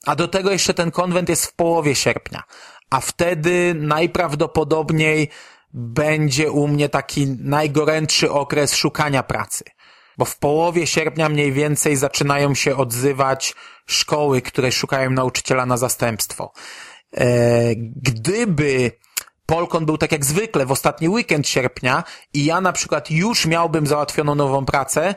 A 0.05 0.15
do 0.15 0.27
tego 0.27 0.51
jeszcze 0.51 0.73
ten 0.73 0.91
konwent 0.91 1.29
jest 1.29 1.45
w 1.45 1.53
połowie 1.53 1.95
sierpnia. 1.95 2.43
A 2.89 2.99
wtedy 2.99 3.73
najprawdopodobniej 3.75 5.29
będzie 5.73 6.51
u 6.51 6.67
mnie 6.67 6.89
taki 6.89 7.27
najgorętszy 7.27 8.31
okres 8.31 8.75
szukania 8.75 9.23
pracy. 9.23 9.63
Bo 10.17 10.25
w 10.25 10.37
połowie 10.37 10.87
sierpnia 10.87 11.29
mniej 11.29 11.51
więcej 11.51 11.95
zaczynają 11.95 12.55
się 12.55 12.75
odzywać 12.75 13.55
szkoły, 13.85 14.41
które 14.41 14.71
szukają 14.71 15.09
nauczyciela 15.09 15.65
na 15.65 15.77
zastępstwo. 15.77 16.51
E, 17.13 17.75
gdyby 17.75 18.91
Polkon 19.47 19.85
był 19.85 19.97
tak 19.97 20.11
jak 20.11 20.25
zwykle 20.25 20.65
w 20.65 20.71
ostatni 20.71 21.09
weekend 21.09 21.47
sierpnia 21.47 22.03
i 22.33 22.45
ja 22.45 22.61
na 22.61 22.73
przykład 22.73 23.11
już 23.11 23.45
miałbym 23.45 23.87
załatwioną 23.87 24.35
nową 24.35 24.65
pracę, 24.65 25.15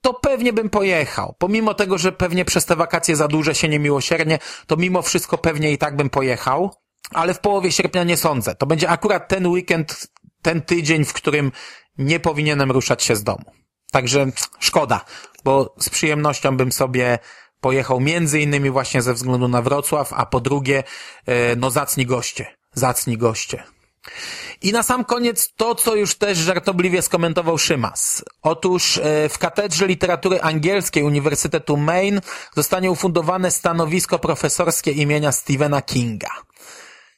to 0.00 0.14
pewnie 0.14 0.52
bym 0.52 0.70
pojechał. 0.70 1.34
Pomimo 1.38 1.74
tego, 1.74 1.98
że 1.98 2.12
pewnie 2.12 2.44
przez 2.44 2.64
te 2.64 2.76
wakacje 2.76 3.16
zadłużę 3.16 3.54
się 3.54 3.68
niemiłosiernie, 3.68 4.38
to 4.66 4.76
mimo 4.76 5.02
wszystko 5.02 5.38
pewnie 5.38 5.72
i 5.72 5.78
tak 5.78 5.96
bym 5.96 6.10
pojechał, 6.10 6.74
ale 7.10 7.34
w 7.34 7.40
połowie 7.40 7.72
sierpnia 7.72 8.04
nie 8.04 8.16
sądzę. 8.16 8.54
To 8.54 8.66
będzie 8.66 8.88
akurat 8.88 9.28
ten 9.28 9.46
weekend, 9.46 10.06
ten 10.42 10.62
tydzień, 10.62 11.04
w 11.04 11.12
którym 11.12 11.52
nie 11.98 12.20
powinienem 12.20 12.70
ruszać 12.70 13.02
się 13.02 13.16
z 13.16 13.24
domu. 13.24 13.44
Także 13.92 14.26
szkoda, 14.58 15.04
bo 15.44 15.74
z 15.78 15.90
przyjemnością 15.90 16.56
bym 16.56 16.72
sobie 16.72 17.18
pojechał 17.60 18.00
między 18.00 18.40
innymi 18.40 18.70
właśnie 18.70 19.02
ze 19.02 19.14
względu 19.14 19.48
na 19.48 19.62
Wrocław, 19.62 20.12
a 20.12 20.26
po 20.26 20.40
drugie, 20.40 20.84
e, 21.26 21.56
no 21.56 21.70
zacni 21.70 22.06
goście. 22.06 22.61
Zacni 22.74 23.18
goście. 23.18 23.62
I 24.62 24.72
na 24.72 24.82
sam 24.82 25.04
koniec 25.04 25.52
to, 25.56 25.74
co 25.74 25.94
już 25.94 26.14
też 26.14 26.38
żartobliwie 26.38 27.02
skomentował 27.02 27.58
Szymas. 27.58 28.24
Otóż 28.42 28.98
e, 28.98 29.28
w 29.28 29.38
Katedrze 29.38 29.86
Literatury 29.86 30.40
Angielskiej 30.40 31.04
Uniwersytetu 31.04 31.76
Maine 31.76 32.20
zostanie 32.56 32.90
ufundowane 32.90 33.50
stanowisko 33.50 34.18
profesorskie 34.18 34.90
imienia 34.90 35.32
Stephena 35.32 35.82
Kinga. 35.82 36.30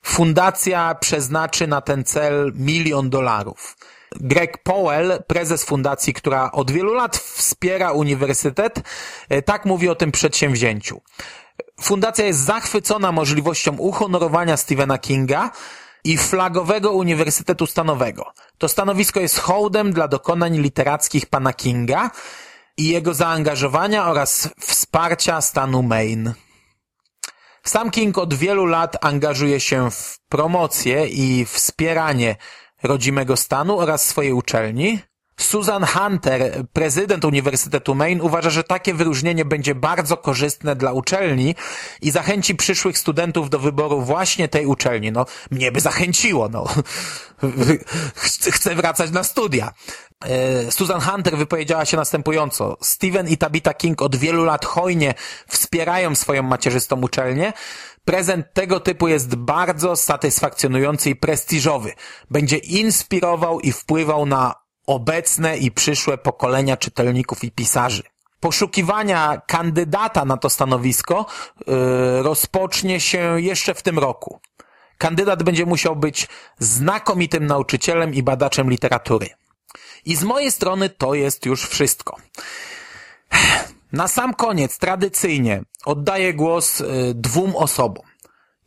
Fundacja 0.02 0.94
przeznaczy 0.94 1.66
na 1.66 1.80
ten 1.80 2.04
cel 2.04 2.52
milion 2.54 3.10
dolarów. 3.10 3.76
Greg 4.20 4.62
Powell, 4.62 5.22
prezes 5.26 5.64
fundacji, 5.64 6.14
która 6.14 6.52
od 6.52 6.70
wielu 6.70 6.94
lat 6.94 7.16
wspiera 7.16 7.92
uniwersytet, 7.92 8.82
e, 9.28 9.42
tak 9.42 9.64
mówi 9.64 9.88
o 9.88 9.94
tym 9.94 10.12
przedsięwzięciu. 10.12 11.00
Fundacja 11.80 12.24
jest 12.24 12.40
zachwycona 12.40 13.12
możliwością 13.12 13.76
uhonorowania 13.76 14.56
Stephena 14.56 14.98
Kinga, 14.98 15.50
i 16.04 16.18
flagowego 16.18 16.92
Uniwersytetu 16.92 17.66
Stanowego. 17.66 18.32
To 18.58 18.68
stanowisko 18.68 19.20
jest 19.20 19.38
hołdem 19.38 19.92
dla 19.92 20.08
dokonań 20.08 20.58
literackich 20.58 21.26
pana 21.26 21.52
Kinga 21.52 22.10
i 22.76 22.88
jego 22.88 23.14
zaangażowania 23.14 24.06
oraz 24.06 24.48
wsparcia 24.60 25.40
stanu 25.40 25.82
Maine. 25.82 26.34
Sam 27.64 27.90
King 27.90 28.18
od 28.18 28.34
wielu 28.34 28.66
lat 28.66 29.04
angażuje 29.04 29.60
się 29.60 29.90
w 29.90 30.18
promocję 30.28 31.06
i 31.06 31.44
wspieranie 31.44 32.36
rodzimego 32.82 33.36
stanu 33.36 33.78
oraz 33.78 34.06
swojej 34.06 34.32
uczelni, 34.32 34.98
Susan 35.36 35.84
Hunter, 35.84 36.64
prezydent 36.72 37.24
Uniwersytetu 37.24 37.94
Maine, 37.94 38.20
uważa, 38.22 38.50
że 38.50 38.64
takie 38.64 38.94
wyróżnienie 38.94 39.44
będzie 39.44 39.74
bardzo 39.74 40.16
korzystne 40.16 40.76
dla 40.76 40.92
uczelni 40.92 41.54
i 42.02 42.10
zachęci 42.10 42.54
przyszłych 42.54 42.98
studentów 42.98 43.50
do 43.50 43.58
wyboru 43.58 44.00
właśnie 44.00 44.48
tej 44.48 44.66
uczelni. 44.66 45.12
No, 45.12 45.26
mnie 45.50 45.72
by 45.72 45.80
zachęciło, 45.80 46.48
no. 46.48 46.64
Chcę 48.52 48.74
wracać 48.74 49.10
na 49.10 49.24
studia. 49.24 49.72
E, 50.24 50.72
Susan 50.72 51.00
Hunter 51.00 51.36
wypowiedziała 51.36 51.84
się 51.84 51.96
następująco. 51.96 52.76
Steven 52.80 53.28
i 53.28 53.36
Tabitha 53.36 53.74
King 53.74 54.02
od 54.02 54.16
wielu 54.16 54.44
lat 54.44 54.64
hojnie 54.64 55.14
wspierają 55.48 56.14
swoją 56.14 56.42
macierzystą 56.42 57.00
uczelnię. 57.00 57.52
Prezent 58.04 58.46
tego 58.52 58.80
typu 58.80 59.08
jest 59.08 59.34
bardzo 59.34 59.96
satysfakcjonujący 59.96 61.10
i 61.10 61.16
prestiżowy. 61.16 61.92
Będzie 62.30 62.56
inspirował 62.56 63.60
i 63.60 63.72
wpływał 63.72 64.26
na 64.26 64.63
obecne 64.86 65.58
i 65.58 65.70
przyszłe 65.70 66.18
pokolenia 66.18 66.76
czytelników 66.76 67.44
i 67.44 67.50
pisarzy. 67.50 68.02
Poszukiwania 68.40 69.42
kandydata 69.46 70.24
na 70.24 70.36
to 70.36 70.50
stanowisko 70.50 71.26
yy, 71.66 71.74
rozpocznie 72.22 73.00
się 73.00 73.40
jeszcze 73.40 73.74
w 73.74 73.82
tym 73.82 73.98
roku. 73.98 74.40
Kandydat 74.98 75.42
będzie 75.42 75.66
musiał 75.66 75.96
być 75.96 76.28
znakomitym 76.58 77.46
nauczycielem 77.46 78.14
i 78.14 78.22
badaczem 78.22 78.70
literatury. 78.70 79.28
I 80.04 80.16
z 80.16 80.24
mojej 80.24 80.52
strony 80.52 80.90
to 80.90 81.14
jest 81.14 81.46
już 81.46 81.68
wszystko. 81.68 82.16
Na 83.92 84.08
sam 84.08 84.34
koniec, 84.34 84.78
tradycyjnie, 84.78 85.62
oddaję 85.84 86.34
głos 86.34 86.80
yy, 86.80 86.86
dwóm 87.14 87.56
osobom. 87.56 88.13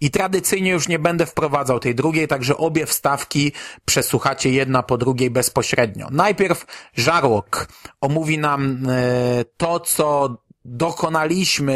I 0.01 0.11
tradycyjnie 0.11 0.71
już 0.71 0.87
nie 0.87 0.99
będę 0.99 1.25
wprowadzał 1.25 1.79
tej 1.79 1.95
drugiej, 1.95 2.27
także 2.27 2.57
obie 2.57 2.85
wstawki 2.85 3.51
przesłuchacie 3.85 4.51
jedna 4.51 4.83
po 4.83 4.97
drugiej 4.97 5.29
bezpośrednio. 5.29 6.07
Najpierw 6.11 6.65
Żarłok 6.95 7.67
omówi 8.01 8.37
nam 8.37 8.87
e, 8.89 9.45
to, 9.57 9.79
co 9.79 10.37
dokonaliśmy 10.65 11.75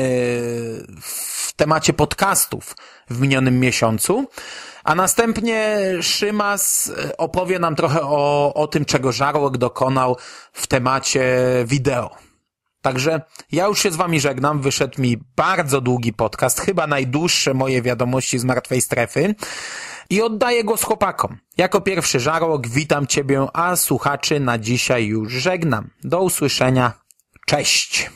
w 1.02 1.54
temacie 1.54 1.94
podcastów 1.94 2.76
w 3.10 3.22
minionym 3.22 3.60
miesiącu, 3.60 4.28
a 4.84 4.96
następnie 4.96 5.80
Szymas 6.02 6.92
opowie 7.18 7.60
nam 7.60 7.76
trochę 7.76 8.02
o, 8.02 8.54
o 8.54 8.68
tym, 8.68 8.86
czego 8.86 9.12
Żarłok 9.12 9.58
dokonał 9.58 10.18
w 10.54 10.68
temacie 10.68 11.24
wideo. 11.66 12.31
Także 12.82 13.22
ja 13.52 13.68
już 13.68 13.82
się 13.82 13.92
z 13.92 13.96
wami 13.96 14.20
żegnam. 14.20 14.62
Wyszedł 14.62 15.02
mi 15.02 15.18
bardzo 15.36 15.82
długi 15.82 16.14
podcast, 16.14 16.62
chyba 16.62 16.88
najdłuższe 16.88 17.54
moje 17.54 17.82
wiadomości 17.82 18.40
z 18.40 18.44
martwej 18.44 18.82
strefy. 18.82 19.36
I 20.10 20.22
oddaję 20.22 20.64
głos 20.64 20.84
chłopakom. 20.84 21.38
Jako 21.58 21.82
pierwszy 21.82 22.20
Żarłok 22.20 22.68
witam 22.68 23.08
ciebie, 23.08 23.48
a 23.54 23.76
słuchaczy 23.76 24.40
na 24.40 24.58
dzisiaj 24.58 25.06
już 25.06 25.34
żegnam. 25.34 25.90
Do 26.04 26.22
usłyszenia. 26.22 26.94
Cześć! 27.46 28.10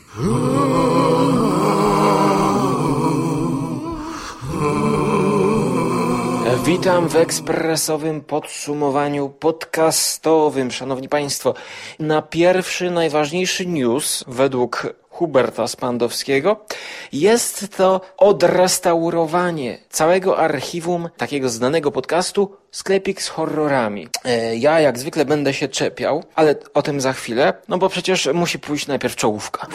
Witam 6.64 7.08
w 7.08 7.16
ekspresowym 7.16 8.20
podsumowaniu 8.20 9.28
podcastowym, 9.28 10.70
szanowni 10.70 11.08
państwo. 11.08 11.54
Na 11.98 12.22
pierwszy, 12.22 12.90
najważniejszy 12.90 13.66
news 13.66 14.24
według 14.28 14.86
Huberta 15.16 15.68
Spandowskiego. 15.68 16.64
Jest 17.12 17.76
to 17.76 18.00
odrestaurowanie 18.16 19.78
całego 19.90 20.38
archiwum 20.38 21.08
takiego 21.16 21.48
znanego 21.48 21.92
podcastu 21.92 22.56
Sklepik 22.70 23.22
z 23.22 23.28
horrorami. 23.28 24.08
E, 24.24 24.56
ja 24.56 24.80
jak 24.80 24.98
zwykle 24.98 25.24
będę 25.24 25.54
się 25.54 25.68
czepiał, 25.68 26.24
ale 26.34 26.54
o 26.74 26.82
tym 26.82 27.00
za 27.00 27.12
chwilę, 27.12 27.54
no 27.68 27.78
bo 27.78 27.88
przecież 27.88 28.28
musi 28.34 28.58
pójść 28.58 28.86
najpierw 28.86 29.16
czołówka. 29.16 29.66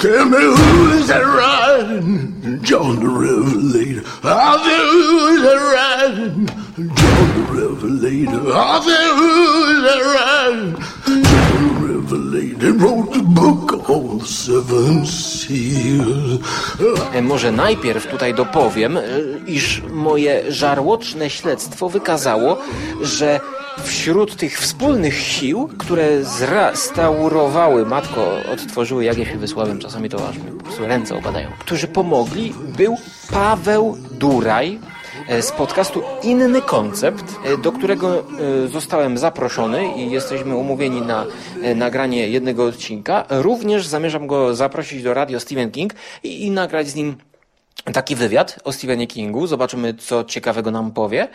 E, 17.14 17.22
Może 17.22 17.52
najpierw 17.52 18.08
tutaj 18.08 18.34
dopowiem, 18.34 18.98
e, 18.98 19.02
iż 19.48 19.82
moje 19.94 20.52
żarłoczne 20.52 21.30
śledztwo 21.30 21.90
wykazało, 21.90 22.58
że 23.02 23.40
wśród 23.84 24.36
tych 24.36 24.60
wspólnych 24.60 25.18
sił, 25.18 25.70
które 25.78 26.24
zrestaurowały, 26.24 27.86
matko, 27.86 28.38
odtworzyły 28.54 29.04
Jagieł 29.04 29.40
Wysławem, 29.40 29.80
czasami 29.80 30.10
to 30.10 30.30
aż 30.30 30.38
mi 30.38 30.52
po 30.52 30.64
prostu 30.64 30.88
ręce 30.88 31.18
opadają, 31.18 31.50
którzy 31.60 31.88
pomogli, 31.88 32.54
był 32.78 32.98
Paweł 33.32 33.98
Duraj, 34.12 34.80
z 35.42 35.52
podcastu 35.52 36.04
Inny 36.24 36.62
Koncept, 36.62 37.26
e, 37.46 37.58
do 37.58 37.72
którego 37.72 38.20
e, 38.20 38.68
zostałem 38.68 39.18
zaproszony 39.18 39.98
i 39.98 40.12
jesteśmy 40.12 40.56
umówieni 40.56 41.02
na 41.02 41.26
e, 41.62 41.76
nagranie 41.76 42.30
jednego 42.30 42.66
odcinka. 42.66 43.26
Również 43.30 43.88
zamierzam 43.88 44.28
go 44.28 44.56
zaprosić 44.56 45.04
do 45.04 45.14
radio 45.14 45.40
Stephen 45.40 45.72
King 45.72 45.94
i, 46.24 46.46
i 46.46 46.52
nagrać 46.52 46.88
z 46.88 46.96
nim 46.96 47.16
taki 47.94 48.16
wywiad 48.16 48.60
o 48.64 48.72
Stephenie 48.72 49.08
Kingu. 49.08 49.48
Zobaczymy, 49.48 49.94
co 49.94 50.24
ciekawego 50.24 50.72
nam 50.72 50.92
powie. 50.92 51.28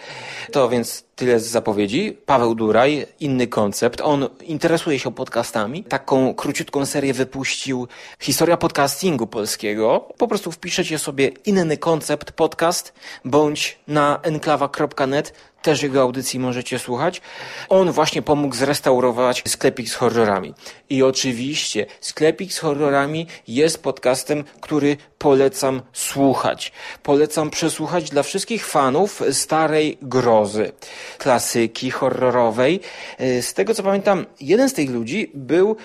To 0.52 0.68
więc 0.68 1.04
tyle 1.16 1.40
z 1.40 1.46
zapowiedzi. 1.46 2.18
Paweł 2.26 2.54
Duraj, 2.54 3.06
inny 3.20 3.46
koncept. 3.46 4.00
On 4.00 4.28
interesuje 4.42 4.98
się 4.98 5.14
podcastami. 5.14 5.84
Taką 5.84 6.34
króciutką 6.34 6.86
serię 6.86 7.14
wypuścił 7.14 7.88
Historia 8.20 8.56
podcastingu 8.56 9.26
polskiego. 9.26 10.08
Po 10.18 10.28
prostu 10.28 10.52
wpiszecie 10.52 10.98
sobie 10.98 11.28
inny 11.44 11.76
koncept 11.76 12.32
podcast 12.32 12.92
bądź 13.24 13.78
na 13.88 14.20
enklawa.net 14.22 15.32
też 15.66 15.82
jego 15.82 16.00
audycji 16.00 16.40
możecie 16.40 16.78
słuchać. 16.78 17.20
On 17.68 17.92
właśnie 17.92 18.22
pomógł 18.22 18.54
zrestaurować 18.54 19.42
sklepik 19.46 19.88
z 19.88 19.94
horrorami. 19.94 20.54
I 20.90 21.02
oczywiście 21.02 21.86
sklepik 22.00 22.52
z 22.52 22.58
horrorami 22.58 23.26
jest 23.48 23.82
podcastem, 23.82 24.44
który 24.60 24.96
polecam 25.18 25.82
słuchać. 25.92 26.72
Polecam 27.02 27.50
przesłuchać 27.50 28.10
dla 28.10 28.22
wszystkich 28.22 28.66
fanów 28.66 29.22
starej 29.32 29.98
grozy, 30.02 30.72
klasyki 31.18 31.90
horrorowej. 31.90 32.80
Z 33.18 33.54
tego 33.54 33.74
co 33.74 33.82
pamiętam, 33.82 34.26
jeden 34.40 34.68
z 34.68 34.74
tych 34.74 34.90
ludzi 34.90 35.30
był 35.34 35.76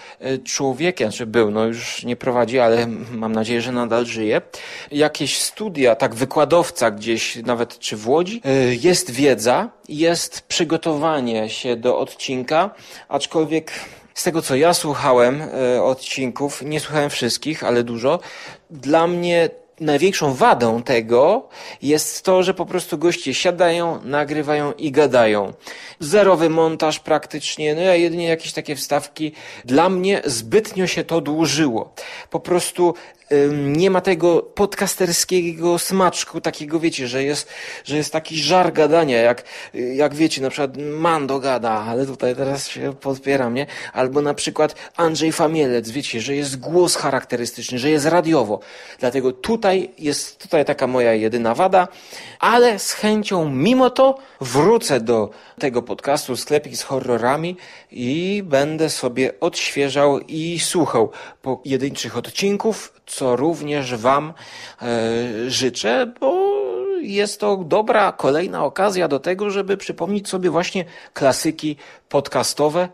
człowiekiem, 0.44 1.12
czy 1.12 1.26
był, 1.26 1.52
no 1.52 1.66
już 1.66 2.04
nie 2.04 2.16
prowadzi, 2.16 2.60
ale 2.60 2.88
mam 3.12 3.32
nadzieję, 3.32 3.62
że 3.62 3.72
nadal 3.72 4.06
żyje. 4.06 4.42
Jakieś 4.92 5.38
studia, 5.38 5.96
tak 5.96 6.16
wykładowca 6.16 6.92
gdzieś, 6.92 7.36
nawet 7.36 7.80
czy 7.80 7.98
w 7.98 8.10
Łodzi, 8.10 8.42
jest 8.82 9.12
wiedza, 9.12 9.71
jest 9.90 10.42
przygotowanie 10.42 11.50
się 11.50 11.76
do 11.76 12.00
odcinka, 12.00 12.70
aczkolwiek 13.10 13.72
z 14.14 14.24
tego 14.24 14.42
co 14.42 14.56
ja 14.56 14.74
słuchałem 14.74 15.42
e, 15.42 15.84
odcinków, 15.84 16.62
nie 16.62 16.80
słuchałem 16.80 17.10
wszystkich, 17.10 17.64
ale 17.64 17.84
dużo, 17.84 18.20
dla 18.70 19.08
mnie 19.08 19.50
największą 19.82 20.34
wadą 20.34 20.84
tego 20.84 21.50
jest 21.82 22.24
to, 22.24 22.44
że 22.44 22.54
po 22.54 22.66
prostu 22.66 22.98
goście 22.98 23.34
siadają, 23.34 24.00
nagrywają 24.04 24.74
i 24.74 24.92
gadają. 24.92 25.54
Zerowy 26.00 26.50
montaż 26.50 27.00
praktycznie, 27.00 27.76
no 27.76 27.82
ja 27.82 27.96
jedynie 27.96 28.28
jakieś 28.28 28.54
takie 28.54 28.76
wstawki. 28.76 29.32
Dla 29.66 29.90
mnie 29.90 30.22
zbytnio 30.26 30.88
się 30.88 31.04
to 31.04 31.22
dłużyło. 31.22 31.94
Po 32.30 32.40
prostu 32.40 32.94
nie 33.52 33.92
ma 33.92 34.02
tego 34.02 34.42
podcasterskiego 34.42 35.80
smaczku, 35.80 36.42
takiego 36.42 36.80
wiecie, 36.80 37.08
że 37.08 37.24
jest, 37.24 37.50
że 37.84 37.98
jest 37.98 38.14
taki 38.14 38.38
żar 38.38 38.74
gadania, 38.74 39.18
jak, 39.18 39.44
jak 39.96 40.16
wiecie, 40.16 40.42
na 40.42 40.50
przykład 40.50 40.78
Mando 40.78 41.40
gada, 41.40 41.72
ale 41.72 42.06
tutaj 42.06 42.36
teraz 42.36 42.68
się 42.68 42.94
podpieram, 42.94 43.54
nie? 43.54 43.66
Albo 43.94 44.22
na 44.22 44.34
przykład 44.34 44.76
Andrzej 44.96 45.32
Famielec, 45.32 45.90
wiecie, 45.90 46.22
że 46.22 46.36
jest 46.36 46.60
głos 46.60 46.96
charakterystyczny, 46.96 47.80
że 47.80 47.90
jest 47.90 48.06
radiowo. 48.06 48.60
Dlatego 49.00 49.32
tutaj 49.32 49.71
jest 49.76 50.42
tutaj 50.42 50.66
taka 50.66 50.88
moja 50.88 51.14
jedyna 51.14 51.56
wada, 51.56 51.88
ale 52.40 52.80
z 52.80 52.92
chęcią 52.92 53.50
mimo 53.50 53.90
to 53.90 54.18
wrócę 54.42 55.00
do 55.00 55.30
tego 55.60 55.82
podcastu 55.82 56.38
Sklepik 56.38 56.76
z 56.76 56.84
horrorami 56.84 57.58
i 57.92 58.42
będę 58.46 58.90
sobie 58.90 59.40
odświeżał 59.40 60.20
i 60.20 60.60
słuchał 60.60 61.12
pojedynczych 61.42 62.18
odcinków, 62.18 63.02
co 63.06 63.36
również 63.36 63.96
Wam 63.96 64.34
e, 64.82 64.86
życzę, 65.48 66.14
bo 66.20 66.52
jest 67.02 67.40
to 67.40 67.58
dobra 67.58 68.12
kolejna 68.12 68.66
okazja 68.66 69.08
do 69.08 69.20
tego, 69.20 69.50
żeby 69.50 69.78
przypomnieć 69.78 70.30
sobie 70.30 70.50
właśnie 70.50 70.86
klasyki 71.14 71.76
podcastowe, 72.10 72.90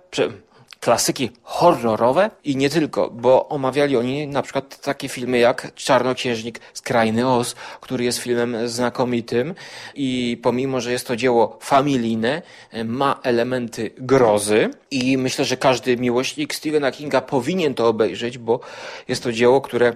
klasyki 0.80 1.32
horrorowe 1.44 2.30
i 2.44 2.56
nie 2.56 2.70
tylko, 2.70 3.10
bo 3.10 3.50
omawiali 3.50 3.98
oni 3.98 4.28
na 4.28 4.42
przykład 4.42 4.82
takie 4.82 5.10
filmy 5.10 5.38
jak 5.38 5.76
Czarnoksiężnik 5.76 6.60
Skrajny 6.74 7.30
Os, 7.30 7.56
który 7.82 8.04
jest 8.04 8.20
filmem 8.20 8.68
znakomitym 8.68 9.56
i 9.96 10.40
pomimo, 10.44 10.82
że 10.82 10.92
jest 10.92 11.08
to 11.08 11.16
dzieło 11.16 11.58
familijne, 11.62 12.42
ma 12.86 13.20
elementy 13.24 13.92
grozy 13.98 14.70
i 14.92 15.18
myślę, 15.18 15.46
że 15.46 15.58
każdy 15.58 15.98
miłośnik 15.98 16.54
Stephena 16.56 16.92
Kinga 16.92 17.22
powinien 17.22 17.74
to 17.74 17.88
obejrzeć, 17.88 18.38
bo 18.38 18.60
jest 19.08 19.24
to 19.24 19.32
dzieło, 19.32 19.62
które 19.62 19.94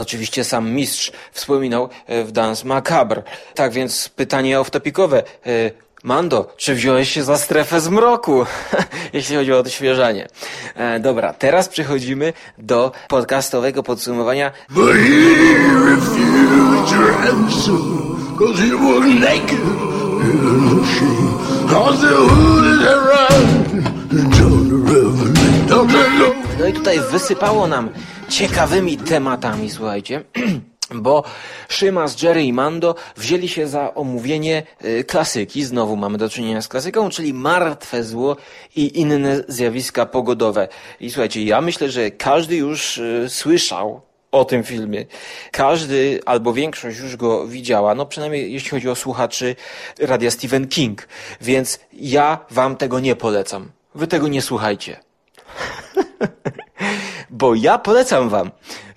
Oczywiście 0.00 0.44
sam 0.44 0.70
mistrz 0.70 1.12
wspominał 1.32 1.88
w 2.08 2.32
Dance 2.32 2.66
Macabre. 2.66 3.22
Tak 3.54 3.72
więc 3.72 4.08
pytanie 4.08 4.58
off-topicowe. 4.60 5.22
Mando, 6.06 6.54
czy 6.56 6.74
wziąłeś 6.74 7.12
się 7.12 7.24
za 7.24 7.38
strefę 7.38 7.80
zmroku, 7.80 8.46
jeśli 9.12 9.36
chodzi 9.36 9.52
o 9.52 9.58
odświeżanie? 9.58 10.28
E, 10.74 11.00
dobra, 11.00 11.32
teraz 11.32 11.68
przechodzimy 11.68 12.32
do 12.58 12.92
podcastowego 13.08 13.82
podsumowania. 13.82 14.52
No 26.58 26.66
i 26.66 26.72
tutaj 26.72 27.00
wysypało 27.12 27.66
nam 27.66 27.88
ciekawymi 28.28 28.96
tematami, 28.96 29.70
słuchajcie. 29.70 30.24
bo 30.94 31.24
Szymas, 31.68 32.22
Jerry 32.22 32.44
i 32.44 32.52
Mando 32.52 32.94
wzięli 33.16 33.48
się 33.48 33.66
za 33.66 33.94
omówienie 33.94 34.62
y, 34.84 35.04
klasyki. 35.04 35.64
Znowu 35.64 35.96
mamy 35.96 36.18
do 36.18 36.28
czynienia 36.28 36.62
z 36.62 36.68
klasyką, 36.68 37.10
czyli 37.10 37.34
martwe 37.34 38.04
zło 38.04 38.36
i 38.76 39.00
inne 39.00 39.42
zjawiska 39.48 40.06
pogodowe. 40.06 40.68
I 41.00 41.10
słuchajcie, 41.10 41.44
ja 41.44 41.60
myślę, 41.60 41.90
że 41.90 42.10
każdy 42.10 42.56
już 42.56 42.98
y, 42.98 43.26
słyszał 43.28 44.00
o 44.32 44.44
tym 44.44 44.64
filmie. 44.64 45.06
Każdy 45.52 46.20
albo 46.26 46.52
większość 46.52 46.98
już 46.98 47.16
go 47.16 47.46
widziała, 47.46 47.94
no 47.94 48.06
przynajmniej 48.06 48.52
jeśli 48.52 48.70
chodzi 48.70 48.88
o 48.88 48.94
słuchaczy 48.94 49.56
radia 49.98 50.30
Stephen 50.30 50.68
King. 50.68 51.08
Więc 51.40 51.80
ja 51.92 52.38
wam 52.50 52.76
tego 52.76 53.00
nie 53.00 53.16
polecam. 53.16 53.70
Wy 53.94 54.06
tego 54.06 54.28
nie 54.28 54.42
słuchajcie. 54.42 54.96
Bo 57.36 57.54
ja 57.54 57.78
polecam 57.78 58.28
wam. 58.28 58.50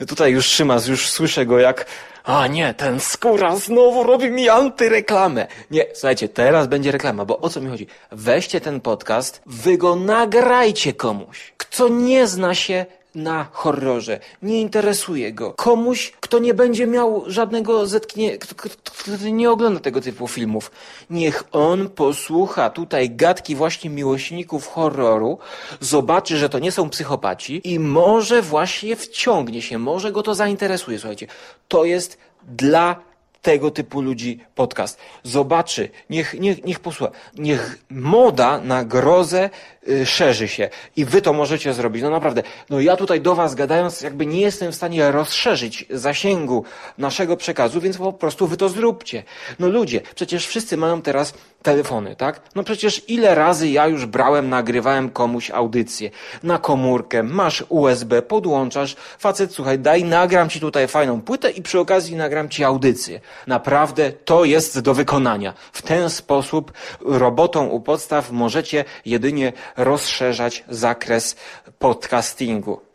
Tutaj 0.07 0.31
już 0.31 0.45
Szymas, 0.45 0.87
już 0.87 1.09
słyszę 1.09 1.45
go 1.45 1.59
jak 1.59 1.85
a 2.23 2.47
nie, 2.47 2.73
ten 2.73 2.99
skóra 2.99 3.55
znowu 3.55 4.03
robi 4.03 4.31
mi 4.31 4.49
antyreklamę. 4.49 5.47
Nie, 5.71 5.85
słuchajcie, 5.93 6.29
teraz 6.29 6.67
będzie 6.67 6.91
reklama, 6.91 7.25
bo 7.25 7.39
o 7.39 7.49
co 7.49 7.61
mi 7.61 7.69
chodzi? 7.69 7.87
Weźcie 8.11 8.61
ten 8.61 8.81
podcast, 8.81 9.41
wy 9.45 9.77
go 9.77 9.95
nagrajcie 9.95 10.93
komuś, 10.93 11.53
kto 11.57 11.87
nie 11.87 12.27
zna 12.27 12.55
się 12.55 12.85
na 13.15 13.47
horrorze, 13.51 14.19
nie 14.41 14.61
interesuje 14.61 15.33
go. 15.33 15.53
Komuś, 15.53 16.13
kto 16.19 16.39
nie 16.39 16.53
będzie 16.53 16.87
miał 16.87 17.23
żadnego 17.27 17.87
zetknięcia, 17.87 18.37
kto, 18.37 19.11
nie 19.31 19.51
ogląda 19.51 19.79
tego 19.79 20.01
typu 20.01 20.27
filmów. 20.27 20.71
Niech 21.09 21.43
on 21.51 21.89
posłucha 21.89 22.69
tutaj 22.69 23.09
gadki 23.09 23.55
właśnie 23.55 23.89
miłośników 23.89 24.67
horroru, 24.67 25.37
zobaczy, 25.79 26.37
że 26.37 26.49
to 26.49 26.59
nie 26.59 26.71
są 26.71 26.89
psychopaci 26.89 27.61
i 27.63 27.79
może 27.79 28.41
właśnie 28.41 28.95
wciągnie 28.95 29.61
się, 29.61 29.77
może 29.77 30.11
go 30.11 30.23
to 30.23 30.35
zainteresuje. 30.35 30.99
Słuchajcie, 30.99 31.27
to 31.67 31.85
jest 31.85 32.17
dla 32.47 33.08
tego 33.41 33.71
typu 33.71 34.01
ludzi 34.01 34.39
podcast. 34.55 34.99
Zobaczy, 35.23 35.89
niech, 36.09 36.39
niech, 36.39 36.63
niech 36.63 36.79
posłucha, 36.79 37.11
niech 37.37 37.77
moda 37.89 38.61
na 38.61 38.85
grozę 38.85 39.49
y, 39.87 40.05
szerzy 40.05 40.47
się 40.47 40.69
i 40.95 41.05
wy 41.05 41.21
to 41.21 41.33
możecie 41.33 41.73
zrobić. 41.73 42.03
No 42.03 42.09
naprawdę, 42.09 42.43
no 42.69 42.79
ja 42.79 42.95
tutaj 42.95 43.21
do 43.21 43.35
was 43.35 43.55
gadając 43.55 44.01
jakby 44.01 44.25
nie 44.25 44.41
jestem 44.41 44.71
w 44.71 44.75
stanie 44.75 45.11
rozszerzyć 45.11 45.85
zasięgu 45.89 46.63
naszego 46.97 47.37
przekazu, 47.37 47.81
więc 47.81 47.97
po 47.97 48.13
prostu 48.13 48.47
wy 48.47 48.57
to 48.57 48.69
zróbcie. 48.69 49.23
No 49.59 49.67
ludzie, 49.67 50.01
przecież 50.15 50.47
wszyscy 50.47 50.77
mają 50.77 51.01
teraz 51.01 51.33
telefony, 51.61 52.15
tak? 52.15 52.41
No 52.55 52.63
przecież 52.63 53.09
ile 53.09 53.35
razy 53.35 53.69
ja 53.69 53.87
już 53.87 54.05
brałem, 54.05 54.49
nagrywałem 54.49 55.09
komuś 55.09 55.51
audycję 55.51 56.09
na 56.43 56.57
komórkę, 56.57 57.23
masz 57.23 57.63
USB, 57.69 58.21
podłączasz, 58.21 58.95
facet, 59.19 59.53
słuchaj, 59.53 59.79
daj, 59.79 60.03
nagram 60.03 60.49
ci 60.49 60.59
tutaj 60.59 60.87
fajną 60.87 61.21
płytę 61.21 61.51
i 61.51 61.61
przy 61.61 61.79
okazji 61.79 62.15
nagram 62.15 62.49
ci 62.49 62.63
audycję. 62.63 63.21
Naprawdę 63.47 64.11
to 64.11 64.45
jest 64.45 64.79
do 64.79 64.93
wykonania. 64.93 65.53
W 65.71 65.81
ten 65.81 66.09
sposób 66.09 66.71
robotą 67.01 67.67
u 67.67 67.81
podstaw 67.81 68.31
możecie 68.31 68.85
jedynie 69.05 69.53
rozszerzać 69.77 70.63
zakres 70.69 71.35
podcastingu. 71.79 72.88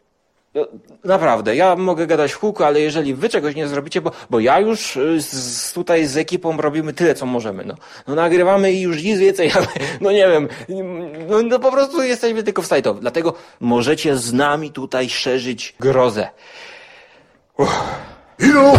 No, 0.54 0.66
naprawdę, 1.04 1.56
ja 1.56 1.76
mogę 1.76 2.06
gadać 2.06 2.32
w 2.32 2.38
kółko, 2.38 2.66
ale 2.66 2.80
jeżeli 2.80 3.14
wy 3.14 3.28
czegoś 3.28 3.54
nie 3.54 3.68
zrobicie, 3.68 4.00
bo, 4.00 4.10
bo 4.30 4.40
ja 4.40 4.60
już 4.60 4.96
y, 4.96 5.22
z, 5.22 5.72
tutaj 5.72 6.06
z 6.06 6.16
ekipą 6.16 6.56
robimy 6.56 6.92
tyle, 6.92 7.14
co 7.14 7.26
możemy. 7.26 7.64
No, 7.64 7.74
no 8.08 8.14
nagrywamy 8.14 8.72
i 8.72 8.80
już 8.80 9.02
nic 9.02 9.18
więcej, 9.18 9.52
ale, 9.56 9.66
no 10.00 10.12
nie 10.12 10.28
wiem, 10.28 10.48
no, 11.28 11.42
no 11.42 11.58
po 11.58 11.72
prostu 11.72 12.02
jesteśmy 12.02 12.42
tylko 12.42 12.62
w 12.62 12.66
sajtowi. 12.66 13.00
Dlatego 13.00 13.34
możecie 13.60 14.16
z 14.16 14.32
nami 14.32 14.70
tutaj 14.70 15.08
szerzyć 15.08 15.74
grozę. 15.80 16.28
You 18.38 18.74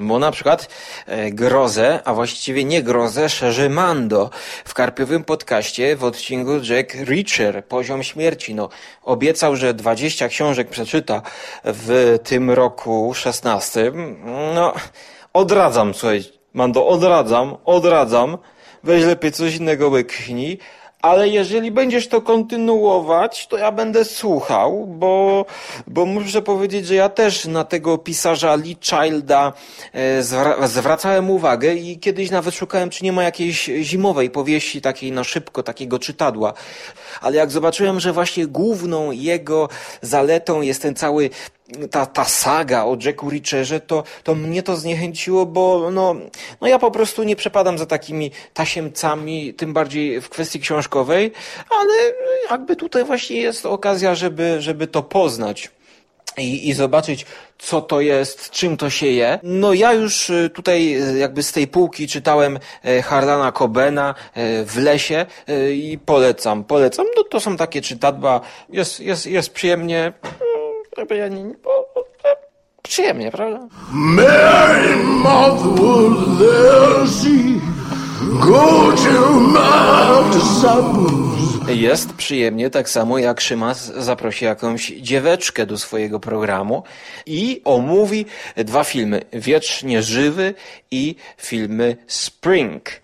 Bo 0.00 0.18
na 0.18 0.30
przykład 0.30 0.68
e, 1.06 1.30
grozę, 1.30 2.00
a 2.04 2.14
właściwie 2.14 2.64
nie 2.64 2.82
grozę, 2.82 3.28
szerzy 3.28 3.70
Mando 3.70 4.30
w 4.64 4.74
karpiowym 4.74 5.24
podcaście 5.24 5.96
w 5.96 6.04
odcinku 6.04 6.50
Jack 6.62 6.94
Reacher, 6.94 7.64
Poziom 7.64 8.02
Śmierci. 8.02 8.54
No, 8.54 8.68
obiecał, 9.02 9.56
że 9.56 9.74
20 9.74 10.28
książek 10.28 10.68
przeczyta 10.68 11.22
w 11.64 12.18
tym 12.24 12.50
roku 12.50 13.14
16. 13.14 13.92
No, 14.54 14.72
odradzam, 15.32 15.94
słuchaj, 15.94 16.24
Mando, 16.54 16.86
odradzam, 16.86 17.56
odradzam. 17.64 18.38
Weź 18.84 19.04
lepiej 19.04 19.32
coś 19.32 19.56
innego 19.56 19.88
łyknij. 19.88 20.58
Ale 21.02 21.28
jeżeli 21.28 21.70
będziesz 21.70 22.08
to 22.08 22.22
kontynuować, 22.22 23.46
to 23.46 23.58
ja 23.58 23.72
będę 23.72 24.04
słuchał, 24.04 24.86
bo, 24.86 25.46
bo 25.86 26.06
muszę 26.06 26.42
powiedzieć, 26.42 26.86
że 26.86 26.94
ja 26.94 27.08
też 27.08 27.44
na 27.44 27.64
tego 27.64 27.98
pisarza 27.98 28.56
Lee 28.56 28.76
Childa 28.80 29.52
e, 29.92 30.22
zwracałem 30.68 31.30
uwagę 31.30 31.74
i 31.74 31.98
kiedyś 31.98 32.30
nawet 32.30 32.54
szukałem, 32.54 32.90
czy 32.90 33.04
nie 33.04 33.12
ma 33.12 33.22
jakiejś 33.22 33.64
zimowej 33.64 34.30
powieści 34.30 34.80
takiej 34.80 35.12
na 35.12 35.24
szybko, 35.24 35.62
takiego 35.62 35.98
czytadła. 35.98 36.52
Ale 37.20 37.36
jak 37.36 37.50
zobaczyłem, 37.50 38.00
że 38.00 38.12
właśnie 38.12 38.46
główną 38.46 39.10
jego 39.10 39.68
zaletą 40.02 40.60
jest 40.60 40.82
ten 40.82 40.94
cały 40.94 41.30
ta, 41.90 42.06
ta 42.06 42.24
saga 42.24 42.84
o 42.84 42.96
Jacku 43.04 43.30
Richerze, 43.30 43.80
to, 43.80 44.04
to 44.24 44.34
mnie 44.34 44.62
to 44.62 44.76
zniechęciło, 44.76 45.46
bo 45.46 45.90
no, 45.90 46.14
no 46.60 46.66
ja 46.68 46.78
po 46.78 46.90
prostu 46.90 47.22
nie 47.22 47.36
przepadam 47.36 47.78
za 47.78 47.86
takimi 47.86 48.30
tasiemcami, 48.54 49.54
tym 49.54 49.72
bardziej 49.72 50.20
w 50.20 50.28
kwestii 50.28 50.60
książkowej, 50.60 51.32
ale 51.70 51.94
jakby 52.50 52.76
tutaj 52.76 53.04
właśnie 53.04 53.36
jest 53.36 53.66
okazja, 53.66 54.14
żeby, 54.14 54.56
żeby 54.60 54.86
to 54.86 55.02
poznać. 55.02 55.70
I, 56.38 56.68
i 56.68 56.72
zobaczyć, 56.72 57.26
co 57.58 57.80
to 57.80 58.00
jest, 58.00 58.50
czym 58.50 58.76
to 58.76 58.90
się 58.90 59.06
je. 59.06 59.38
No 59.42 59.72
ja 59.72 59.92
już 59.92 60.30
y, 60.30 60.50
tutaj 60.54 61.02
y, 61.14 61.18
jakby 61.18 61.42
z 61.42 61.52
tej 61.52 61.66
półki 61.66 62.08
czytałem 62.08 62.58
y, 62.86 63.02
Harlana 63.02 63.52
Cobena 63.52 64.14
w 64.66 64.76
lesie 64.76 65.26
i 65.72 65.98
polecam, 66.06 66.64
polecam. 66.64 67.06
No 67.16 67.24
to 67.24 67.40
są 67.40 67.56
takie 67.56 67.82
czytadła, 67.82 68.40
jest, 68.68 69.00
jest, 69.00 69.26
jest 69.26 69.50
przyjemnie 69.50 70.12
ja 71.16 71.28
nie, 71.28 71.42
nie, 71.42 71.54
przyjemnie, 72.82 73.30
prawda? 73.30 73.68
Mary 73.92 74.96
go 78.40 78.92
to 78.96 79.32
my. 79.40 79.72
Jest 81.74 82.12
przyjemnie, 82.12 82.70
tak 82.70 82.88
samo 82.88 83.18
jak 83.18 83.40
Szymas 83.40 83.84
zaprosi 83.84 84.44
jakąś 84.44 84.86
dzieweczkę 84.86 85.66
do 85.66 85.78
swojego 85.78 86.20
programu 86.20 86.82
i 87.26 87.60
omówi 87.64 88.26
dwa 88.56 88.84
filmy. 88.84 89.22
Wiecznie 89.32 90.02
Żywy 90.02 90.54
i 90.90 91.14
filmy 91.36 91.96
Spring 92.06 93.02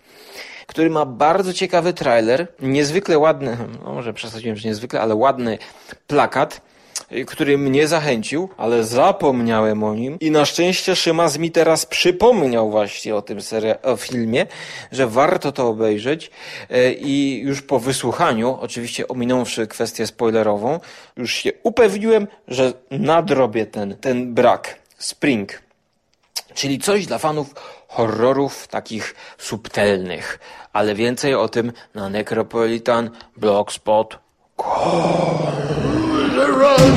który 0.67 0.89
ma 0.89 1.05
bardzo 1.05 1.53
ciekawy 1.53 1.93
trailer, 1.93 2.47
niezwykle 2.59 3.19
ładny, 3.19 3.57
no 3.83 3.93
może 3.93 4.13
przesadziłem, 4.13 4.57
że 4.57 4.67
niezwykle, 4.69 5.01
ale 5.01 5.15
ładny 5.15 5.57
plakat 6.07 6.61
który 7.27 7.57
mnie 7.57 7.87
zachęcił, 7.87 8.49
ale 8.57 8.83
zapomniałem 8.83 9.83
o 9.83 9.95
nim 9.95 10.17
i 10.19 10.31
na 10.31 10.45
szczęście 10.45 10.95
Szymas 10.95 11.37
mi 11.37 11.51
teraz 11.51 11.85
przypomniał 11.85 12.71
właśnie 12.71 13.15
o 13.15 13.21
tym 13.21 13.39
o 13.83 13.95
filmie, 13.95 14.45
że 14.91 15.07
warto 15.07 15.51
to 15.51 15.67
obejrzeć 15.67 16.31
e, 16.69 16.93
i 16.93 17.39
już 17.39 17.61
po 17.61 17.79
wysłuchaniu, 17.79 18.57
oczywiście 18.61 19.07
ominąwszy 19.07 19.67
kwestię 19.67 20.07
spoilerową, 20.07 20.79
już 21.17 21.33
się 21.33 21.51
upewniłem, 21.63 22.27
że 22.47 22.73
nadrobię 22.91 23.65
ten, 23.65 23.95
ten 23.97 24.33
brak. 24.33 24.79
Spring. 24.97 25.61
Czyli 26.53 26.79
coś 26.79 27.05
dla 27.05 27.17
fanów 27.17 27.53
horrorów 27.87 28.67
takich 28.67 29.15
subtelnych. 29.37 30.39
Ale 30.73 30.95
więcej 30.95 31.35
o 31.35 31.47
tym 31.47 31.71
na 31.95 32.09
Necropolitan 32.09 33.09
Blogspot. 33.37 34.19
run 36.51 36.91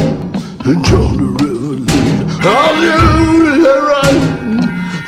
and 0.64 0.84
John 0.84 1.16
the 1.16 1.28
River 1.42 1.76
lead. 1.86 2.30
Hallelujah, 2.42 3.78
run. 3.88 4.16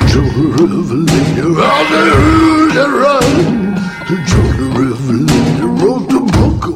John 0.09 0.29
the 0.35 0.47
River 0.57 0.99
lead. 1.09 1.37
Hallelujah, 1.57 2.89
run 3.01 3.23
and 4.11 4.27
John 4.27 4.51
the 4.57 4.67
River 4.79 5.13
lead. 5.13 5.54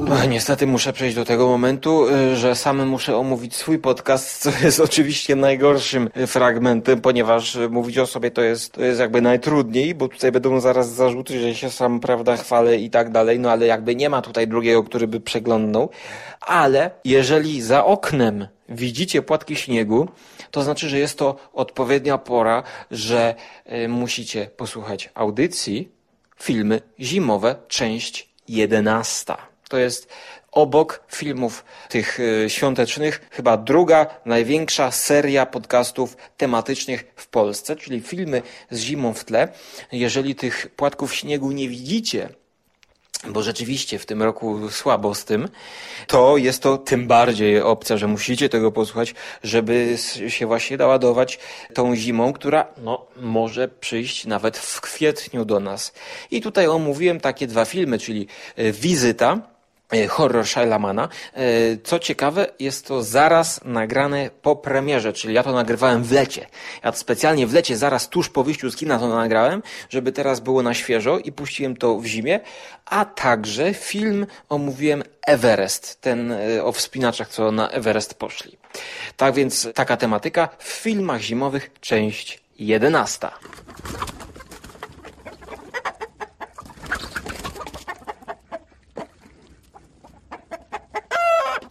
Niestety 0.10 0.68
muszę 0.68 0.94
przejść 0.94 1.16
do 1.16 1.26
tego 1.26 1.48
momentu, 1.48 2.08
y, 2.08 2.36
że 2.36 2.56
sam 2.56 2.88
muszę 2.88 3.18
omówić 3.18 3.56
swój 3.56 3.80
podcast, 3.80 4.42
co 4.42 4.52
jest 4.64 4.80
oczywiście 4.90 5.36
najgorszym 5.36 6.10
fragmentem, 6.28 7.02
ponieważ 7.02 7.58
mówić 7.70 7.98
o 7.98 8.08
sobie 8.08 8.32
to 8.32 8.42
jest, 8.42 8.72
to 8.72 8.84
jest 8.84 9.00
jakby 9.00 9.22
najtrudniej, 9.22 9.96
bo 9.96 10.08
tutaj 10.08 10.32
będą 10.32 10.60
zaraz 10.60 10.90
zarzuty, 10.94 11.40
że 11.40 11.56
się 11.56 11.70
sam, 11.70 12.00
prawda, 12.00 12.38
chwalę 12.38 12.78
i 12.78 12.90
tak 12.90 13.12
dalej, 13.12 13.40
no 13.40 13.52
ale 13.52 13.66
jakby 13.66 13.96
nie 13.96 14.10
ma 14.10 14.22
tutaj 14.22 14.48
drugiego, 14.48 14.84
który 14.84 15.08
by 15.08 15.20
przeglądnął. 15.20 15.90
Ale 16.42 16.92
jeżeli 17.06 17.62
za 17.62 17.86
oknem 17.86 18.48
widzicie 18.70 19.22
płatki 19.22 19.56
śniegu, 19.56 20.08
to 20.52 20.64
znaczy, 20.64 20.90
że 20.90 21.00
jest 21.00 21.18
to 21.18 21.36
odpowiednia 21.54 22.18
pora, 22.18 22.64
że 22.92 23.36
y, 23.74 23.88
musicie 23.88 24.50
posłuchać 24.58 25.10
audycji, 25.14 25.92
filmy 26.40 26.82
zimowe, 27.00 27.56
część 27.68 28.30
jedenasta. 28.48 29.50
To 29.70 29.78
jest 29.78 30.08
obok 30.52 31.04
filmów 31.08 31.66
tych 31.90 32.20
e, 32.20 32.50
świątecznych, 32.50 33.30
chyba 33.32 33.58
druga 33.58 34.08
największa 34.26 34.92
seria 34.92 35.46
podcastów 35.46 36.18
tematycznych 36.38 37.14
w 37.16 37.28
Polsce, 37.28 37.76
czyli 37.76 38.02
filmy 38.02 38.42
z 38.72 38.80
zimą 38.80 39.14
w 39.14 39.24
tle. 39.24 39.48
Jeżeli 39.92 40.36
tych 40.36 40.68
płatków 40.76 41.16
śniegu 41.16 41.52
nie 41.52 41.70
widzicie, 41.70 42.30
bo 43.28 43.44
rzeczywiście 43.44 44.00
w 44.00 44.06
tym 44.06 44.24
roku 44.24 44.70
słabo 44.70 45.16
z 45.16 45.26
tym, 45.26 45.50
to 46.08 46.38
jest 46.38 46.64
to 46.64 46.78
tym 46.78 47.08
bardziej 47.08 47.62
opcja, 47.62 47.98
że 47.98 48.08
musicie 48.08 48.50
tego 48.50 48.72
posłuchać, 48.72 49.16
żeby 49.44 49.98
się 50.28 50.46
właśnie 50.46 50.78
naładować 50.78 51.40
tą 51.74 51.96
zimą, 51.96 52.34
która 52.34 52.66
no, 52.78 53.06
może 53.16 53.68
przyjść 53.68 54.26
nawet 54.26 54.58
w 54.58 54.82
kwietniu 54.82 55.46
do 55.46 55.60
nas. 55.60 55.94
I 56.32 56.42
tutaj 56.42 56.68
omówiłem 56.68 57.20
takie 57.20 57.48
dwa 57.48 57.66
filmy, 57.66 58.00
czyli 58.00 58.28
e, 58.56 58.72
Wizyta, 58.72 59.42
horror 60.10 60.46
Shailamana. 60.48 61.10
E, 61.34 61.42
co 61.84 62.00
ciekawe, 62.00 62.48
jest 62.60 62.88
to 62.88 63.04
zaraz 63.04 63.62
nagrane 63.66 64.30
po 64.42 64.56
premierze, 64.56 65.14
czyli 65.14 65.34
ja 65.34 65.44
to 65.44 65.52
nagrywałem 65.52 66.04
w 66.04 66.12
lecie. 66.12 66.48
Ja 66.84 66.92
to 66.92 66.98
specjalnie 66.98 67.48
w 67.48 67.54
lecie, 67.54 67.78
zaraz 67.78 68.10
tuż 68.10 68.30
po 68.30 68.44
wyjściu 68.44 68.72
z 68.72 68.76
kina 68.76 69.00
to 69.00 69.08
nagrałem, 69.08 69.64
żeby 69.90 70.12
teraz 70.12 70.40
było 70.40 70.64
na 70.64 70.74
świeżo 70.74 71.20
i 71.20 71.32
puściłem 71.32 71.78
to 71.78 72.00
w 72.00 72.06
zimie, 72.06 72.40
a 72.86 73.06
także 73.06 73.74
film 73.74 74.28
omówiłem 74.50 75.04
Everest, 75.28 76.02
ten 76.02 76.32
e, 76.32 76.64
o 76.64 76.72
wspinaczach, 76.72 77.30
co 77.30 77.52
na 77.52 77.70
Everest 77.70 78.14
poszli. 78.14 78.58
Tak 79.18 79.34
więc 79.34 79.68
taka 79.76 79.98
tematyka 79.98 80.50
w 80.60 80.68
filmach 80.68 81.22
zimowych, 81.22 81.70
część 81.82 82.40
jedenasta. 82.60 83.32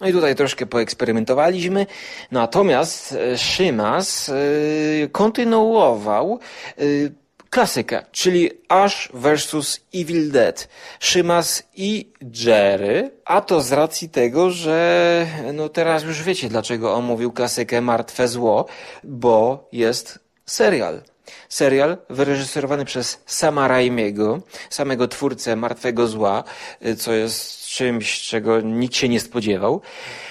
No 0.00 0.08
i 0.08 0.12
tutaj 0.12 0.34
troszkę 0.34 0.66
poeksperymentowaliśmy. 0.66 1.86
Natomiast 2.30 3.12
e, 3.12 3.38
Szymas 3.38 4.28
yy, 4.28 5.08
kontynuował 5.08 6.40
yy, 6.78 7.12
klasykę, 7.50 8.04
czyli 8.12 8.50
Ash 8.68 9.08
vs. 9.14 9.80
Evil 9.94 10.30
Dead. 10.30 10.68
Szymas 11.00 11.62
i 11.76 12.12
Jerry, 12.44 13.10
a 13.24 13.40
to 13.40 13.60
z 13.60 13.72
racji 13.72 14.08
tego, 14.08 14.50
że 14.50 15.26
no 15.54 15.68
teraz 15.68 16.04
już 16.04 16.22
wiecie, 16.22 16.48
dlaczego 16.48 16.94
on 16.94 17.04
mówił 17.04 17.32
klasykę 17.32 17.80
Martwe 17.80 18.28
Zło, 18.28 18.66
bo 19.04 19.68
jest 19.72 20.18
serial. 20.46 21.02
Serial 21.48 21.98
wyreżyserowany 22.10 22.84
przez 22.84 23.22
Sama 23.26 23.68
Raimiego, 23.68 24.40
samego 24.70 25.08
twórcę 25.08 25.56
Martwego 25.56 26.06
Zła, 26.06 26.44
co 26.98 27.12
jest 27.12 27.66
czymś, 27.66 28.20
czego 28.20 28.60
nikt 28.60 28.94
się 28.96 29.08
nie 29.08 29.20
spodziewał. 29.20 29.80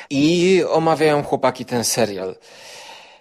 I 0.10 0.64
omawiają 0.70 1.24
chłopaki 1.24 1.66
ten 1.66 1.84
serial. 1.84 2.36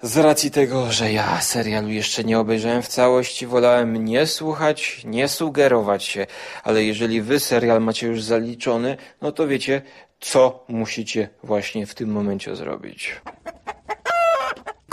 Z 0.03 0.16
racji 0.16 0.51
tego, 0.51 0.93
że 0.93 1.12
ja 1.12 1.40
serialu 1.40 1.89
jeszcze 1.89 2.24
nie 2.24 2.39
obejrzałem 2.39 2.82
w 2.82 2.89
całości, 2.89 3.47
wolałem 3.47 4.05
nie 4.05 4.27
słuchać, 4.27 5.03
nie 5.05 5.28
sugerować 5.28 6.05
się, 6.05 6.27
ale 6.65 6.85
jeżeli 6.85 7.23
wy 7.23 7.40
serial 7.40 7.82
macie 7.82 8.07
już 8.07 8.23
zaliczony, 8.23 8.97
no 9.23 9.32
to 9.32 9.48
wiecie, 9.48 9.82
co 10.20 10.65
musicie 10.69 11.28
właśnie 11.43 11.86
w 11.86 11.94
tym 11.94 12.11
momencie 12.12 12.57
zrobić. 12.57 13.20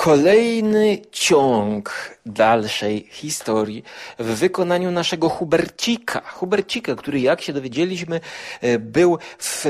Kolejny 0.03 0.97
ciąg 1.11 2.17
dalszej 2.25 3.07
historii 3.11 3.83
w 4.19 4.25
wykonaniu 4.25 4.91
naszego 4.91 5.29
Hubercika. 5.29 6.21
Hubercika, 6.25 6.95
który 6.95 7.19
jak 7.19 7.41
się 7.41 7.53
dowiedzieliśmy 7.53 8.19
e, 8.61 8.79
był 8.79 9.17
w, 9.37 9.65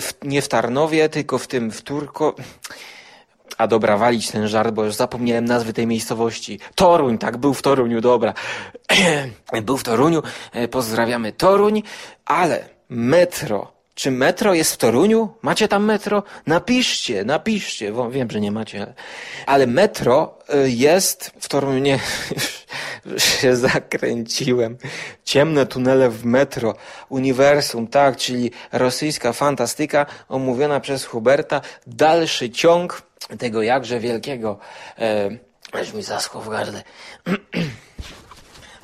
w, 0.00 0.12
nie 0.24 0.42
w 0.42 0.48
Tarnowie, 0.48 1.08
tylko 1.08 1.38
w 1.38 1.46
tym 1.46 1.70
w 1.70 1.82
Turko... 1.82 2.34
A 3.58 3.66
dobra, 3.66 3.96
walić 3.96 4.30
ten 4.30 4.48
żart, 4.48 4.74
bo 4.74 4.84
już 4.84 4.94
zapomniałem 4.94 5.44
nazwy 5.44 5.72
tej 5.72 5.86
miejscowości. 5.86 6.60
Toruń, 6.74 7.18
tak, 7.18 7.36
był 7.36 7.54
w 7.54 7.62
Toruniu, 7.62 8.00
dobra. 8.00 8.34
był 9.62 9.76
w 9.76 9.82
Toruniu, 9.82 10.22
e, 10.52 10.68
pozdrawiamy 10.68 11.32
Toruń, 11.32 11.82
ale 12.24 12.68
metro 12.88 13.73
czy 13.94 14.10
metro 14.10 14.54
jest 14.54 14.72
w 14.72 14.76
Toruniu? 14.76 15.28
Macie 15.42 15.68
tam 15.68 15.84
metro? 15.84 16.22
Napiszcie, 16.46 17.24
napiszcie. 17.24 17.92
Bo 17.92 18.10
wiem, 18.10 18.30
że 18.30 18.40
nie 18.40 18.52
macie. 18.52 18.94
Ale 19.46 19.66
metro 19.66 20.38
y, 20.54 20.70
jest 20.70 21.32
w 21.40 21.48
Toruniu. 21.48 21.78
Nie, 21.78 21.98
się 23.40 23.56
zakręciłem. 23.56 24.78
Ciemne 25.24 25.66
tunele 25.66 26.10
w 26.10 26.24
metro. 26.24 26.74
Uniwersum, 27.08 27.86
tak, 27.86 28.16
czyli 28.16 28.50
rosyjska 28.72 29.32
fantastyka 29.32 30.06
omówiona 30.28 30.80
przez 30.80 31.04
Huberta. 31.04 31.60
Dalszy 31.86 32.50
ciąg 32.50 33.02
tego 33.38 33.62
jakże 33.62 34.00
wielkiego. 34.00 34.58
E, 34.98 35.30
mi 35.94 36.02
zaschło 36.02 36.40
w 36.40 36.48
gardle. 36.48 36.82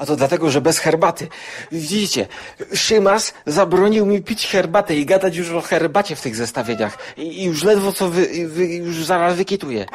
A 0.01 0.06
to 0.06 0.16
dlatego, 0.16 0.51
że 0.51 0.60
bez 0.60 0.78
herbaty. 0.78 1.28
Widzicie, 1.72 2.27
Szymas 2.74 3.35
zabronił 3.47 4.06
mi 4.06 4.22
pić 4.22 4.47
herbatę 4.47 4.97
i 4.97 5.06
gadać 5.06 5.36
już 5.36 5.51
o 5.51 5.60
herbacie 5.60 6.16
w 6.16 6.20
tych 6.20 6.36
zestawieniach. 6.36 6.98
I, 7.16 7.44
już 7.44 7.64
ledwo 7.64 7.93
co 7.93 8.09
wy, 8.09 8.48
wy, 8.48 8.66
już 8.66 9.05
zaraz 9.05 9.36
wykituję. 9.36 9.86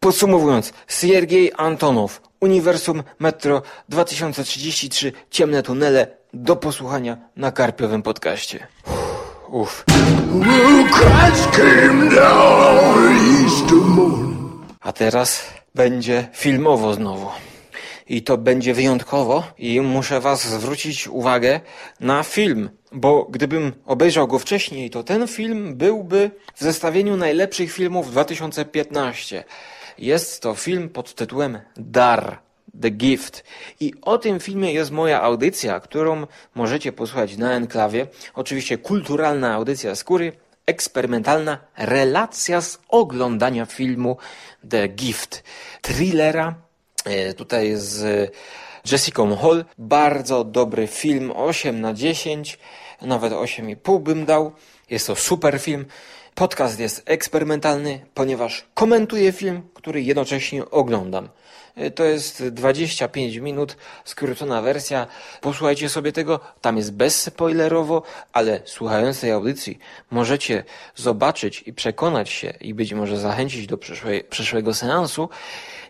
Podsumowując, 0.00 0.72
Siergiej 0.88 1.52
Antonow, 1.56 2.20
Uniwersum 2.40 3.02
Metro 3.18 3.62
2033, 3.88 5.12
Ciemne 5.30 5.62
Tunele, 5.62 6.06
do 6.32 6.56
posłuchania 6.56 7.16
na 7.36 7.52
Karpiowym 7.52 8.02
podcaście. 8.02 8.66
Uff. 9.48 9.84
A 14.80 14.92
teraz 14.92 15.46
będzie 15.74 16.28
filmowo 16.32 16.94
znowu 16.94 17.30
i 18.08 18.22
to 18.22 18.38
będzie 18.38 18.74
wyjątkowo 18.74 19.44
i 19.58 19.80
muszę 19.80 20.20
was 20.20 20.48
zwrócić 20.48 21.08
uwagę 21.08 21.60
na 22.00 22.22
film, 22.22 22.70
bo 22.92 23.24
gdybym 23.24 23.72
obejrzał 23.86 24.28
go 24.28 24.38
wcześniej, 24.38 24.90
to 24.90 25.02
ten 25.02 25.28
film 25.28 25.76
byłby 25.76 26.30
w 26.54 26.60
zestawieniu 26.60 27.16
najlepszych 27.16 27.72
filmów 27.72 28.10
2015. 28.10 29.44
Jest 29.98 30.42
to 30.42 30.54
film 30.54 30.88
pod 30.88 31.14
tytułem 31.14 31.58
Dar. 31.76 32.44
The 32.82 32.90
Gift. 32.90 33.44
I 33.80 33.92
o 34.02 34.18
tym 34.18 34.40
filmie 34.40 34.72
jest 34.72 34.90
moja 34.90 35.22
audycja, 35.22 35.80
którą 35.80 36.26
możecie 36.54 36.92
posłuchać 36.92 37.36
na 37.36 37.52
enklawie. 37.52 38.06
Oczywiście 38.34 38.78
kulturalna 38.78 39.54
audycja 39.54 39.94
skóry, 39.94 40.32
eksperymentalna 40.66 41.58
relacja 41.76 42.60
z 42.60 42.78
oglądania 42.88 43.66
filmu 43.66 44.16
The 44.70 44.88
Gift. 44.88 45.42
Thrillera 45.82 46.63
tutaj 47.36 47.72
z 47.76 48.30
Jessica 48.90 49.22
Hall. 49.42 49.64
Bardzo 49.78 50.44
dobry 50.44 50.86
film, 50.86 51.32
8 51.36 51.80
na 51.80 51.94
10, 51.94 52.58
nawet 53.02 53.32
8,5 53.32 54.00
bym 54.00 54.24
dał. 54.24 54.52
Jest 54.90 55.06
to 55.06 55.16
super 55.16 55.60
film. 55.60 55.84
Podcast 56.34 56.80
jest 56.80 57.02
eksperymentalny, 57.06 58.06
ponieważ 58.14 58.64
komentuję 58.74 59.32
film, 59.32 59.62
który 59.74 60.02
jednocześnie 60.02 60.70
oglądam. 60.70 61.28
E, 61.76 61.90
to 61.90 62.04
jest 62.04 62.48
25 62.48 63.36
minut, 63.36 63.76
skrócona 64.04 64.62
wersja. 64.62 65.06
Posłuchajcie 65.40 65.88
sobie 65.88 66.12
tego, 66.12 66.40
tam 66.60 66.76
jest 66.76 66.92
bezspoilerowo, 66.92 68.02
ale 68.32 68.60
słuchając 68.64 69.20
tej 69.20 69.30
audycji 69.30 69.78
możecie 70.10 70.64
zobaczyć 70.96 71.62
i 71.66 71.72
przekonać 71.72 72.30
się 72.30 72.54
i 72.60 72.74
być 72.74 72.92
może 72.92 73.20
zachęcić 73.20 73.66
do 73.66 73.78
przyszłej, 73.78 74.24
przyszłego 74.24 74.74
seansu, 74.74 75.28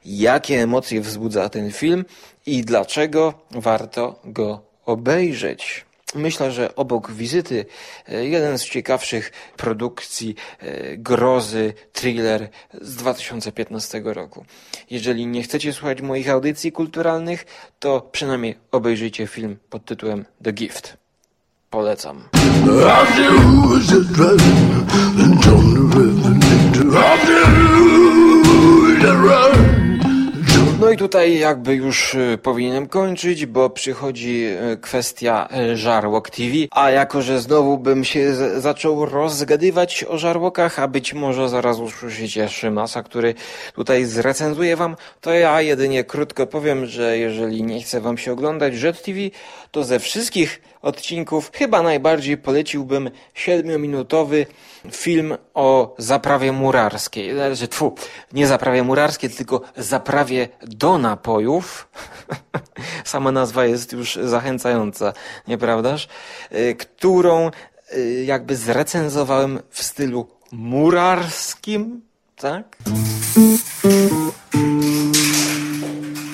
jakie 0.04 0.62
emocje 0.62 1.00
wzbudza 1.00 1.48
ten 1.48 1.72
film 1.72 2.04
i 2.46 2.64
dlaczego 2.64 3.34
warto 3.50 4.20
go 4.24 4.60
obejrzeć. 4.86 5.84
Myślę, 6.14 6.52
że 6.52 6.74
obok 6.74 7.10
wizyty 7.10 7.66
e, 8.08 8.24
jeden 8.24 8.58
z 8.58 8.64
ciekawszych 8.64 9.32
produkcji 9.56 10.34
e, 10.58 10.96
grozy, 10.96 11.74
thriller 11.92 12.48
z 12.80 12.96
2015 12.96 14.02
roku. 14.04 14.44
Jeżeli 14.90 15.26
nie 15.26 15.42
chcecie 15.42 15.72
słuchać 15.72 16.00
moich 16.00 16.30
audycji 16.30 16.72
kulturalnych, 16.72 17.46
to 17.78 18.08
przynajmniej 18.12 18.58
obejrzyjcie 18.70 19.26
film 19.26 19.56
pod 19.70 19.84
tytułem 19.84 20.24
The 20.44 20.52
Gift. 20.52 20.96
Polecam. 21.70 22.28
No 30.80 30.90
i 30.90 30.96
tutaj 30.96 31.38
jakby 31.38 31.74
już 31.74 32.14
y, 32.14 32.38
powinienem 32.42 32.88
kończyć, 32.88 33.46
bo 33.46 33.70
przychodzi 33.70 34.46
y, 34.72 34.76
kwestia 34.76 35.48
y, 35.72 35.76
Żarłok 35.76 36.30
TV, 36.30 36.52
a 36.70 36.90
jako, 36.90 37.22
że 37.22 37.40
znowu 37.40 37.78
bym 37.78 38.04
się 38.04 38.34
zaczął 38.60 39.06
rozgadywać 39.06 40.04
o 40.08 40.18
żarłokach, 40.18 40.78
a 40.78 40.88
być 40.88 41.14
może 41.14 41.48
zaraz 41.48 41.78
usłyszycie 41.78 42.48
Szymasa, 42.48 43.02
który 43.02 43.34
tutaj 43.74 44.04
zrecenzuje 44.04 44.76
wam, 44.76 44.96
to 45.20 45.32
ja 45.32 45.60
jedynie 45.60 46.04
krótko 46.04 46.46
powiem, 46.46 46.86
że 46.86 47.18
jeżeli 47.18 47.62
nie 47.62 47.82
chce 47.82 48.00
wam 48.00 48.18
się 48.18 48.32
oglądać 48.32 48.82
Jet 48.82 49.02
TV, 49.02 49.18
to 49.70 49.84
ze 49.84 49.98
wszystkich 49.98 50.60
odcinków, 50.84 51.50
chyba 51.54 51.82
najbardziej 51.82 52.36
poleciłbym 52.36 53.10
siedmiominutowy 53.34 54.46
film 54.92 55.36
o 55.54 55.94
zaprawie 55.98 56.52
murarskiej. 56.52 57.34
Znaczy, 57.34 57.68
tfu, 57.68 57.94
nie 58.32 58.46
zaprawie 58.46 58.82
murarskiej, 58.82 59.30
tylko 59.30 59.60
zaprawie 59.76 60.48
do 60.62 60.98
napojów. 60.98 61.88
Sama 63.04 63.32
nazwa 63.32 63.64
jest 63.64 63.92
już 63.92 64.18
zachęcająca, 64.22 65.12
nieprawdaż? 65.48 66.08
Y, 66.52 66.74
którą 66.74 67.50
y, 67.96 68.24
jakby 68.24 68.56
zrecenzowałem 68.56 69.60
w 69.70 69.82
stylu 69.82 70.26
murarskim, 70.52 72.00
tak? 72.36 72.76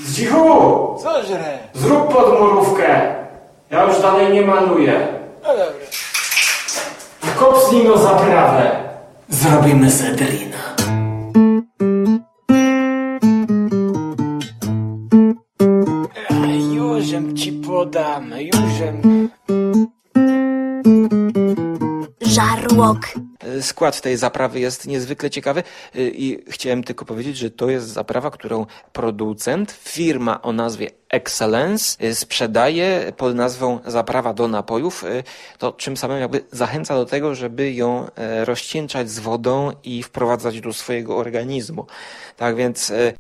Zdzichu! 0.05 0.97
Co 1.03 1.23
żre? 1.27 1.59
Zrób 1.75 2.13
podmurówkę. 2.13 3.20
Ja 3.71 3.85
już 3.85 4.03
dalej 4.03 4.33
nie 4.33 4.43
maluję. 4.43 5.09
No 5.43 5.49
dobra. 5.49 5.87
Kopsnij 7.39 7.85
no 7.85 7.99
zaprawę. 7.99 8.71
Zrobimy 9.29 9.91
Cedrina. 9.91 10.57
Jużem 16.75 17.37
ci 17.37 17.53
podam, 17.53 18.33
jużem. 18.39 19.10
Żarłok. 22.81 23.09
Skład 23.61 24.01
tej 24.01 24.17
zaprawy 24.17 24.61
jest 24.61 24.87
niezwykle 24.87 25.31
ciekawy 25.31 25.63
y, 25.97 26.13
i 26.15 26.45
chciałem 26.49 26.85
tylko 26.85 27.05
powiedzieć, 27.05 27.37
że 27.37 27.51
to 27.51 27.71
jest 27.71 27.89
zaprawa, 27.89 28.31
którą 28.31 28.67
producent, 28.93 29.73
firma 29.73 30.43
o 30.43 30.53
nazwie 30.53 30.91
Excellence 31.09 32.05
y, 32.05 32.15
sprzedaje 32.15 33.13
pod 33.17 33.35
nazwą 33.35 33.79
zaprawa 33.87 34.35
do 34.35 34.49
napojów, 34.49 35.05
to 35.59 35.73
czym 35.73 35.97
samym 35.97 36.21
jakby 36.21 36.45
zachęca 36.53 36.95
do 36.95 37.07
tego, 37.07 37.35
żeby 37.35 37.73
ją 37.73 38.07
e, 38.17 38.45
rozcieńczać 38.45 39.11
z 39.11 39.19
wodą 39.19 39.73
i 39.85 40.03
wprowadzać 40.03 40.61
do 40.61 40.73
swojego 40.73 41.17
organizmu. 41.17 41.87
Tak 42.37 42.57
więc, 42.57 42.91
e, 42.91 43.13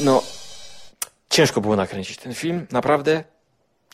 no, 0.00 0.22
ciężko 1.30 1.60
było 1.60 1.76
nakręcić 1.76 2.16
ten 2.16 2.34
film, 2.34 2.66
naprawdę 2.72 3.24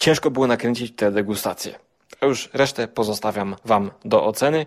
ciężko 0.00 0.30
było 0.30 0.46
nakręcić 0.46 0.96
tę 0.96 1.12
degustację. 1.12 1.89
A 2.20 2.26
już 2.26 2.50
resztę 2.52 2.88
pozostawiam 2.88 3.56
Wam 3.64 3.90
do 4.04 4.24
oceny, 4.24 4.66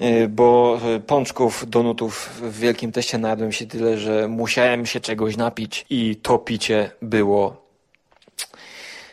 y, 0.00 0.28
bo 0.28 0.78
y, 0.96 1.00
pączków, 1.00 1.70
donutów 1.70 2.40
w 2.42 2.58
Wielkim 2.58 2.92
Teście 2.92 3.18
najadłem 3.18 3.52
się 3.52 3.66
tyle, 3.66 3.98
że 3.98 4.28
musiałem 4.28 4.86
się 4.86 5.00
czegoś 5.00 5.36
napić 5.36 5.86
i 5.90 6.16
to 6.16 6.38
picie 6.38 6.90
było... 7.02 7.68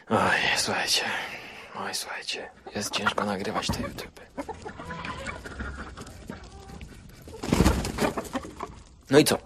Oj, 0.09 0.17
słuchajcie, 0.57 1.01
oj, 1.85 1.93
słuchajcie, 1.93 2.49
jest 2.75 2.93
ciężko 2.93 3.25
nagrywać 3.25 3.67
te 3.67 3.81
YouTube. 3.81 4.19
No 9.11 9.19
i 9.19 9.23
co? 9.23 9.37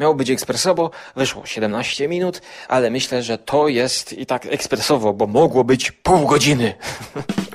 Miało 0.00 0.14
być 0.14 0.30
ekspresowo, 0.30 0.90
wyszło 1.16 1.46
17 1.46 2.08
minut, 2.08 2.42
ale 2.68 2.90
myślę, 2.90 3.22
że 3.22 3.38
to 3.38 3.68
jest 3.68 4.12
i 4.12 4.26
tak 4.26 4.46
ekspresowo, 4.46 5.12
bo 5.12 5.26
mogło 5.26 5.64
być 5.64 5.92
pół 5.92 6.26
godziny. 6.26 6.74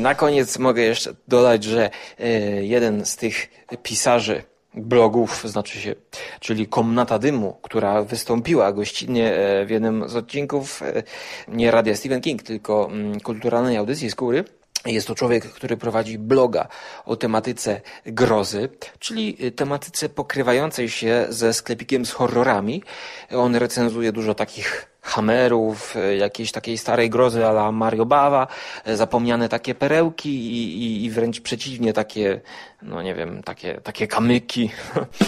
Na 0.00 0.14
koniec 0.14 0.58
mogę 0.58 0.82
jeszcze 0.82 1.14
dodać, 1.28 1.64
że 1.64 1.90
e, 2.18 2.28
jeden 2.64 3.06
z 3.06 3.16
tych 3.16 3.48
pisarzy 3.82 4.42
blogów, 4.74 5.42
znaczy 5.44 5.80
się, 5.80 5.94
czyli 6.40 6.66
Komnata 6.66 7.18
Dymu, 7.18 7.58
która 7.62 8.02
wystąpiła 8.02 8.72
gościnnie 8.72 9.32
e, 9.34 9.66
w 9.66 9.70
jednym 9.70 10.08
z 10.08 10.16
odcinków 10.16 10.82
e, 10.82 11.02
nie 11.48 11.70
Radia 11.70 11.96
Stephen 11.96 12.20
King, 12.20 12.42
tylko 12.42 12.88
mm, 12.90 13.20
kulturalnej 13.20 13.76
audycji 13.76 14.10
Skóry, 14.10 14.44
jest 14.86 15.06
to 15.06 15.14
człowiek, 15.14 15.44
który 15.44 15.76
prowadzi 15.76 16.18
bloga 16.18 16.68
o 17.04 17.16
tematyce 17.16 17.80
grozy, 18.06 18.68
czyli 18.98 19.52
tematyce 19.56 20.08
pokrywającej 20.08 20.90
się 20.90 21.26
ze 21.28 21.54
sklepikiem 21.54 22.06
z 22.06 22.12
horrorami. 22.12 22.82
On 23.30 23.56
recenzuje 23.56 24.12
dużo 24.12 24.34
takich 24.34 24.97
hamerów, 25.08 25.94
jakiejś 26.18 26.52
takiej 26.52 26.78
starej 26.78 27.10
grozy 27.10 27.46
ala 27.46 27.72
Mario 27.72 28.06
Bava, 28.06 28.46
zapomniane 28.86 29.48
takie 29.48 29.74
perełki 29.74 30.30
i, 30.30 30.82
i, 30.82 31.04
i 31.04 31.10
wręcz 31.10 31.40
przeciwnie 31.40 31.92
takie, 31.92 32.40
no 32.82 33.02
nie 33.02 33.14
wiem, 33.14 33.42
takie, 33.42 33.80
takie 33.80 34.06
kamyki, 34.06 34.70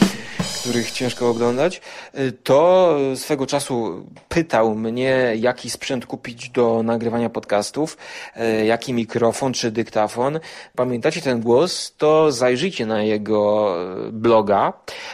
których 0.60 0.90
ciężko 0.90 1.28
oglądać. 1.28 1.80
To 2.44 2.96
swego 3.14 3.46
czasu 3.46 4.06
pytał 4.28 4.74
mnie, 4.74 5.32
jaki 5.36 5.70
sprzęt 5.70 6.06
kupić 6.06 6.50
do 6.50 6.82
nagrywania 6.82 7.30
podcastów, 7.30 7.96
jaki 8.64 8.92
mikrofon 8.92 9.52
czy 9.52 9.70
dyktafon. 9.70 10.40
Pamiętacie 10.76 11.20
ten 11.20 11.40
głos? 11.40 11.94
To 11.96 12.32
zajrzyjcie 12.32 12.86
na 12.86 13.02
jego 13.02 13.74
bloga 14.12 14.72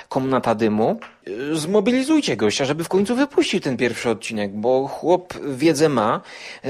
Komnata 0.08 0.54
Dymu 0.54 0.98
zmobilizujcie 1.52 2.36
gościa, 2.36 2.64
żeby 2.64 2.84
w 2.84 2.88
końcu 2.88 3.16
wypuścił 3.16 3.60
ten 3.60 3.76
pierwszy 3.76 4.10
odcinek, 4.10 4.52
bo 4.52 4.88
chłop 4.88 5.34
wiedzę 5.48 5.88
ma. 5.88 6.20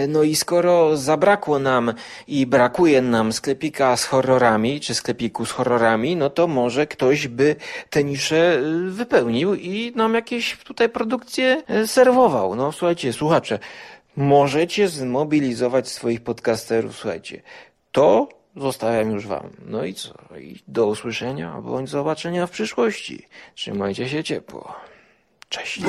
No 0.09 0.23
i 0.23 0.37
skoro 0.37 0.97
zabrakło 0.97 1.59
nam 1.59 1.93
i 2.29 2.47
brakuje 2.47 3.03
nam 3.03 3.33
sklepika 3.33 3.97
z 3.97 4.05
horrorami, 4.05 4.81
czy 4.81 4.95
sklepiku 4.95 5.47
z 5.47 5.51
horrorami, 5.57 6.17
no 6.17 6.31
to 6.31 6.47
może 6.47 6.87
ktoś 6.87 7.29
by 7.29 7.57
tę 7.91 8.05
niszę 8.05 8.63
wypełnił 8.89 9.55
i 9.55 9.93
nam 9.97 10.15
jakieś 10.15 10.57
tutaj 10.57 10.89
produkcje 10.89 11.63
serwował. 11.87 12.55
No 12.55 12.73
słuchajcie, 12.73 13.13
słuchacze, 13.13 13.59
możecie 14.17 14.89
zmobilizować 14.89 15.89
swoich 15.89 16.21
podcasterów, 16.21 16.97
słuchajcie. 16.97 17.43
To 17.93 18.29
zostawiam 18.57 19.11
już 19.11 19.27
wam. 19.27 19.51
No 19.67 19.85
i 19.85 19.95
co? 19.95 20.15
I 20.41 20.57
do 20.69 20.87
usłyszenia 20.87 21.61
bądź 21.63 21.91
zobaczenia 21.91 22.47
w 22.47 22.51
przyszłości. 22.51 23.27
Trzymajcie 23.55 24.09
się 24.09 24.25
ciepło. 24.25 24.75
Cześć. 25.49 25.81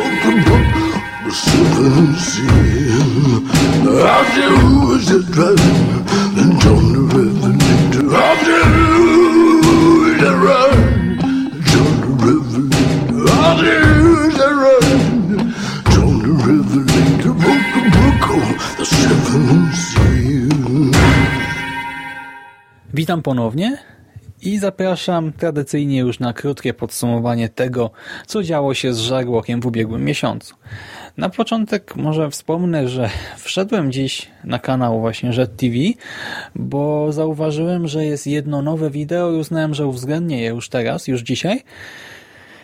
Witam 22.94 23.22
ponownie 23.22 23.78
i 24.42 24.60
zapraszam 24.60 25.34
tradycyjnie 25.34 26.00
już 26.00 26.20
na 26.20 26.34
krótkie 26.34 26.74
podsumowanie 26.74 27.50
tego, 27.50 27.92
co 28.28 28.44
działo 28.44 28.74
się 28.74 28.94
z 28.94 29.00
Żarłokiem 29.00 29.62
w 29.62 29.66
ubiegłym 29.66 30.06
miesiącu. 30.06 30.56
Na 31.18 31.30
początek 31.30 31.96
może 31.96 32.30
wspomnę, 32.32 32.88
że 32.90 33.10
wszedłem 33.38 33.92
dziś 33.92 34.30
na 34.44 34.60
kanał 34.60 35.00
właśnie 35.00 35.32
TV, 35.34 35.76
bo 36.56 37.12
zauważyłem, 37.12 37.88
że 37.88 38.06
jest 38.06 38.28
jedno 38.28 38.62
nowe 38.62 38.90
wideo 38.90 39.32
i 39.32 39.36
uznałem, 39.36 39.74
że 39.74 39.88
uwzględnię 39.88 40.42
je 40.42 40.50
już 40.50 40.70
teraz, 40.70 41.08
już 41.08 41.22
dzisiaj. 41.22 41.64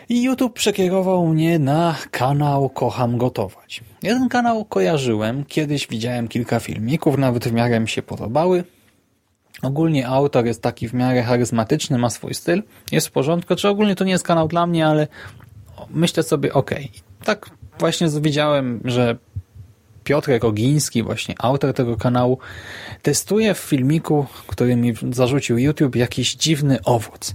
I 0.08 0.22
YouTube 0.22 0.52
przekierował 0.52 1.26
mnie 1.26 1.58
na 1.58 1.96
kanał 2.10 2.68
Kocham 2.68 3.18
Gotować. 3.18 3.80
Jeden 4.02 4.28
kanał 4.28 4.64
kojarzyłem, 4.64 5.44
kiedyś 5.44 5.86
widziałem 5.86 6.28
kilka 6.28 6.60
filmików, 6.60 7.18
nawet 7.18 7.48
w 7.48 7.52
miarę 7.52 7.80
mi 7.80 7.88
się 7.88 8.02
podobały. 8.02 8.64
Ogólnie 9.62 10.08
autor 10.08 10.46
jest 10.46 10.62
taki 10.62 10.88
w 10.88 10.94
miarę 10.94 11.22
charyzmatyczny, 11.22 11.98
ma 11.98 12.10
swój 12.10 12.34
styl, 12.34 12.62
jest 12.92 13.08
w 13.08 13.10
porządku. 13.10 13.56
Czy 13.56 13.68
ogólnie 13.68 13.94
to 13.94 14.04
nie 14.04 14.12
jest 14.12 14.24
kanał 14.24 14.48
dla 14.48 14.66
mnie, 14.66 14.86
ale 14.86 15.08
myślę 15.90 16.22
sobie, 16.22 16.52
ok. 16.52 16.70
Tak 17.24 17.50
właśnie 17.78 18.08
widziałem, 18.20 18.80
że 18.84 19.16
Piotr 20.04 20.30
Rogiński, 20.42 21.02
właśnie 21.02 21.34
autor 21.38 21.74
tego 21.74 21.96
kanału, 21.96 22.38
testuje 23.02 23.54
w 23.54 23.58
filmiku, 23.58 24.26
który 24.46 24.76
mi 24.76 24.94
zarzucił 25.10 25.58
YouTube, 25.58 25.96
jakiś 25.96 26.34
dziwny 26.34 26.78
owoc. 26.84 27.34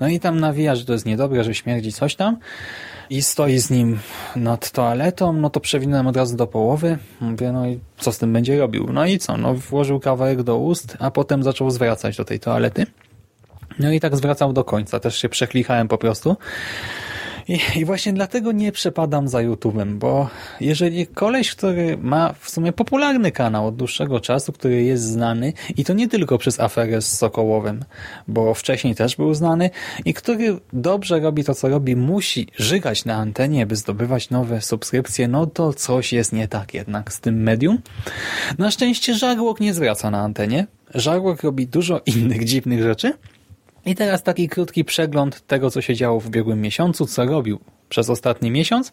No 0.00 0.08
i 0.08 0.20
tam 0.20 0.40
nawija, 0.40 0.76
że 0.76 0.84
to 0.84 0.92
jest 0.92 1.06
niedobre, 1.06 1.44
że 1.44 1.54
śmierdzi 1.54 1.92
coś 1.92 2.14
tam 2.14 2.36
i 3.10 3.22
stoi 3.22 3.58
z 3.58 3.70
nim 3.70 3.98
nad 4.36 4.70
toaletą, 4.70 5.32
no 5.32 5.50
to 5.50 5.60
przewinąłem 5.60 6.06
od 6.06 6.16
razu 6.16 6.36
do 6.36 6.46
połowy. 6.46 6.98
Mówię, 7.20 7.52
no 7.52 7.66
i 7.66 7.80
co 7.98 8.12
z 8.12 8.18
tym 8.18 8.32
będzie 8.32 8.58
robił? 8.58 8.92
No 8.92 9.06
i 9.06 9.18
co? 9.18 9.36
No 9.36 9.54
włożył 9.54 10.00
kawałek 10.00 10.42
do 10.42 10.58
ust, 10.58 10.96
a 11.00 11.10
potem 11.10 11.42
zaczął 11.42 11.70
zwracać 11.70 12.16
do 12.16 12.24
tej 12.24 12.40
toalety. 12.40 12.86
No 13.78 13.92
i 13.92 14.00
tak 14.00 14.16
zwracał 14.16 14.52
do 14.52 14.64
końca. 14.64 15.00
Też 15.00 15.16
się 15.16 15.28
przeklichałem 15.28 15.88
po 15.88 15.98
prostu. 15.98 16.36
I, 17.48 17.60
I, 17.76 17.84
właśnie 17.84 18.12
dlatego 18.12 18.52
nie 18.52 18.72
przepadam 18.72 19.28
za 19.28 19.38
YouTube'em, 19.38 19.94
bo 19.94 20.28
jeżeli 20.60 21.06
koleś, 21.06 21.54
który 21.54 21.96
ma 21.96 22.34
w 22.40 22.50
sumie 22.50 22.72
popularny 22.72 23.32
kanał 23.32 23.66
od 23.66 23.76
dłuższego 23.76 24.20
czasu, 24.20 24.52
który 24.52 24.82
jest 24.82 25.02
znany 25.02 25.52
i 25.76 25.84
to 25.84 25.92
nie 25.92 26.08
tylko 26.08 26.38
przez 26.38 26.60
aferę 26.60 27.02
z 27.02 27.18
Sokołowem, 27.18 27.80
bo 28.28 28.54
wcześniej 28.54 28.94
też 28.94 29.16
był 29.16 29.34
znany 29.34 29.70
i 30.04 30.14
który 30.14 30.58
dobrze 30.72 31.20
robi 31.20 31.44
to, 31.44 31.54
co 31.54 31.68
robi, 31.68 31.96
musi 31.96 32.46
żygać 32.56 33.04
na 33.04 33.16
antenie, 33.16 33.66
by 33.66 33.76
zdobywać 33.76 34.30
nowe 34.30 34.60
subskrypcje, 34.60 35.28
no 35.28 35.46
to 35.46 35.72
coś 35.72 36.12
jest 36.12 36.32
nie 36.32 36.48
tak 36.48 36.74
jednak 36.74 37.12
z 37.12 37.20
tym 37.20 37.42
medium. 37.42 37.78
Na 38.58 38.70
szczęście 38.70 39.14
Żarłok 39.14 39.60
nie 39.60 39.74
zwraca 39.74 40.10
na 40.10 40.20
antenie. 40.20 40.66
Żarłok 40.94 41.42
robi 41.42 41.66
dużo 41.66 42.00
innych 42.06 42.44
dziwnych 42.50 42.82
rzeczy, 42.82 43.12
i 43.86 43.94
teraz 43.94 44.22
taki 44.22 44.48
krótki 44.48 44.84
przegląd 44.84 45.46
tego, 45.46 45.70
co 45.70 45.82
się 45.82 45.94
działo 45.94 46.20
w 46.20 46.26
ubiegłym 46.26 46.60
miesiącu, 46.60 47.06
co 47.06 47.24
robił 47.24 47.60
przez 47.88 48.10
ostatni 48.10 48.50
miesiąc. 48.50 48.92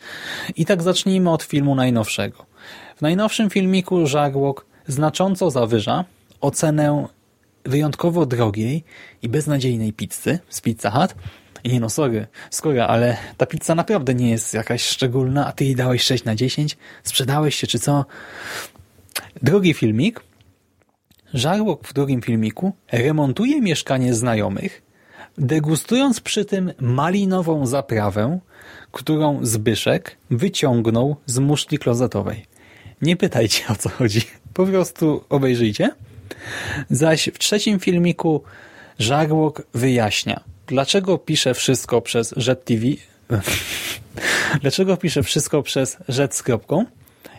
I 0.56 0.66
tak 0.66 0.82
zacznijmy 0.82 1.32
od 1.32 1.44
filmu 1.44 1.76
najnowszego. 1.76 2.46
W 2.96 3.02
najnowszym 3.02 3.50
filmiku 3.50 4.08
Żarłok 4.08 4.66
znacząco 4.88 5.52
zawyża 5.52 6.06
ocenę 6.42 7.08
wyjątkowo 7.66 8.26
drogiej 8.26 8.84
i 9.22 9.30
beznadziejnej 9.30 9.94
pizzy 9.94 10.40
z 10.50 10.62
Pizza 10.62 10.92
Hut. 10.92 11.16
I 11.64 11.70
nie 11.70 11.80
no, 11.80 11.90
sorry, 11.90 12.28
skóra, 12.50 12.88
ale 12.88 13.18
ta 13.38 13.46
pizza 13.46 13.76
naprawdę 13.76 14.14
nie 14.14 14.30
jest 14.30 14.54
jakaś 14.54 14.84
szczególna, 14.84 15.48
a 15.48 15.52
ty 15.52 15.66
jej 15.66 15.76
dałeś 15.76 16.04
6 16.04 16.24
na 16.24 16.36
10? 16.36 16.78
Sprzedałeś 17.04 17.56
się, 17.56 17.68
czy 17.68 17.80
co? 17.80 18.06
Drugi 19.42 19.74
filmik 19.74 20.27
Żarłok 21.34 21.88
w 21.88 21.94
drugim 21.94 22.22
filmiku 22.22 22.74
remontuje 22.92 23.62
mieszkanie 23.62 24.14
znajomych, 24.14 24.82
degustując 25.38 26.20
przy 26.20 26.46
tym 26.46 26.74
malinową 26.80 27.66
zaprawę, 27.66 28.40
którą 28.92 29.46
Zbyszek 29.46 30.18
wyciągnął 30.30 31.16
z 31.26 31.40
muszli 31.40 31.80
klozetowej. 31.80 32.46
Nie 33.02 33.16
pytajcie 33.16 33.64
o 33.70 33.76
co 33.76 33.90
chodzi, 33.90 34.22
po 34.54 34.66
prostu 34.66 35.24
obejrzyjcie. 35.30 35.90
Zaś 36.90 37.30
w 37.34 37.40
trzecim 37.40 37.80
filmiku 37.80 38.44
Żarłok 39.00 39.68
wyjaśnia, 39.74 40.44
dlaczego 40.68 41.18
pisze 41.18 41.54
wszystko 41.54 42.02
przez 42.02 42.34
TV, 42.66 42.86
dlaczego 44.62 44.98
pisze 44.98 45.24
wszystko 45.24 45.64
przez 45.64 45.98
Rzet 46.08 46.36
z 46.36 46.44
kropką. 46.44 46.86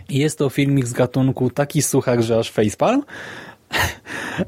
Jest 0.09 0.39
to 0.39 0.51
filmik 0.51 0.87
z 0.87 0.93
gatunku 0.93 1.51
taki 1.51 1.83
suchar, 1.83 2.23
że 2.23 2.39
aż 2.39 2.51
facepalm, 2.51 3.03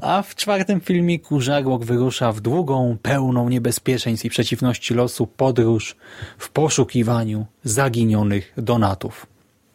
a 0.01 0.21
w 0.21 0.35
czwartym 0.35 0.81
filmiku 0.81 1.41
Żarłok 1.41 1.85
wyrusza 1.85 2.31
w 2.31 2.41
długą, 2.41 2.97
pełną 3.01 3.49
niebezpieczeństw 3.49 4.25
i 4.25 4.29
przeciwności 4.29 4.93
losu 4.93 5.27
podróż 5.27 5.95
w 6.37 6.49
poszukiwaniu 6.49 7.45
zaginionych 7.63 8.53
donatów. 8.57 9.25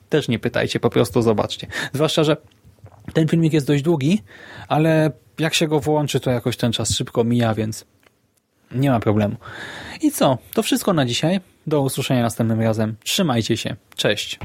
Też 0.09 0.29
nie 0.29 0.39
pytajcie, 0.39 0.81
po 0.81 0.91
prostu 0.91 1.23
zobaczcie. 1.23 1.67
Zwłaszcza, 1.93 2.25
że 2.25 2.37
ten 3.13 3.29
filmik 3.29 3.53
jest 3.53 3.67
dość 3.67 3.83
długi, 3.83 4.23
ale 4.69 5.11
jak 5.39 5.55
się 5.55 5.69
go 5.69 5.81
włączy, 5.81 6.21
to 6.21 6.31
jakoś 6.31 6.57
ten 6.57 6.73
czas 6.73 6.91
szybko 6.91 7.25
mija, 7.25 7.55
więc 7.55 7.85
nie 8.73 8.91
ma 8.91 9.01
problemu. 9.01 9.37
I 10.03 10.11
co? 10.11 10.39
To 10.55 10.63
wszystko 10.63 10.93
na 10.93 11.07
dzisiaj. 11.07 11.41
Do 11.67 11.81
usłyszenia 11.81 12.23
następnym 12.23 12.61
razem. 12.61 12.97
Trzymajcie 13.05 13.57
się. 13.57 13.77
Cześć. 13.97 14.39